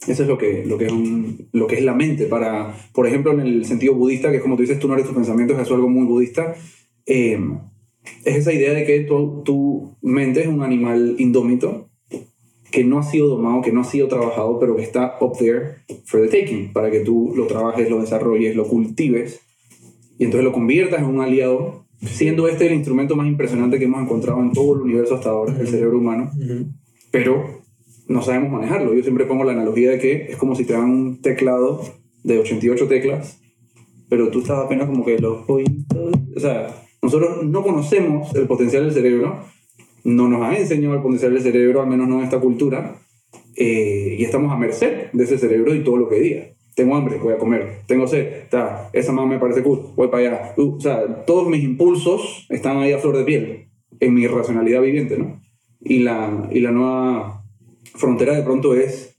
Eso 0.07 0.23
es 0.23 0.29
lo 0.29 0.39
que, 0.39 0.65
lo 0.67 0.79
que, 0.79 0.87
es, 0.87 0.93
un- 0.93 1.49
lo 1.53 1.67
que 1.67 1.77
es 1.77 1.83
la 1.83 1.95
mente. 1.95 2.27
Para, 2.27 2.75
por 2.93 3.07
ejemplo, 3.07 3.33
en 3.33 3.41
el 3.41 3.65
sentido 3.65 3.95
budista, 3.95 4.31
que 4.31 4.37
es 4.37 4.43
como 4.43 4.57
tú 4.57 4.63
dices, 4.63 4.79
tú 4.79 4.87
no 4.89 4.95
eres 4.95 5.07
tus 5.07 5.15
pensamientos, 5.17 5.57
eso 5.57 5.65
es 5.71 5.75
algo 5.77 5.89
muy 5.89 6.07
budista. 6.07 6.55
Eh, 7.07 7.39
es 8.25 8.37
esa 8.37 8.53
idea 8.53 8.73
de 8.73 8.85
que 8.85 9.01
tu, 9.01 9.43
tu 9.45 9.97
mente 10.03 10.43
es 10.43 10.47
un 10.47 10.63
animal 10.63 11.17
indómito 11.19 11.89
que 12.71 12.85
no 12.85 12.99
ha 12.99 13.03
sido 13.03 13.29
domado, 13.29 13.63
que 13.63 13.73
no 13.73 13.81
ha 13.81 13.85
sido 13.85 14.09
trabajado, 14.09 14.59
pero 14.59 14.77
que 14.77 14.83
está 14.83 15.17
up 15.21 15.39
there 15.39 15.77
for 16.05 16.21
the 16.21 16.29
taking, 16.29 16.73
para 16.73 16.91
que 16.91 17.01
tú 17.01 17.33
lo 17.35 17.47
trabajes, 17.47 17.89
lo 17.89 18.01
desarrolles, 18.01 18.55
lo 18.55 18.67
cultives 18.67 19.41
y 20.19 20.25
entonces 20.25 20.45
lo 20.45 20.53
conviertas 20.53 21.01
en 21.01 21.07
un 21.07 21.21
aliado, 21.21 21.87
siendo 22.03 22.49
este 22.49 22.67
el 22.67 22.75
instrumento 22.75 23.17
más 23.17 23.27
impresionante 23.27 23.79
que 23.79 23.85
hemos 23.85 24.03
encontrado 24.03 24.41
en 24.41 24.53
todo 24.53 24.75
el 24.75 24.83
universo 24.83 25.15
hasta 25.15 25.31
ahora, 25.31 25.57
el 25.59 25.69
cerebro 25.69 25.99
humano, 25.99 26.31
pero 27.11 27.63
no 28.09 28.23
sabemos 28.23 28.51
manejarlo. 28.51 28.95
Yo 28.95 29.03
siempre 29.03 29.27
pongo 29.27 29.45
la 29.45 29.53
analogía 29.53 29.91
de 29.91 29.99
que 29.99 30.27
es 30.31 30.37
como 30.37 30.55
si 30.55 30.65
te 30.65 30.73
dan 30.73 30.91
un 30.91 31.21
teclado 31.21 31.83
de 32.25 32.39
88 32.39 32.89
teclas, 32.89 33.41
pero 34.09 34.31
tú 34.31 34.41
estás 34.41 34.59
apenas 34.59 34.87
como 34.87 35.05
que 35.05 35.19
los 35.19 35.49
oídos, 35.49 35.75
o 36.35 36.41
sea, 36.41 36.86
nosotros 37.03 37.45
no 37.45 37.63
conocemos 37.63 38.35
el 38.35 38.47
potencial 38.47 38.85
del 38.85 38.93
cerebro, 38.93 39.41
no 40.05 40.29
nos 40.29 40.43
han 40.43 40.55
enseñado 40.57 40.95
el 40.95 41.03
potencial 41.03 41.35
del 41.35 41.43
cerebro, 41.43 41.83
al 41.83 41.89
menos 41.89 42.09
no 42.09 42.19
en 42.19 42.25
esta 42.25 42.39
cultura, 42.39 42.97
eh, 43.57 44.17
y 44.19 44.25
estamos 44.25 44.53
a 44.53 44.57
merced 44.57 45.11
de 45.13 45.25
ese 45.25 45.39
cerebro 45.39 45.75
y 45.75 45.83
todo 45.83 45.97
lo 45.97 46.09
que 46.09 46.21
diga. 46.21 46.47
Tengo 46.75 46.95
hambre, 46.95 47.17
voy 47.17 47.33
a 47.33 47.39
comer. 47.39 47.81
Tengo 47.87 48.07
sed, 48.07 48.49
ta, 48.51 48.91
esa 48.93 49.11
mamá 49.13 49.35
me 49.35 49.39
parece 49.39 49.63
cool, 49.63 49.81
voy 49.97 50.09
para 50.09 50.29
allá. 50.29 50.55
Uh, 50.59 50.77
o 50.77 50.81
sea, 50.81 51.25
todos 51.25 51.49
mis 51.49 51.65
impulsos 51.65 52.47
están 52.51 52.77
ahí 52.77 52.93
a 52.93 52.99
flor 52.99 53.17
de 53.17 53.25
piel, 53.25 53.69
en 53.99 54.15
mi 54.15 54.27
racionalidad 54.27 54.83
viviente, 54.83 55.19
¿no? 55.19 55.41
Y 55.81 56.01
la, 56.01 56.49
y 56.53 56.61
la 56.61 56.73
nueva 56.73 57.45
frontera 57.95 58.35
de 58.35 58.43
pronto 58.43 58.75
es 58.75 59.17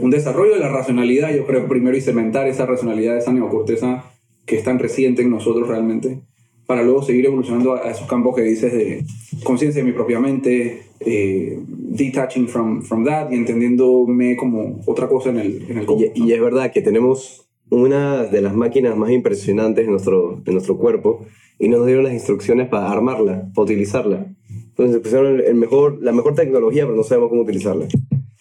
un 0.00 0.10
desarrollo 0.10 0.54
de 0.54 0.60
la 0.60 0.68
racionalidad, 0.68 1.34
yo 1.34 1.46
creo, 1.46 1.68
primero 1.68 1.96
y 1.96 2.00
cementar 2.00 2.48
esa 2.48 2.66
racionalidad, 2.66 3.18
esa 3.18 3.32
neocorteza 3.32 4.04
que 4.46 4.56
es 4.56 4.64
tan 4.64 4.78
reciente 4.78 5.22
en 5.22 5.30
nosotros 5.30 5.68
realmente, 5.68 6.22
para 6.66 6.82
luego 6.82 7.02
seguir 7.02 7.26
evolucionando 7.26 7.74
a, 7.74 7.86
a 7.86 7.90
esos 7.90 8.06
campos 8.06 8.34
que 8.34 8.42
dices 8.42 8.72
de 8.72 9.04
conciencia 9.42 9.82
de 9.82 9.86
mi 9.88 9.94
propia 9.94 10.20
mente, 10.20 10.82
eh, 11.00 11.58
detaching 11.68 12.48
from, 12.48 12.82
from 12.82 13.04
that 13.04 13.30
y 13.30 13.34
entendiéndome 13.34 14.36
como 14.36 14.80
otra 14.86 15.08
cosa 15.08 15.30
en 15.30 15.38
el, 15.38 15.70
en 15.70 15.78
el 15.78 15.82
Y, 15.82 15.86
cosmos, 15.86 16.10
¿no? 16.16 16.26
y 16.26 16.32
es 16.32 16.40
verdad 16.40 16.72
que 16.72 16.82
tenemos 16.82 17.46
una 17.70 18.24
de 18.24 18.40
las 18.40 18.54
máquinas 18.54 18.96
más 18.96 19.10
impresionantes 19.10 19.84
en 19.84 19.90
nuestro, 19.90 20.42
en 20.44 20.52
nuestro 20.52 20.78
cuerpo 20.78 21.26
y 21.58 21.68
no 21.68 21.78
nos 21.78 21.86
dieron 21.86 22.04
las 22.04 22.12
instrucciones 22.12 22.68
para 22.68 22.90
armarla, 22.90 23.48
para 23.54 23.64
utilizarla. 23.64 24.26
Entonces 24.50 25.00
pusieron 25.00 25.34
el, 25.34 25.40
el 25.42 25.54
mejor, 25.54 25.98
la 26.02 26.12
mejor 26.12 26.34
tecnología, 26.34 26.84
pero 26.84 26.96
no 26.96 27.04
sabemos 27.04 27.30
cómo 27.30 27.42
utilizarla. 27.42 27.86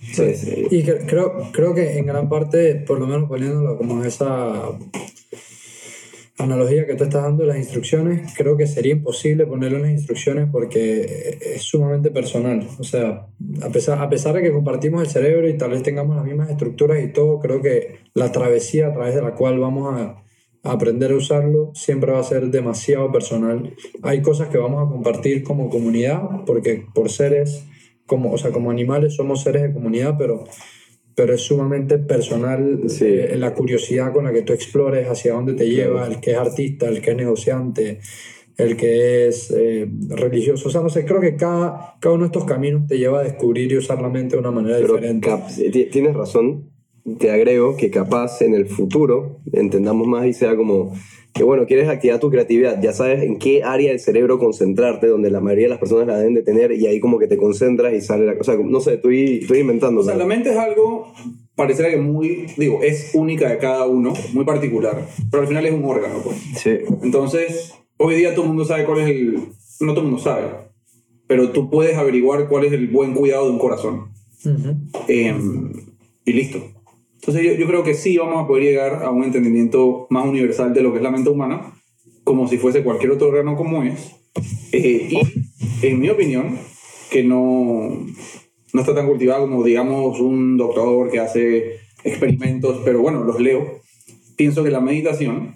Entonces, 0.09 0.47
eh, 0.47 0.67
Y 0.69 0.83
creo, 0.83 1.33
creo 1.51 1.73
que 1.73 1.97
en 1.97 2.05
gran 2.05 2.27
parte, 2.27 2.75
por 2.75 2.99
lo 2.99 3.07
menos 3.07 3.29
poniéndolo 3.29 3.77
como 3.77 4.03
esa 4.03 4.62
analogía 6.37 6.85
que 6.87 6.95
tú 6.95 7.03
estás 7.03 7.23
dando 7.23 7.45
las 7.45 7.57
instrucciones, 7.57 8.33
creo 8.35 8.57
que 8.57 8.65
sería 8.65 8.93
imposible 8.93 9.45
ponerle 9.45 9.79
unas 9.79 9.91
instrucciones 9.91 10.49
porque 10.51 11.37
es 11.39 11.61
sumamente 11.61 12.09
personal. 12.09 12.67
O 12.79 12.83
sea, 12.83 13.27
a 13.61 13.69
pesar, 13.69 14.01
a 14.01 14.09
pesar 14.09 14.33
de 14.35 14.41
que 14.41 14.51
compartimos 14.51 15.03
el 15.03 15.09
cerebro 15.09 15.47
y 15.47 15.57
tal 15.57 15.71
vez 15.71 15.83
tengamos 15.83 16.15
las 16.15 16.25
mismas 16.25 16.49
estructuras 16.49 17.03
y 17.03 17.11
todo, 17.11 17.39
creo 17.39 17.61
que 17.61 17.99
la 18.13 18.31
travesía 18.31 18.87
a 18.87 18.93
través 18.93 19.13
de 19.15 19.21
la 19.21 19.35
cual 19.35 19.59
vamos 19.59 19.93
a, 19.93 20.23
a 20.63 20.71
aprender 20.71 21.11
a 21.11 21.15
usarlo 21.15 21.71
siempre 21.75 22.11
va 22.11 22.19
a 22.19 22.23
ser 22.23 22.49
demasiado 22.49 23.11
personal. 23.11 23.73
Hay 24.01 24.21
cosas 24.21 24.47
que 24.47 24.57
vamos 24.57 24.85
a 24.85 24.91
compartir 24.91 25.43
como 25.43 25.69
comunidad, 25.69 26.21
porque 26.47 26.85
por 26.95 27.11
seres, 27.11 27.65
como, 28.07 28.31
o 28.31 28.38
sea, 28.39 28.51
como 28.51 28.71
animales 28.71 29.15
somos 29.15 29.43
seres 29.43 29.61
de 29.61 29.73
comunidad, 29.73 30.15
pero 30.17 30.45
pero 31.16 31.34
es 31.34 31.41
sumamente 31.41 31.97
personal 31.97 32.82
Sí. 32.88 33.05
eh, 33.07 33.36
la 33.38 33.53
curiosidad 33.53 34.11
con 34.14 34.26
la 34.26 34.34
que 34.34 34.41
tú 34.41 34.53
explores 34.53 35.07
hacia 35.07 35.34
dónde 35.34 35.53
te 35.53 35.70
lleva, 35.70 36.07
el 36.07 36.20
que 36.20 36.32
es 36.32 36.38
artista, 36.38 36.88
el 36.88 37.01
que 37.01 37.11
es 37.11 37.18
negociante, 37.18 37.99
el 38.57 38.78
que 38.78 39.28
es 39.28 39.51
eh, 39.55 39.88
religioso. 40.09 40.68
O 40.70 40.72
sea, 40.72 40.82
no 40.82 40.89
sé, 40.89 41.05
creo 41.05 41.20
que 41.22 41.36
cada, 41.36 41.95
cada 41.99 42.16
uno 42.16 42.24
de 42.24 42.28
estos 42.28 42.45
caminos 42.45 42.88
te 42.88 42.97
lleva 42.97 43.20
a 43.20 43.24
descubrir 43.24 43.72
y 43.72 43.78
usar 43.78 44.01
la 44.01 44.09
mente 44.09 44.36
de 44.36 44.39
una 44.41 44.51
manera 44.51 44.78
pero 44.80 44.95
diferente. 44.95 45.30
tienes 45.91 46.14
razón, 46.16 46.70
te 47.20 47.32
agrego 47.32 47.76
que 47.76 47.89
capaz 47.89 48.41
en 48.41 48.54
el 48.54 48.68
futuro 48.68 49.41
entendamos 49.51 50.08
más 50.08 50.26
y 50.26 50.34
sea 50.34 50.56
como 50.56 50.93
que 51.34 51.43
bueno, 51.43 51.66
quieres 51.66 51.89
activar 51.89 52.20
tu 52.20 52.30
creatividad, 52.30 52.80
ya 52.82 52.93
sabes 52.93 53.24
en 53.24 53.39
qué 53.39 53.64
área 53.64 53.89
del 53.89 53.99
cerebro 53.99 54.38
concentrarte, 54.38 55.08
donde 55.08 55.32
la 55.32 55.39
mayoría 55.39 55.66
de 55.66 55.70
las 55.70 55.80
personas 55.80 56.06
la 56.06 56.18
deben 56.18 56.36
de 56.36 56.43
tener 56.43 56.72
y 56.72 56.86
ahí 56.86 56.99
como 56.99 57.18
que 57.18 57.28
te 57.28 57.38
concentras 57.38 57.93
y 57.93 58.01
sale 58.01 58.26
la 58.26 58.38
cosa. 58.38 58.56
No 58.56 58.80
sé, 58.80 58.95
estoy, 58.95 59.39
estoy 59.41 59.60
inventando. 59.60 60.01
O 60.01 60.04
sea, 60.04 60.16
la 60.16 60.28
mente 60.28 60.51
es 60.51 60.58
algo, 60.58 61.12
pareciera 61.56 61.89
que 61.89 61.97
muy, 61.97 62.45
digo, 62.56 62.84
es 62.84 63.12
única 63.16 63.49
de 63.49 63.58
cada 63.58 63.88
uno, 63.88 64.14
muy 64.34 64.45
particular, 64.45 65.08
pero 65.32 65.41
al 65.41 65.47
final 65.47 65.66
es 65.66 65.74
un 65.74 65.84
órgano, 65.86 66.22
pues. 66.24 66.38
Sí. 66.58 66.78
Entonces, 67.01 67.74
hoy 67.97 68.14
día 68.14 68.36
todo 68.36 68.43
el 68.43 68.49
mundo 68.49 68.66
sabe 68.66 68.86
cuál 68.86 68.99
es 68.99 69.10
el, 69.10 69.34
no 69.80 69.93
todo 69.93 70.01
el 70.01 70.12
mundo 70.12 70.22
sabe, 70.22 70.49
pero 71.26 71.49
tú 71.49 71.72
puedes 71.72 71.97
averiguar 71.97 72.47
cuál 72.47 72.66
es 72.66 72.74
el 72.74 72.89
buen 72.89 73.16
cuidado 73.16 73.45
de 73.45 73.51
un 73.54 73.60
corazón. 73.60 74.12
Ujú. 74.45 74.76
Em, 75.08 75.72
y 76.26 76.34
listo. 76.34 76.72
Entonces 77.26 77.45
yo, 77.45 77.53
yo 77.53 77.67
creo 77.67 77.84
que 77.84 77.93
sí 77.93 78.17
vamos 78.17 78.43
a 78.43 78.47
poder 78.47 78.63
llegar 78.63 79.01
a 79.01 79.09
un 79.09 79.24
entendimiento 79.24 80.07
más 80.09 80.26
universal 80.26 80.74
de 80.74 80.84
lo 80.84 80.91
que 80.91 80.97
es 80.97 81.03
la 81.03 81.09
mente 81.11 81.30
humana, 81.30 81.74
como 82.26 82.49
si 82.49 82.57
fuese 82.57 82.84
cualquier 82.84 83.11
otro 83.11 83.30
órgano 83.30 83.55
como 83.55 83.82
es. 83.84 84.11
Eh, 84.74 85.07
y 85.09 85.86
en 85.88 85.99
mi 85.99 86.09
opinión, 86.09 86.57
que 87.09 87.24
no, 87.24 88.05
no 88.74 88.82
está 88.82 88.93
tan 88.95 89.07
cultivada 89.07 89.41
como 89.41 89.63
digamos 89.63 90.19
un 90.19 90.57
doctor 90.57 91.11
que 91.11 91.19
hace 91.19 91.78
experimentos, 92.03 92.82
pero 92.84 93.01
bueno, 93.01 93.24
los 93.24 93.39
leo, 93.39 93.80
pienso 94.36 94.63
que 94.63 94.71
la 94.71 94.82
meditación 94.82 95.55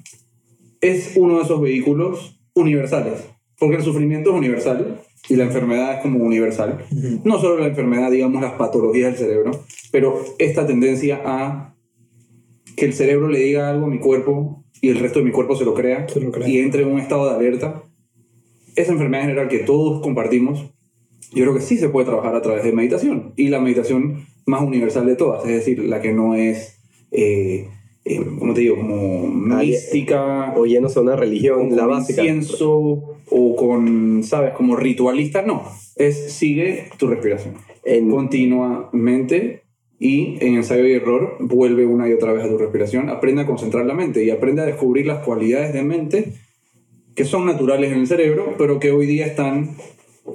es 0.79 1.13
uno 1.15 1.37
de 1.37 1.43
esos 1.43 1.59
vehículos 1.59 2.39
universales, 2.53 3.27
porque 3.59 3.77
el 3.77 3.83
sufrimiento 3.83 4.29
es 4.29 4.35
universal 4.37 5.01
y 5.29 5.35
la 5.35 5.43
enfermedad 5.45 5.95
es 5.95 6.01
como 6.01 6.19
universal. 6.23 6.85
No 7.23 7.39
solo 7.39 7.59
la 7.59 7.67
enfermedad, 7.67 8.11
digamos, 8.11 8.41
las 8.41 8.53
patologías 8.53 9.11
del 9.11 9.27
cerebro, 9.27 9.51
pero 9.91 10.19
esta 10.39 10.65
tendencia 10.65 11.21
a 11.25 11.75
que 12.75 12.85
el 12.85 12.93
cerebro 12.93 13.27
le 13.27 13.39
diga 13.39 13.69
algo 13.69 13.87
a 13.87 13.89
mi 13.89 13.99
cuerpo 13.99 14.63
y 14.81 14.89
el 14.89 14.99
resto 14.99 15.19
de 15.19 15.25
mi 15.25 15.31
cuerpo 15.31 15.55
se 15.55 15.65
lo 15.65 15.73
crea, 15.73 16.07
Se 16.07 16.19
lo 16.19 16.31
crea. 16.31 16.47
y 16.47 16.59
entre 16.59 16.83
en 16.83 16.89
un 16.91 16.99
estado 16.99 17.27
de 17.29 17.35
alerta. 17.35 17.83
Esa 18.75 18.91
enfermedad 18.91 19.23
general 19.23 19.47
que 19.47 19.59
todos 19.59 20.01
compartimos, 20.01 20.71
yo 21.33 21.43
creo 21.43 21.53
que 21.55 21.61
sí 21.61 21.77
se 21.77 21.89
puede 21.89 22.05
trabajar 22.05 22.35
a 22.35 22.41
través 22.41 22.63
de 22.63 22.71
meditación. 22.71 23.33
Y 23.35 23.49
la 23.49 23.59
meditación 23.59 24.27
más 24.45 24.61
universal 24.61 25.05
de 25.07 25.15
todas, 25.15 25.43
es 25.45 25.51
decir, 25.51 25.79
la 25.79 25.99
que 25.99 26.13
no 26.13 26.35
es, 26.35 26.79
eh, 27.11 27.67
eh, 28.05 28.21
¿cómo 28.37 28.53
te 28.53 28.61
digo? 28.61 28.75
Como 28.77 29.25
Ah, 29.53 29.61
mística 29.63 30.53
O 30.55 30.65
llenos 30.65 30.95
a 30.95 31.01
una 31.01 31.15
religión, 31.15 31.75
la 31.75 31.87
básica. 31.87 32.21
incienso 32.23 33.06
o 33.29 33.55
con, 33.55 34.23
¿sabes? 34.23 34.53
Como 34.53 34.75
ritualista, 34.75 35.41
no. 35.41 35.63
Es 35.95 36.31
sigue 36.33 36.85
tu 36.97 37.07
respiración 37.07 37.55
En- 37.83 38.09
continuamente 38.09 39.63
y 39.99 40.37
en 40.41 40.55
ensayo 40.55 40.85
y 40.85 40.93
error 40.93 41.37
vuelve 41.39 41.85
una 41.85 42.07
y 42.07 42.13
otra 42.13 42.31
vez 42.33 42.43
a 42.45 42.49
tu 42.49 42.57
respiración. 42.57 43.09
Aprende 43.09 43.41
a 43.41 43.45
concentrar 43.47 43.85
la 43.85 43.93
mente 43.95 44.23
y 44.23 44.29
aprende 44.29 44.61
a 44.61 44.65
descubrir 44.65 45.07
las 45.07 45.23
cualidades 45.23 45.73
de 45.73 45.83
mente 45.83 46.33
que 47.15 47.25
son 47.25 47.47
naturales 47.47 47.91
en 47.91 47.99
el 48.01 48.07
cerebro, 48.07 48.53
pero 48.59 48.79
que 48.79 48.91
hoy 48.91 49.07
día 49.07 49.25
están 49.25 49.75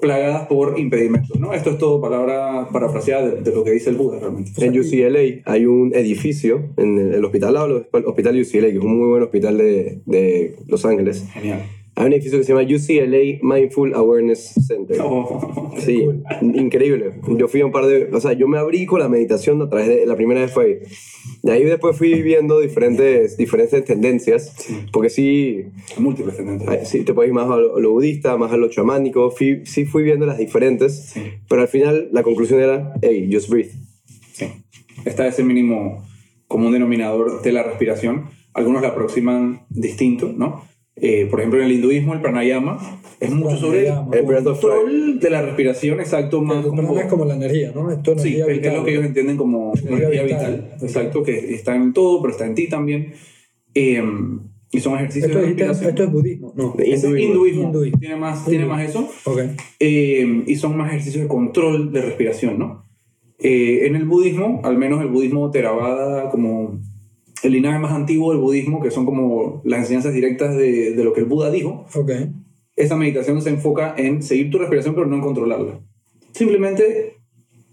plagadas 0.01 0.49
por 0.49 0.81
impedimentos, 0.81 1.39
¿no? 1.39 1.53
Esto 1.53 1.71
es 1.71 1.79
todo 1.79 2.01
palabra 2.01 2.67
parafraseada 2.73 3.29
de, 3.29 3.43
de 3.43 3.55
lo 3.55 3.63
que 3.63 3.71
dice 3.71 3.91
el 3.91 3.97
Buda 3.97 4.19
realmente. 4.19 4.51
En 4.65 4.77
UCLA 4.77 5.43
hay 5.45 5.67
un 5.67 5.95
edificio 5.95 6.71
en 6.79 6.99
el, 6.99 7.15
el 7.15 7.25
hospital, 7.25 7.57
hablo 7.57 7.87
del 7.93 8.05
hospital 8.07 8.41
UCLA, 8.41 8.69
que 8.71 8.79
es 8.79 8.83
un 8.83 8.99
muy 8.99 9.09
buen 9.11 9.23
hospital 9.23 9.59
de, 9.59 10.01
de 10.07 10.57
Los 10.67 10.85
Ángeles. 10.87 11.25
Genial. 11.33 11.63
Hay 11.95 12.07
un 12.07 12.13
edificio 12.15 12.39
que 12.39 12.45
se 12.45 12.55
llama 12.55 12.65
UCLA 12.65 13.39
Mindful 13.43 13.95
Awareness 13.95 14.55
Center. 14.67 14.97
Oh, 15.03 15.73
Sí, 15.79 16.07
increíble. 16.41 17.13
Yo 17.37 17.49
fui 17.49 17.61
a 17.61 17.67
un 17.67 17.73
par 17.73 17.87
de... 17.87 18.09
O 18.13 18.21
sea, 18.21 18.33
yo 18.33 18.49
me 18.49 18.59
abrí 18.59 18.87
con 18.87 19.01
la 19.01 19.09
meditación 19.09 19.61
a 19.61 19.69
través 19.69 19.89
de... 19.89 20.07
La 20.07 20.17
primera 20.17 20.41
vez 20.41 20.53
fue 20.53 20.65
ahí. 20.65 20.79
De 21.43 21.53
ahí 21.53 21.65
después 21.65 21.97
fui 21.97 22.23
viendo 22.23 22.61
diferentes, 22.61 23.37
diferentes 23.37 23.85
tendencias. 23.85 24.55
Porque 24.91 25.11
sí, 25.11 25.67
múltiples 25.99 26.37
tendencias. 26.37 26.89
sí, 26.89 27.05
te 27.05 27.13
puedes 27.13 27.29
ir 27.29 27.35
más 27.35 27.51
a 27.51 27.57
lo, 27.57 27.77
a 27.77 27.81
lo 27.81 27.91
budista, 27.91 28.37
más 28.39 28.53
a 28.53 28.57
lo 28.57 28.69
chamánico. 28.69 29.31
Fui, 29.31 29.63
sí 29.67 29.85
fui 29.85 30.03
viendo 30.03 30.25
las 30.25 30.39
diferentes. 30.39 31.11
Sí. 31.13 31.21
Pero 31.49 31.61
al 31.61 31.69
final 31.69 32.09
la 32.13 32.23
conclusión 32.23 32.61
era, 32.61 32.95
hey, 33.03 33.29
just 33.31 33.51
breathe. 33.51 33.73
Sí. 34.33 34.47
Está 35.05 35.27
ese 35.27 35.45
mínimo 35.45 36.07
común 36.47 36.73
denominador 36.73 37.43
de 37.43 37.53
la 37.53 37.63
respiración. 37.63 38.31
Algunos 38.55 38.83
la 38.83 38.89
aproximan 38.89 39.67
distinto, 39.71 40.33
¿no? 40.35 40.63
Eh, 41.05 41.27
por 41.29 41.41
ejemplo, 41.41 41.59
en 41.59 41.67
el 41.67 41.73
hinduismo, 41.73 42.15
el 42.15 42.21
pranayama 42.21 42.79
es 43.19 43.31
mucho 43.31 43.57
sobre 43.57 43.89
el 43.89 43.95
control 44.45 45.19
de 45.19 45.31
la 45.31 45.43
respiración, 45.43 45.99
exacto, 45.99 46.41
más 46.41 46.65
El 46.65 46.71
como... 46.71 46.97
es 46.97 47.07
como 47.07 47.25
la 47.25 47.35
energía, 47.35 47.73
¿no? 47.75 47.91
Esto 47.91 48.13
es 48.13 48.23
Sí, 48.23 48.37
energía 48.37 48.45
es, 48.47 48.51
es 48.53 48.63
vital. 48.63 48.77
lo 48.77 48.85
que 48.85 48.91
ellos 48.93 49.05
entienden 49.07 49.37
como 49.37 49.73
Energía 49.75 49.97
energía 49.99 50.23
vital. 50.23 50.53
vital. 50.63 50.79
Exacto, 50.81 51.23
que 51.25 51.55
está 51.55 51.75
en 51.75 51.93
todo, 51.93 52.23
pero 52.23 52.31
está 52.33 52.47
en 52.47 52.55
ti 52.55 52.69
también. 52.69 53.15
Eh, 53.75 54.01
y 54.71 54.81
son 54.81 54.95
ejercicios 54.95 55.31
Esto, 55.31 55.41
de 55.41 55.47
respiración. 55.49 55.89
esto 55.91 56.05
es 56.05 56.13
budismo, 56.13 56.53
no. 56.57 56.75
Es 56.79 57.03
hinduismo. 57.05 57.33
hinduismo. 57.33 57.63
Hinduismo. 57.65 57.99
Tiene, 57.99 58.17
más, 58.17 58.45
tiene 58.47 58.65
más 58.67 58.89
eso. 58.89 59.09
Ok. 59.25 59.41
Eh, 59.81 60.45
y 60.47 60.55
son 60.57 60.77
más 60.77 60.89
ejercicios 60.91 61.23
de 61.25 61.29
control 61.29 61.93
de 61.93 62.01
respiración, 62.01 62.59
¿no? 62.61 62.87
Eh, 63.41 63.87
en 63.87 63.97
el 63.97 64.05
budismo, 64.05 64.61
al 64.63 64.79
menos 64.79 65.03
el 65.03 65.09
budismo 65.09 65.51
Theravada, 65.51 66.31
como 66.31 66.79
el 67.43 67.53
linaje 67.53 67.79
más 67.79 67.93
antiguo 67.93 68.33
del 68.33 68.41
budismo, 68.41 68.81
que 68.83 68.91
son 68.91 69.05
como 69.05 69.61
las 69.65 69.81
enseñanzas 69.81 70.15
directas 70.15 70.57
de, 70.57 70.93
de 70.93 71.05
lo 71.05 71.13
que 71.13 71.21
el 71.21 71.27
Buda 71.27 71.51
dijo, 71.51 71.87
Ok. 71.95 72.11
esa 72.77 72.97
meditación 72.97 73.41
se 73.43 73.51
enfoca 73.51 73.95
en 73.97 74.23
seguir 74.23 74.51
tu 74.51 74.59
respiración, 74.59 74.95
pero 74.95 75.07
no 75.07 75.17
en 75.17 75.23
controlarla. 75.23 75.81
Simplemente 76.33 77.17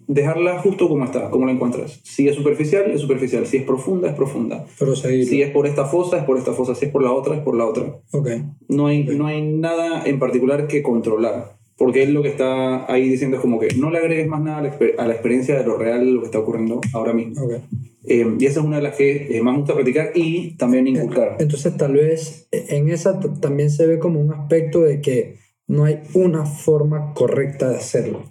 dejarla 0.08 0.60
justo 0.60 0.90
como 0.90 1.06
está, 1.06 1.30
como 1.30 1.46
la 1.46 1.52
encuentras. 1.52 2.02
Si 2.04 2.28
es 2.28 2.36
superficial, 2.36 2.90
es 2.92 3.02
superficial. 3.02 3.46
Si 3.46 3.58
es 3.58 3.64
profunda, 3.64 4.10
es 4.10 4.16
profunda. 4.16 4.66
Pero. 4.80 4.96
Si 4.96 5.42
es 5.42 5.52
por 5.52 5.68
esta 5.68 5.86
fosa, 5.86 6.18
es 6.18 6.24
por 6.24 6.38
esta 6.38 6.54
fosa. 6.54 6.74
Si 6.76 6.86
es 6.86 6.92
por 6.92 7.04
la 7.04 7.12
otra, 7.12 7.36
es 7.36 7.42
por 7.42 7.56
la 7.56 7.66
otra. 7.66 8.00
Ok. 8.12 8.28
No 8.68 8.88
hay, 8.88 9.04
no 9.04 9.28
hay 9.28 9.42
nada 9.44 10.04
en 10.06 10.18
particular 10.20 10.68
que 10.68 10.82
controlar. 10.82 11.59
Porque 11.80 12.04
él 12.04 12.14
lo 12.14 12.22
que 12.22 12.30
está 12.30 12.92
ahí 12.92 13.10
diciendo 13.10 13.38
es 13.38 13.42
como 13.42 13.60
que 13.60 13.70
no 13.78 13.90
le 13.90 13.98
agregues 14.00 14.28
más 14.28 14.42
nada 14.42 14.58
a 14.60 14.62
la, 14.62 14.78
exper- 14.78 14.96
a 15.00 15.08
la 15.08 15.14
experiencia 15.14 15.58
de 15.58 15.66
lo 15.66 15.78
real, 15.78 16.14
lo 16.14 16.20
que 16.20 16.26
está 16.28 16.38
ocurriendo 16.40 16.82
ahora 16.94 17.14
mismo. 17.14 17.42
Ok. 17.42 17.54
Eh, 18.06 18.26
y 18.40 18.46
esa 18.46 18.60
es 18.60 18.66
una 18.66 18.78
de 18.78 18.84
las 18.84 18.96
que 18.96 19.38
eh, 19.38 19.42
más 19.42 19.54
me 19.54 19.60
gusta 19.60 19.74
practicar 19.76 20.12
y 20.16 20.56
también 20.58 20.88
inculcar. 20.88 21.38
Entonces 21.40 21.76
tal 21.78 21.94
vez 21.94 22.48
en 22.52 22.90
esa 22.90 23.20
también 23.40 23.70
se 23.72 23.88
ve 23.88 23.98
como 23.98 24.20
un 24.20 24.34
aspecto 24.34 24.82
de 24.82 25.00
que 25.02 25.38
no 25.68 25.86
hay 25.86 26.00
una 26.14 26.46
forma 26.46 27.14
correcta 27.14 27.70
de 27.70 27.78
hacerlo. 27.78 28.24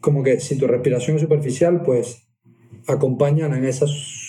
Como 0.00 0.22
que 0.22 0.40
si 0.40 0.56
tu 0.56 0.66
respiración 0.66 1.16
es 1.16 1.22
superficial, 1.22 1.82
pues 1.82 2.28
acompáñala 2.86 3.58
en 3.58 3.64
esa 3.64 3.86
su- 3.86 4.25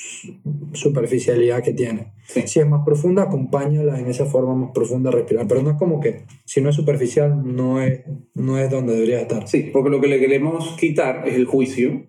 superficialidad 0.74 1.64
que 1.64 1.74
tiene. 1.74 2.14
Sí. 2.26 2.44
Si 2.46 2.60
es 2.60 2.68
más 2.68 2.84
profunda, 2.86 3.24
acompáñala 3.24 4.00
en 4.00 4.08
esa 4.08 4.26
forma 4.26 4.56
más 4.56 4.72
profunda 4.74 5.10
de 5.10 5.18
respirar. 5.18 5.48
Pero 5.48 5.62
no 5.62 5.72
es 5.72 5.78
como 5.78 6.00
que 6.00 6.24
si 6.46 6.62
no 6.62 6.70
es 6.70 6.76
superficial, 6.76 7.42
no 7.44 7.82
es, 7.82 8.02
no 8.34 8.58
es 8.58 8.70
donde 8.70 8.94
debería 8.94 9.22
estar. 9.22 9.48
Sí, 9.48 9.70
porque 9.72 9.90
lo 9.90 10.02
que 10.02 10.08
le 10.08 10.20
queremos 10.20 10.76
quitar 10.80 11.28
es 11.28 11.36
el 11.36 11.46
juicio 11.46 12.08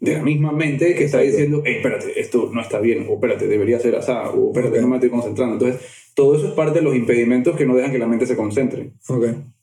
de 0.00 0.14
la 0.14 0.22
misma 0.22 0.52
mente 0.52 0.94
que 0.94 1.04
está 1.04 1.20
diciendo, 1.20 1.62
"Ey, 1.64 1.76
espérate, 1.76 2.20
esto 2.20 2.50
no 2.52 2.60
está 2.60 2.80
bien, 2.80 3.06
o 3.08 3.14
espérate, 3.14 3.46
debería 3.46 3.78
ser 3.78 3.96
así, 3.96 4.12
o 4.12 4.48
espérate, 4.48 4.80
no 4.80 4.88
me 4.88 4.96
estoy 4.96 5.10
concentrando. 5.10 5.54
Entonces, 5.54 6.05
todo 6.16 6.34
eso 6.34 6.46
es 6.48 6.52
parte 6.54 6.78
de 6.78 6.84
los 6.84 6.96
impedimentos 6.96 7.54
que 7.56 7.66
no 7.66 7.76
dejan 7.76 7.92
que 7.92 7.98
la 7.98 8.06
mente 8.08 8.24
se 8.26 8.36
concentre. 8.36 8.90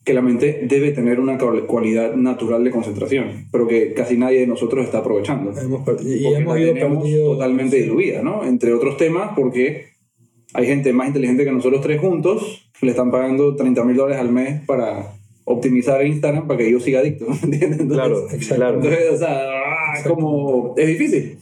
Que 0.05 0.13
la 0.13 0.21
mente 0.21 0.65
debe 0.69 0.91
tener 0.91 1.19
una 1.19 1.37
cual- 1.37 1.65
cualidad 1.65 2.13
natural 2.15 2.63
de 2.63 2.69
concentración, 2.71 3.47
pero 3.51 3.67
que 3.67 3.93
casi 3.93 4.17
nadie 4.17 4.41
de 4.41 4.47
nosotros 4.47 4.85
está 4.85 4.99
aprovechando. 4.99 5.51
Hemos 5.59 5.81
y 6.05 6.25
hemos 6.27 6.59
ido 6.59 6.73
perdido. 6.75 7.33
totalmente 7.33 7.77
diluida, 7.77 8.21
¿no? 8.21 8.45
Entre 8.45 8.71
otros 8.73 8.97
temas, 8.97 9.31
porque 9.35 9.85
hay 10.53 10.65
gente 10.67 10.93
más 10.93 11.07
inteligente 11.07 11.43
que 11.43 11.51
nosotros 11.51 11.81
tres 11.81 11.99
juntos, 11.99 12.69
le 12.81 12.91
están 12.91 13.09
pagando 13.09 13.55
30 13.55 13.83
mil 13.85 13.95
dólares 13.95 14.19
al 14.21 14.31
mes 14.31 14.61
para 14.67 15.13
optimizar 15.45 16.05
Instagram 16.05 16.47
para 16.47 16.59
que 16.59 16.71
yo 16.71 16.79
siga 16.79 16.99
adicto, 16.99 17.25
¿entiendes? 17.43 17.79
Entonces, 17.79 18.47
Claro, 18.47 18.55
claro. 18.57 18.75
Entonces, 18.77 19.11
o 19.11 19.17
sea, 19.17 19.39
ah, 19.41 19.93
como, 20.07 20.75
es 20.77 20.87
difícil. 20.87 21.37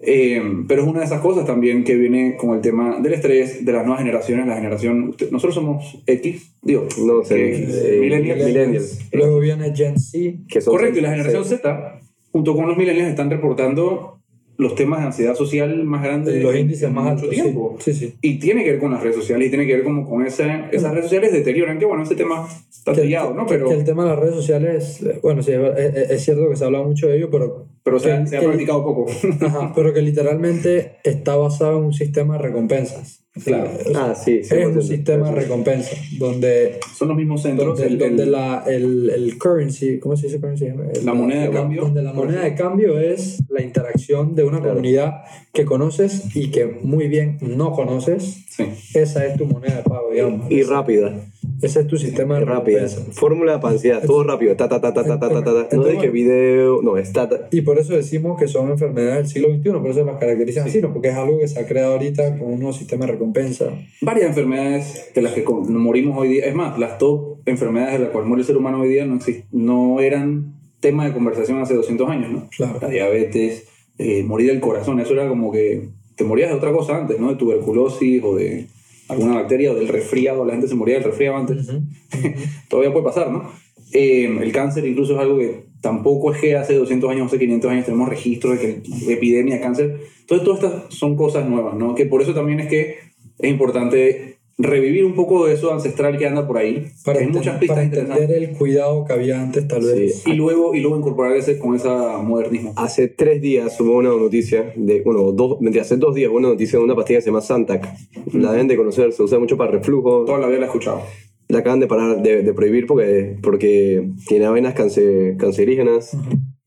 Eh, 0.00 0.42
pero 0.68 0.82
es 0.82 0.88
una 0.88 1.00
de 1.00 1.06
esas 1.06 1.20
cosas 1.20 1.46
también 1.46 1.84
que 1.84 1.94
viene 1.94 2.36
con 2.36 2.54
el 2.54 2.60
tema 2.60 3.00
del 3.00 3.14
estrés, 3.14 3.64
de 3.64 3.72
las 3.72 3.84
nuevas 3.84 4.00
generaciones, 4.02 4.46
la 4.46 4.56
generación, 4.56 5.10
usted- 5.10 5.30
nosotros 5.30 5.54
somos 5.54 6.02
X, 6.06 6.56
digo, 6.62 6.86
No 7.06 7.22
sé, 7.24 7.34
que- 7.36 7.96
eh, 7.96 8.00
millennials. 8.00 8.44
millennials. 8.44 9.08
Luego 9.12 9.38
viene 9.40 9.74
Gen 9.74 9.98
Z. 9.98 10.18
Que 10.48 10.60
son 10.60 10.74
Correcto, 10.74 10.98
y 10.98 11.02
la 11.02 11.10
generación 11.10 11.44
Z, 11.44 12.00
junto 12.32 12.54
con 12.56 12.66
los 12.66 12.76
millennials, 12.76 13.10
están 13.10 13.30
reportando 13.30 14.18
los 14.56 14.74
temas 14.74 15.00
de 15.00 15.06
ansiedad 15.06 15.34
social 15.34 15.82
más 15.84 16.02
grandes 16.04 16.42
Los 16.42 16.54
índices 16.56 16.90
más 16.90 17.08
altos. 17.10 17.28
tiempo. 17.30 17.76
Sí, 17.80 17.92
sí. 17.92 18.06
sí. 18.08 18.14
Y 18.20 18.38
tiene 18.38 18.62
que 18.64 18.72
ver 18.72 18.80
con 18.80 18.92
las 18.92 19.02
redes 19.02 19.16
sociales 19.16 19.48
y 19.48 19.50
tiene 19.50 19.66
que 19.66 19.74
ver 19.74 19.84
como 19.84 20.08
con 20.08 20.24
esa, 20.26 20.68
esas 20.70 20.90
redes 20.92 21.06
sociales 21.06 21.32
deterioran, 21.32 21.78
que 21.78 21.84
bueno, 21.86 22.02
ese 22.04 22.14
tema 22.14 22.46
está 22.70 22.92
trillado, 22.92 23.34
¿no? 23.34 23.46
Pero, 23.46 23.68
que 23.68 23.74
el 23.74 23.84
tema 23.84 24.04
de 24.04 24.10
las 24.10 24.18
redes 24.18 24.34
sociales, 24.34 25.02
eh, 25.02 25.18
bueno, 25.22 25.42
sí, 25.42 25.52
es, 25.52 25.94
es- 25.96 26.10
es 26.10 26.24
cierto 26.24 26.48
que 26.48 26.56
se 26.56 26.64
ha 26.64 26.66
hablado 26.66 26.84
mucho 26.84 27.08
de 27.08 27.16
ello, 27.16 27.30
pero, 27.30 27.66
pero 27.82 27.98
se, 27.98 28.12
ha- 28.12 28.20
que- 28.22 28.26
se 28.28 28.36
ha 28.36 28.40
que- 28.40 28.46
practicado 28.46 28.84
poco. 28.84 29.06
ajá, 29.40 29.72
pero 29.74 29.92
que 29.92 30.02
literalmente 30.02 30.96
está 31.02 31.36
basado 31.36 31.78
en 31.78 31.84
un 31.86 31.92
sistema 31.94 32.36
de 32.36 32.42
recompensas. 32.42 33.23
Claro. 33.42 33.68
Ah, 33.96 34.14
sí, 34.14 34.38
Es 34.42 34.52
un 34.52 34.58
100%. 34.74 34.82
sistema 34.82 35.28
de 35.30 35.34
recompensa 35.34 35.90
donde, 36.18 36.78
Son 36.96 37.08
los 37.08 37.16
mismos 37.16 37.42
centros. 37.42 37.76
donde, 37.76 37.86
el- 37.92 37.98
donde 37.98 38.22
el- 38.22 38.30
la, 38.32 38.62
el, 38.66 39.10
el 39.10 39.38
currency, 39.38 39.98
¿cómo 39.98 40.16
se 40.16 40.28
dice 40.28 40.38
currency? 40.40 40.66
El- 40.66 41.04
La 41.04 41.14
moneda 41.14 41.42
de 41.42 41.50
cambio. 41.50 41.82
Donde 41.82 42.02
la 42.02 42.12
moneda 42.12 42.42
de 42.44 42.54
cambio 42.54 43.00
es 43.00 43.42
la 43.48 43.60
interacción 43.60 44.36
de 44.36 44.44
una 44.44 44.58
Claro. 44.58 44.74
comunidad 44.74 45.24
que 45.52 45.64
conoces 45.64 46.36
y 46.36 46.52
que 46.52 46.66
muy 46.82 47.08
bien 47.08 47.38
no 47.40 47.72
conoces. 47.72 48.44
Sí. 48.48 48.66
Esa 48.94 49.26
es 49.26 49.36
tu 49.36 49.46
moneda 49.46 49.78
de 49.78 49.82
pago, 49.82 50.10
digamos. 50.12 50.48
Y 50.50 50.62
rápida. 50.62 51.16
Ese 51.62 51.80
es 51.80 51.86
tu 51.86 51.96
sistema 51.96 52.38
de 52.38 52.44
rápida. 52.44 52.80
recompensa. 52.80 53.12
Fórmula 53.12 53.60
para 53.60 53.74
ansiedad, 53.74 54.02
todo 54.04 54.24
rápido. 54.24 54.56
Ta, 54.56 54.68
ta, 54.68 54.80
ta, 54.80 54.92
ta, 54.92 55.04
ta, 55.04 55.18
ta, 55.18 55.28
ta, 55.28 55.42
ta. 55.42 55.50
No 55.50 55.60
Entonces, 55.62 55.94
de 55.94 55.98
que 56.00 56.10
video. 56.10 56.82
No, 56.82 56.96
es 56.96 57.12
ta, 57.12 57.28
ta. 57.28 57.48
Y 57.50 57.62
por 57.62 57.78
eso 57.78 57.94
decimos 57.94 58.38
que 58.38 58.48
son 58.48 58.70
enfermedades 58.70 59.16
del 59.16 59.26
siglo 59.28 59.48
XXI, 59.56 59.70
por 59.80 59.90
eso 59.90 60.04
las 60.04 60.16
caracterizan 60.18 60.66
así, 60.66 60.80
¿no? 60.80 60.92
porque 60.92 61.08
es 61.08 61.14
algo 61.14 61.38
que 61.38 61.48
se 61.48 61.60
ha 61.60 61.66
creado 61.66 61.92
ahorita 61.92 62.38
con 62.38 62.52
un 62.52 62.58
nuevo 62.58 62.72
sistema 62.72 63.06
de 63.06 63.12
recompensa. 63.12 63.66
Varias 64.00 64.28
enfermedades 64.28 65.10
de 65.14 65.22
las 65.22 65.32
que 65.32 65.44
morimos 65.44 66.18
hoy 66.18 66.28
día. 66.28 66.46
Es 66.46 66.54
más, 66.54 66.78
las 66.78 66.98
top 66.98 67.38
enfermedades 67.46 67.94
de 67.94 67.98
las 68.00 68.08
cuales 68.10 68.28
muere 68.28 68.42
el 68.42 68.46
ser 68.46 68.56
humano 68.56 68.80
hoy 68.80 68.88
día 68.88 69.04
no, 69.04 69.18
no 69.52 70.00
eran 70.00 70.54
tema 70.80 71.06
de 71.06 71.12
conversación 71.12 71.60
hace 71.60 71.74
200 71.74 72.08
años, 72.08 72.30
¿no? 72.30 72.48
Claro. 72.54 72.78
La 72.80 72.88
diabetes, 72.88 73.66
eh, 73.98 74.22
morir 74.22 74.48
del 74.48 74.60
corazón, 74.60 75.00
eso 75.00 75.14
era 75.14 75.28
como 75.28 75.50
que 75.50 75.88
te 76.16 76.24
morías 76.24 76.50
de 76.50 76.56
otra 76.56 76.72
cosa 76.72 76.96
antes, 76.96 77.18
¿no? 77.18 77.30
De 77.30 77.36
tuberculosis 77.36 78.22
o 78.22 78.36
de 78.36 78.66
alguna 79.08 79.34
bacteria 79.34 79.72
o 79.72 79.74
del 79.74 79.88
resfriado, 79.88 80.44
la 80.44 80.52
gente 80.52 80.68
se 80.68 80.74
moría 80.74 80.94
del 80.94 81.04
resfriado 81.04 81.36
antes. 81.36 81.66
Todavía 82.68 82.92
puede 82.92 83.04
pasar, 83.04 83.30
¿no? 83.30 83.50
Eh, 83.92 84.24
el 84.24 84.52
cáncer 84.52 84.84
incluso 84.86 85.14
es 85.14 85.20
algo 85.20 85.38
que 85.38 85.66
tampoco 85.80 86.32
es 86.32 86.40
que 86.40 86.56
hace 86.56 86.74
200 86.74 87.10
años, 87.10 87.26
hace 87.26 87.38
500 87.38 87.70
años 87.70 87.84
tenemos 87.84 88.08
registros 88.08 88.58
de 88.58 88.82
que 88.82 89.12
epidemia 89.12 89.56
de 89.56 89.60
cáncer. 89.60 90.00
Entonces, 90.20 90.44
todas 90.44 90.64
estas 90.64 90.94
son 90.94 91.16
cosas 91.16 91.48
nuevas, 91.48 91.76
¿no? 91.76 91.94
Que 91.94 92.06
por 92.06 92.22
eso 92.22 92.34
también 92.34 92.60
es 92.60 92.68
que 92.68 92.96
es 93.38 93.50
importante 93.50 94.33
revivir 94.56 95.04
un 95.04 95.14
poco 95.14 95.46
de 95.46 95.54
eso 95.54 95.72
ancestral 95.72 96.16
que 96.16 96.26
anda 96.26 96.46
por 96.46 96.58
ahí. 96.58 96.86
Para, 97.04 97.20
Hay 97.20 97.26
muchas 97.26 97.58
pistas 97.58 97.76
para 97.76 97.84
interesantes. 97.84 98.22
entender 98.22 98.50
el 98.50 98.56
cuidado 98.56 99.04
que 99.04 99.12
había 99.12 99.40
antes, 99.42 99.66
tal 99.66 99.82
vez. 99.82 100.26
Y 100.26 100.34
luego, 100.34 100.74
y 100.74 100.80
luego 100.80 100.96
incorporar 100.96 101.36
ese 101.36 101.58
con 101.58 101.74
ese 101.74 101.88
modernismo. 101.88 102.72
Hace 102.76 103.08
tres 103.08 103.40
días 103.42 103.80
hubo 103.80 103.96
una 103.96 104.10
noticia 104.10 104.72
de, 104.76 105.00
bueno, 105.02 105.32
dos, 105.32 105.58
hace 105.80 105.96
dos 105.96 106.14
días 106.14 106.30
hubo 106.30 106.38
una 106.38 106.48
noticia 106.48 106.78
de 106.78 106.84
una 106.84 106.94
pastilla 106.94 107.18
que 107.18 107.22
se 107.22 107.30
llama 107.30 107.40
Santac. 107.40 107.88
La 108.32 108.52
deben 108.52 108.68
de 108.68 108.76
conocer, 108.76 109.12
se 109.12 109.22
usa 109.22 109.38
mucho 109.38 109.56
para 109.56 109.72
reflujo. 109.72 110.24
Toda 110.24 110.38
la 110.38 110.46
vida 110.46 110.58
la 110.60 110.64
he 110.66 110.68
escuchado. 110.68 111.00
La 111.48 111.58
acaban 111.58 111.80
de 111.80 111.86
parar, 111.86 112.22
de, 112.22 112.42
de 112.42 112.54
prohibir 112.54 112.86
porque, 112.86 113.36
porque 113.42 114.08
tiene 114.28 114.46
avenas 114.46 114.74
cance- 114.74 115.36
cancerígenas. 115.36 116.16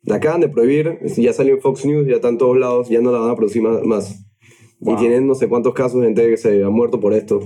La 0.03 0.15
acaban 0.17 0.39
de 0.39 0.49
prohibir, 0.49 0.99
ya 1.17 1.33
salió 1.33 1.55
en 1.55 1.61
Fox 1.61 1.83
News, 1.85 2.07
ya 2.07 2.15
está 2.15 2.29
en 2.29 2.37
todos 2.37 2.57
lados, 2.57 2.87
ya 2.89 3.01
no 3.01 3.11
la 3.11 3.19
van 3.19 3.31
a 3.31 3.35
producir 3.35 3.61
más. 3.61 3.81
más. 3.83 4.23
Wow. 4.79 4.93
Y 4.93 4.97
tienen 4.99 5.25
no 5.25 5.33
sé 5.33 5.47
cuántos 5.49 5.73
casos 5.73 5.99
de 6.01 6.05
gente 6.07 6.29
que 6.29 6.37
se 6.37 6.63
ha 6.63 6.69
muerto 6.69 6.99
por 6.99 7.13
esto. 7.13 7.39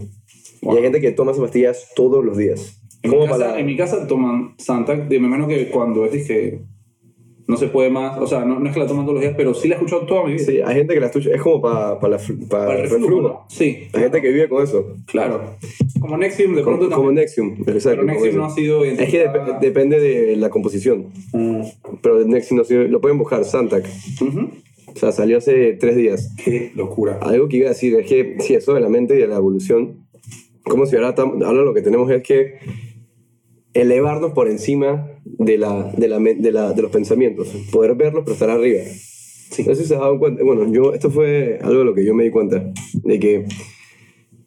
Wow. 0.62 0.74
Y 0.74 0.78
hay 0.78 0.84
gente 0.84 1.02
que 1.02 1.12
toma 1.12 1.32
esas 1.32 1.42
pastillas 1.44 1.90
todos 1.96 2.24
los 2.24 2.38
días. 2.38 2.82
En 3.04 3.10
mi, 3.12 3.18
Como 3.18 3.28
casa, 3.32 3.46
para- 3.48 3.60
en 3.60 3.66
mi 3.66 3.76
casa 3.76 4.08
toman 4.08 4.54
Santa, 4.58 4.96
de- 4.96 5.20
me 5.20 5.28
imagino 5.28 5.48
que 5.48 5.70
cuando 5.70 6.06
es 6.06 6.28
que 6.28 6.60
no 7.48 7.58
se 7.58 7.68
puede 7.68 7.90
más, 7.90 8.18
o 8.20 8.28
sea, 8.28 8.46
no, 8.46 8.60
no 8.60 8.68
es 8.70 8.74
que 8.74 8.80
la 8.80 8.86
toman 8.88 9.04
todos 9.06 9.16
los 9.16 9.22
días, 9.24 9.34
pero 9.36 9.54
sí 9.54 9.68
la 9.68 9.74
he 9.76 9.78
escuchado 9.78 10.06
toda 10.06 10.24
mi 10.26 10.34
vida. 10.34 10.46
Sí, 10.46 10.60
hay 10.64 10.76
gente 10.76 10.94
que 10.94 11.00
la 11.00 11.08
escucha, 11.08 11.32
es 11.34 11.42
como 11.42 11.62
para, 11.62 12.00
fl- 12.00 12.48
para 12.48 12.66
Para 12.68 12.76
el 12.76 12.82
reflujo, 12.90 13.06
reflujo. 13.16 13.46
Sí, 13.50 13.88
Hay 13.92 14.02
gente 14.04 14.22
que 14.22 14.30
vive 14.30 14.48
con 14.48 14.64
eso. 14.64 14.96
claro. 15.08 15.56
Como 16.00 16.16
Nexium, 16.18 16.56
de 16.56 16.62
pronto 16.64 16.86
Como, 16.86 16.96
como 16.96 17.08
también. 17.10 17.26
Nexium. 17.26 17.52
exacto, 17.68 18.02
Pero 18.02 18.02
como 18.02 18.08
Nexium 18.14 18.36
no 18.38 18.46
ha 18.46 18.50
sido 18.52 18.86
Es 18.86 19.10
que 19.10 19.26
dep- 19.28 19.60
depende 19.60 20.00
de 20.00 20.36
la 20.38 20.50
composición. 20.50 21.08
Mm. 21.34 21.62
Pero 22.02 22.24
Nexium 22.26 22.58
no 22.58 22.62
ha 22.62 22.66
sido- 22.66 22.84
lo 22.84 23.02
pueden 23.02 23.18
buscar, 23.18 23.44
Santac. 23.44 23.86
Ujú. 24.22 24.50
O 24.94 24.96
sea, 24.96 25.12
salió 25.12 25.38
hace 25.40 25.74
tres 25.74 25.96
días. 25.96 26.34
Qué 26.44 26.72
locura. 26.76 27.18
Algo 27.22 27.48
que 27.50 27.58
iba 27.58 27.66
a 27.66 27.70
decir 27.70 27.96
es 27.96 28.08
que, 28.08 28.36
sí, 28.40 28.54
eso 28.54 28.74
de 28.76 28.82
la 28.82 28.90
mente 28.90 29.16
y 29.16 29.20
de 29.20 29.28
la 29.28 29.38
evolución, 29.38 30.01
como 30.64 30.86
si 30.86 30.96
ahora, 30.96 31.16
tam- 31.16 31.44
ahora 31.44 31.64
lo 31.64 31.74
que 31.74 31.82
tenemos 31.82 32.10
es 32.12 32.22
que 32.24 32.56
elevarnos 33.74 34.34
por 34.34 34.48
encima 34.50 35.10
de, 35.26 35.58
la, 35.58 35.92
de, 35.98 36.08
la, 36.08 36.20
de, 36.20 36.52
la, 36.52 36.74
de 36.74 36.82
los 36.82 36.92
pensamientos, 36.92 37.48
poder 37.72 37.96
verlos 37.96 38.24
pero 38.24 38.34
estar 38.34 38.50
arriba. 38.50 38.82
Sí. 38.86 39.64
No 39.68 39.76
sé 39.76 39.82
si 39.84 39.88
se 39.90 39.96
dado 39.96 40.18
cuenta, 40.20 40.44
bueno, 40.44 40.72
yo, 40.72 40.94
esto 40.94 41.10
fue 41.12 41.60
algo 41.62 41.80
de 41.80 41.86
lo 41.86 41.94
que 41.94 42.06
yo 42.06 42.14
me 42.14 42.24
di 42.24 42.32
cuenta, 42.32 42.72
de 42.94 43.20
que 43.20 43.46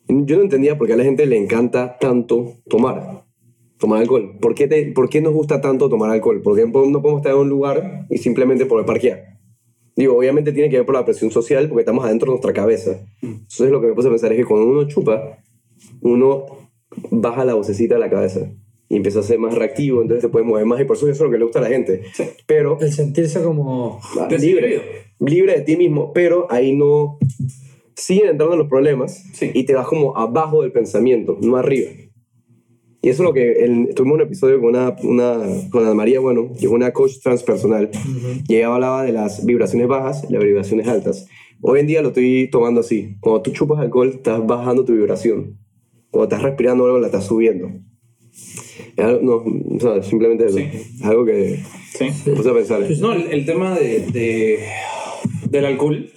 yo 0.09 0.37
no 0.37 0.43
entendía 0.43 0.79
por 0.79 0.87
qué 0.87 0.93
a 0.95 0.97
la 0.97 1.05
gente 1.05 1.27
le 1.27 1.37
encanta 1.37 1.97
tanto 1.99 2.55
tomar, 2.69 3.25
tomar 3.79 4.01
alcohol. 4.01 4.39
¿Por 4.41 4.55
qué, 4.55 4.67
te- 4.69 4.93
por 4.93 5.09
qué 5.09 5.21
nos 5.21 5.33
gusta 5.33 5.61
tanto 5.61 5.89
tomar 5.89 6.11
alcohol? 6.11 6.41
Porque 6.43 6.65
no 6.67 6.73
podemos 6.73 7.17
estar 7.21 7.33
en 7.33 7.39
un 7.39 7.49
lugar 7.49 8.07
y 8.11 8.19
simplemente 8.19 8.67
por 8.67 8.85
parquear. 8.87 9.39
Digo, 9.97 10.17
obviamente 10.19 10.53
tiene 10.53 10.71
que 10.71 10.77
ver 10.79 10.87
por 10.87 10.95
la 10.95 11.05
presión 11.05 11.31
social 11.31 11.69
porque 11.69 11.83
estamos 11.83 12.05
adentro 12.05 12.27
de 12.27 12.33
nuestra 12.33 12.53
cabeza. 12.53 13.01
Entonces 13.23 13.71
lo 13.71 13.81
que 13.81 13.87
me 13.89 13.95
puse 13.95 14.09
a 14.09 14.11
pensar 14.11 14.33
es 14.33 14.39
que 14.39 14.45
cuando 14.45 14.67
uno 14.67 14.89
chupa, 14.89 15.39
uno 16.01 16.47
baja 17.11 17.45
la 17.45 17.55
vocecita 17.55 17.95
de 17.95 18.01
la 18.01 18.11
cabeza 18.11 18.51
y 18.89 18.97
empieza 18.97 19.21
a 19.21 19.23
ser 19.23 19.39
más 19.39 19.55
reactivo, 19.55 20.03
entonces 20.03 20.23
se 20.23 20.29
puede 20.29 20.45
mover 20.45 20.67
más 20.67 20.81
y 20.81 20.85
por 20.85 20.97
eso 20.97 21.07
eso 21.09 21.13
es 21.25 21.27
lo 21.27 21.31
que 21.31 21.39
le 21.39 21.45
gusta 21.45 21.59
a 21.59 21.63
la 21.63 21.69
gente. 21.69 22.03
Sí. 22.15 22.25
Pero 22.47 22.79
El 22.81 22.93
sentirse 22.93 23.43
como... 23.43 24.01
ah, 24.21 24.29
libre, 24.39 24.83
libre 25.19 25.55
de 25.55 25.61
ti 25.63 25.77
mismo, 25.77 26.13
pero 26.13 26.47
ahí 26.51 26.77
no 26.77 27.19
siguen 27.97 28.29
entrando 28.31 28.57
los 28.57 28.69
problemas 28.69 29.25
Sí. 29.33 29.51
y 29.55 29.65
te 29.65 29.75
vas 29.75 29.87
como 29.87 30.17
abajo 30.17 30.63
del 30.63 30.73
pensamiento, 30.73 31.39
no 31.41 31.57
arriba. 31.57 31.91
Y 33.01 33.09
eso 33.11 33.23
es 33.23 33.27
lo 33.27 33.33
que 33.35 33.65
el- 33.65 33.95
tuvimos 33.95 34.17
un 34.17 34.23
episodio 34.23 34.61
con 34.61 34.71
una, 34.71 34.97
una 35.03 35.39
con 35.71 35.85
Ana 35.85 35.95
María, 35.95 36.21
bueno, 36.21 36.49
que 36.59 36.67
es 36.67 36.73
una 36.73 36.91
coach 36.93 37.19
transpersonal, 37.23 37.91
y 38.49 38.57
ella 38.57 38.73
hablaba 38.73 39.03
de 39.03 39.13
las 39.13 39.45
vibraciones 39.45 39.89
bajas 39.89 40.25
y 40.29 40.33
las 40.33 40.43
vibraciones 40.43 40.89
altas. 40.89 41.27
Hoy 41.61 41.81
en 41.81 41.87
día 41.87 42.01
lo 42.03 42.09
estoy 42.09 42.49
tomando 42.51 42.81
así. 42.81 43.17
Cuando 43.21 43.43
tú 43.43 43.51
chupas 43.53 43.79
alcohol, 43.79 44.09
estás 44.09 44.47
bajando 44.47 44.85
tu 44.85 44.93
vibración. 44.95 45.59
Cuando 46.15 46.37
estás 46.37 46.43
respirando 46.43 46.85
algo, 46.85 47.01
la 47.01 47.07
estás 47.09 47.27
subiendo. 47.27 47.69
No, 49.21 49.35
o 49.37 49.81
sea, 49.81 50.01
simplemente 50.01 50.47
eso. 50.47 50.59
Sí. 50.59 50.63
Es 51.01 51.03
algo 51.05 51.25
que 51.25 51.59
Sí. 51.99 52.07
puse 52.37 52.51
a 52.51 52.55
pensar. 52.55 52.83
No, 53.01 53.13
el, 53.13 53.23
el 53.33 53.45
tema 53.45 53.77
de, 53.77 54.07
de- 54.13 54.65
del 55.51 55.65
alcohol 55.67 56.09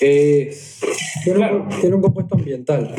es. 0.00 0.78
Tiene, 1.24 1.38
Claro. 1.38 1.62
un, 1.70 1.80
tiene 1.80 1.96
un 1.96 2.02
compuesto 2.02 2.34
ambiental 2.34 2.94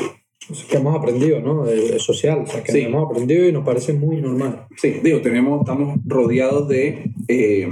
que 0.69 0.77
hemos 0.77 0.95
aprendido, 0.97 1.39
¿no? 1.39 1.65
Social, 1.99 2.43
o 2.43 2.47
sea, 2.47 2.63
que 2.63 2.71
Sí. 2.71 2.79
hemos 2.81 3.07
aprendido 3.11 3.47
y 3.47 3.51
nos 3.51 3.63
parece 3.63 3.93
muy 3.93 4.19
normal. 4.19 4.65
Sí, 4.81 4.95
digo, 5.03 5.21
tenemos, 5.21 5.59
estamos 5.61 5.99
rodeados 6.05 6.67
de 6.67 7.11
eh, 7.27 7.69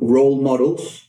role 0.00 0.36
models 0.42 1.05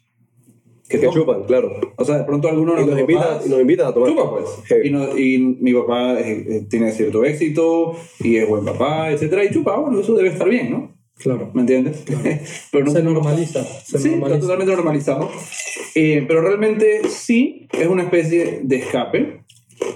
que, 0.89 0.97
toman. 0.99 1.13
chupan, 1.15 1.43
claro. 1.43 1.71
O 1.97 2.05
sea, 2.05 2.17
de 2.19 2.23
pronto 2.23 2.49
Y 2.49 2.51
nos, 2.63 2.99
invitan, 2.99 3.21
papás 3.23 3.45
y 3.45 3.49
nos 3.49 3.59
invitan 3.61 3.87
a 3.87 3.93
tomar. 3.93 4.09
chupa, 4.09 4.29
pues. 4.31 4.45
Heavy. 4.65 4.87
Y, 4.87 4.91
no- 4.91 5.17
y 5.17 5.37
mi 5.59 5.73
papá 5.73 6.19
eh, 6.19 6.45
eh, 6.49 6.65
tiene 6.69 6.91
cierto 6.91 7.23
éxito 7.25 7.93
y 8.19 8.37
es 8.37 8.47
buen 8.47 8.63
papá, 8.65 9.11
etcétera, 9.11 9.43
y 9.43 9.51
chupa, 9.51 9.77
bueno, 9.77 9.99
eso 9.99 10.13
debe 10.15 10.29
estar 10.29 10.47
bien, 10.49 10.71
¿no? 10.71 10.95
Claro. 11.17 11.49
¿Me 11.53 11.61
entiendes? 11.61 12.03
pero 12.71 12.85
no 12.85 12.91
se 12.91 13.01
no- 13.01 13.11
normaliza. 13.11 13.63
Se 13.63 13.97
sí, 13.97 14.09
está 14.09 14.09
normaliza. 14.11 14.39
totalmente 14.41 14.75
normalizado. 14.75 15.29
Eh, 15.95 16.23
pero 16.27 16.41
realmente 16.41 17.01
sí 17.09 17.67
es 17.71 17.87
una 17.87 18.03
especie 18.03 18.59
de 18.63 18.75
escape. 18.75 19.41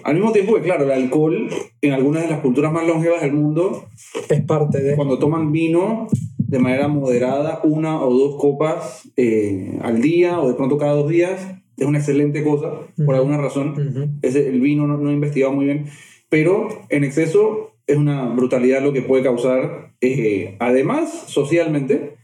Al 0.03 0.15
mismo 0.15 0.31
tiempo 0.31 0.55
que, 0.55 0.61
claro, 0.61 0.83
el 0.85 0.91
alcohol 0.91 1.49
en 1.81 1.93
algunas 1.93 2.23
de 2.23 2.29
las 2.29 2.39
culturas 2.41 2.71
más 2.71 2.85
longevas 2.87 3.21
del 3.21 3.33
mundo 3.33 3.85
Es 4.29 4.41
parte 4.43 4.81
de... 4.81 4.95
cuando 4.95 5.17
toman 5.19 5.51
vino 5.51 6.07
de 6.37 6.59
manera 6.59 6.87
moderada, 6.87 7.61
una 7.63 8.01
o 8.03 8.13
dos 8.13 8.35
copas 8.39 9.09
eh, 9.15 9.79
al 9.81 10.01
día 10.01 10.39
o 10.39 10.49
de 10.49 10.55
pronto 10.55 10.77
cada 10.77 10.93
dos 10.93 11.09
días, 11.09 11.55
es 11.77 11.87
una 11.87 11.97
excelente 11.99 12.43
cosa, 12.43 12.71
por 13.05 13.15
alguna 13.15 13.37
razón. 13.37 13.73
Ese- 14.21 14.47
el 14.49 14.59
vino 14.59 14.85
no, 14.85 14.97
no 14.97 15.09
he 15.09 15.13
investigado 15.13 15.53
muy 15.53 15.65
bien, 15.65 15.85
pero 16.29 16.67
en 16.89 17.03
exceso 17.03 17.71
es 17.87 17.97
una 17.97 18.25
brutalidad 18.29 18.81
lo 18.83 18.93
que 18.93 19.01
puede 19.01 19.23
causar, 19.23 19.93
eh, 20.01 20.57
además 20.59 21.23
socialmente, 21.27 22.15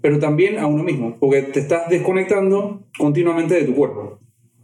pero 0.00 0.18
también 0.18 0.58
a 0.58 0.66
uno 0.66 0.82
mismo, 0.82 1.16
porque 1.18 1.42
te 1.42 1.60
estás 1.60 1.88
desconectando 1.88 2.82
continuamente 2.98 3.54
de 3.54 3.64
tu 3.64 3.74
cuerpo. 3.74 4.18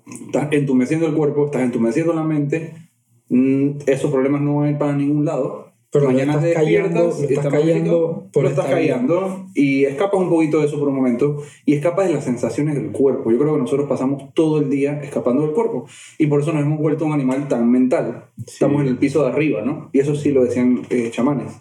Estás 0.06 0.48
entumeciendo 0.52 1.06
el 1.06 1.14
cuerpo, 1.14 1.46
estás 1.46 1.62
entumeciendo 1.62 2.12
la 2.12 2.22
mente, 2.22 2.74
mm, 3.28 3.78
esos 3.86 4.10
problemas 4.10 4.42
no 4.42 4.56
van 4.56 4.66
a 4.66 4.70
ir 4.70 4.78
para 4.78 4.94
ningún 4.94 5.24
lado. 5.24 5.64
Pero 5.94 6.06
Mañana 6.06 6.32
estás 6.34 6.42
te 6.42 6.64
le 6.64 6.76
estás 6.78 7.20
estás 7.20 7.52
por 8.32 8.42
lo 8.42 8.48
estás 8.48 8.66
callando 8.66 9.46
y 9.54 9.84
escapas 9.84 10.20
un 10.20 10.28
poquito 10.28 10.58
de 10.58 10.66
eso 10.66 10.76
por 10.76 10.88
un 10.88 10.96
momento 10.96 11.40
y 11.64 11.74
escapas 11.74 12.08
de 12.08 12.14
las 12.14 12.24
sensaciones 12.24 12.74
del 12.74 12.90
cuerpo. 12.90 13.30
Yo 13.30 13.38
creo 13.38 13.54
que 13.54 13.60
nosotros 13.60 13.88
pasamos 13.88 14.34
todo 14.34 14.58
el 14.58 14.68
día 14.68 15.00
escapando 15.04 15.42
del 15.42 15.52
cuerpo 15.52 15.86
y 16.18 16.26
por 16.26 16.40
eso 16.40 16.52
nos 16.52 16.62
hemos 16.62 16.80
vuelto 16.80 17.06
un 17.06 17.12
animal 17.12 17.46
tan 17.46 17.70
mental. 17.70 18.24
Estamos 18.44 18.82
en 18.82 18.88
el 18.88 18.98
piso 18.98 19.22
de 19.22 19.28
arriba, 19.28 19.62
¿no? 19.62 19.90
Y 19.92 20.00
eso 20.00 20.16
sí 20.16 20.32
lo 20.32 20.42
decían 20.42 20.82
eh, 20.90 21.10
chamanes, 21.12 21.52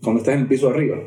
cuando 0.00 0.20
estás 0.20 0.36
en 0.36 0.42
el 0.42 0.46
piso 0.46 0.68
de 0.68 0.74
arriba. 0.74 0.98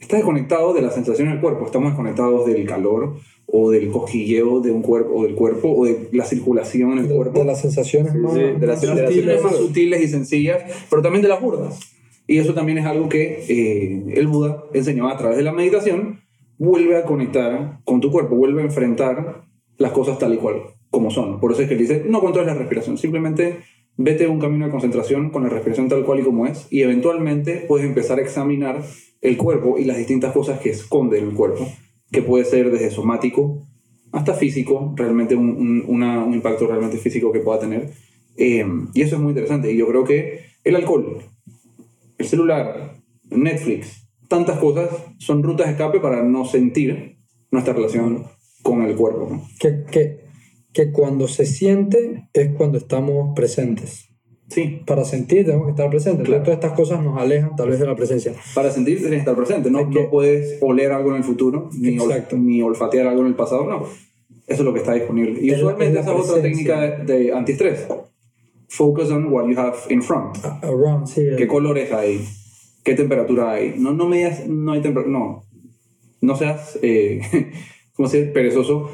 Estás 0.00 0.20
desconectado 0.20 0.72
de 0.72 0.80
las 0.80 0.94
sensaciones 0.94 1.34
del 1.34 1.42
cuerpo, 1.42 1.66
estamos 1.66 1.90
desconectados 1.90 2.46
del 2.46 2.64
calor 2.66 3.16
o 3.50 3.70
del 3.70 3.88
cosquilleo 3.90 4.60
de 4.60 4.70
un 4.70 4.82
cuerpo 4.82 5.12
o 5.14 5.22
del 5.24 5.34
cuerpo 5.34 5.70
o 5.74 5.84
de 5.86 6.08
la 6.12 6.24
circulación 6.26 6.92
en 6.92 6.98
el 6.98 7.08
de, 7.08 7.14
cuerpo 7.14 7.38
de 7.40 7.44
las 7.46 7.60
sensaciones 7.62 8.14
más, 8.14 8.34
sí, 8.34 8.40
de 8.40 8.46
las- 8.46 8.58
más 8.58 8.60
de 8.60 8.66
las 8.66 8.80
sutiles. 8.80 9.04
sensaciones 9.14 9.42
más 9.42 9.56
sutiles 9.56 10.02
y 10.02 10.08
sencillas, 10.08 10.62
pero 10.90 11.00
también 11.02 11.22
de 11.22 11.28
las 11.28 11.40
burdas. 11.40 11.80
Y 12.26 12.36
eso 12.38 12.52
también 12.52 12.76
es 12.78 12.84
algo 12.84 13.08
que 13.08 13.44
eh, 13.48 14.04
el 14.16 14.26
Buda 14.26 14.64
enseñaba 14.74 15.12
a 15.12 15.16
través 15.16 15.38
de 15.38 15.42
la 15.44 15.52
meditación, 15.52 16.20
vuelve 16.58 16.96
a 16.98 17.04
conectar 17.04 17.80
con 17.84 18.00
tu 18.02 18.10
cuerpo, 18.12 18.36
vuelve 18.36 18.60
a 18.60 18.66
enfrentar 18.66 19.44
las 19.78 19.92
cosas 19.92 20.18
tal 20.18 20.34
y 20.34 20.36
cual 20.36 20.56
como 20.90 21.10
son. 21.10 21.40
Por 21.40 21.52
eso 21.52 21.62
es 21.62 21.68
que 21.68 21.74
él 21.74 21.80
dice, 21.80 22.04
no 22.06 22.20
controles 22.20 22.52
la 22.52 22.58
respiración, 22.58 22.98
simplemente 22.98 23.58
vete 23.96 24.26
a 24.26 24.28
un 24.28 24.40
camino 24.40 24.66
de 24.66 24.70
concentración 24.70 25.30
con 25.30 25.42
la 25.42 25.48
respiración 25.48 25.88
tal 25.88 26.04
cual 26.04 26.20
y 26.20 26.22
como 26.22 26.46
es, 26.46 26.66
y 26.70 26.82
eventualmente 26.82 27.64
puedes 27.66 27.86
empezar 27.86 28.18
a 28.18 28.22
examinar 28.22 28.82
el 29.22 29.36
cuerpo 29.38 29.78
y 29.78 29.84
las 29.84 29.96
distintas 29.96 30.32
cosas 30.32 30.60
que 30.60 30.70
esconde 30.70 31.18
el 31.18 31.32
cuerpo, 31.32 31.66
que 32.10 32.22
puede 32.22 32.44
ser 32.44 32.70
desde 32.70 32.90
somático 32.90 33.66
hasta 34.12 34.34
físico, 34.34 34.94
realmente 34.96 35.34
un, 35.34 35.84
un- 35.86 36.34
impacto 36.34 36.66
realmente 36.66 36.98
físico 36.98 37.32
que 37.32 37.40
pueda 37.40 37.60
tener. 37.60 37.90
Eh, 38.36 38.64
y 38.94 39.02
eso 39.02 39.16
es 39.16 39.20
muy 39.22 39.30
interesante. 39.30 39.72
Y 39.72 39.76
yo 39.76 39.86
creo 39.86 40.04
que 40.04 40.40
el 40.64 40.76
alcohol, 40.76 41.18
el 42.16 42.26
celular, 42.26 42.94
Netflix, 43.30 44.08
tantas 44.28 44.58
cosas 44.58 44.88
son 45.18 45.42
rutas 45.42 45.66
de 45.66 45.72
escape 45.72 46.00
para 46.00 46.22
no 46.22 46.44
sentir 46.44 47.18
nuestra 47.50 47.74
relación 47.74 48.24
con 48.62 48.82
el 48.82 48.94
cuerpo. 48.96 49.42
Que, 49.58 49.84
que, 49.90 50.20
que 50.72 50.92
cuando 50.92 51.28
se 51.28 51.44
siente 51.46 52.28
es 52.32 52.50
cuando 52.54 52.78
estamos 52.78 53.34
presentes. 53.34 54.07
Sí, 54.48 54.80
Para 54.86 55.04
sentir 55.04 55.44
tenemos 55.44 55.66
que 55.66 55.70
estar 55.72 55.90
presentes. 55.90 56.26
Claro. 56.26 56.42
Todas 56.42 56.58
estas 56.58 56.72
cosas 56.72 57.02
nos 57.02 57.18
alejan 57.20 57.54
tal 57.54 57.68
vez 57.68 57.78
de 57.80 57.86
la 57.86 57.94
presencia. 57.94 58.32
para 58.54 58.70
sentir 58.70 58.96
tienes 58.96 59.12
que 59.12 59.18
estar 59.18 59.36
presente. 59.36 59.70
No, 59.70 59.78
Hay 59.80 59.90
que- 59.90 60.04
no 60.04 60.10
puedes 60.10 60.56
oler 60.62 60.90
algo 60.92 61.10
en 61.10 61.16
el 61.16 61.24
futuro, 61.24 61.68
ni, 61.78 61.98
ol- 61.98 62.24
ni 62.32 62.62
olfatear 62.62 63.06
algo 63.06 63.20
en 63.22 63.26
el 63.28 63.34
pasado, 63.34 63.66
no. 63.66 63.82
Eso 64.46 64.60
es 64.62 64.64
lo 64.64 64.72
que 64.72 64.78
está 64.80 64.94
disponible. 64.94 65.38
Y 65.42 65.50
Es 65.50 65.58
usualmente 65.58 66.00
esa 66.00 66.14
es 66.14 66.20
otra 66.30 66.40
técnica 66.42 66.80
de, 66.80 67.32
antiestrés. 67.32 67.86
Focus 68.68 69.10
on 69.10 69.30
what 69.32 69.46
you 69.48 69.58
have 69.58 69.76
in 69.90 70.02
front. 70.02 70.38
Around, 70.62 71.06
sí. 71.06 71.22
¿Qué 71.36 71.46
colores 71.46 71.92
hay? 71.92 72.26
¿Qué 72.82 72.94
temperatura 72.94 73.52
hay? 73.52 73.74
No, 73.76 73.92
no 73.92 74.08
no 74.08 74.72
hay 74.72 74.80
temperatura. 74.80 75.18
No. 75.18 75.42
No 76.22 76.36
seas, 76.36 76.78
eh, 76.82 77.20
¿cómo 77.92 78.08
se 78.08 78.20
dice? 78.20 78.30
Perezoso. 78.32 78.90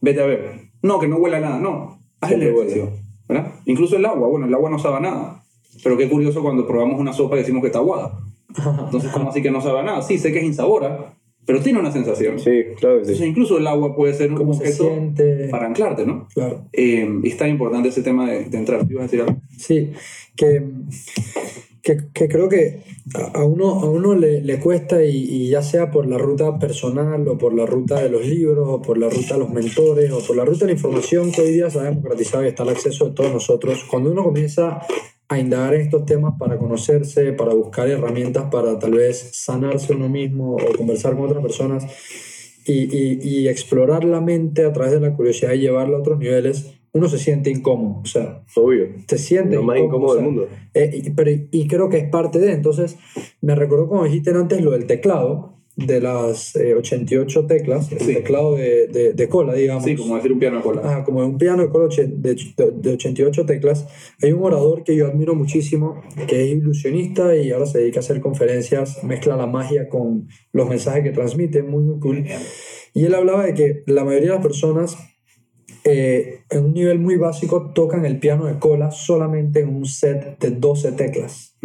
Vete 0.00 0.20
a 0.20 0.26
ver. 0.26 0.50
No, 0.82 0.98
que 0.98 1.06
no 1.08 1.16
huela 1.16 1.38
nada. 1.38 1.58
No. 1.60 2.00
Haz 2.20 2.32
el 2.32 2.42
ejercicio. 2.42 2.90
¿Verdad? 3.28 3.52
Incluso 3.66 3.96
el 3.96 4.04
agua. 4.06 4.28
Bueno, 4.28 4.46
el 4.46 4.54
agua 4.54 4.70
no 4.70 4.78
sabe 4.78 4.96
a 4.96 5.00
nada. 5.00 5.44
Pero 5.82 5.96
qué 5.96 6.08
curioso 6.08 6.42
cuando 6.42 6.66
probamos 6.66 7.00
una 7.00 7.12
sopa 7.12 7.36
y 7.36 7.40
decimos 7.40 7.60
que 7.60 7.66
está 7.68 7.78
aguada. 7.80 8.18
Entonces, 8.84 9.10
¿cómo 9.10 9.30
así 9.30 9.42
que 9.42 9.50
no 9.50 9.60
sabe 9.60 9.80
a 9.80 9.82
nada? 9.82 10.02
Sí, 10.02 10.18
sé 10.18 10.32
que 10.32 10.38
es 10.38 10.44
insabora, 10.44 11.16
pero 11.44 11.60
tiene 11.60 11.80
una 11.80 11.90
sensación. 11.90 12.38
Sí, 12.38 12.50
claro 12.78 12.96
que 12.96 13.00
Entonces, 13.02 13.20
incluso 13.26 13.58
el 13.58 13.66
agua 13.66 13.94
puede 13.96 14.14
ser 14.14 14.30
un 14.30 14.36
¿Cómo 14.38 14.54
se 14.54 14.60
objeto 14.60 14.84
siente? 14.84 15.48
para 15.50 15.66
anclarte, 15.66 16.06
¿no? 16.06 16.28
Claro. 16.32 16.64
Eh, 16.72 17.08
y 17.22 17.28
es 17.28 17.36
tan 17.36 17.50
importante 17.50 17.88
ese 17.88 18.02
tema 18.02 18.30
de, 18.30 18.44
de 18.44 18.58
entrar. 18.58 18.86
¿Te 18.86 18.92
ibas 18.92 19.02
a 19.02 19.06
decir 19.06 19.20
algo? 19.22 19.36
Sí, 19.58 19.92
que, 20.36 20.62
que, 21.84 21.98
que 22.14 22.28
creo 22.28 22.48
que 22.48 22.82
a 23.34 23.44
uno, 23.44 23.80
a 23.80 23.90
uno 23.90 24.14
le, 24.14 24.40
le 24.40 24.58
cuesta, 24.58 25.04
y, 25.04 25.16
y 25.16 25.50
ya 25.50 25.62
sea 25.62 25.90
por 25.90 26.06
la 26.06 26.16
ruta 26.16 26.58
personal, 26.58 27.28
o 27.28 27.36
por 27.36 27.52
la 27.52 27.66
ruta 27.66 28.02
de 28.02 28.08
los 28.08 28.24
libros, 28.26 28.66
o 28.66 28.80
por 28.80 28.96
la 28.96 29.10
ruta 29.10 29.34
de 29.34 29.40
los 29.40 29.50
mentores, 29.50 30.10
o 30.10 30.20
por 30.26 30.34
la 30.34 30.46
ruta 30.46 30.60
de 30.60 30.72
la 30.72 30.72
información 30.72 31.30
que 31.30 31.42
hoy 31.42 31.52
día 31.52 31.68
se 31.68 31.78
ha 31.80 31.82
democratizado 31.82 32.42
y 32.44 32.48
está 32.48 32.62
al 32.62 32.70
acceso 32.70 33.04
de 33.04 33.14
todos 33.14 33.32
nosotros, 33.32 33.84
cuando 33.90 34.10
uno 34.10 34.24
comienza 34.24 34.80
a 35.28 35.38
indagar 35.38 35.74
en 35.74 35.82
estos 35.82 36.06
temas 36.06 36.34
para 36.38 36.56
conocerse, 36.56 37.32
para 37.34 37.52
buscar 37.54 37.88
herramientas 37.88 38.44
para 38.50 38.78
tal 38.78 38.92
vez 38.92 39.30
sanarse 39.32 39.92
uno 39.92 40.08
mismo 40.08 40.56
o 40.56 40.76
conversar 40.76 41.14
con 41.14 41.26
otras 41.26 41.42
personas 41.42 41.84
y, 42.66 42.84
y, 42.94 43.18
y 43.22 43.48
explorar 43.48 44.04
la 44.04 44.20
mente 44.20 44.64
a 44.64 44.72
través 44.72 44.92
de 44.92 45.00
la 45.00 45.14
curiosidad 45.14 45.52
y 45.52 45.60
llevarla 45.60 45.96
a 45.96 46.00
otros 46.00 46.18
niveles, 46.18 46.74
uno 46.94 47.08
se 47.08 47.18
siente 47.18 47.50
incómodo, 47.50 48.00
o 48.02 48.06
sea, 48.06 48.42
Obvio. 48.56 48.86
te 49.06 49.18
sientes 49.18 49.54
Lo 49.54 49.62
más 49.64 49.78
incómodo, 49.78 49.96
incómodo 49.96 50.12
o 50.12 50.14
del 50.14 50.22
sea, 50.24 50.30
mundo. 50.30 50.48
eh, 50.74 51.00
y, 51.04 51.10
pero, 51.10 51.30
y 51.50 51.66
creo 51.68 51.88
que 51.88 51.98
es 51.98 52.08
parte 52.08 52.38
de, 52.38 52.52
entonces 52.52 52.96
me 53.40 53.54
recordó 53.54 53.88
como 53.88 54.04
dijiste 54.04 54.30
antes 54.30 54.60
lo 54.62 54.70
del 54.70 54.86
teclado, 54.86 55.52
de 55.76 56.00
las 56.00 56.54
eh, 56.54 56.72
88 56.76 57.46
teclas, 57.48 57.90
el 57.90 57.98
Sí. 57.98 58.14
teclado 58.14 58.54
de, 58.54 58.86
de, 58.86 59.12
de 59.12 59.28
cola, 59.28 59.54
digamos. 59.54 59.82
Sí, 59.82 59.96
como 59.96 60.14
decir 60.14 60.32
un 60.32 60.38
piano 60.38 60.58
de 60.58 60.62
cola. 60.62 60.82
Ah, 60.84 61.02
como 61.04 61.18
un 61.26 61.36
piano 61.36 61.64
de 61.64 61.68
cola 61.68 61.88
de, 61.96 62.36
de 62.76 62.92
88 62.92 63.44
teclas. 63.44 63.84
Hay 64.22 64.30
un 64.30 64.44
orador 64.44 64.84
que 64.84 64.94
yo 64.94 65.08
admiro 65.08 65.34
muchísimo, 65.34 66.00
que 66.28 66.44
es 66.44 66.50
ilusionista 66.52 67.34
y 67.34 67.50
ahora 67.50 67.66
se 67.66 67.78
dedica 67.80 67.98
a 67.98 68.02
hacer 68.02 68.20
conferencias, 68.20 69.02
mezcla 69.02 69.36
la 69.36 69.48
magia 69.48 69.88
con 69.88 70.28
los 70.52 70.68
mensajes 70.68 71.02
que 71.02 71.10
transmite, 71.10 71.64
muy, 71.64 71.82
muy 71.82 71.98
cool. 71.98 72.24
Y 72.94 73.04
él 73.06 73.12
hablaba 73.16 73.44
de 73.44 73.54
que 73.54 73.82
la 73.86 74.04
mayoría 74.04 74.28
de 74.30 74.34
las 74.36 74.46
personas 74.46 74.96
eh, 75.84 76.40
en 76.50 76.64
un 76.64 76.72
nivel 76.72 76.98
muy 76.98 77.16
básico 77.16 77.72
tocan 77.72 78.06
el 78.06 78.18
piano 78.18 78.46
de 78.46 78.58
cola 78.58 78.90
solamente 78.90 79.60
en 79.60 79.68
un 79.68 79.84
set 79.84 80.38
de 80.40 80.50
12 80.50 80.92
teclas. 80.92 81.58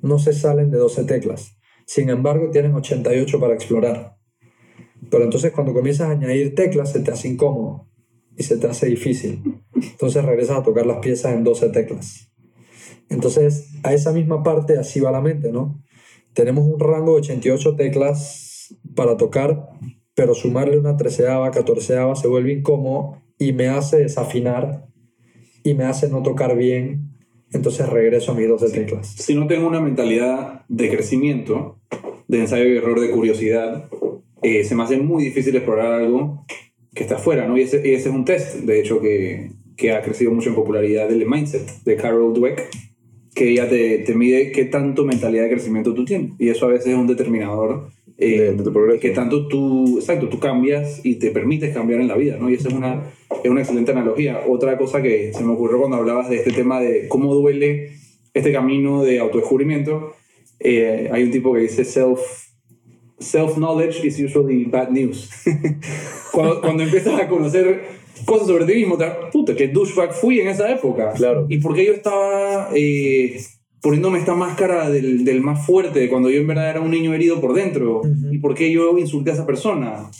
No 0.00 0.18
se 0.18 0.32
salen 0.32 0.70
de 0.70 0.78
12 0.78 1.04
teclas. 1.04 1.56
Sin 1.86 2.10
embargo, 2.10 2.50
tienen 2.50 2.74
88 2.74 3.38
para 3.38 3.54
explorar. 3.54 4.16
Pero 5.10 5.24
entonces 5.24 5.52
cuando 5.52 5.72
comienzas 5.72 6.08
a 6.08 6.12
añadir 6.12 6.54
teclas 6.54 6.92
se 6.92 7.00
te 7.00 7.10
hace 7.10 7.28
incómodo 7.28 7.88
y 8.36 8.42
se 8.42 8.56
te 8.56 8.66
hace 8.66 8.86
difícil. 8.86 9.62
Entonces 9.74 10.24
regresas 10.24 10.58
a 10.58 10.62
tocar 10.62 10.86
las 10.86 10.98
piezas 10.98 11.34
en 11.34 11.44
12 11.44 11.68
teclas. 11.70 12.32
Entonces 13.08 13.68
a 13.82 13.92
esa 13.92 14.12
misma 14.12 14.42
parte 14.42 14.78
así 14.78 15.00
va 15.00 15.12
la 15.12 15.20
mente, 15.20 15.52
¿no? 15.52 15.82
Tenemos 16.32 16.64
un 16.64 16.80
rango 16.80 17.12
de 17.12 17.18
88 17.18 17.76
teclas 17.76 18.74
para 18.94 19.16
tocar, 19.16 19.68
pero 20.14 20.34
sumarle 20.34 20.78
una 20.78 20.96
treceava, 20.96 21.50
catorceava 21.50 22.14
se 22.16 22.28
vuelve 22.28 22.52
incómodo 22.52 23.22
y 23.38 23.52
me 23.52 23.68
hace 23.68 23.98
desafinar 23.98 24.86
y 25.64 25.74
me 25.74 25.84
hace 25.84 26.08
no 26.08 26.22
tocar 26.22 26.56
bien. 26.56 27.08
Entonces 27.52 27.88
regreso 27.88 28.32
a 28.32 28.34
mis 28.34 28.48
12 28.48 28.70
teclas. 28.70 29.08
si 29.08 29.34
no 29.34 29.46
tengo 29.46 29.66
una 29.66 29.80
mentalidad 29.80 30.64
de 30.68 30.90
crecimiento, 30.90 31.78
de 32.28 32.40
ensayo 32.40 32.66
y 32.66 32.76
error, 32.76 32.98
de 32.98 33.10
curiosidad, 33.10 33.90
eh, 34.42 34.64
se 34.64 34.74
me 34.74 34.82
hace 34.82 34.96
muy 34.96 35.24
difícil 35.24 35.54
explorar 35.54 35.92
algo 35.92 36.46
que 36.94 37.02
está 37.02 37.16
afuera, 37.16 37.46
¿no? 37.46 37.58
Y 37.58 37.62
ese, 37.62 37.78
ese 37.78 38.08
es 38.08 38.14
un 38.14 38.24
test, 38.24 38.56
de 38.56 38.80
hecho, 38.80 39.00
que, 39.00 39.50
que 39.76 39.92
ha 39.92 40.02
crecido 40.02 40.30
mucho 40.30 40.48
en 40.48 40.54
popularidad, 40.54 41.08
del 41.08 41.26
mindset 41.26 41.82
de 41.84 41.96
Carol 41.96 42.32
Dweck, 42.32 42.70
que 43.34 43.50
ella 43.50 43.68
te, 43.68 43.98
te 43.98 44.14
mide 44.14 44.52
qué 44.52 44.64
tanto 44.64 45.04
mentalidad 45.04 45.44
de 45.44 45.50
crecimiento 45.50 45.94
tú 45.94 46.04
tienes. 46.04 46.32
Y 46.38 46.48
eso 46.48 46.66
a 46.66 46.68
veces 46.70 46.88
es 46.88 46.94
un 46.94 47.06
determinador 47.06 47.90
eh, 48.22 48.52
De- 48.52 48.70
de 48.92 48.98
que 49.00 49.10
tanto 49.10 49.48
tú, 49.48 49.98
exacto, 49.98 50.28
tú 50.28 50.38
cambias 50.38 51.00
y 51.04 51.16
te 51.16 51.30
permites 51.30 51.74
cambiar 51.74 52.00
en 52.00 52.08
la 52.08 52.16
vida, 52.16 52.36
¿no? 52.38 52.48
Y 52.50 52.54
esa 52.54 52.68
es 52.68 52.74
una, 52.74 53.02
es 53.42 53.50
una 53.50 53.60
excelente 53.60 53.92
analogía. 53.92 54.40
Otra 54.48 54.76
cosa 54.78 55.02
que 55.02 55.32
se 55.32 55.42
me 55.44 55.52
ocurrió 55.52 55.78
cuando 55.78 55.96
hablabas 55.98 56.28
de 56.28 56.36
este 56.36 56.52
tema 56.52 56.80
de 56.80 57.08
cómo 57.08 57.34
duele 57.34 57.90
este 58.34 58.52
camino 58.52 59.02
de 59.02 59.18
autodescubrimiento, 59.18 60.14
eh, 60.60 61.08
hay 61.12 61.24
un 61.24 61.30
tipo 61.30 61.52
que 61.52 61.60
dice 61.60 61.84
self 61.84 62.20
self-knowledge 63.18 64.04
is 64.04 64.18
usually 64.18 64.64
bad 64.64 64.90
news. 64.90 65.30
cuando, 66.32 66.60
cuando 66.60 66.82
empiezas 66.82 67.20
a 67.20 67.28
conocer 67.28 67.82
cosas 68.24 68.46
sobre 68.48 68.64
ti 68.64 68.74
mismo, 68.74 68.96
te 68.96 69.04
das, 69.04 69.16
puta, 69.32 69.54
qué 69.54 69.68
douchebag 69.68 70.12
fui 70.12 70.40
en 70.40 70.48
esa 70.48 70.70
época. 70.70 71.12
Claro. 71.12 71.46
Y 71.48 71.58
por 71.58 71.74
qué 71.74 71.86
yo 71.86 71.92
estaba 71.92 72.70
eh, 72.74 73.40
poniéndome 73.82 74.18
esta 74.18 74.34
máscara 74.34 74.88
del, 74.88 75.24
del 75.24 75.42
más 75.42 75.66
fuerte 75.66 76.08
cuando 76.08 76.30
yo 76.30 76.40
en 76.40 76.46
verdad 76.46 76.70
era 76.70 76.80
un 76.80 76.90
niño 76.90 77.12
herido 77.12 77.40
por 77.40 77.52
dentro. 77.52 78.02
Y 78.30 78.38
por 78.38 78.54
qué 78.54 78.72
yo 78.72 78.96
insulté 78.98 79.30
a 79.30 79.34
esa 79.34 79.46
persona. 79.46 80.10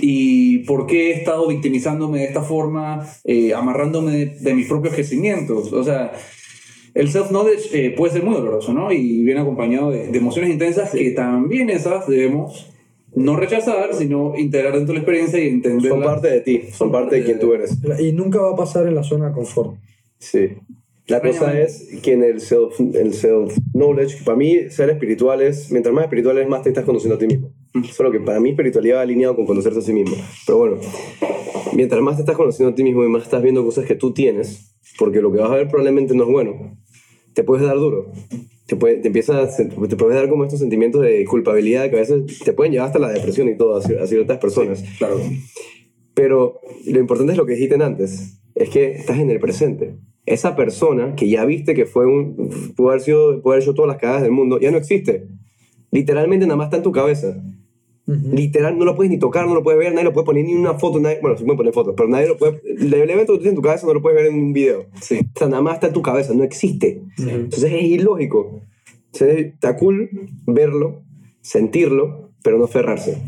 Y 0.00 0.58
por 0.60 0.86
qué 0.86 1.10
he 1.10 1.14
estado 1.14 1.46
victimizándome 1.46 2.20
de 2.20 2.24
esta 2.24 2.42
forma, 2.42 3.06
eh, 3.24 3.54
amarrándome 3.54 4.12
de, 4.12 4.26
de 4.26 4.54
mis 4.54 4.66
propios 4.66 4.94
crecimientos. 4.94 5.72
O 5.72 5.84
sea, 5.84 6.12
el 6.94 7.08
self-knowledge 7.08 7.68
eh, 7.72 7.90
puede 7.90 8.14
ser 8.14 8.22
muy 8.22 8.34
doloroso, 8.34 8.72
¿no? 8.72 8.90
Y 8.92 9.22
viene 9.22 9.40
acompañado 9.40 9.90
de, 9.90 10.08
de 10.08 10.18
emociones 10.18 10.50
intensas 10.50 10.90
que 10.90 11.10
también 11.10 11.70
esas 11.70 12.06
debemos 12.06 12.70
no 13.14 13.36
rechazar, 13.36 13.94
sino 13.94 14.36
integrar 14.36 14.74
dentro 14.74 14.92
de 14.92 14.94
la 14.94 15.00
experiencia 15.00 15.38
y 15.38 15.48
entender. 15.48 15.90
Son 15.90 16.02
parte 16.02 16.28
de 16.28 16.40
ti, 16.40 16.62
son 16.72 16.90
parte 16.90 17.16
de 17.16 17.24
quien 17.24 17.38
tú 17.38 17.52
eres. 17.52 17.76
Y 18.00 18.12
nunca 18.12 18.40
va 18.40 18.52
a 18.52 18.56
pasar 18.56 18.86
en 18.86 18.94
la 18.94 19.02
zona 19.02 19.28
de 19.28 19.34
confort. 19.34 19.76
Sí. 20.18 20.50
La 21.06 21.20
cosa 21.20 21.58
es 21.60 21.88
que 22.02 22.12
en 22.12 22.22
el 22.24 22.40
self, 22.40 22.80
el 22.94 23.12
self 23.12 23.54
knowledge, 23.74 24.24
para 24.24 24.38
mí 24.38 24.70
ser 24.70 24.88
espiritual 24.88 25.42
es, 25.42 25.70
mientras 25.70 25.94
más 25.94 26.04
espiritual 26.04 26.38
es, 26.38 26.48
más 26.48 26.62
te 26.62 26.70
estás 26.70 26.84
conociendo 26.84 27.16
a 27.16 27.18
ti 27.18 27.26
mismo. 27.26 27.52
Solo 27.92 28.10
que 28.10 28.20
para 28.20 28.40
mí 28.40 28.50
espiritualidad 28.50 28.96
va 28.96 29.02
alineado 29.02 29.36
con 29.36 29.44
conocerse 29.44 29.80
a 29.80 29.82
sí 29.82 29.92
mismo. 29.92 30.16
Pero 30.46 30.58
bueno, 30.58 30.76
mientras 31.74 32.00
más 32.00 32.16
te 32.16 32.22
estás 32.22 32.36
conociendo 32.36 32.72
a 32.72 32.74
ti 32.74 32.82
mismo 32.84 33.04
y 33.04 33.08
más 33.08 33.24
estás 33.24 33.42
viendo 33.42 33.62
cosas 33.64 33.84
que 33.84 33.96
tú 33.96 34.14
tienes, 34.14 34.74
porque 34.98 35.20
lo 35.20 35.30
que 35.30 35.38
vas 35.40 35.50
a 35.50 35.56
ver 35.56 35.68
probablemente 35.68 36.14
no 36.14 36.24
es 36.24 36.30
bueno, 36.30 36.78
te 37.34 37.44
puedes 37.44 37.66
dar 37.66 37.76
duro. 37.76 38.10
Te, 38.66 38.76
puede, 38.76 38.96
te 38.96 39.08
empieza 39.08 39.38
a 39.42 39.46
sen- 39.50 39.88
te 39.88 39.96
puedes 39.96 40.16
dar 40.16 40.30
como 40.30 40.44
estos 40.44 40.60
sentimientos 40.60 41.02
de 41.02 41.22
culpabilidad 41.26 41.90
que 41.90 41.96
a 41.96 42.00
veces 42.00 42.22
te 42.42 42.54
pueden 42.54 42.72
llevar 42.72 42.86
hasta 42.86 42.98
la 42.98 43.10
depresión 43.10 43.46
y 43.50 43.58
todo 43.58 43.76
a 43.76 43.82
cier- 43.82 44.00
a 44.00 44.06
ciertas 44.06 44.38
personas. 44.38 44.82
Claro. 44.96 45.20
Pero 46.14 46.60
lo 46.86 46.98
importante 46.98 47.32
es 47.32 47.38
lo 47.38 47.44
que 47.44 47.54
dijiste 47.54 47.74
antes, 47.82 48.40
es 48.54 48.70
que 48.70 48.92
estás 48.92 49.18
en 49.18 49.28
el 49.28 49.38
presente. 49.38 49.96
Esa 50.26 50.56
persona 50.56 51.14
que 51.16 51.28
ya 51.28 51.44
viste 51.44 51.74
que 51.74 51.84
fue 51.84 52.06
un, 52.06 52.72
pudo 52.76 52.90
haber 52.90 53.02
sido, 53.02 53.42
pudo 53.42 53.52
haber 53.52 53.62
hecho 53.62 53.74
todas 53.74 53.88
las 53.88 53.98
cagadas 53.98 54.22
del 54.22 54.32
mundo, 54.32 54.58
ya 54.58 54.70
no 54.70 54.78
existe. 54.78 55.26
Literalmente 55.90 56.46
nada 56.46 56.56
más 56.56 56.66
está 56.66 56.78
en 56.78 56.82
tu 56.82 56.92
cabeza. 56.92 57.42
Ujú. 58.06 58.30
Literal, 58.32 58.78
no 58.78 58.84
lo 58.84 58.96
puedes 58.96 59.10
ni 59.10 59.18
tocar, 59.18 59.46
no 59.46 59.54
lo 59.54 59.62
puedes 59.62 59.78
ver, 59.78 59.92
nadie 59.92 60.04
lo 60.04 60.12
puede 60.12 60.26
poner 60.26 60.44
ni 60.44 60.54
una 60.54 60.74
foto, 60.74 61.00
nadie, 61.00 61.18
bueno, 61.22 61.36
se 61.36 61.44
pueden 61.44 61.56
poner 61.56 61.72
fotos, 61.72 61.94
pero 61.96 62.08
nadie 62.08 62.28
lo 62.28 62.36
puede, 62.36 62.60
el 62.64 62.92
evento 62.92 63.32
que 63.32 63.38
tú 63.38 63.38
tienes 63.38 63.52
en 63.52 63.56
tu 63.56 63.62
cabeza 63.62 63.86
no 63.86 63.94
lo 63.94 64.02
puedes 64.02 64.16
ver 64.16 64.26
en 64.26 64.34
un 64.34 64.52
video. 64.52 64.86
Sí. 65.00 65.20
O 65.34 65.38
sea, 65.38 65.48
nada 65.48 65.62
más 65.62 65.74
está 65.74 65.86
en 65.86 65.92
tu 65.92 66.02
cabeza, 66.02 66.34
no 66.34 66.44
existe. 66.44 67.02
Entonces 67.18 67.72
es 67.72 67.82
ilógico. 67.82 68.60
Entonces, 69.12 69.46
está 69.46 69.76
cool 69.76 70.10
verlo, 70.46 71.02
sentirlo, 71.40 72.30
pero 72.42 72.58
no 72.58 72.64
aferrarse. 72.64 73.22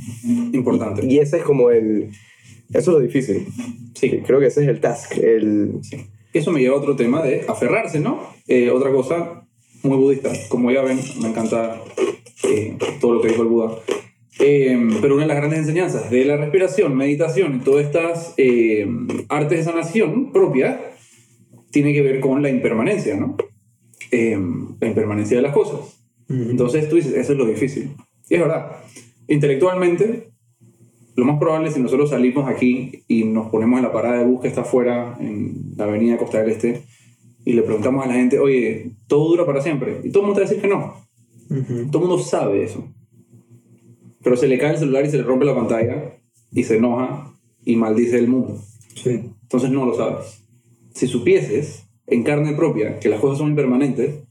Importante. 0.52 1.06
Y 1.06 1.18
ese 1.18 1.38
es 1.38 1.42
como 1.42 1.70
el... 1.70 2.10
Eso 2.70 2.78
es 2.78 2.86
lo 2.88 3.00
difícil. 3.00 3.46
Sí. 3.94 4.20
Creo 4.26 4.40
que 4.40 4.46
ese 4.46 4.62
es 4.62 4.68
el 4.68 4.80
task. 4.80 5.16
El, 5.18 5.78
Sí. 5.82 5.96
Eso 6.36 6.52
me 6.52 6.60
lleva 6.60 6.76
a 6.76 6.78
otro 6.78 6.96
tema 6.96 7.22
de 7.22 7.44
aferrarse, 7.48 8.00
¿no? 8.00 8.20
Eh, 8.46 8.70
otra 8.70 8.90
cosa 8.92 9.46
muy 9.82 9.96
budista. 9.96 10.30
Como 10.48 10.70
ya 10.70 10.82
ven, 10.82 11.00
me 11.20 11.28
encanta 11.28 11.80
eh, 12.44 12.76
todo 13.00 13.14
lo 13.14 13.20
que 13.20 13.28
dijo 13.28 13.42
el 13.42 13.48
Buda. 13.48 13.78
Eh, 14.38 14.78
pero 15.00 15.14
una 15.14 15.22
de 15.22 15.28
las 15.28 15.38
grandes 15.38 15.60
enseñanzas 15.60 16.10
de 16.10 16.24
la 16.24 16.36
respiración, 16.36 16.94
meditación 16.94 17.56
y 17.56 17.58
todas 17.60 17.86
estas 17.86 18.34
eh, 18.36 18.86
artes 19.28 19.58
de 19.58 19.64
sanación 19.64 20.30
propias 20.30 20.78
tiene 21.70 21.94
que 21.94 22.02
ver 22.02 22.20
con 22.20 22.42
la 22.42 22.50
impermanencia, 22.50 23.16
¿no? 23.16 23.36
Eh, 24.10 24.38
la 24.80 24.88
impermanencia 24.88 25.36
de 25.36 25.42
las 25.42 25.54
cosas. 25.54 26.02
Entonces 26.28 26.88
tú 26.88 26.96
dices, 26.96 27.14
eso 27.14 27.32
es 27.32 27.38
lo 27.38 27.46
difícil. 27.46 27.94
Y 28.28 28.34
es 28.34 28.40
verdad. 28.40 28.78
Intelectualmente, 29.28 30.28
lo 31.16 31.24
más 31.24 31.38
probable 31.38 31.70
si 31.70 31.80
nosotros 31.80 32.10
salimos 32.10 32.46
aquí 32.48 33.02
y 33.08 33.24
nos 33.24 33.48
ponemos 33.48 33.78
en 33.78 33.84
la 33.84 33.92
parada 33.92 34.18
de 34.18 34.26
bus 34.26 34.42
que 34.42 34.48
está 34.48 34.60
afuera, 34.60 35.16
en 35.18 35.72
la 35.76 35.84
avenida 35.84 36.18
Costa 36.18 36.42
del 36.42 36.50
Este, 36.50 36.82
y 37.44 37.54
le 37.54 37.62
preguntamos 37.62 38.04
a 38.04 38.08
la 38.08 38.14
gente, 38.14 38.38
oye, 38.38 38.92
¿todo 39.06 39.28
dura 39.30 39.46
para 39.46 39.62
siempre? 39.62 40.00
Y 40.04 40.10
todo 40.10 40.22
el 40.22 40.26
mundo 40.26 40.40
te 40.40 40.44
va 40.44 40.46
a 40.46 40.50
decir 40.50 40.62
que 40.62 40.68
no. 40.68 40.94
Todo 41.90 42.02
el 42.02 42.08
mundo 42.08 42.18
sabe 42.18 42.64
eso. 42.64 42.92
Pero 44.22 44.36
se 44.36 44.46
le 44.46 44.58
cae 44.58 44.72
el 44.72 44.78
celular 44.78 45.06
y 45.06 45.10
se 45.10 45.16
le 45.16 45.22
rompe 45.22 45.46
la 45.46 45.54
pantalla 45.54 46.18
y 46.52 46.64
se 46.64 46.76
enoja 46.76 47.32
y 47.64 47.76
maldice 47.76 48.18
el 48.18 48.28
mundo. 48.28 48.60
Sí. 48.96 49.30
Entonces 49.42 49.70
no 49.70 49.86
lo 49.86 49.94
sabes. 49.94 50.44
Si 50.92 51.06
supieses 51.06 51.88
en 52.06 52.24
carne 52.24 52.52
propia 52.54 52.98
que 52.98 53.08
las 53.08 53.20
cosas 53.20 53.38
son 53.38 53.50
impermanentes, 53.50 54.24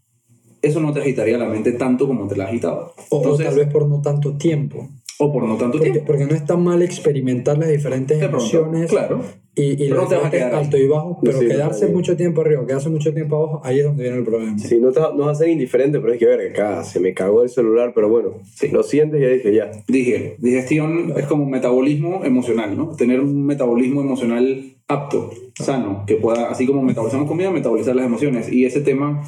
eso 0.61 0.81
no 0.81 0.93
te 0.93 0.99
agitaría 0.99 1.37
la 1.37 1.47
mente 1.47 1.71
tanto 1.71 2.07
como 2.07 2.27
te 2.27 2.35
la 2.35 2.45
ha 2.45 2.47
agitado. 2.49 2.93
O, 3.09 3.17
o 3.17 3.21
Entonces, 3.21 3.47
tal 3.47 3.55
vez 3.55 3.69
por 3.69 3.87
no 3.87 4.01
tanto 4.01 4.35
tiempo. 4.37 4.89
O 5.19 5.31
por 5.31 5.43
no 5.43 5.55
tanto 5.57 5.77
Porque, 5.77 5.91
tiempo. 5.91 6.07
porque 6.07 6.25
no 6.25 6.35
es 6.35 6.45
tan 6.45 6.63
mal 6.63 6.81
experimentar 6.81 7.57
las 7.57 7.69
diferentes 7.69 8.19
De 8.19 8.27
pronto, 8.27 8.45
emociones 8.45 8.89
claro. 8.89 9.21
y, 9.55 9.71
y 9.83 9.89
Pero 9.89 10.01
no 10.01 10.07
te 10.07 10.15
vas 10.15 10.25
a 10.25 10.29
quedar 10.31 10.53
ahí. 10.55 10.63
alto 10.65 10.77
y 10.77 10.87
bajo, 10.87 11.19
pero 11.23 11.39
Sí, 11.39 11.47
quedarse 11.47 11.87
mucho 11.87 12.17
tiempo 12.17 12.41
arriba, 12.41 12.65
quedarse 12.67 12.89
mucho 12.89 13.13
tiempo 13.13 13.35
abajo, 13.37 13.61
ahí 13.63 13.79
es 13.79 13.85
donde 13.85 14.03
viene 14.03 14.17
el 14.17 14.23
problema. 14.25 14.57
Sí, 14.59 14.77
no, 14.79 14.91
te, 14.91 14.99
no 14.99 15.17
vas 15.25 15.37
a 15.37 15.43
ser 15.43 15.49
indiferente, 15.49 15.99
pero 15.99 16.11
es 16.13 16.19
que 16.19 16.25
ver, 16.25 16.51
acá 16.51 16.83
se 16.83 16.99
me 16.99 17.13
cagó 17.13 17.43
el 17.43 17.49
celular, 17.49 17.93
pero 17.95 18.09
bueno, 18.09 18.41
lo 18.71 18.83
sientes 18.83 19.19
y 19.19 19.23
ya 19.23 19.29
dije, 19.29 19.53
ya. 19.55 19.71
Dije, 19.87 20.35
digestión 20.39 21.13
es 21.15 21.25
como 21.27 21.43
un 21.43 21.51
metabolismo 21.51 22.25
emocional, 22.25 22.75
¿no? 22.77 22.89
Tener 22.95 23.21
un 23.21 23.45
metabolismo 23.45 24.01
emocional 24.01 24.63
apto, 24.87 25.31
sano, 25.55 26.03
que 26.05 26.15
pueda, 26.15 26.49
así 26.49 26.65
como 26.67 26.81
metabolizamos 26.83 27.27
comida, 27.27 27.49
metabolizar 27.51 27.95
las 27.95 28.05
emociones. 28.05 28.51
Y 28.51 28.65
ese 28.65 28.81
tema 28.81 29.23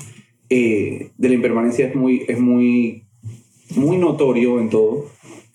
eh, 0.49 1.11
de 1.17 1.29
la 1.29 1.35
impermanencia 1.35 1.87
es 1.87 1.95
muy, 1.95 2.25
es 2.27 2.39
muy, 2.39 3.03
muy 3.75 3.97
notorio 3.97 4.59
en 4.59 4.69
todo, 4.69 5.05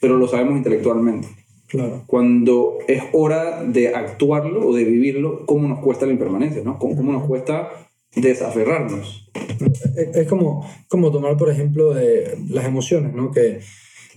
pero 0.02 0.18
lo 0.18 0.26
sabemos 0.28 0.58
intelectualmente. 0.58 1.28
Claro. 1.68 2.02
Cuando 2.06 2.76
es 2.86 3.02
hora 3.14 3.62
de 3.64 3.94
actuarlo 3.94 4.68
o 4.68 4.74
de 4.74 4.84
vivirlo, 4.84 5.46
¿cómo 5.46 5.66
nos 5.68 5.78
cuesta 5.78 6.04
la 6.04 6.12
impermanencia, 6.12 6.62
¿no? 6.62 6.78
¿Cómo, 6.78 6.96
cómo 6.96 7.12
nos 7.12 7.24
cuesta 7.26 7.70
desaferrarnos? 8.14 9.30
Es, 10.14 10.26
como, 10.28 10.68
como 10.88 11.10
tomar, 11.12 11.36
por 11.36 11.48
ejemplo, 11.50 11.94
de 11.94 12.36
las 12.50 12.66
emociones, 12.66 13.14
¿no? 13.14 13.30
Que, 13.30 13.60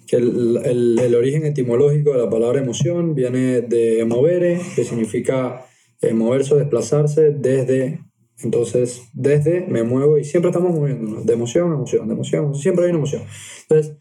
que 0.07 0.17
el, 0.17 0.59
el- 0.65 0.99
el 0.99 1.15
origen 1.15 1.45
etimológico 1.45 2.11
de 2.11 2.23
la 2.23 2.29
palabra 2.29 2.59
emoción 2.59 3.15
viene 3.15 3.61
de 3.61 4.03
movere, 4.05 4.59
que 4.75 4.83
significa 4.83 5.65
eh, 6.01 6.13
moverse 6.13 6.55
o 6.55 6.57
desplazarse 6.57 7.29
desde. 7.31 7.99
Entonces, 8.43 9.03
desde 9.13 9.61
me 9.65 9.83
muevo 9.83 10.17
y 10.17 10.25
siempre 10.25 10.49
estamos 10.51 10.75
moviéndonos, 10.77 11.25
de 11.25 11.33
emoción 11.33 11.71
a 11.71 11.75
emoción, 11.75 12.05
de 12.09 12.13
emoción 12.15 12.41
a 12.41 12.43
emoción, 12.47 12.61
siempre 12.61 12.83
hay 12.83 12.89
una 12.89 12.99
emoción. 12.99 13.23
Entonces, 13.61 13.95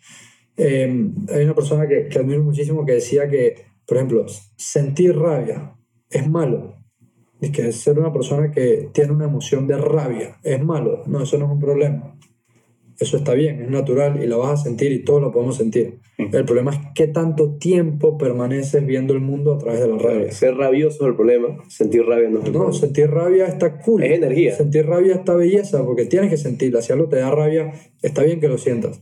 eh, 0.56 1.10
hay 1.32 1.44
una 1.44 1.54
persona 1.54 1.86
que, 1.88 2.08
que 2.08 2.18
admiro 2.18 2.42
muchísimo 2.42 2.84
que 2.84 2.92
decía 2.92 3.28
que, 3.28 3.56
por 3.86 3.96
ejemplo, 3.96 4.26
sentir 4.56 5.16
rabia 5.16 5.76
es 6.10 6.28
malo. 6.28 6.76
Y 7.40 7.50
que 7.50 7.72
ser 7.72 7.98
una 7.98 8.12
persona 8.12 8.50
que 8.50 8.88
tiene 8.92 9.12
una 9.12 9.26
emoción 9.26 9.66
de 9.66 9.76
rabia 9.76 10.36
es 10.42 10.62
malo. 10.64 11.02
No, 11.06 11.22
eso 11.22 11.36
no 11.38 11.46
es 11.46 11.50
un 11.50 11.58
problema. 11.60 12.16
Eso 12.98 13.16
está 13.16 13.34
bien, 13.34 13.60
es 13.60 13.70
natural 13.70 14.22
y 14.22 14.26
lo 14.28 14.38
vas 14.38 14.60
a 14.60 14.64
sentir 14.64 14.92
y 14.92 15.04
todos 15.04 15.20
lo 15.20 15.32
podemos 15.32 15.56
sentir. 15.56 15.98
El 16.16 16.44
problema 16.44 16.70
es 16.70 16.78
qué 16.94 17.08
tanto 17.08 17.56
tiempo 17.58 18.16
permaneces 18.16 18.86
viendo 18.86 19.14
el 19.14 19.20
mundo 19.20 19.54
a 19.54 19.58
través 19.58 19.80
de 19.80 19.88
la 19.88 19.98
rabia. 19.98 20.30
Ser 20.30 20.54
rabioso 20.54 21.02
es 21.02 21.08
el 21.08 21.16
problema, 21.16 21.58
sentir 21.68 22.04
rabia 22.06 22.30
no 22.30 22.38
es 22.38 22.44
el 22.46 22.52
No, 22.52 22.58
problema. 22.60 22.78
sentir 22.78 23.10
rabia 23.10 23.46
está 23.46 23.78
cool. 23.80 24.04
Es 24.04 24.12
energía. 24.12 24.54
Sentir 24.54 24.86
rabia 24.86 25.16
está 25.16 25.34
belleza 25.34 25.84
porque 25.84 26.06
tienes 26.06 26.30
que 26.30 26.36
sentirla. 26.36 26.82
Si 26.82 26.92
algo 26.92 27.08
te 27.08 27.16
da 27.16 27.32
rabia, 27.32 27.72
está 28.00 28.22
bien 28.22 28.38
que 28.40 28.46
lo 28.48 28.58
sientas. 28.58 29.00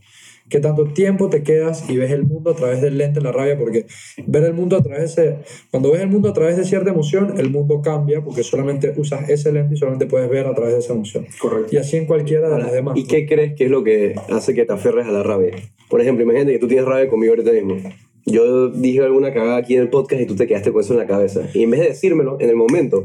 ¿Qué 0.49 0.59
tanto 0.59 0.85
tiempo 0.85 1.29
te 1.29 1.41
quedas 1.41 1.89
y 1.89 1.97
ves 1.97 2.11
el 2.11 2.23
mundo 2.23 2.51
a 2.51 2.55
través 2.55 2.81
del 2.81 2.97
lente 2.97 3.19
de 3.19 3.23
la 3.23 3.31
rabia? 3.31 3.57
Porque 3.57 3.85
ver 4.27 4.43
el 4.43 4.53
mundo 4.53 4.77
a 4.77 4.83
través 4.83 5.15
de... 5.15 5.37
Cuando 5.71 5.91
ves 5.91 6.01
el 6.01 6.09
mundo 6.09 6.29
a 6.29 6.33
través 6.33 6.57
de 6.57 6.65
cierta 6.65 6.89
emoción, 6.89 7.35
el 7.37 7.49
mundo 7.49 7.81
cambia 7.81 8.21
porque 8.21 8.43
solamente 8.43 8.93
usas 8.97 9.29
ese 9.29 9.51
lente 9.51 9.75
y 9.75 9.77
solamente 9.77 10.05
puedes 10.05 10.29
ver 10.29 10.45
a 10.45 10.53
través 10.53 10.73
de 10.73 10.79
esa 10.79 10.93
emoción. 10.93 11.25
Correcto. 11.39 11.69
Y 11.71 11.77
así 11.77 11.97
en 11.97 12.05
cualquiera 12.05 12.49
de 12.49 12.59
las 12.61 12.71
demás. 12.71 12.97
¿Y 12.97 13.05
qué 13.05 13.25
crees 13.25 13.53
que 13.55 13.65
es 13.65 13.71
lo 13.71 13.83
que 13.83 14.15
hace 14.29 14.53
que 14.53 14.65
te 14.65 14.73
aferres 14.73 15.07
a 15.07 15.11
la 15.11 15.23
rabia? 15.23 15.55
Por 15.89 16.01
ejemplo, 16.01 16.23
imagínate 16.23 16.53
que 16.53 16.59
tú 16.59 16.67
tienes 16.67 16.85
rabia 16.85 17.07
conmigo 17.07 17.33
ahorita 17.33 17.51
mismo. 17.51 17.77
Yo 18.25 18.69
dije 18.69 19.01
alguna 19.01 19.33
cagada 19.33 19.57
aquí 19.57 19.75
en 19.75 19.81
el 19.81 19.89
podcast 19.89 20.21
y 20.21 20.25
tú 20.25 20.35
te 20.35 20.47
quedaste 20.47 20.71
con 20.71 20.81
eso 20.81 20.93
en 20.93 20.99
la 20.99 21.07
cabeza. 21.07 21.49
Y 21.53 21.63
en 21.63 21.71
vez 21.71 21.81
de 21.81 21.87
decírmelo 21.87 22.37
en 22.39 22.49
el 22.49 22.55
momento, 22.55 23.03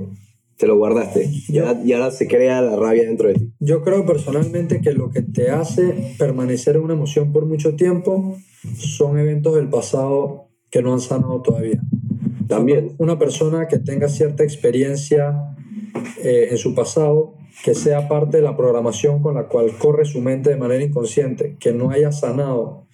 te 0.59 0.66
lo 0.66 0.76
guardaste. 0.76 1.30
Y 1.48 1.59
ahora, 1.59 1.80
y 1.84 1.92
ahora 1.92 2.11
se 2.11 2.26
crea 2.26 2.61
la 2.61 2.76
rabia 2.76 3.04
dentro 3.04 3.28
de 3.28 3.34
ti. 3.34 3.52
Yo 3.61 3.82
creo 3.82 4.04
personalmente 4.04 4.80
que 4.80 4.92
lo 4.92 5.09
que 5.11 5.22
te 5.22 5.50
hace 5.50 6.14
permanecer 6.18 6.76
en 6.76 6.82
una 6.82 6.94
emoción 6.94 7.32
por 7.32 7.46
mucho 7.46 7.76
tiempo 7.76 8.36
son 8.76 9.18
eventos 9.18 9.54
del 9.54 9.68
pasado 9.68 10.48
que 10.68 10.82
no 10.82 10.92
han 10.92 11.00
sanado 11.00 11.40
todavía. 11.42 11.80
También. 12.48 12.96
Una 12.98 13.18
persona 13.18 13.68
que 13.68 13.78
tenga 13.78 14.09
cierta 14.09 14.42
experiencia 14.42 15.54
eh, 16.24 16.48
en 16.50 16.59
su 16.59 16.74
pasado, 16.74 17.36
que 17.64 17.74
sea 17.74 18.09
parte 18.09 18.38
de 18.38 18.42
la 18.42 18.56
programación 18.56 19.22
con 19.22 19.34
la 19.34 19.46
cual 19.46 19.76
corre 19.78 20.06
su 20.06 20.20
mente 20.20 20.50
de 20.50 20.56
manera 20.56 20.82
inconsciente, 20.82 21.56
que 21.61 21.72
no 21.72 21.90
haya 21.90 22.11
sanado 22.11 22.88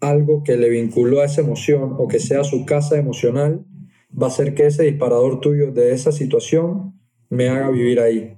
algo 0.00 0.44
que 0.44 0.56
le 0.56 0.68
vinculó 0.68 1.20
a 1.20 1.24
esa 1.24 1.40
emoción 1.40 1.96
o 1.98 2.06
que 2.06 2.20
sea 2.20 2.44
su 2.44 2.64
casa 2.64 2.96
emocional, 2.96 3.66
va 4.10 4.26
a 4.26 4.30
hacer 4.30 4.54
que 4.54 4.66
ese 4.66 4.84
disparador 4.84 5.40
tuyo 5.40 5.72
de 5.72 5.92
esa 5.92 6.12
situación 6.12 6.99
me 7.30 7.48
haga 7.48 7.70
vivir 7.70 8.00
ahí. 8.00 8.36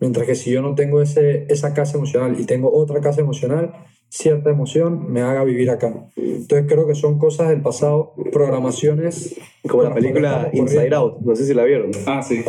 Mientras 0.00 0.26
que 0.26 0.34
si 0.34 0.50
yo 0.50 0.62
no 0.62 0.74
tengo 0.74 1.00
ese, 1.02 1.46
esa 1.48 1.72
casa 1.74 1.96
emocional 1.96 2.36
y 2.38 2.44
tengo 2.44 2.72
otra 2.72 3.00
casa 3.00 3.20
emocional, 3.20 3.72
cierta 4.10 4.50
emoción 4.50 5.10
me 5.12 5.22
haga 5.22 5.42
vivir 5.44 5.70
acá. 5.70 6.08
Entonces 6.16 6.66
creo 6.68 6.86
que 6.86 6.94
son 6.94 7.18
cosas 7.18 7.48
del 7.48 7.62
pasado, 7.62 8.12
programaciones. 8.32 9.34
Como 9.68 9.82
la 9.82 9.94
película 9.94 10.50
Inside. 10.52 10.94
Out. 10.94 11.20
No 11.22 11.34
sé 11.34 11.46
si 11.46 11.54
la 11.54 11.64
vieron. 11.64 11.90
Ah, 12.06 12.22
sí. 12.22 12.44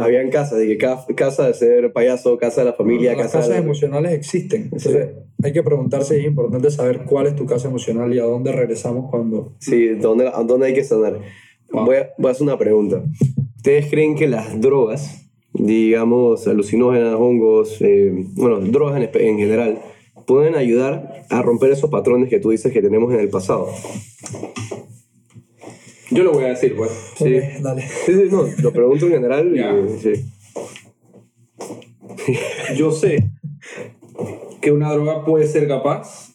Habían 0.00 0.30
casas, 0.30 0.58
de 0.58 0.66
que 0.66 0.78
ca- 0.78 1.04
casa 1.14 1.46
de 1.46 1.54
ser 1.54 1.92
payaso, 1.92 2.36
casa 2.38 2.62
de 2.62 2.66
la 2.66 2.72
familia, 2.74 3.12
Las 3.12 3.22
casa 3.26 3.38
casas 3.38 3.54
de... 3.54 3.60
emocionales 3.60 4.12
existen. 4.12 4.62
Entonces 4.64 5.10
hay 5.42 5.52
que 5.52 5.62
preguntarse 5.62 6.18
es 6.18 6.24
importante 6.26 6.70
saber 6.70 7.04
cuál 7.04 7.28
es 7.28 7.36
tu 7.36 7.46
casa 7.46 7.68
emocional 7.68 8.12
y 8.12 8.18
a 8.18 8.24
dónde 8.24 8.52
regresamos 8.52 9.10
cuando... 9.10 9.54
Sí, 9.60 9.90
¿dónde, 9.90 10.26
a 10.28 10.42
dónde 10.42 10.66
hay 10.66 10.74
que 10.74 10.82
sanar? 10.84 11.20
Voy, 11.70 11.96
a, 11.96 12.10
voy 12.18 12.28
a 12.28 12.32
hacer 12.32 12.42
una 12.42 12.58
pregunta. 12.58 13.02
¿Ustedes 13.56 13.86
creen 13.90 14.16
que 14.16 14.26
las 14.28 14.60
drogas, 14.60 15.25
digamos, 15.58 16.46
alucinógenas, 16.46 17.14
hongos, 17.14 17.76
eh, 17.80 18.12
bueno, 18.34 18.60
drogas 18.60 18.96
en, 19.00 19.10
en 19.20 19.38
general, 19.38 19.78
pueden 20.26 20.54
ayudar 20.54 21.22
a 21.30 21.42
romper 21.42 21.70
esos 21.72 21.90
patrones 21.90 22.28
que 22.30 22.40
tú 22.40 22.50
dices 22.50 22.72
que 22.72 22.82
tenemos 22.82 23.12
en 23.14 23.20
el 23.20 23.28
pasado? 23.28 23.68
Yo 26.10 26.22
lo 26.22 26.32
voy 26.32 26.44
a 26.44 26.48
decir, 26.48 26.74
pues. 26.76 26.90
Sí. 27.16 27.38
Dale. 27.60 27.82
Sí, 27.82 28.12
sí, 28.14 28.22
no, 28.30 28.44
lo 28.62 28.72
pregunto 28.72 29.06
en 29.06 29.12
general. 29.12 29.54
y- 29.56 29.98
sí. 29.98 30.24
Yo 32.76 32.90
sé 32.92 33.30
que 34.60 34.72
una 34.72 34.92
droga 34.92 35.24
puede 35.24 35.46
ser 35.46 35.68
capaz 35.68 36.32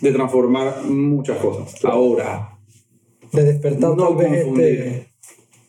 de 0.00 0.12
transformar 0.12 0.84
muchas 0.84 1.38
cosas. 1.38 1.84
Ahora, 1.84 2.58
De 3.32 3.42
despertar 3.42 3.96
no 3.96 3.96
tal 4.08 4.16
vez 4.16 4.44
confundir. 4.44 4.64
este... 4.80 5.08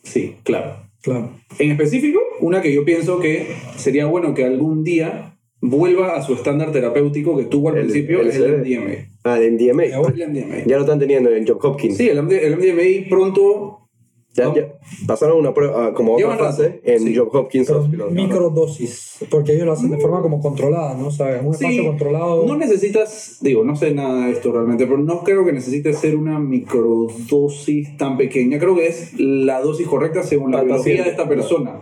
Sí, 0.02 0.36
claro. 0.42 0.87
Claro. 1.02 1.30
En 1.58 1.70
específico, 1.70 2.20
una 2.40 2.60
que 2.62 2.72
yo 2.72 2.84
pienso 2.84 3.18
que 3.20 3.46
sería 3.76 4.06
bueno 4.06 4.34
que 4.34 4.44
algún 4.44 4.84
día 4.84 5.36
vuelva 5.60 6.16
a 6.16 6.22
su 6.22 6.34
estándar 6.34 6.72
terapéutico 6.72 7.36
que 7.36 7.44
tuvo 7.44 7.70
al 7.70 7.76
El- 7.78 7.82
principio, 7.84 8.20
el 8.20 8.28
es 8.28 8.36
el. 8.36 8.58
MDMA. 8.58 8.94
Ah, 9.24 9.38
MDMA. 9.38 9.84
El 9.84 10.28
MDMA. 10.30 10.64
Ya 10.66 10.76
lo 10.76 10.82
están 10.82 10.98
teniendo 10.98 11.30
en 11.30 11.46
Job 11.46 11.58
Hopkins. 11.62 11.96
Sí, 11.96 12.08
el, 12.08 12.22
MD 12.22 12.32
el 12.44 12.56
MDMA 12.56 13.08
pronto... 13.08 13.87
Ya, 14.34 14.54
ya 14.54 14.68
pasaron 15.06 15.38
una 15.38 15.52
prueba, 15.52 15.86
ah, 15.86 15.94
como 15.94 16.12
otra 16.12 16.26
Llevan 16.26 16.38
rato. 16.38 16.50
fase 16.52 16.80
en 16.84 17.00
Sí. 17.00 17.16
Job 17.16 17.28
Hopkins 17.34 17.68
Hospital. 17.70 18.10
microdosis, 18.12 19.16
porque 19.30 19.54
ellos 19.54 19.66
lo 19.66 19.72
hacen 19.72 19.90
de 19.90 19.98
forma 19.98 20.22
como 20.22 20.40
controlada, 20.40 20.94
¿no? 20.96 21.10
¿Sabes? 21.10 21.40
Un 21.44 21.54
Sí, 21.54 21.64
espacio 21.64 21.86
controlado. 21.90 22.46
No 22.46 22.56
necesitas, 22.56 23.38
digo, 23.40 23.64
no 23.64 23.74
sé 23.74 23.92
nada 23.94 24.26
de 24.26 24.32
esto 24.32 24.52
realmente, 24.52 24.86
pero 24.86 24.98
no 24.98 25.24
creo 25.24 25.44
que 25.44 25.52
necesites 25.52 25.98
ser 25.98 26.14
una 26.14 26.38
microdosis 26.38 27.96
tan 27.96 28.16
pequeña. 28.16 28.58
Creo 28.58 28.76
que 28.76 28.86
es 28.86 29.18
la 29.18 29.60
dosis 29.60 29.86
correcta 29.86 30.22
según 30.22 30.52
la 30.52 30.62
biología 30.62 31.04
de 31.04 31.10
esta 31.10 31.28
persona. 31.28 31.80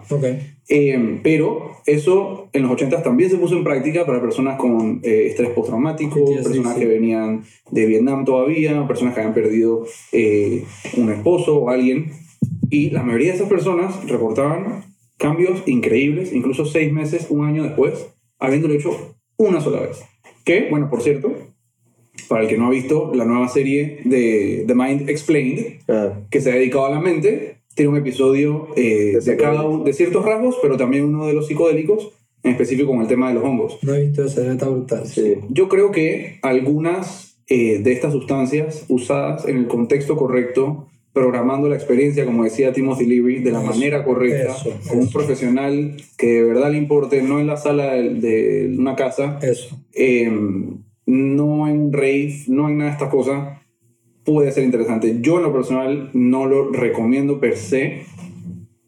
Eh, 0.68 1.20
pero 1.22 1.72
eso 1.86 2.48
en 2.52 2.62
los 2.62 2.72
80 2.72 3.02
también 3.02 3.30
se 3.30 3.36
puso 3.36 3.56
en 3.56 3.64
práctica 3.64 4.04
para 4.06 4.20
personas 4.20 4.58
con 4.58 5.00
eh, 5.02 5.26
estrés 5.28 5.50
postraumático, 5.50 6.24
personas 6.42 6.74
sí. 6.74 6.80
que 6.80 6.86
venían 6.86 7.44
de 7.70 7.86
Vietnam 7.86 8.24
todavía, 8.24 8.86
personas 8.88 9.14
que 9.14 9.20
habían 9.20 9.34
perdido 9.34 9.84
eh, 10.12 10.64
un 10.96 11.10
esposo 11.12 11.58
o 11.58 11.70
alguien. 11.70 12.10
Y 12.70 12.90
la 12.90 13.02
mayoría 13.02 13.30
de 13.30 13.36
esas 13.36 13.48
personas 13.48 14.08
reportaban 14.08 14.84
cambios 15.16 15.62
increíbles, 15.66 16.32
incluso 16.32 16.64
seis 16.66 16.92
meses, 16.92 17.26
un 17.30 17.46
año 17.46 17.62
después, 17.62 18.08
habiéndolo 18.38 18.74
hecho 18.74 19.16
una 19.36 19.60
sola 19.60 19.80
vez. 19.80 20.02
Que, 20.44 20.68
bueno, 20.70 20.88
por 20.90 21.02
cierto, 21.02 21.32
para 22.28 22.42
el 22.42 22.48
que 22.48 22.58
no 22.58 22.66
ha 22.66 22.70
visto 22.70 23.12
la 23.14 23.24
nueva 23.24 23.48
serie 23.48 24.00
de 24.04 24.64
The 24.66 24.74
Mind 24.74 25.08
Explained, 25.08 25.80
Ah, 25.88 26.20
que 26.30 26.40
se 26.40 26.50
ha 26.50 26.54
dedicado 26.54 26.86
a 26.86 26.90
la 26.90 27.00
mente, 27.00 27.58
tiene 27.74 27.90
un 27.90 27.96
episodio 27.96 28.68
eh, 28.76 29.18
de, 29.22 29.36
cada 29.36 29.64
de 29.84 29.92
ciertos 29.92 30.24
rasgos, 30.24 30.56
pero 30.60 30.76
también 30.76 31.04
uno 31.04 31.26
de 31.26 31.34
los 31.34 31.46
psicodélicos, 31.46 32.12
en 32.42 32.52
específico 32.52 32.90
con 32.90 33.00
el 33.00 33.06
tema 33.06 33.28
de 33.28 33.34
los 33.34 33.44
hongos. 33.44 33.78
No 33.82 33.94
he 33.94 34.06
visto 34.06 34.24
ese, 34.24 34.50
está 34.50 34.68
brutal. 34.68 35.06
sí. 35.06 35.34
Yo 35.50 35.68
creo 35.68 35.90
que 35.90 36.38
algunas 36.42 37.38
eh, 37.48 37.78
de 37.78 37.92
estas 37.92 38.12
sustancias 38.12 38.84
usadas 38.88 39.46
en 39.46 39.58
el 39.58 39.66
contexto 39.68 40.16
correcto, 40.16 40.88
programando 41.16 41.66
la 41.70 41.76
experiencia, 41.76 42.26
como 42.26 42.44
decía 42.44 42.74
Timothy 42.74 43.06
Leary, 43.06 43.38
de 43.42 43.50
la 43.50 43.62
Eso, 43.62 43.70
manera 43.70 44.04
correcta, 44.04 44.52
eso, 44.52 44.78
con 44.86 44.98
un 44.98 45.10
profesional 45.10 45.96
que 46.18 46.26
de 46.26 46.42
verdad 46.42 46.70
le 46.70 46.76
importe, 46.76 47.22
no 47.22 47.40
en 47.40 47.46
la 47.46 47.56
sala 47.56 47.94
de, 47.94 48.10
de 48.10 48.76
una 48.78 48.96
casa, 48.96 49.38
Eso. 49.40 49.82
eh, 49.94 50.30
no 51.06 51.68
en 51.68 51.78
un 51.84 51.92
rave, 51.94 52.34
no 52.48 52.68
en 52.68 52.76
nada 52.76 52.90
de 52.90 52.96
estas 52.96 53.08
cosas, 53.10 53.60
puede 54.24 54.52
ser 54.52 54.64
interesante. 54.64 55.16
Yo 55.22 55.38
en 55.38 55.44
lo 55.44 55.54
personal 55.54 56.10
no 56.12 56.44
lo 56.44 56.70
recomiendo 56.70 57.40
per 57.40 57.56
se, 57.56 58.02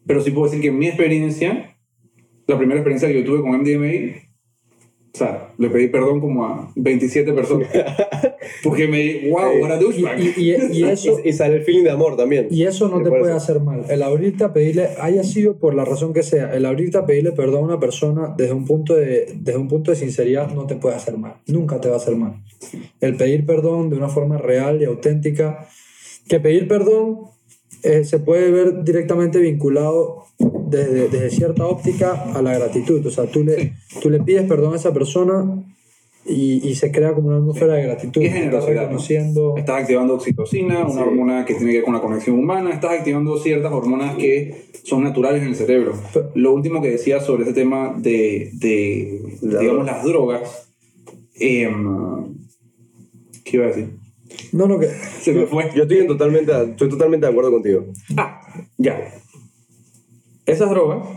pero 0.05 0.21
sí 0.21 0.29
puedo 0.29 0.45
decir 0.45 0.61
que 0.61 0.67
en 0.67 0.77
mi 0.77 0.85
experiencia, 0.85 1.77
la 2.45 2.59
primera 2.59 2.79
experiencia 2.79 3.07
que 3.07 3.15
yo 3.15 3.25
tuve 3.25 3.41
con 3.41 3.59
MDMA, 3.59 4.28
o 5.11 5.17
sea, 5.17 5.53
le 5.57 5.69
pedí 5.69 5.87
perdón 5.87 6.19
como 6.19 6.45
a 6.45 6.71
27 6.75 7.33
personas. 7.33 7.67
Porque 8.63 8.87
me 8.87 9.29
wow, 9.29 9.61
what 9.61 9.71
a 9.71 9.77
Y, 9.77 9.79
douchebag. 9.83 10.19
y, 10.19 10.33
y, 10.37 10.55
y 10.79 10.83
eso, 10.89 11.17
Y, 11.23 11.33
sale 11.33 11.55
el 11.57 11.63
feeling 11.63 11.83
de 11.83 11.91
amor 11.91 12.15
también. 12.15 12.47
y 12.51 12.63
eso 12.63 12.87
no 12.89 13.01
te 13.01 13.09
puede 13.09 13.33
hacer 13.33 13.59
mal. 13.59 13.85
El 13.89 14.03
abrirte 14.03 14.43
a 14.43 14.53
pedirle, 14.53 14.89
haya 14.99 15.23
sido 15.23 15.57
por 15.57 15.73
la 15.73 15.83
razón 15.85 16.13
que 16.13 16.23
sea, 16.23 16.53
el 16.55 16.65
abrirte 16.65 16.97
a 16.97 17.05
pedirle 17.05 17.31
perdón 17.31 17.63
a 17.63 17.65
una 17.65 17.79
persona 17.79 18.33
desde 18.37 18.53
un 18.53 18.65
punto 18.65 18.95
de, 18.95 19.33
desde 19.35 19.59
un 19.59 19.67
punto 19.67 19.91
de 19.91 19.97
sinceridad 19.97 20.51
no 20.53 20.67
te 20.67 20.75
puede 20.75 20.95
hacer 20.95 21.17
mal. 21.17 21.35
Nunca 21.47 21.81
te 21.81 21.89
va 21.89 21.95
a 21.95 21.97
hacer 21.97 22.15
mal. 22.15 22.35
El 23.01 23.17
pedir 23.17 23.45
perdón 23.45 23.89
de 23.89 23.97
una 23.97 24.09
forma 24.09 24.37
real 24.37 24.81
y 24.81 24.85
auténtica, 24.85 25.67
que 26.27 26.39
pedir 26.39 26.67
perdón 26.67 27.21
eh, 27.83 28.03
se 28.03 28.19
puede 28.19 28.51
ver 28.51 28.83
directamente 28.83 29.39
vinculado 29.39 30.25
desde, 30.69 31.09
desde 31.09 31.29
cierta 31.31 31.65
óptica 31.65 32.13
a 32.33 32.41
la 32.41 32.57
gratitud. 32.57 33.05
O 33.05 33.11
sea, 33.11 33.25
tú 33.25 33.43
le, 33.43 33.73
tú 34.01 34.09
le 34.09 34.19
pides 34.21 34.43
perdón 34.47 34.73
a 34.73 34.75
esa 34.77 34.93
persona 34.93 35.63
y, 36.25 36.67
y 36.67 36.75
se 36.75 36.91
crea 36.91 37.13
como 37.13 37.29
una 37.29 37.37
atmósfera 37.37 37.73
de 37.75 37.83
gratitud. 37.83 38.21
Y 38.21 38.25
Estás 38.25 38.39
generosidad, 38.39 38.73
¿no? 38.75 38.81
reconociendo. 38.81 39.53
Estás 39.57 39.81
activando 39.81 40.13
oxitocina, 40.15 40.79
una 40.85 40.91
Sí. 40.91 40.99
hormona 40.99 41.45
que 41.45 41.55
tiene 41.55 41.71
que 41.71 41.77
ver 41.77 41.85
con 41.85 41.93
la 41.95 42.01
conexión 42.01 42.37
humana, 42.37 42.71
estás 42.71 42.91
activando 42.99 43.37
ciertas 43.37 43.71
hormonas 43.71 44.15
que 44.17 44.65
son 44.83 45.03
naturales 45.03 45.41
en 45.41 45.49
el 45.49 45.55
cerebro. 45.55 45.93
Pero- 46.13 46.31
Lo 46.35 46.53
último 46.53 46.81
que 46.81 46.89
decía 46.91 47.19
sobre 47.19 47.43
ese 47.43 47.53
tema 47.53 47.95
de, 47.97 48.51
de 48.53 49.21
La 49.41 49.59
digamos, 49.61 49.85
droga. 49.85 49.91
las 49.91 50.03
drogas, 50.03 50.69
em, 51.39 52.35
¿qué 53.43 53.57
iba 53.57 53.65
a 53.65 53.69
decir? 53.69 53.89
No, 54.51 54.67
no, 54.67 54.77
que. 54.79 54.87
Se 54.87 55.33
me 55.33 55.45
fue. 55.47 55.69
Yo 55.75 55.83
estoy, 55.83 55.99
en 55.99 56.07
totalmente, 56.07 56.51
estoy 56.63 56.89
totalmente 56.89 57.25
de 57.25 57.31
acuerdo 57.31 57.51
contigo. 57.51 57.85
Ah, 58.15 58.41
ya. 58.77 59.13
Esas 60.49 60.71
drogas, 60.71 61.07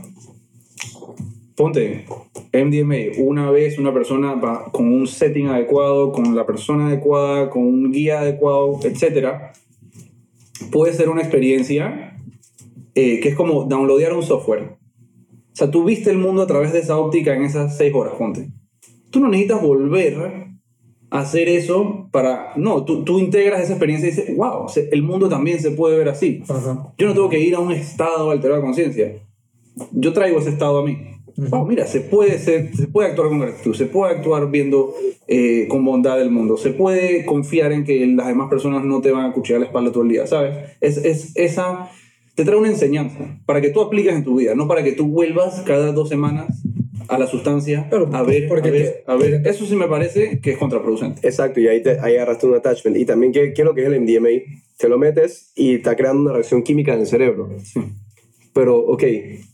ponte 1.56 2.04
MDMA, 2.52 3.18
una 3.24 3.50
vez 3.50 3.78
una 3.78 3.94
persona 3.94 4.34
va 4.34 4.66
con 4.70 4.92
un 4.92 5.06
setting 5.06 5.48
adecuado, 5.48 6.12
con 6.12 6.36
la 6.36 6.44
persona 6.44 6.88
adecuada, 6.88 7.48
con 7.48 7.62
un 7.62 7.90
guía 7.92 8.20
adecuado, 8.20 8.78
etc. 8.84 9.54
Puede 10.70 10.92
ser 10.92 11.08
una 11.08 11.22
experiencia 11.22 12.14
eh, 12.94 13.20
que 13.20 13.30
es 13.30 13.34
como 13.34 13.64
downloadear 13.64 14.12
un 14.12 14.22
software. 14.22 14.76
O 15.52 15.56
sea, 15.56 15.70
tú 15.70 15.84
viste 15.84 16.10
el 16.10 16.18
mundo 16.18 16.42
a 16.42 16.46
través 16.46 16.74
de 16.74 16.80
esa 16.80 16.98
óptica 16.98 17.34
en 17.34 17.44
esas 17.44 17.78
seis 17.78 17.94
horas, 17.94 18.12
ponte. 18.18 18.50
Tú 19.08 19.20
no 19.20 19.28
necesitas 19.28 19.62
volver 19.62 20.41
hacer 21.12 21.48
eso 21.48 22.08
para... 22.10 22.52
No, 22.56 22.84
tú, 22.84 23.04
tú 23.04 23.18
integras 23.18 23.60
esa 23.62 23.72
experiencia 23.74 24.08
y 24.08 24.10
dices, 24.12 24.36
wow, 24.36 24.68
se- 24.68 24.88
el 24.92 25.02
mundo 25.02 25.28
también 25.28 25.60
se 25.60 25.70
puede 25.72 25.96
ver 25.98 26.08
así. 26.08 26.42
Ajá. 26.48 26.92
Yo 26.98 27.06
no 27.06 27.12
tengo 27.14 27.28
que 27.28 27.38
ir 27.38 27.54
a 27.54 27.60
un 27.60 27.70
estado 27.72 28.30
alterado 28.30 28.60
de 28.60 28.64
conciencia. 28.66 29.12
Yo 29.92 30.12
traigo 30.12 30.38
ese 30.38 30.50
estado 30.50 30.78
a 30.78 30.84
mí. 30.84 30.98
Wow, 31.36 31.66
mira, 31.66 31.86
se 31.86 32.00
puede, 32.00 32.38
ser- 32.38 32.74
se 32.76 32.86
puede 32.88 33.08
actuar 33.08 33.28
con 33.28 33.40
gratitud, 33.40 33.74
se 33.74 33.86
puede 33.86 34.12
actuar 34.14 34.50
viendo 34.50 34.94
eh, 35.28 35.66
con 35.68 35.82
bondad 35.84 36.20
el 36.20 36.30
mundo, 36.30 36.56
se 36.58 36.70
puede 36.70 37.24
confiar 37.24 37.72
en 37.72 37.84
que 37.84 38.06
las 38.06 38.26
demás 38.26 38.50
personas 38.50 38.84
no 38.84 39.00
te 39.00 39.10
van 39.12 39.30
a 39.30 39.32
cuchillar 39.32 39.60
la 39.60 39.66
espalda 39.66 39.92
todo 39.92 40.02
el 40.02 40.10
día, 40.10 40.26
¿sabes? 40.26 40.54
Es, 40.82 40.98
es 40.98 41.32
esa, 41.36 41.88
te 42.34 42.44
trae 42.44 42.56
una 42.58 42.68
enseñanza 42.68 43.38
para 43.46 43.62
que 43.62 43.70
tú 43.70 43.80
apliques 43.80 44.14
en 44.14 44.24
tu 44.24 44.36
vida, 44.36 44.54
no 44.54 44.68
para 44.68 44.84
que 44.84 44.92
tú 44.92 45.06
vuelvas 45.06 45.62
cada 45.66 45.92
dos 45.92 46.10
semanas 46.10 46.62
a 47.08 47.18
la 47.18 47.26
sustancia 47.26 47.86
Claro, 47.88 48.08
a 48.12 48.22
ver, 48.22 48.48
porque 48.48 48.68
a 48.68 48.72
ver, 48.72 49.04
a 49.06 49.16
ver. 49.16 49.46
Eso 49.46 49.66
sí 49.66 49.76
me 49.76 49.86
parece 49.86 50.40
que 50.40 50.52
es 50.52 50.58
contraproducente. 50.58 51.26
Exacto, 51.26 51.60
y 51.60 51.68
ahí, 51.68 51.82
te, 51.82 51.98
ahí 52.00 52.16
agarraste 52.16 52.46
un 52.46 52.54
attachment. 52.54 52.96
Y 52.96 53.04
también, 53.04 53.32
¿qué, 53.32 53.52
¿qué 53.52 53.62
es 53.62 53.66
lo 53.66 53.74
que 53.74 53.82
es 53.82 53.86
el 53.88 54.00
MDMA? 54.00 54.28
Te 54.78 54.88
lo 54.88 54.98
metes 54.98 55.52
y 55.54 55.76
está 55.76 55.96
creando 55.96 56.22
una 56.22 56.32
reacción 56.32 56.62
química 56.62 56.94
en 56.94 57.00
el 57.00 57.06
cerebro. 57.06 57.50
Pero, 58.54 58.78
ok, 58.78 59.04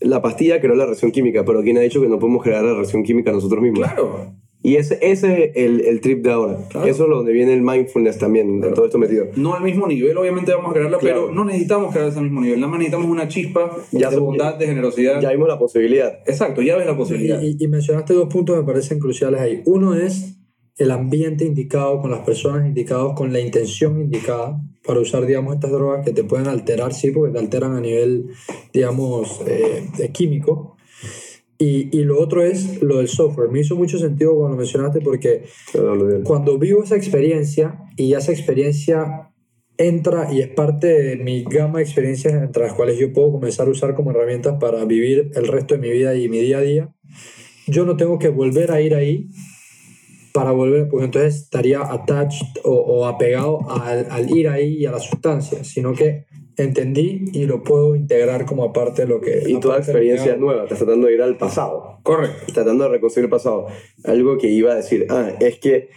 la 0.00 0.20
pastilla 0.20 0.60
creó 0.60 0.74
la 0.74 0.84
reacción 0.84 1.12
química, 1.12 1.44
pero 1.44 1.62
¿quién 1.62 1.78
ha 1.78 1.82
dicho 1.82 2.00
que 2.00 2.08
no 2.08 2.18
podemos 2.18 2.42
crear 2.42 2.64
la 2.64 2.74
reacción 2.74 3.04
química 3.04 3.30
nosotros 3.30 3.62
mismos? 3.62 3.86
Claro, 3.86 4.32
Y 4.60 4.74
ese, 4.76 4.98
ese 5.00 5.44
es 5.44 5.56
el, 5.56 5.80
el 5.82 6.00
trip 6.00 6.24
de 6.24 6.32
ahora. 6.32 6.58
Claro. 6.68 6.86
Eso 6.88 7.04
es 7.04 7.10
donde 7.10 7.32
viene 7.32 7.54
el 7.54 7.62
mindfulness 7.62 8.18
también, 8.18 8.60
de 8.60 8.70
todo 8.72 8.86
esto 8.86 8.98
metido. 8.98 9.26
no 9.36 9.54
al 9.54 9.62
mismo 9.62 9.86
nivel, 9.86 10.16
obviamente 10.18 10.52
vamos 10.52 10.70
a 10.72 10.74
crearla, 10.74 10.98
Claro. 10.98 11.22
pero 11.26 11.34
no 11.34 11.44
necesitamos 11.44 11.92
crear 11.92 12.08
ese 12.08 12.20
mismo 12.20 12.40
nivel, 12.40 12.58
nada 12.58 12.68
más 12.70 12.78
necesitamos 12.80 13.08
una 13.10 13.28
chispa 13.28 13.70
Ya 13.92 14.08
de 14.10 14.16
son- 14.16 14.24
bondad, 14.24 14.56
de 14.56 14.66
generosidad. 14.66 15.20
Ya 15.20 15.30
vimos 15.30 15.46
la 15.48 15.58
posibilidad. 15.60 16.18
Exacto, 16.26 16.60
ya 16.60 16.76
ves 16.76 16.86
la 16.86 16.96
posibilidad. 16.96 17.40
Y, 17.40 17.50
y- 17.50 17.64
y 17.64 17.68
mencionaste 17.68 18.14
dos 18.14 18.28
puntos 18.28 18.56
que 18.56 18.60
me 18.62 18.66
parecen 18.66 18.98
cruciales 18.98 19.40
ahí. 19.40 19.62
Uno 19.64 19.94
es 19.94 20.34
el 20.76 20.90
ambiente 20.90 21.44
indicado, 21.44 22.00
con 22.00 22.10
las 22.10 22.20
personas 22.20 22.66
indicadas, 22.66 23.12
con 23.16 23.32
la 23.32 23.40
intención 23.40 24.00
indicada 24.00 24.60
para 24.84 25.00
usar, 25.00 25.24
digamos, 25.26 25.54
estas 25.54 25.70
drogas 25.70 26.04
que 26.04 26.12
te 26.12 26.24
pueden 26.24 26.46
alterar, 26.48 26.92
sí, 26.94 27.10
porque 27.12 27.32
te 27.32 27.38
alteran 27.38 27.74
a 27.76 27.80
nivel, 27.80 28.30
digamos, 28.72 29.40
eh, 29.46 29.88
químico. 30.12 30.76
Y, 31.58 31.96
y 31.96 32.04
lo 32.04 32.20
otro 32.20 32.44
es 32.44 32.80
lo 32.82 32.98
del 32.98 33.08
software. 33.08 33.50
Me 33.50 33.60
hizo 33.60 33.74
mucho 33.74 33.98
sentido 33.98 34.36
cuando 34.36 34.50
lo 34.50 34.56
mencionaste 34.58 35.00
porque 35.00 35.44
cuando 36.22 36.56
vivo 36.56 36.84
esa 36.84 36.96
experiencia 36.96 37.80
y 37.96 38.14
esa 38.14 38.30
experiencia 38.30 39.32
entra 39.76 40.32
y 40.32 40.40
es 40.40 40.48
parte 40.48 40.86
de 40.86 41.16
mi 41.16 41.44
gama 41.44 41.78
de 41.78 41.84
experiencias 41.84 42.34
entre 42.34 42.64
las 42.64 42.74
cuales 42.74 42.98
yo 42.98 43.12
puedo 43.12 43.32
comenzar 43.32 43.68
a 43.68 43.70
usar 43.70 43.94
como 43.94 44.10
herramientas 44.10 44.56
para 44.60 44.84
vivir 44.84 45.30
el 45.34 45.46
resto 45.46 45.74
de 45.74 45.80
mi 45.80 45.90
vida 45.90 46.14
y 46.14 46.28
mi 46.28 46.40
día 46.40 46.58
a 46.58 46.62
día, 46.62 46.94
yo 47.66 47.84
no 47.84 47.96
tengo 47.96 48.18
que 48.18 48.28
volver 48.28 48.72
a 48.72 48.80
ir 48.80 48.94
ahí 48.94 49.28
para 50.32 50.50
volver, 50.50 50.88
porque 50.88 51.06
entonces 51.06 51.42
estaría 51.42 51.80
attached 51.80 52.46
o, 52.64 52.72
o 52.72 53.06
apegado 53.06 53.68
al, 53.70 54.06
al 54.10 54.36
ir 54.36 54.48
ahí 54.48 54.78
y 54.78 54.86
a 54.86 54.92
la 54.92 55.00
sustancia, 55.00 55.64
sino 55.64 55.94
que 55.94 56.26
entendí 56.58 57.24
y 57.32 57.46
lo 57.46 57.62
puedo 57.62 57.94
integrar 57.94 58.44
como 58.44 58.72
parte 58.72 59.02
de 59.02 59.08
lo 59.08 59.20
que... 59.20 59.44
Y 59.46 59.58
toda 59.60 59.78
experiencia 59.78 60.32
hago. 60.32 60.42
nueva, 60.42 60.64
estás 60.64 60.78
tratando 60.78 61.06
de 61.06 61.14
ir 61.14 61.22
al 61.22 61.36
pasado. 61.36 62.00
Correcto. 62.02 62.52
tratando 62.52 62.84
de 62.84 62.90
reconstruir 62.90 63.24
el 63.24 63.30
pasado. 63.30 63.66
Algo 64.04 64.38
que 64.38 64.48
iba 64.48 64.72
a 64.72 64.74
decir, 64.74 65.06
ah, 65.08 65.30
es 65.40 65.58
que 65.58 65.88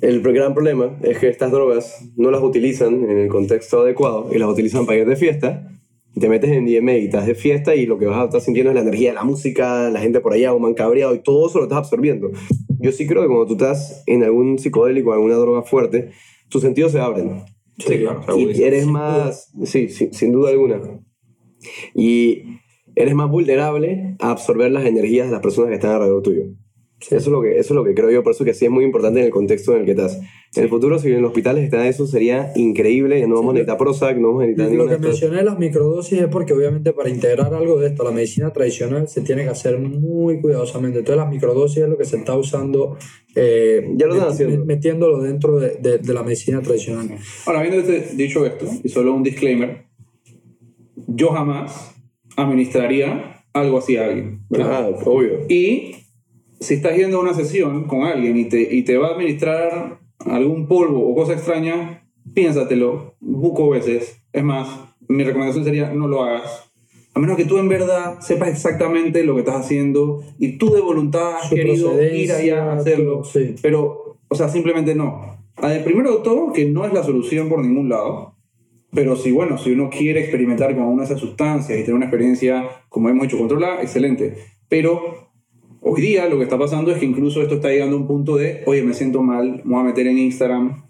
el 0.00 0.20
gran 0.20 0.54
problema 0.54 0.98
es 1.02 1.18
que 1.18 1.28
estas 1.28 1.52
drogas 1.52 2.10
no 2.16 2.30
las 2.30 2.42
utilizan 2.42 3.04
en 3.04 3.18
el 3.18 3.28
contexto 3.28 3.82
adecuado 3.82 4.28
y 4.32 4.38
las 4.38 4.48
utilizan 4.48 4.84
para 4.84 4.98
ir 4.98 5.06
de 5.06 5.16
fiesta. 5.16 5.70
Te 6.18 6.28
metes 6.28 6.50
en 6.50 6.66
DMA 6.66 6.94
y 6.94 7.04
estás 7.06 7.26
de 7.26 7.34
fiesta 7.34 7.74
y 7.74 7.86
lo 7.86 7.98
que 7.98 8.06
vas 8.06 8.18
a 8.18 8.24
estar 8.24 8.40
sintiendo 8.40 8.70
es 8.70 8.74
la 8.76 8.82
energía 8.82 9.10
de 9.10 9.14
la 9.16 9.24
música, 9.24 9.90
la 9.90 10.00
gente 10.00 10.20
por 10.20 10.32
allá, 10.32 10.52
un 10.52 10.62
man 10.62 10.74
cabreado 10.74 11.14
y 11.14 11.20
todo 11.20 11.48
eso 11.48 11.58
lo 11.58 11.64
estás 11.64 11.78
absorbiendo. 11.78 12.30
Yo 12.80 12.92
sí 12.92 13.06
creo 13.06 13.22
que 13.22 13.28
cuando 13.28 13.46
tú 13.46 13.54
estás 13.54 14.02
en 14.06 14.22
algún 14.22 14.58
psicodélico, 14.58 15.12
alguna 15.12 15.34
droga 15.34 15.62
fuerte, 15.62 16.10
tus 16.48 16.62
sentidos 16.62 16.92
se 16.92 17.00
abren. 17.00 17.42
Sí, 17.78 17.98
claro. 17.98 18.38
Y 18.38 18.62
eres 18.62 18.86
más, 18.86 19.50
sí, 19.64 19.88
sí, 19.88 20.10
sin 20.12 20.32
duda 20.32 20.50
alguna. 20.50 20.80
Y 21.94 22.42
eres 22.94 23.14
más 23.14 23.30
vulnerable 23.30 24.16
a 24.20 24.30
absorber 24.30 24.70
las 24.70 24.84
energías 24.84 25.26
de 25.26 25.32
las 25.32 25.42
personas 25.42 25.70
que 25.70 25.76
están 25.76 25.92
alrededor 25.92 26.22
tuyo. 26.22 26.44
Eso, 27.00 27.16
es 27.16 27.26
lo 27.26 27.42
que, 27.42 27.58
eso 27.58 27.74
es 27.74 27.76
lo 27.76 27.84
que 27.84 27.94
creo 27.94 28.10
yo, 28.10 28.22
por 28.22 28.32
eso 28.32 28.44
que 28.44 28.54
sí 28.54 28.64
es 28.64 28.70
muy 28.70 28.84
importante 28.84 29.20
en 29.20 29.26
el 29.26 29.32
contexto 29.32 29.72
en 29.74 29.80
el 29.80 29.84
que 29.84 29.90
estás. 29.92 30.20
En 30.56 30.62
el 30.64 30.68
futuro, 30.68 30.98
si 30.98 31.08
en 31.10 31.20
los 31.22 31.30
hospitales 31.30 31.64
está 31.64 31.86
eso, 31.88 32.06
sería 32.06 32.52
increíble. 32.54 33.26
No 33.26 33.34
vamos 33.36 33.50
a 33.50 33.54
necesitar 33.54 33.76
Prozac, 33.78 34.16
no 34.18 34.28
vamos 34.28 34.42
a 34.44 34.46
necesitar 34.46 34.72
Lo 34.76 34.86
que 34.86 34.98
mencioné 34.98 35.36
de 35.38 35.42
las 35.44 35.58
microdosis 35.58 36.20
es 36.20 36.28
porque 36.28 36.52
obviamente 36.52 36.92
para 36.92 37.08
integrar 37.10 37.52
algo 37.52 37.80
de 37.80 37.88
esto 37.88 38.02
a 38.02 38.06
la 38.06 38.10
medicina 38.12 38.52
tradicional 38.52 39.08
se 39.08 39.22
tiene 39.22 39.42
que 39.42 39.48
hacer 39.50 39.78
muy 39.78 40.40
cuidadosamente. 40.40 41.00
Entonces 41.00 41.22
las 41.22 41.30
microdosis 41.30 41.78
es 41.82 41.88
lo 41.88 41.98
que 41.98 42.04
se 42.04 42.18
está 42.18 42.36
usando, 42.36 42.96
eh, 43.34 43.88
Ya 43.96 44.06
lo 44.06 44.14
están 44.14 44.28
haciendo. 44.30 44.64
metiéndolo 44.64 45.20
dentro 45.20 45.58
de, 45.58 45.76
de- 45.80 45.98
de 45.98 46.14
la 46.14 46.22
medicina 46.22 46.60
tradicional. 46.62 47.08
Ahora, 47.46 47.60
habiendo 47.60 47.80
este- 47.80 48.14
dicho 48.14 48.46
esto, 48.46 48.66
y 48.82 48.88
solo 48.88 49.12
un 49.14 49.22
disclaimer, 49.24 49.86
yo 51.08 51.28
jamás 51.30 51.94
administraría 52.36 53.44
algo 53.52 53.78
así 53.78 53.96
a 53.96 54.04
alguien. 54.06 54.40
¿verdad? 54.50 54.90
Ah, 54.94 54.98
obvio. 55.04 55.46
Y 55.48 55.96
si 56.60 56.74
estás 56.74 56.96
yendo 56.96 57.18
a 57.18 57.20
una 57.20 57.34
sesión 57.34 57.84
con 57.86 58.02
alguien 58.02 58.36
y 58.36 58.44
te, 58.48 58.60
y 58.74 58.82
te 58.82 58.96
va 58.96 59.08
a 59.08 59.14
administrar 59.14 59.98
algún 60.26 60.66
polvo 60.66 61.08
o 61.08 61.14
cosa 61.14 61.34
extraña, 61.34 62.06
piénsatelo, 62.32 63.14
buco 63.20 63.70
veces. 63.70 64.22
Es 64.32 64.42
más, 64.42 64.68
mi 65.08 65.24
recomendación 65.24 65.64
sería 65.64 65.92
no 65.92 66.08
lo 66.08 66.22
hagas. 66.22 66.70
a 67.14 67.20
menos 67.20 67.36
que 67.36 67.44
tú 67.44 67.58
en 67.58 67.68
verdad 67.68 68.20
sepas 68.20 68.48
exactamente 68.48 69.22
lo 69.22 69.34
que 69.34 69.40
estás 69.40 69.64
haciendo 69.64 70.22
y 70.38 70.58
tú 70.58 70.70
de 70.72 70.80
voluntad 70.80 71.36
has 71.36 71.50
querido 71.50 72.02
ir 72.02 72.32
allá 72.32 72.72
a 72.72 72.76
hacerlo. 72.76 73.24
sí. 73.24 73.54
Pero, 73.62 74.16
o 74.28 74.34
sea, 74.34 74.48
simplemente 74.48 74.94
no. 74.94 75.38
A 75.56 75.68
ver, 75.68 75.84
primero 75.84 76.16
de 76.16 76.24
todo, 76.24 76.52
que 76.52 76.64
no 76.64 76.84
es 76.84 76.92
la 76.92 77.04
solución 77.04 77.48
por 77.48 77.60
ningún 77.60 77.88
lado. 77.88 78.34
Pero 78.92 79.16
si, 79.16 79.32
bueno, 79.32 79.58
si 79.58 79.72
uno 79.72 79.90
quiere 79.90 80.20
experimentar 80.20 80.74
con 80.74 80.84
una 80.84 81.02
de 81.02 81.06
esas 81.06 81.20
sustancias 81.20 81.78
y 81.78 81.82
tener 81.82 81.94
una 81.94 82.06
experiencia, 82.06 82.68
como 82.88 83.08
hemos 83.08 83.26
hecho, 83.26 83.38
controlada, 83.38 83.82
excelente. 83.82 84.36
Pero 84.68 85.23
hoy 85.84 86.00
día 86.02 86.28
lo 86.28 86.38
que 86.38 86.44
está 86.44 86.58
pasando 86.58 86.90
es 86.90 86.98
que 86.98 87.04
incluso 87.06 87.42
esto 87.42 87.56
está 87.56 87.68
llegando 87.70 87.96
a 87.96 88.00
un 88.00 88.06
punto 88.06 88.36
de, 88.36 88.62
oye, 88.66 88.82
me 88.82 88.94
siento 88.94 89.22
mal, 89.22 89.62
me 89.64 89.72
voy 89.74 89.80
a 89.80 89.84
meter 89.84 90.06
en 90.06 90.18
Instagram, 90.18 90.82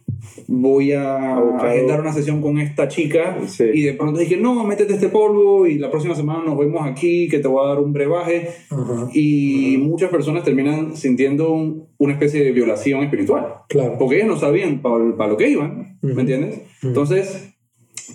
voy 0.49 0.93
a 0.93 1.37
agendar 1.59 2.01
una 2.01 2.13
sesión 2.13 2.41
con 2.41 2.59
esta 2.59 2.89
chica 2.89 3.39
Sí. 3.47 3.65
y 3.75 3.83
de 3.83 3.93
pronto 3.95 4.19
dije, 4.21 4.37
no, 4.37 4.65
métete 4.65 4.95
este 4.95 5.09
polvo 5.09 5.67
y 5.67 5.79
la 5.79 5.91
próxima 5.91 6.15
semana 6.15 6.43
nos 6.45 6.57
vemos 6.59 6.81
aquí, 6.87 7.29
que 7.29 7.39
te 7.41 7.49
voy 7.49 7.65
a 7.65 7.69
dar 7.69 7.79
un 7.81 7.93
brebaje. 7.93 8.49
Ajá, 8.71 9.09
Y 9.13 9.77
muchas 9.79 10.11
personas 10.11 10.45
terminan 10.45 10.97
sintiendo 10.97 11.53
un- 11.53 11.89
una 11.99 12.13
especie 12.15 12.43
de 12.43 12.53
violación 12.53 13.03
espiritual. 13.03 13.47
claro. 13.69 13.97
Porque 13.99 14.17
ellos 14.17 14.29
no 14.29 14.37
sabían 14.37 14.81
para 14.81 15.29
lo 15.29 15.37
que 15.37 15.49
iban. 15.51 15.99
¿me 16.03 16.21
entiendes? 16.21 16.61
Entonces, 16.83 17.55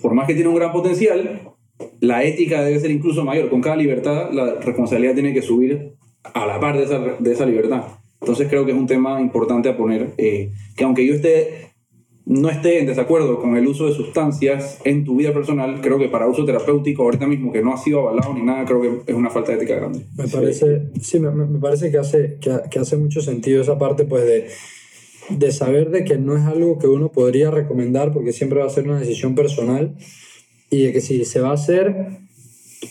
por 0.00 0.14
más 0.14 0.26
que 0.28 0.34
tiene 0.34 0.48
un 0.48 0.54
gran 0.54 0.72
potencial, 0.72 1.40
la 2.00 2.22
ética 2.24 2.62
debe 2.62 2.78
ser 2.78 2.90
incluso 2.92 3.24
mayor. 3.24 3.48
Con 3.50 3.60
cada 3.60 3.76
libertad, 3.76 4.30
la 4.32 4.54
responsabilidad 4.60 5.14
tiene 5.14 5.32
que 5.34 5.42
subir 5.42 5.94
a 6.22 6.46
la 6.46 6.60
par 6.60 6.76
de 6.76 6.84
esa, 6.84 6.98
de 6.98 7.32
esa 7.32 7.46
libertad. 7.46 7.82
Entonces, 8.20 8.48
creo 8.48 8.66
que 8.66 8.72
es 8.72 8.78
un 8.78 8.86
tema 8.86 9.20
importante 9.20 9.68
a 9.68 9.76
poner, 9.76 10.10
eh, 10.18 10.52
que 10.76 10.84
aunque 10.84 11.06
yo 11.06 11.14
esté, 11.14 11.70
no 12.26 12.50
esté 12.50 12.78
en 12.78 12.86
desacuerdo 12.86 13.40
con 13.40 13.56
el 13.56 13.66
uso 13.66 13.86
de 13.86 13.94
sustancias 13.94 14.78
en 14.84 15.04
tu 15.04 15.16
vida 15.16 15.32
personal, 15.32 15.80
creo 15.80 15.98
que 15.98 16.08
para 16.08 16.28
uso 16.28 16.44
terapéutico 16.44 17.02
ahorita 17.02 17.26
mismo, 17.26 17.50
que 17.50 17.62
no 17.62 17.72
ha 17.72 17.78
sido 17.78 18.00
avalado 18.00 18.34
ni 18.34 18.42
nada, 18.42 18.64
creo 18.66 18.80
que 18.82 19.10
es 19.10 19.16
una 19.16 19.30
falta 19.30 19.52
de 19.52 19.56
ética 19.58 19.76
grande. 19.76 20.00
Me 20.16 20.28
parece, 20.28 20.82
sí, 21.00 21.18
me, 21.18 21.30
me- 21.30 21.46
me 21.46 21.58
parece 21.58 21.90
que 21.90 21.96
hace, 21.98 22.36
que, 22.40 22.52
que 22.70 22.78
hace 22.78 22.96
mucho 22.98 23.22
sentido 23.22 23.62
esa 23.62 23.78
parte, 23.78 24.04
pues, 24.04 24.24
de, 24.24 24.48
de 25.30 25.50
saber 25.52 25.90
de 25.90 26.04
que 26.04 26.18
no 26.18 26.36
es 26.36 26.44
algo 26.44 26.78
que 26.78 26.86
uno 26.88 27.10
podría 27.10 27.50
recomendar 27.50 28.12
porque 28.12 28.32
siempre 28.32 28.60
va 28.60 28.66
a 28.66 28.70
ser 28.70 28.84
una 28.84 29.00
decisión 29.00 29.34
personal 29.34 29.96
y 30.68 30.82
de 30.84 30.92
que 30.92 31.00
si 31.00 31.24
se 31.24 31.40
va 31.40 31.50
a 31.50 31.54
hacer, 31.54 32.18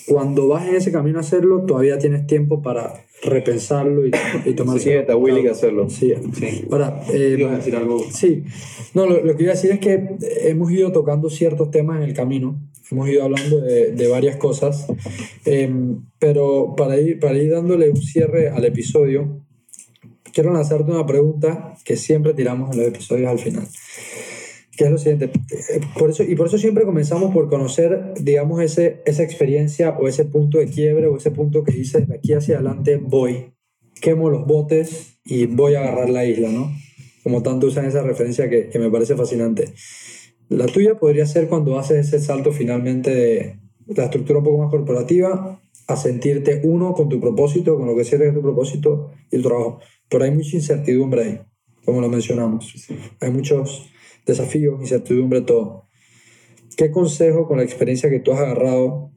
cuando 0.07 0.47
vas 0.47 0.67
en 0.67 0.75
ese 0.75 0.91
camino 0.91 1.17
a 1.19 1.21
hacerlo, 1.21 1.61
todavía 1.65 1.97
tienes 1.99 2.25
tiempo 2.27 2.61
para 2.61 3.05
repensarlo 3.23 4.05
y, 4.05 4.11
y 4.45 4.53
tomar 4.53 4.79
Sí, 4.79 4.91
está 4.91 5.15
willing 5.15 5.47
a 5.47 5.51
hacerlo. 5.51 5.89
Sí. 5.89 6.13
Sí. 6.33 6.65
Ahora, 6.71 7.01
eh, 7.11 7.35
¿Ibas 7.39 7.53
a 7.53 7.57
decir 7.57 7.75
algo? 7.75 8.03
Sí, 8.11 8.43
no, 8.93 9.05
lo, 9.05 9.23
lo 9.23 9.35
que 9.35 9.43
iba 9.43 9.51
a 9.51 9.55
decir 9.55 9.71
es 9.71 9.79
que 9.79 10.17
hemos 10.43 10.71
ido 10.71 10.91
tocando 10.91 11.29
ciertos 11.29 11.71
temas 11.71 11.97
en 11.97 12.03
el 12.03 12.13
camino, 12.13 12.59
hemos 12.91 13.09
ido 13.09 13.23
hablando 13.23 13.61
de, 13.61 13.91
de 13.91 14.07
varias 14.07 14.37
cosas, 14.37 14.87
em, 15.45 16.01
pero 16.17 16.75
para 16.75 16.99
ir, 16.99 17.19
para 17.19 17.37
ir 17.37 17.51
dándole 17.51 17.89
un 17.89 18.01
cierre 18.01 18.49
al 18.49 18.65
episodio, 18.65 19.41
quiero 20.33 20.51
lanzarte 20.53 20.91
una 20.91 21.05
pregunta 21.05 21.75
que 21.83 21.95
siempre 21.95 22.33
tiramos 22.33 22.71
en 22.71 22.79
los 22.79 22.87
episodios 22.87 23.29
al 23.29 23.39
final, 23.39 23.67
que 24.79 24.85
es 24.85 24.91
lo 24.91 24.97
siguiente, 24.97 25.25
eh, 25.25 25.81
por 25.97 26.09
eso, 26.09 26.23
y 26.23 26.35
por 26.35 26.47
eso 26.47 26.57
siempre 26.57 26.85
comenzamos 26.85 27.33
por 27.33 27.49
conocer, 27.49 28.13
digamos, 28.21 28.61
ese, 28.61 29.01
esa 29.05 29.23
experiencia 29.23 29.89
o 29.99 30.07
ese 30.07 30.23
punto 30.23 30.57
de 30.57 30.67
quiebre 30.67 31.07
o 31.07 31.17
ese 31.17 31.31
punto 31.31 31.65
que 31.65 31.73
dices, 31.73 32.07
de 32.07 32.15
aquí 32.15 32.31
hacia 32.31 32.55
adelante 32.55 32.95
voy, 32.95 33.51
quemo 33.99 34.29
los 34.29 34.47
botes 34.47 35.19
y 35.25 35.47
voy 35.47 35.75
a 35.75 35.81
agarrar 35.81 36.09
la 36.09 36.23
isla, 36.23 36.47
¿no? 36.47 36.71
como 37.23 37.43
tanto 37.43 37.67
usan 37.67 37.87
esa 37.87 38.03
referencia 38.03 38.49
que, 38.49 38.69
que 38.69 38.79
me 38.79 38.89
parece 38.89 39.17
fascinante. 39.17 39.73
La 40.47 40.65
tuya 40.65 40.97
podría 40.97 41.25
ser 41.25 41.49
cuando 41.49 41.77
haces 41.77 42.07
ese 42.07 42.19
salto 42.19 42.53
finalmente 42.53 43.13
de 43.13 43.59
la 43.87 44.05
estructura 44.05 44.39
un 44.39 44.45
poco 44.45 44.59
más 44.59 44.71
corporativa 44.71 45.59
a 45.87 45.95
sentirte 45.97 46.61
uno 46.63 46.93
con 46.93 47.09
tu 47.09 47.19
propósito, 47.19 47.77
con 47.77 47.85
lo 47.85 47.97
que 47.97 48.05
sirve 48.05 48.31
tu 48.31 48.41
propósito 48.41 49.11
y 49.29 49.35
el 49.35 49.43
trabajo. 49.43 49.81
Pero 50.07 50.23
hay 50.23 50.31
mucha 50.31 50.55
incertidumbre 50.55 51.21
ahí, 51.21 51.41
como 51.83 51.99
lo 51.99 52.07
mencionamos. 52.07 52.73
Hay 53.19 53.31
muchos 53.31 53.89
desafíos, 54.25 54.79
incertidumbre, 54.81 55.41
todo. 55.41 55.87
¿Qué 56.77 56.91
consejo 56.91 57.47
con 57.47 57.57
la 57.57 57.63
experiencia 57.63 58.09
que 58.09 58.19
tú 58.19 58.31
has 58.31 58.39
agarrado, 58.39 59.11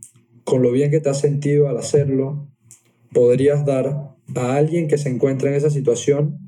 con 0.45 0.63
lo 0.63 0.73
bien 0.73 0.91
que 0.91 1.01
te 1.01 1.11
has 1.11 1.21
sentido 1.21 1.69
al 1.69 1.77
hacerlo, 1.77 2.49
podrías 3.13 3.65
dar 3.65 4.17
a 4.35 4.57
alguien 4.57 4.89
que 4.89 4.99
se 4.99 5.09
encuentra 5.09 5.51
en 5.51 5.57
esa 5.57 5.71
situación 5.71 6.43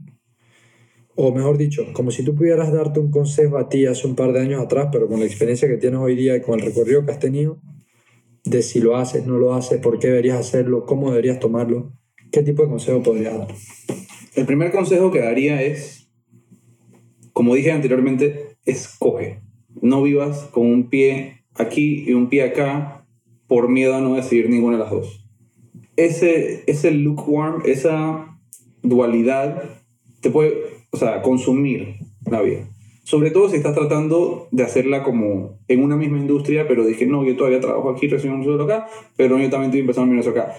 o 1.16 1.32
mejor 1.32 1.58
dicho, 1.58 1.86
como 1.92 2.10
si 2.10 2.24
tú 2.24 2.34
pudieras 2.34 2.72
darte 2.72 2.98
un 2.98 3.10
consejo 3.10 3.56
a 3.56 3.68
ti 3.68 3.86
hace 3.86 4.06
un 4.06 4.16
par 4.16 4.32
de 4.32 4.40
años 4.40 4.60
atrás, 4.60 4.88
pero 4.90 5.06
con 5.08 5.20
la 5.20 5.26
experiencia 5.26 5.68
que 5.68 5.76
tienes 5.76 6.00
hoy 6.00 6.16
día 6.16 6.36
y 6.36 6.40
con 6.40 6.58
el 6.58 6.66
recorrido 6.66 7.04
que 7.04 7.12
has 7.12 7.20
tenido, 7.20 7.60
de 8.44 8.62
si 8.62 8.80
lo 8.80 8.96
haces, 8.96 9.24
no 9.26 9.38
lo 9.38 9.54
haces, 9.54 9.80
por 9.80 9.98
qué 9.98 10.08
deberías 10.08 10.38
hacerlo, 10.38 10.84
cómo 10.86 11.10
deberías 11.10 11.38
tomarlo, 11.38 11.92
¿qué 12.32 12.42
tipo 12.42 12.62
de 12.62 12.68
consejo 12.68 13.02
podrías 13.02 13.38
dar? 13.38 13.48
El 14.34 14.46
primer 14.46 14.72
consejo 14.72 15.12
que 15.12 15.20
daría 15.20 15.62
es, 15.62 16.03
como 17.34 17.54
dije 17.54 17.72
anteriormente, 17.72 18.56
escoge. 18.64 19.40
No 19.82 20.02
vivas 20.02 20.48
con 20.52 20.66
un 20.66 20.88
pie 20.88 21.42
aquí 21.54 22.04
y 22.06 22.14
un 22.14 22.28
pie 22.28 22.44
acá 22.44 23.04
por 23.46 23.68
miedo 23.68 23.94
a 23.94 24.00
no 24.00 24.14
decidir 24.14 24.48
ninguna 24.48 24.78
de 24.78 24.82
las 24.84 24.90
dos. 24.92 25.26
Ese, 25.96 26.62
ese 26.66 26.92
lukewarm, 26.92 27.62
esa 27.66 28.38
dualidad, 28.82 29.64
te 30.20 30.30
puede, 30.30 30.54
o 30.90 30.96
sea, 30.96 31.20
consumir 31.22 31.96
la 32.24 32.40
vida. 32.40 32.70
Sobre 33.02 33.30
todo 33.30 33.50
si 33.50 33.56
estás 33.56 33.74
tratando 33.74 34.48
de 34.50 34.62
hacerla 34.62 35.02
como 35.02 35.58
en 35.68 35.82
una 35.82 35.96
misma 35.96 36.18
industria, 36.18 36.66
pero 36.66 36.86
dije, 36.86 37.04
no, 37.04 37.24
yo 37.24 37.36
todavía 37.36 37.60
trabajo 37.60 37.90
aquí, 37.90 38.06
recibo 38.06 38.34
un 38.34 38.44
sueldo 38.44 38.64
acá, 38.64 38.86
pero 39.16 39.38
yo 39.38 39.50
también 39.50 39.70
estoy 39.70 39.80
empezando 39.80 40.06
mi 40.06 40.16
negocio 40.16 40.32
acá 40.32 40.54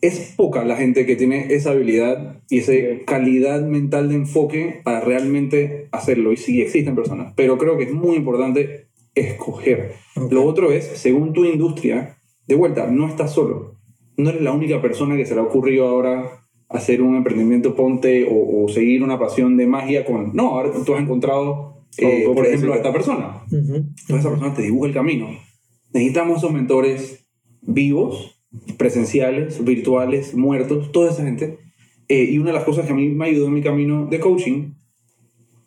es 0.00 0.34
poca 0.36 0.64
la 0.64 0.76
gente 0.76 1.06
que 1.06 1.16
tiene 1.16 1.52
esa 1.54 1.70
habilidad 1.70 2.40
y 2.48 2.58
esa 2.58 2.72
calidad 3.06 3.62
mental 3.62 4.08
de 4.08 4.14
enfoque 4.16 4.80
para 4.84 5.00
realmente 5.00 5.88
hacerlo. 5.92 6.32
Y 6.32 6.36
sí 6.36 6.60
existen 6.60 6.94
personas, 6.94 7.32
pero 7.36 7.58
creo 7.58 7.76
que 7.76 7.84
es 7.84 7.92
muy 7.92 8.16
importante 8.16 8.88
escoger. 9.14 9.92
Lo 10.30 10.44
otro 10.44 10.72
es, 10.72 10.84
según 10.84 11.32
tu 11.32 11.44
industria, 11.44 12.16
de 12.46 12.54
vuelta, 12.54 12.86
no 12.86 13.08
estás 13.08 13.32
solo. 13.32 13.76
No 14.16 14.30
eres 14.30 14.42
la 14.42 14.52
única 14.52 14.80
persona 14.80 15.16
que 15.16 15.26
se 15.26 15.34
le 15.34 15.40
ha 15.40 15.44
ocurrido 15.44 15.86
ahora 15.86 16.44
hacer 16.68 17.02
un 17.02 17.16
emprendimiento 17.16 17.74
ponte 17.74 18.26
o, 18.30 18.64
o 18.64 18.68
seguir 18.68 19.02
una 19.02 19.18
pasión 19.18 19.56
de 19.56 19.66
magia 19.66 20.04
con... 20.04 20.34
No, 20.34 20.58
ahora 20.58 20.70
tú 20.84 20.94
has 20.94 21.02
encontrado, 21.02 21.84
eh, 21.96 22.24
por 22.34 22.46
ejemplo, 22.46 22.74
a 22.74 22.76
esta 22.76 22.92
persona. 22.92 23.42
Ujú. 23.46 23.74
Entonces 23.74 24.18
esa 24.18 24.30
persona 24.30 24.54
te 24.54 24.62
dibuja 24.62 24.88
el 24.88 24.94
camino. 24.94 25.28
Necesitamos 25.92 26.38
esos 26.38 26.52
mentores 26.52 27.26
vivos, 27.62 28.37
presenciales, 28.76 29.64
virtuales, 29.64 30.34
muertos, 30.34 30.92
toda 30.92 31.10
esa 31.10 31.24
gente. 31.24 31.58
Eh, 32.08 32.24
y 32.24 32.38
una 32.38 32.50
de 32.50 32.54
las 32.54 32.64
cosas 32.64 32.86
que 32.86 32.92
a 32.92 32.96
mí 32.96 33.08
me 33.08 33.26
ayudó 33.26 33.46
en 33.46 33.54
mi 33.54 33.62
camino 33.62 34.06
de 34.06 34.20
coaching, 34.20 34.72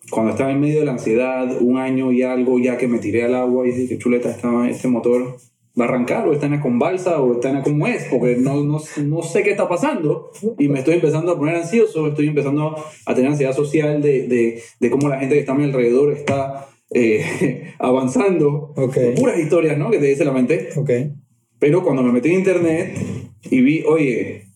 cuando 0.10 0.32
estaba 0.32 0.52
en 0.52 0.60
medio 0.60 0.80
de 0.80 0.86
la 0.86 0.94
ansiedad, 0.94 1.62
un 1.62 1.78
año 1.78 2.12
y 2.12 2.24
algo 2.24 2.60
ya 2.60 2.78
que 2.78 2.88
me 2.88 3.00
tiré 3.00 3.24
al 3.24 3.36
agua 3.36 3.68
y 3.68 3.72
dije, 3.72 3.88
qué 3.88 3.98
chuleta, 3.98 4.30
está, 4.30 4.70
este 4.70 4.88
motor 4.88 5.38
va 5.80 5.86
a 5.86 5.88
arrancar 5.88 6.28
o 6.28 6.34
está 6.34 6.48
en 6.48 6.60
con 6.60 6.80
balsa 6.80 7.22
o 7.22 7.34
está 7.34 7.50
en 7.50 7.62
como 7.62 7.88
es, 7.88 8.06
porque 8.10 8.36
no, 8.36 8.64
no, 8.64 8.82
no 9.06 9.22
sé 9.22 9.44
qué 9.44 9.52
está 9.52 9.70
pasando 9.70 10.32
y 10.60 10.68
me 10.68 10.80
estoy 10.80 10.96
empezando 10.96 11.32
a 11.32 11.38
poner 11.38 11.56
ansioso, 11.56 12.08
estoy 12.08 12.28
empezando 12.28 12.76
a 13.06 13.16
tener 13.16 13.32
ansiedad 13.32 13.56
social 13.56 14.02
de, 14.02 14.28
de, 14.28 14.62
de 14.80 14.90
cómo 14.90 15.08
la 15.08 15.20
gente 15.20 15.36
que 15.36 15.42
está 15.42 15.54
a 15.54 15.56
mi 15.56 15.64
alrededor 15.64 16.12
está 16.12 16.68
eh, 16.94 17.74
avanzando. 17.80 18.74
Puras 18.76 19.40
historias, 19.40 19.78
¿no? 19.78 19.90
Que 19.90 20.00
te 20.00 20.08
dice 20.08 20.26
la 20.26 20.34
mente. 20.34 20.70
Ok. 20.76 20.90
Pero 21.62 21.84
cuando 21.84 22.01
me 22.01 22.12
metí 22.12 22.30
en 22.30 22.39
internet 22.39 22.97
y 23.43 23.62
vi, 23.62 23.84
oye, 23.84 24.47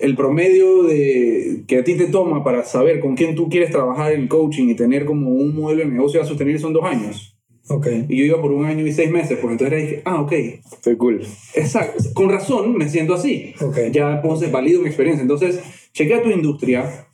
el 0.00 0.16
promedio 0.16 0.82
de, 0.82 1.62
que 1.68 1.78
a 1.78 1.84
ti 1.84 1.94
te 1.94 2.06
toma 2.06 2.42
para 2.42 2.64
saber 2.64 2.98
con 2.98 3.14
quién 3.14 3.36
tú 3.36 3.48
quieres 3.48 3.70
trabajar 3.70 4.12
en 4.12 4.26
coaching 4.26 4.66
y 4.66 4.74
tener 4.74 5.04
como 5.04 5.30
un 5.30 5.54
modelo 5.54 5.84
de 5.84 5.86
negocio 5.86 6.20
a 6.20 6.24
sostener 6.24 6.58
son 6.58 6.72
dos 6.72 6.84
años. 6.84 7.38
Ok. 7.68 7.86
Y 8.08 8.16
yo 8.18 8.24
iba 8.24 8.42
por 8.42 8.50
un 8.50 8.64
año 8.64 8.84
y 8.84 8.92
seis 8.92 9.08
meses, 9.08 9.38
pues 9.40 9.52
entonces 9.52 9.80
dije, 9.80 10.02
ah, 10.04 10.20
ok, 10.20 10.32
Estoy 10.32 10.96
cool. 10.96 11.22
exacto, 11.54 12.02
con 12.12 12.28
razón 12.28 12.76
me 12.76 12.88
siento 12.88 13.14
así. 13.14 13.54
Ok. 13.60 13.78
Ya 13.92 14.16
entonces 14.16 14.50
valido 14.50 14.82
mi 14.82 14.88
experiencia. 14.88 15.22
Entonces, 15.22 15.60
chequea 15.92 16.24
tu 16.24 16.30
industria, 16.30 17.06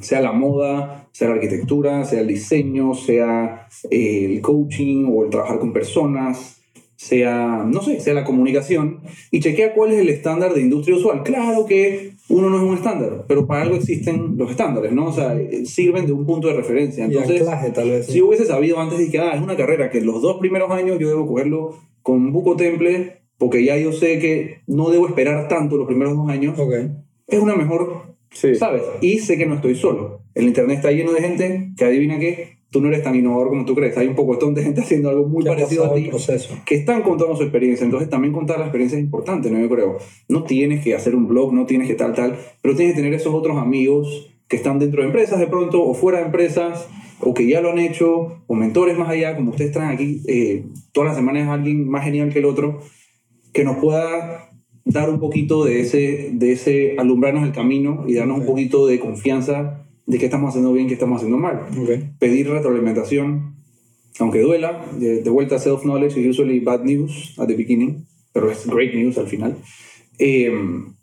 sea 0.00 0.20
la 0.20 0.30
moda, 0.30 1.08
sea 1.10 1.30
la 1.30 1.34
arquitectura, 1.34 2.04
sea 2.04 2.20
el 2.20 2.28
diseño, 2.28 2.94
sea 2.94 3.66
eh, 3.90 4.24
el 4.24 4.40
coaching 4.40 5.06
o 5.12 5.24
el 5.24 5.30
trabajar 5.30 5.58
con 5.58 5.72
personas, 5.72 6.61
sea, 7.06 7.64
no 7.66 7.82
sé, 7.82 8.00
sea 8.00 8.14
la 8.14 8.24
comunicación, 8.24 9.00
y 9.32 9.40
chequea 9.40 9.74
cuál 9.74 9.92
es 9.92 9.98
el 9.98 10.08
estándar 10.08 10.54
de 10.54 10.60
industria 10.60 10.96
usual. 10.96 11.22
Claro 11.24 11.66
que 11.66 12.12
uno 12.28 12.48
no 12.48 12.58
es 12.58 12.62
un 12.62 12.74
estándar, 12.76 13.24
pero 13.26 13.46
para 13.46 13.62
algo 13.62 13.74
existen 13.74 14.36
los 14.38 14.50
estándares, 14.52 14.92
¿no? 14.92 15.06
O 15.06 15.12
sea, 15.12 15.34
eh, 15.38 15.66
sirven 15.66 16.06
de 16.06 16.12
un 16.12 16.24
punto 16.24 16.46
de 16.46 16.54
referencia. 16.54 17.04
Y 17.04 17.08
Entonces, 17.08 17.40
anclaje, 17.40 17.70
tal 17.70 17.90
vez. 17.90 18.06
si 18.06 18.22
hubiese 18.22 18.46
sabido 18.46 18.78
antes 18.78 18.98
de 18.98 19.10
que 19.10 19.18
ah, 19.18 19.32
es 19.34 19.42
una 19.42 19.56
carrera 19.56 19.90
que 19.90 20.00
los 20.00 20.22
dos 20.22 20.38
primeros 20.38 20.70
años 20.70 20.98
yo 21.00 21.08
debo 21.08 21.26
cogerlo 21.26 21.76
con 22.02 22.32
buco 22.32 22.54
temple, 22.56 23.18
porque 23.36 23.64
ya 23.64 23.76
yo 23.76 23.92
sé 23.92 24.20
que 24.20 24.60
no 24.68 24.90
debo 24.90 25.08
esperar 25.08 25.48
tanto 25.48 25.76
los 25.76 25.88
primeros 25.88 26.16
dos 26.16 26.28
años, 26.28 26.56
Ok. 26.58 26.72
es 27.26 27.40
una 27.40 27.56
mejor, 27.56 28.14
Sí. 28.30 28.54
¿sabes? 28.54 28.82
Y 29.00 29.18
sé 29.18 29.36
que 29.36 29.46
no 29.46 29.56
estoy 29.56 29.74
solo. 29.74 30.20
El 30.34 30.44
internet 30.46 30.76
está 30.78 30.92
lleno 30.92 31.12
de 31.12 31.20
gente 31.20 31.72
que 31.76 31.84
adivina 31.84 32.18
qué, 32.20 32.58
tú 32.72 32.80
no 32.80 32.88
eres 32.88 33.02
tan 33.02 33.14
innovador 33.14 33.50
como 33.50 33.64
tú 33.64 33.74
crees. 33.74 33.96
Hay 33.98 34.08
un 34.08 34.16
poco 34.16 34.36
de 34.36 34.62
gente 34.62 34.80
haciendo 34.80 35.10
algo 35.10 35.28
muy 35.28 35.44
¿Qué 35.44 35.50
ha 35.50 35.54
parecido 35.54 35.84
a 35.84 35.94
ti 35.94 36.10
que 36.64 36.74
están 36.74 37.02
contando 37.02 37.36
su 37.36 37.42
experiencia. 37.42 37.84
Entonces 37.84 38.08
también 38.08 38.32
contar 38.32 38.58
la 38.58 38.64
experiencia 38.64 38.98
es 38.98 39.04
importante, 39.04 39.50
¿no? 39.50 39.60
Yo 39.60 39.68
creo. 39.68 39.98
No 40.28 40.44
tienes 40.44 40.82
que 40.82 40.94
hacer 40.94 41.14
un 41.14 41.28
blog, 41.28 41.52
no 41.52 41.66
tienes 41.66 41.86
que 41.86 41.94
tal, 41.94 42.14
tal, 42.14 42.36
pero 42.62 42.74
tienes 42.74 42.94
que 42.96 43.02
tener 43.02 43.14
esos 43.14 43.34
otros 43.34 43.58
amigos 43.58 44.30
que 44.48 44.56
están 44.56 44.78
dentro 44.78 45.02
de 45.02 45.08
empresas 45.08 45.38
de 45.38 45.46
pronto 45.46 45.82
o 45.82 45.94
fuera 45.94 46.18
de 46.18 46.26
empresas 46.26 46.88
o 47.20 47.34
que 47.34 47.46
ya 47.46 47.60
lo 47.60 47.70
han 47.70 47.78
hecho 47.78 48.42
o 48.46 48.54
mentores 48.54 48.98
más 48.98 49.08
allá, 49.10 49.36
como 49.36 49.50
ustedes 49.50 49.70
traen 49.72 49.90
aquí 49.90 50.22
eh, 50.26 50.64
todas 50.92 51.08
las 51.08 51.16
semanas 51.16 51.48
alguien 51.48 51.88
más 51.88 52.04
genial 52.04 52.32
que 52.32 52.40
el 52.40 52.46
otro, 52.46 52.80
que 53.52 53.64
nos 53.64 53.76
pueda 53.76 54.50
dar 54.84 55.08
un 55.10 55.20
poquito 55.20 55.64
de 55.64 55.80
ese, 55.80 56.30
de 56.32 56.52
ese 56.52 56.96
alumbrarnos 56.98 57.44
el 57.44 57.52
camino 57.52 58.04
y 58.08 58.14
darnos 58.14 58.38
un 58.38 58.42
Ok. 58.42 58.48
poquito 58.48 58.86
de 58.86 58.98
confianza 58.98 59.81
de 60.06 60.18
qué 60.18 60.26
estamos 60.26 60.50
haciendo 60.50 60.72
bien, 60.72 60.88
qué 60.88 60.94
estamos 60.94 61.16
haciendo 61.16 61.38
mal 61.38 61.66
Ok. 61.80 62.18
pedir 62.18 62.48
retroalimentación, 62.48 63.54
aunque 64.18 64.40
duela, 64.40 64.84
de, 64.98 65.22
de 65.22 65.30
vuelta 65.30 65.58
self-knowledge 65.58 66.18
is 66.20 66.26
usually 66.26 66.60
bad 66.60 66.84
news 66.84 67.34
at 67.38 67.46
the 67.46 67.54
beginning, 67.54 68.06
pero 68.32 68.50
es 68.50 68.66
great 68.66 68.94
news 68.94 69.16
al 69.18 69.26
final. 69.26 69.56
Eh, 70.18 70.52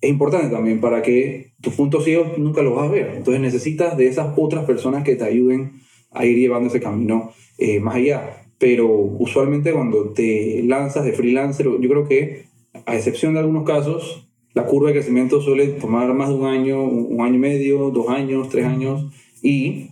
es 0.02 0.10
importante 0.10 0.50
también 0.50 0.80
para 0.80 1.02
que 1.02 1.54
tus 1.62 1.74
puntos 1.74 2.04
ciegos 2.06 2.38
nunca 2.38 2.62
los 2.62 2.76
vas 2.76 2.88
a 2.88 2.92
ver. 2.92 3.14
Entonces 3.18 3.42
necesitas 3.42 3.98
de 3.98 4.08
esas 4.08 4.34
otras 4.38 4.66
personas 4.66 5.04
que 5.04 5.16
te 5.16 5.26
ayuden 5.26 5.82
a 6.12 6.26
ir 6.26 6.38
llevando 6.38 6.70
ese 6.70 6.80
camino 6.80 7.32
eh, 7.58 7.80
más 7.80 7.96
allá. 7.96 8.44
Pero 8.58 8.88
usualmente 8.88 9.74
cuando 9.74 10.12
te 10.12 10.64
lanzas 10.64 11.06
de 11.06 11.14
freelancer, 11.14 11.66
yo 11.66 11.90
creo 11.90 12.08
que 12.08 12.46
a 12.86 12.96
excepción 12.96 13.34
de 13.34 13.40
algunos 13.40 13.64
casos, 13.66 14.29
la 14.54 14.66
curva 14.66 14.90
de 14.90 14.96
crecimiento 14.96 15.42
suele 15.42 15.68
tomar 15.68 16.14
más 16.14 16.30
de 16.30 16.36
un 16.36 16.46
año, 16.46 16.84
un 16.84 17.22
año 17.22 17.36
y 17.36 17.40
medio, 17.40 17.92
dos 17.92 18.10
años, 18.10 18.50
tres 18.50 18.66
años, 18.66 19.12
y 19.42 19.90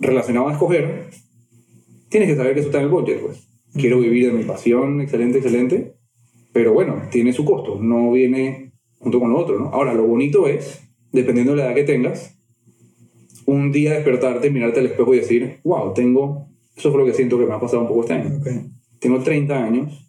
relacionado 0.00 0.48
a 0.48 0.52
escoger, 0.52 1.10
tienes 2.08 2.28
que 2.28 2.36
saber 2.36 2.54
que 2.54 2.60
eso 2.60 2.68
está 2.68 2.78
en 2.78 2.84
el 2.84 2.90
budget, 2.90 3.20
pues. 3.20 3.46
Quiero 3.74 4.00
vivir 4.00 4.26
de 4.26 4.32
mi 4.32 4.44
pasión, 4.44 5.00
excelente, 5.00 5.38
excelente, 5.38 5.94
pero 6.52 6.72
bueno, 6.72 7.02
tiene 7.10 7.32
su 7.32 7.44
costo, 7.44 7.78
no 7.80 8.12
viene 8.12 8.72
junto 8.98 9.20
con 9.20 9.30
lo 9.30 9.38
otro, 9.38 9.58
¿no? 9.58 9.68
Ahora, 9.68 9.94
lo 9.94 10.04
bonito 10.06 10.48
es, 10.48 10.82
dependiendo 11.12 11.52
de 11.52 11.58
la 11.58 11.66
edad 11.66 11.74
que 11.74 11.84
tengas, 11.84 12.38
un 13.46 13.72
día 13.72 13.94
despertarte, 13.94 14.50
mirarte 14.50 14.80
al 14.80 14.86
espejo 14.86 15.14
y 15.14 15.18
decir, 15.18 15.60
wow, 15.64 15.94
tengo, 15.94 16.48
eso 16.76 16.90
fue 16.90 17.00
lo 17.00 17.06
que 17.06 17.14
siento 17.14 17.38
que 17.38 17.46
me 17.46 17.54
ha 17.54 17.60
pasado 17.60 17.82
un 17.82 17.88
poco 17.88 18.02
este 18.02 18.14
año. 18.14 18.40
Tengo 18.98 19.20
30 19.20 19.64
años, 19.64 20.07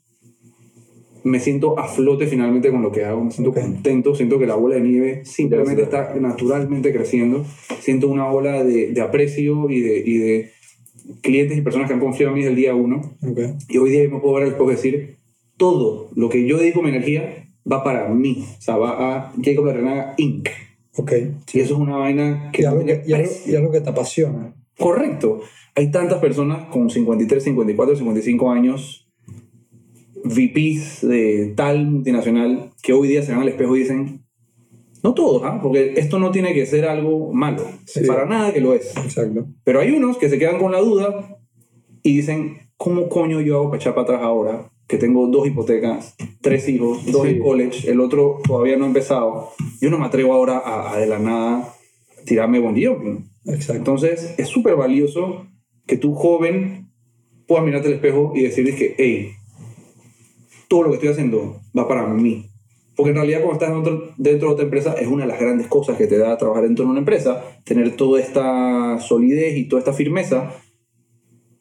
me 1.24 1.40
siento 1.40 1.78
a 1.80 1.88
flote 1.88 2.28
finalmente 2.28 2.72
con 2.72 2.82
lo 2.82 2.92
que 2.92 3.04
hago, 3.06 3.24
me 3.24 3.32
siento 3.32 3.52
Ok. 3.52 3.60
contento, 3.62 4.16
siento 4.16 4.40
que 4.40 4.46
la 4.48 4.56
bola 4.56 4.76
de 4.76 4.82
nieve 4.82 5.26
simplemente 5.26 5.84
está 5.84 6.14
naturalmente 6.20 6.92
creciendo, 6.94 7.46
siento 7.82 8.08
una 8.08 8.32
ola 8.32 8.64
de, 8.64 8.92
de 8.94 9.02
aprecio 9.02 9.70
y 9.70 9.82
de, 9.82 9.98
y 10.06 10.18
de 10.18 10.52
clientes 11.22 11.58
y 11.58 11.62
personas 11.62 11.88
que 11.88 11.94
han 11.94 12.00
confiado 12.00 12.32
en 12.32 12.36
mí 12.36 12.42
desde 12.42 12.52
el 12.52 12.56
día 12.56 12.76
uno, 12.76 13.02
Ok. 13.28 13.40
y 13.68 13.78
hoy 13.78 13.90
día 13.90 14.08
me 14.10 14.20
puedo 14.20 14.36
ver 14.36 14.56
y 14.60 14.66
decir, 14.70 15.18
todo 15.58 16.10
lo 16.16 16.30
que 16.30 16.46
yo 16.46 16.58
dedico 16.58 16.82
mi 16.82 16.90
energía 16.90 17.48
va 17.70 17.84
para 17.84 18.08
mí, 18.10 18.46
o 18.58 18.62
sea, 18.62 18.78
va 18.78 19.16
a 19.18 19.34
Jacob 19.44 19.66
Larrenaga 19.66 20.14
Inc. 20.18 20.48
Ok. 20.98 21.12
Y 21.54 21.60
eso 21.60 21.74
es 21.76 21.80
una 21.80 21.98
vaina 21.98 22.50
que 22.52 22.64
Y 22.64 22.66
algo 22.66 22.84
que, 22.86 23.02
y 23.06 23.14
algo- 23.14 23.30
y 23.46 23.56
algo 23.56 23.72
que 23.72 23.82
te 23.82 23.90
apasiona. 23.90 24.54
Correcto. 24.78 25.42
Hay 25.76 25.92
tantas 25.92 26.20
personas 26.20 26.66
con 26.70 26.90
53, 26.90 27.44
54, 27.44 27.96
55 27.96 28.52
años, 28.52 29.09
VPs 30.24 31.08
de 31.08 31.54
tal 31.56 31.86
multinacional, 31.88 32.72
que 32.82 32.94
hoy 32.94 33.08
día 33.08 33.24
se 33.24 33.32
van 33.32 33.42
al 33.42 33.50
espejo 33.50 33.76
y 33.76 33.80
dicen, 33.80 34.26
no 35.04 35.14
todos, 35.14 35.44
¿ah? 35.46 35.60
porque 35.62 35.94
esto 35.98 36.20
no 36.20 36.32
tiene 36.32 36.54
que 36.54 36.66
ser 36.66 36.86
algo 36.86 37.32
malo, 37.34 37.64
Sí. 37.86 38.02
para 38.06 38.26
nada 38.26 38.54
que 38.54 38.62
lo 38.62 38.74
es. 38.74 38.96
Exacto. 38.98 39.48
Pero 39.64 39.80
hay 39.80 39.92
unos 39.92 40.18
que 40.18 40.30
se 40.30 40.38
quedan 40.38 40.60
con 40.60 40.72
la 40.72 40.80
duda 40.80 41.38
y 42.04 42.18
dicen, 42.18 42.58
¿cómo 42.78 43.08
coño 43.10 43.40
yo 43.42 43.58
hago 43.58 43.70
para 43.70 43.78
echar 43.82 43.94
para 43.96 44.04
atrás 44.04 44.22
ahora? 44.24 44.72
Que 44.88 44.98
tengo 44.98 45.28
dos 45.28 45.48
hipotecas, 45.48 46.16
tres 46.42 46.68
hijos, 46.68 47.06
dos 47.12 47.24
Sí. 47.28 47.34
en 47.36 47.40
college, 47.40 47.90
el 47.92 48.00
otro 48.02 48.40
todavía 48.46 48.76
no 48.76 48.86
ha 48.86 48.88
empezado. 48.88 49.50
Yo 49.80 49.90
no 49.90 50.00
me 50.00 50.06
atrevo 50.06 50.34
ahora 50.34 50.58
a, 50.58 50.94
a 50.94 51.00
de 51.00 51.08
la 51.08 51.20
nada 51.20 51.74
tirarme. 52.26 52.60
Exacto. 53.46 53.74
Entonces, 53.76 54.36
es 54.38 54.48
súper 54.48 54.76
valioso 54.76 55.46
que 55.88 55.98
tú, 55.98 56.14
joven, 56.14 56.90
puedas 57.48 57.64
mirarte 57.66 57.88
al 57.88 57.96
espejo 57.96 58.34
y 58.36 58.42
decir 58.44 58.76
que, 58.76 58.96
hey, 58.98 59.32
todo 60.70 60.84
lo 60.84 60.90
que 60.90 60.96
estoy 60.96 61.10
haciendo 61.10 61.60
va 61.78 61.86
para 61.88 62.08
mí. 62.08 62.46
Porque 62.96 63.12
en 63.12 63.16
realidad 63.16 63.42
cuando 63.42 63.54
estás 63.54 63.76
dentro, 63.76 64.14
dentro 64.18 64.48
de 64.48 64.54
otra 64.54 64.66
empresa 64.66 64.94
es 64.94 65.08
una 65.08 65.24
de 65.24 65.30
las 65.30 65.40
grandes 65.40 65.68
cosas 65.68 65.98
que 65.98 66.08
te 66.08 66.18
da 66.18 66.38
trabajar 66.38 66.64
dentro 66.64 66.86
de 66.86 66.92
una 66.92 67.00
empresa, 67.00 67.44
tener 67.64 67.96
toda 67.96 68.22
esta 68.22 69.00
solidez 69.00 69.58
y 69.58 69.68
toda 69.68 69.80
esta 69.80 69.94
firmeza, 69.94 70.52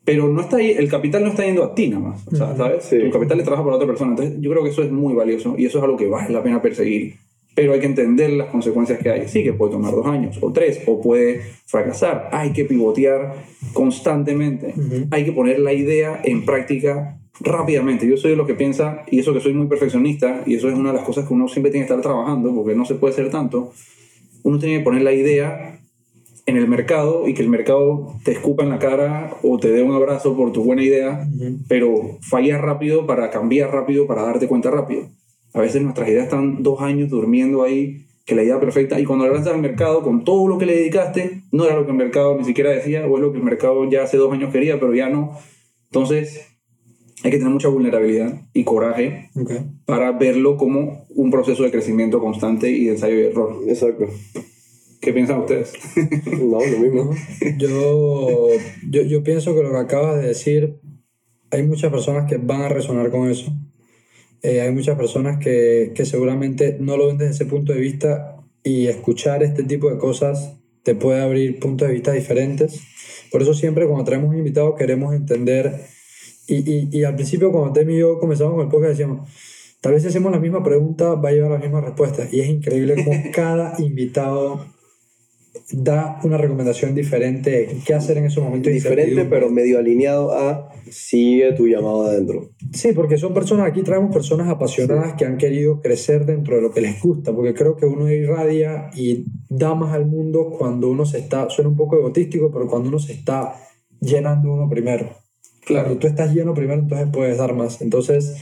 pero 0.05 0.27
no 0.29 0.41
está 0.41 0.57
ahí, 0.57 0.71
el 0.71 0.89
capital 0.89 1.23
no 1.23 1.29
está 1.29 1.45
yendo 1.45 1.63
a 1.63 1.75
ti 1.75 1.89
nada 1.89 2.09
más, 2.09 2.27
o 2.27 2.35
sea. 2.35 2.57
¿sabes? 2.57 2.85
Sí. 2.85 2.99
Tu 2.99 3.11
capital 3.11 3.39
le 3.39 3.45
trabaja 3.45 3.63
para 3.63 3.77
otra 3.77 3.87
persona, 3.87 4.11
entonces 4.13 4.37
yo 4.41 4.51
creo 4.51 4.65
que 4.65 4.71
eso 4.71 4.83
es 4.83 4.91
muy 4.91 5.15
valioso 5.15 5.55
y 5.57 5.67
eso 5.67 5.79
es 5.79 5.85
algo 5.85 5.97
que 5.97 6.09
vale 6.09 6.33
la 6.33 6.43
pena 6.43 6.61
perseguir, 6.61 7.15
pero 7.55 7.73
hay 7.73 7.81
que 7.81 7.87
entender 7.87 8.31
las 8.31 8.49
consecuencias 8.49 8.99
que 8.99 9.11
hay. 9.11 9.29
Sí, 9.29 9.45
que 9.45 9.53
puede 9.53 9.73
tomar 9.73 9.93
dos 9.93 10.07
años 10.07 10.39
o 10.41 10.51
tres, 10.51 10.81
o 10.87 11.01
puede 11.01 11.43
fracasar, 11.67 12.31
hay 12.33 12.53
que 12.53 12.65
pivotear 12.65 13.35
constantemente, 13.75 14.75
hay 15.11 15.25
que 15.25 15.33
poner 15.33 15.61
la 15.61 15.73
idea 15.73 16.21
en 16.25 16.45
práctica 16.45 17.21
rápidamente. 17.41 18.07
Yo 18.09 18.17
soy 18.17 18.33
de 18.33 18.37
los 18.37 18.47
que 18.47 18.55
piensa, 18.55 19.05
y 19.11 19.19
eso 19.21 19.33
que 19.33 19.41
soy 19.41 19.53
muy 19.53 19.67
perfeccionista, 19.67 20.43
y 20.47 20.55
eso 20.55 20.69
es 20.69 20.75
una 20.75 20.91
de 20.91 20.97
las 20.97 21.07
cosas 21.07 21.27
que 21.27 21.35
uno 21.35 21.49
siempre 21.49 21.71
tiene 21.71 21.87
que 21.87 21.93
estar 21.93 22.03
trabajando, 22.03 22.55
porque 22.55 22.75
no 22.75 22.85
se 22.85 22.95
puede 22.95 23.13
hacer 23.13 23.31
tanto, 23.31 23.73
uno 24.43 24.59
tiene 24.59 24.79
que 24.79 24.85
poner 24.85 25.03
la 25.03 25.13
idea 25.13 25.81
en 26.47 26.57
el 26.57 26.67
mercado 26.67 27.29
y 27.29 27.35
que 27.35 27.43
el 27.43 27.51
mercado 27.51 28.15
te 28.25 28.33
escupa 28.33 28.63
en 28.63 28.71
la 28.71 28.79
cara 28.79 29.37
o 29.43 29.59
te 29.59 29.71
dé 29.71 29.83
un 29.83 29.93
abrazo 29.93 30.35
por 30.35 30.51
tu 30.53 30.65
buena 30.65 30.83
idea, 30.83 31.29
Ujú. 31.35 31.59
pero 31.69 32.19
fallar 32.23 32.63
rápido 32.63 33.07
para 33.07 33.31
cambiar 33.31 33.71
rápido, 33.71 34.07
para 34.07 34.23
darte 34.23 34.49
cuenta 34.49 34.71
rápido. 34.71 35.09
A 35.53 35.61
veces 35.61 35.83
nuestras 35.83 36.09
ideas 36.09 36.25
están 36.25 36.63
dos 36.63 36.81
años 36.81 37.11
durmiendo 37.11 37.63
ahí, 37.63 38.07
que 38.25 38.35
la 38.35 38.43
idea 38.43 38.61
perfecta, 38.61 38.99
y 39.01 39.05
cuando 39.05 39.27
la 39.27 39.33
lanzas 39.35 39.55
al 39.55 39.61
mercado 39.61 40.03
con 40.03 40.25
todo 40.25 40.49
lo 40.49 40.59
que 40.59 40.67
le 40.67 40.77
dedicaste, 40.77 41.43
no 41.53 41.65
era 41.65 41.77
lo 41.77 41.85
que 41.85 41.93
el 41.93 41.97
mercado 41.97 42.37
ni 42.37 42.45
siquiera 42.45 42.71
decía, 42.71 43.07
o 43.07 43.17
es 43.17 43.23
lo 43.23 43.33
que 43.33 43.39
el 43.39 43.45
mercado 43.45 43.89
ya 43.91 44.03
hace 44.03 44.17
dos 44.17 44.33
años 44.33 44.53
quería, 44.53 44.79
pero 44.79 44.95
ya 44.95 45.09
no. 45.09 45.33
Entonces, 45.91 46.47
hay 47.25 47.31
que 47.31 47.39
tener 47.39 47.53
mucha 47.53 47.69
vulnerabilidad 47.69 48.43
y 48.53 48.65
coraje 48.65 49.31
Ok. 49.35 49.53
para 49.87 50.13
verlo 50.13 50.57
como 50.57 51.07
un 51.11 51.31
proceso 51.31 51.63
de 51.65 51.71
crecimiento 51.71 52.21
constante 52.21 52.71
y 52.71 52.85
de 52.87 52.93
ensayo 52.93 53.17
y 53.19 53.25
error. 53.25 53.61
Exacto. 53.67 54.07
¿Qué 55.01 55.13
piensan 55.13 55.41
ustedes? 55.41 55.73
No, 56.39 56.61
lo 56.65 56.79
mismo. 56.79 57.15
Yo, 57.59 58.49
yo, 58.91 59.03
yo 59.03 59.23
pienso 59.23 59.55
que 59.55 59.63
lo 59.63 59.71
que 59.71 59.77
acabas 59.77 60.21
de 60.21 60.29
decir, 60.29 60.81
hay 61.51 61.63
muchas 61.67 61.91
personas 61.91 62.29
que 62.29 62.37
van 62.37 62.63
a 62.63 62.69
resonar 62.69 63.11
con 63.11 63.29
eso. 63.31 63.53
Eh, 64.43 64.61
hay 64.61 64.73
muchas 64.73 64.97
personas 64.97 65.39
que, 65.39 65.93
que 65.95 66.05
seguramente 66.05 66.77
no 66.81 66.97
lo 66.97 67.09
ven 67.09 67.19
desde 67.19 67.33
ese 67.33 67.47
punto 67.47 67.73
de 67.73 67.81
vista 67.81 68.37
y 68.63 68.87
escuchar 68.87 69.43
este 69.43 69.65
tipo 69.65 69.91
de 69.91 69.99
cosas 69.99 70.57
te 70.85 70.95
puede 70.95 71.21
abrir 71.21 71.59
puntos 71.59 71.89
de 71.89 71.95
vista 71.95 72.13
diferentes. 72.13 72.81
Por 73.31 73.43
eso 73.43 73.55
siempre 73.55 73.87
cuando 73.87 74.05
traemos 74.05 74.31
un 74.31 74.39
invitado 74.39 74.75
queremos 74.75 75.15
entender 75.15 75.81
y, 76.49 76.73
y, 76.73 76.89
y 76.91 77.05
al 77.05 77.15
principio 77.15 77.53
cuando 77.53 77.73
Temi 77.73 77.95
y 77.95 77.99
yo 77.99 78.19
comenzamos 78.19 78.55
con 78.55 78.63
el 78.63 78.69
podcast 78.69 78.91
decíamos, 78.91 79.29
tal 79.81 79.93
vez 79.93 80.03
si 80.03 80.09
hacemos 80.09 80.33
la 80.33 80.41
misma 80.41 80.63
pregunta 80.63 81.15
va 81.15 81.29
a 81.29 81.33
llevar 81.33 81.53
las 81.53 81.61
mismas 81.61 81.85
respuestas 81.85 82.33
y 82.33 82.41
es 82.41 82.49
increíble 82.49 82.97
cómo 83.05 83.23
cada 83.33 83.75
invitado 83.79 84.65
da 85.73 86.19
una 86.25 86.39
recomendación 86.39 86.95
diferente 86.95 87.51
de 87.51 87.79
qué 87.85 87.95
hacer 87.95 88.17
en 88.19 88.25
esos 88.25 88.43
momentos 88.43 88.73
Diferente, 88.73 89.27
pero 89.27 89.51
medio 89.51 89.79
alineado 89.79 90.33
a 90.33 90.71
sigue 90.91 91.53
tu 91.53 91.67
llamado 91.67 92.07
adentro. 92.07 92.51
Sí, 92.73 92.93
porque 92.93 93.19
son 93.19 93.35
personas, 93.35 93.67
aquí 93.67 93.83
traemos 93.83 94.13
personas 94.13 94.49
apasionadas 94.49 95.15
que 95.15 95.27
han 95.27 95.37
querido 95.37 95.81
crecer 95.81 96.25
dentro 96.25 96.57
de 96.57 96.63
lo 96.63 96.71
que 96.71 96.81
les 96.81 97.01
gusta, 97.03 97.35
porque 97.35 97.55
creo 97.55 97.77
que 97.77 97.85
uno 97.85 98.11
irradia 98.11 98.91
y 98.95 99.27
da 99.49 99.75
más 99.75 99.93
al 99.95 100.07
mundo 100.07 100.51
cuando 100.59 100.91
uno 100.91 101.05
se 101.05 101.19
está, 101.19 101.51
suena 101.51 101.69
un 101.69 101.77
poco 101.77 101.97
egotístico, 101.97 102.51
pero 102.51 102.67
cuando 102.67 102.89
uno 102.89 102.99
se 102.99 103.13
está 103.13 103.55
llenando 104.01 104.53
uno 104.53 104.69
primero. 104.69 105.11
Cuando 105.69 105.97
tú 105.99 106.07
estás 106.07 106.35
lleno 106.35 106.55
primero, 106.55 106.81
entonces 106.81 107.09
puedes 107.13 107.39
dar 107.39 107.55
más. 107.55 107.81
Entonces, 107.83 108.35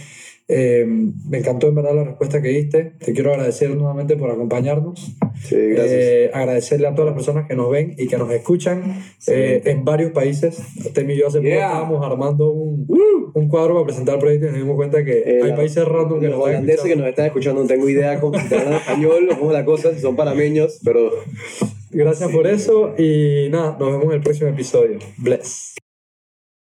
eh, 0.49 0.85
me 1.29 1.39
encantó 1.39 1.67
en 1.67 1.75
verdad 1.75 1.95
la 1.95 2.05
respuesta 2.05 2.41
que 2.41 2.49
diste. 2.51 2.93
Te 3.05 3.13
quiero 3.13 3.33
agradecer 3.33 3.71
nuevamente 3.71 4.17
por 4.17 4.31
acompañarnos. 4.31 5.17
Sí, 5.43 5.57
gracias. 5.57 5.93
Eh, 5.93 6.31
agradecerle 6.33 6.87
a 6.87 6.95
todas 6.95 7.07
las 7.07 7.15
personas 7.17 7.49
que 7.49 7.57
nos 7.57 7.71
ven 7.71 7.95
y 7.99 8.07
que 8.07 8.17
nos 8.17 8.31
escuchan 8.31 9.03
eh, 9.27 9.61
en 9.65 9.85
varios 9.85 10.13
países. 10.13 10.59
Temi 10.95 11.15
y 11.15 11.19
yo 11.19 11.27
hace 11.29 11.39
poco 11.39 11.49
Yeah. 11.49 11.67
estábamos 11.67 12.05
armando 12.07 12.51
un, 12.51 12.87
un 13.35 13.49
cuadro 13.49 13.75
para 13.75 13.87
presentar 13.87 14.15
el 14.15 14.21
proyecto 14.21 14.47
y 14.47 14.51
nos 14.51 14.59
dimos 14.59 14.77
cuenta 14.77 15.05
que 15.05 15.19
Eh, 15.19 15.41
hay 15.43 15.53
países 15.53 15.85
random 15.85 16.21
que 16.21 16.29
los 16.29 16.39
nos 16.39 16.49
están 16.49 16.89
que 16.89 16.97
nos 16.97 17.09
están 17.09 17.27
escuchando, 17.27 17.63
no 17.63 17.67
tengo 17.67 17.89
idea 17.89 18.21
cómo 18.21 18.39
si 18.39 18.49
te 18.49 18.57
hablan 18.57 18.75
español 18.75 19.29
o 19.33 19.39
cómo 19.39 19.53
la 19.53 19.65
cosa, 19.65 19.93
si 19.95 20.01
son 20.01 20.15
parameños, 20.17 20.81
pero 20.85 21.11
Gracias 21.91 22.31
por 22.31 22.47
eso 22.47 22.95
y 22.99 23.49
nada, 23.51 23.77
nos 23.79 23.91
vemos 23.91 24.05
en 24.07 24.13
el 24.13 24.21
próximo 24.21 24.51
episodio. 24.51 24.99
Bless. 25.17 25.77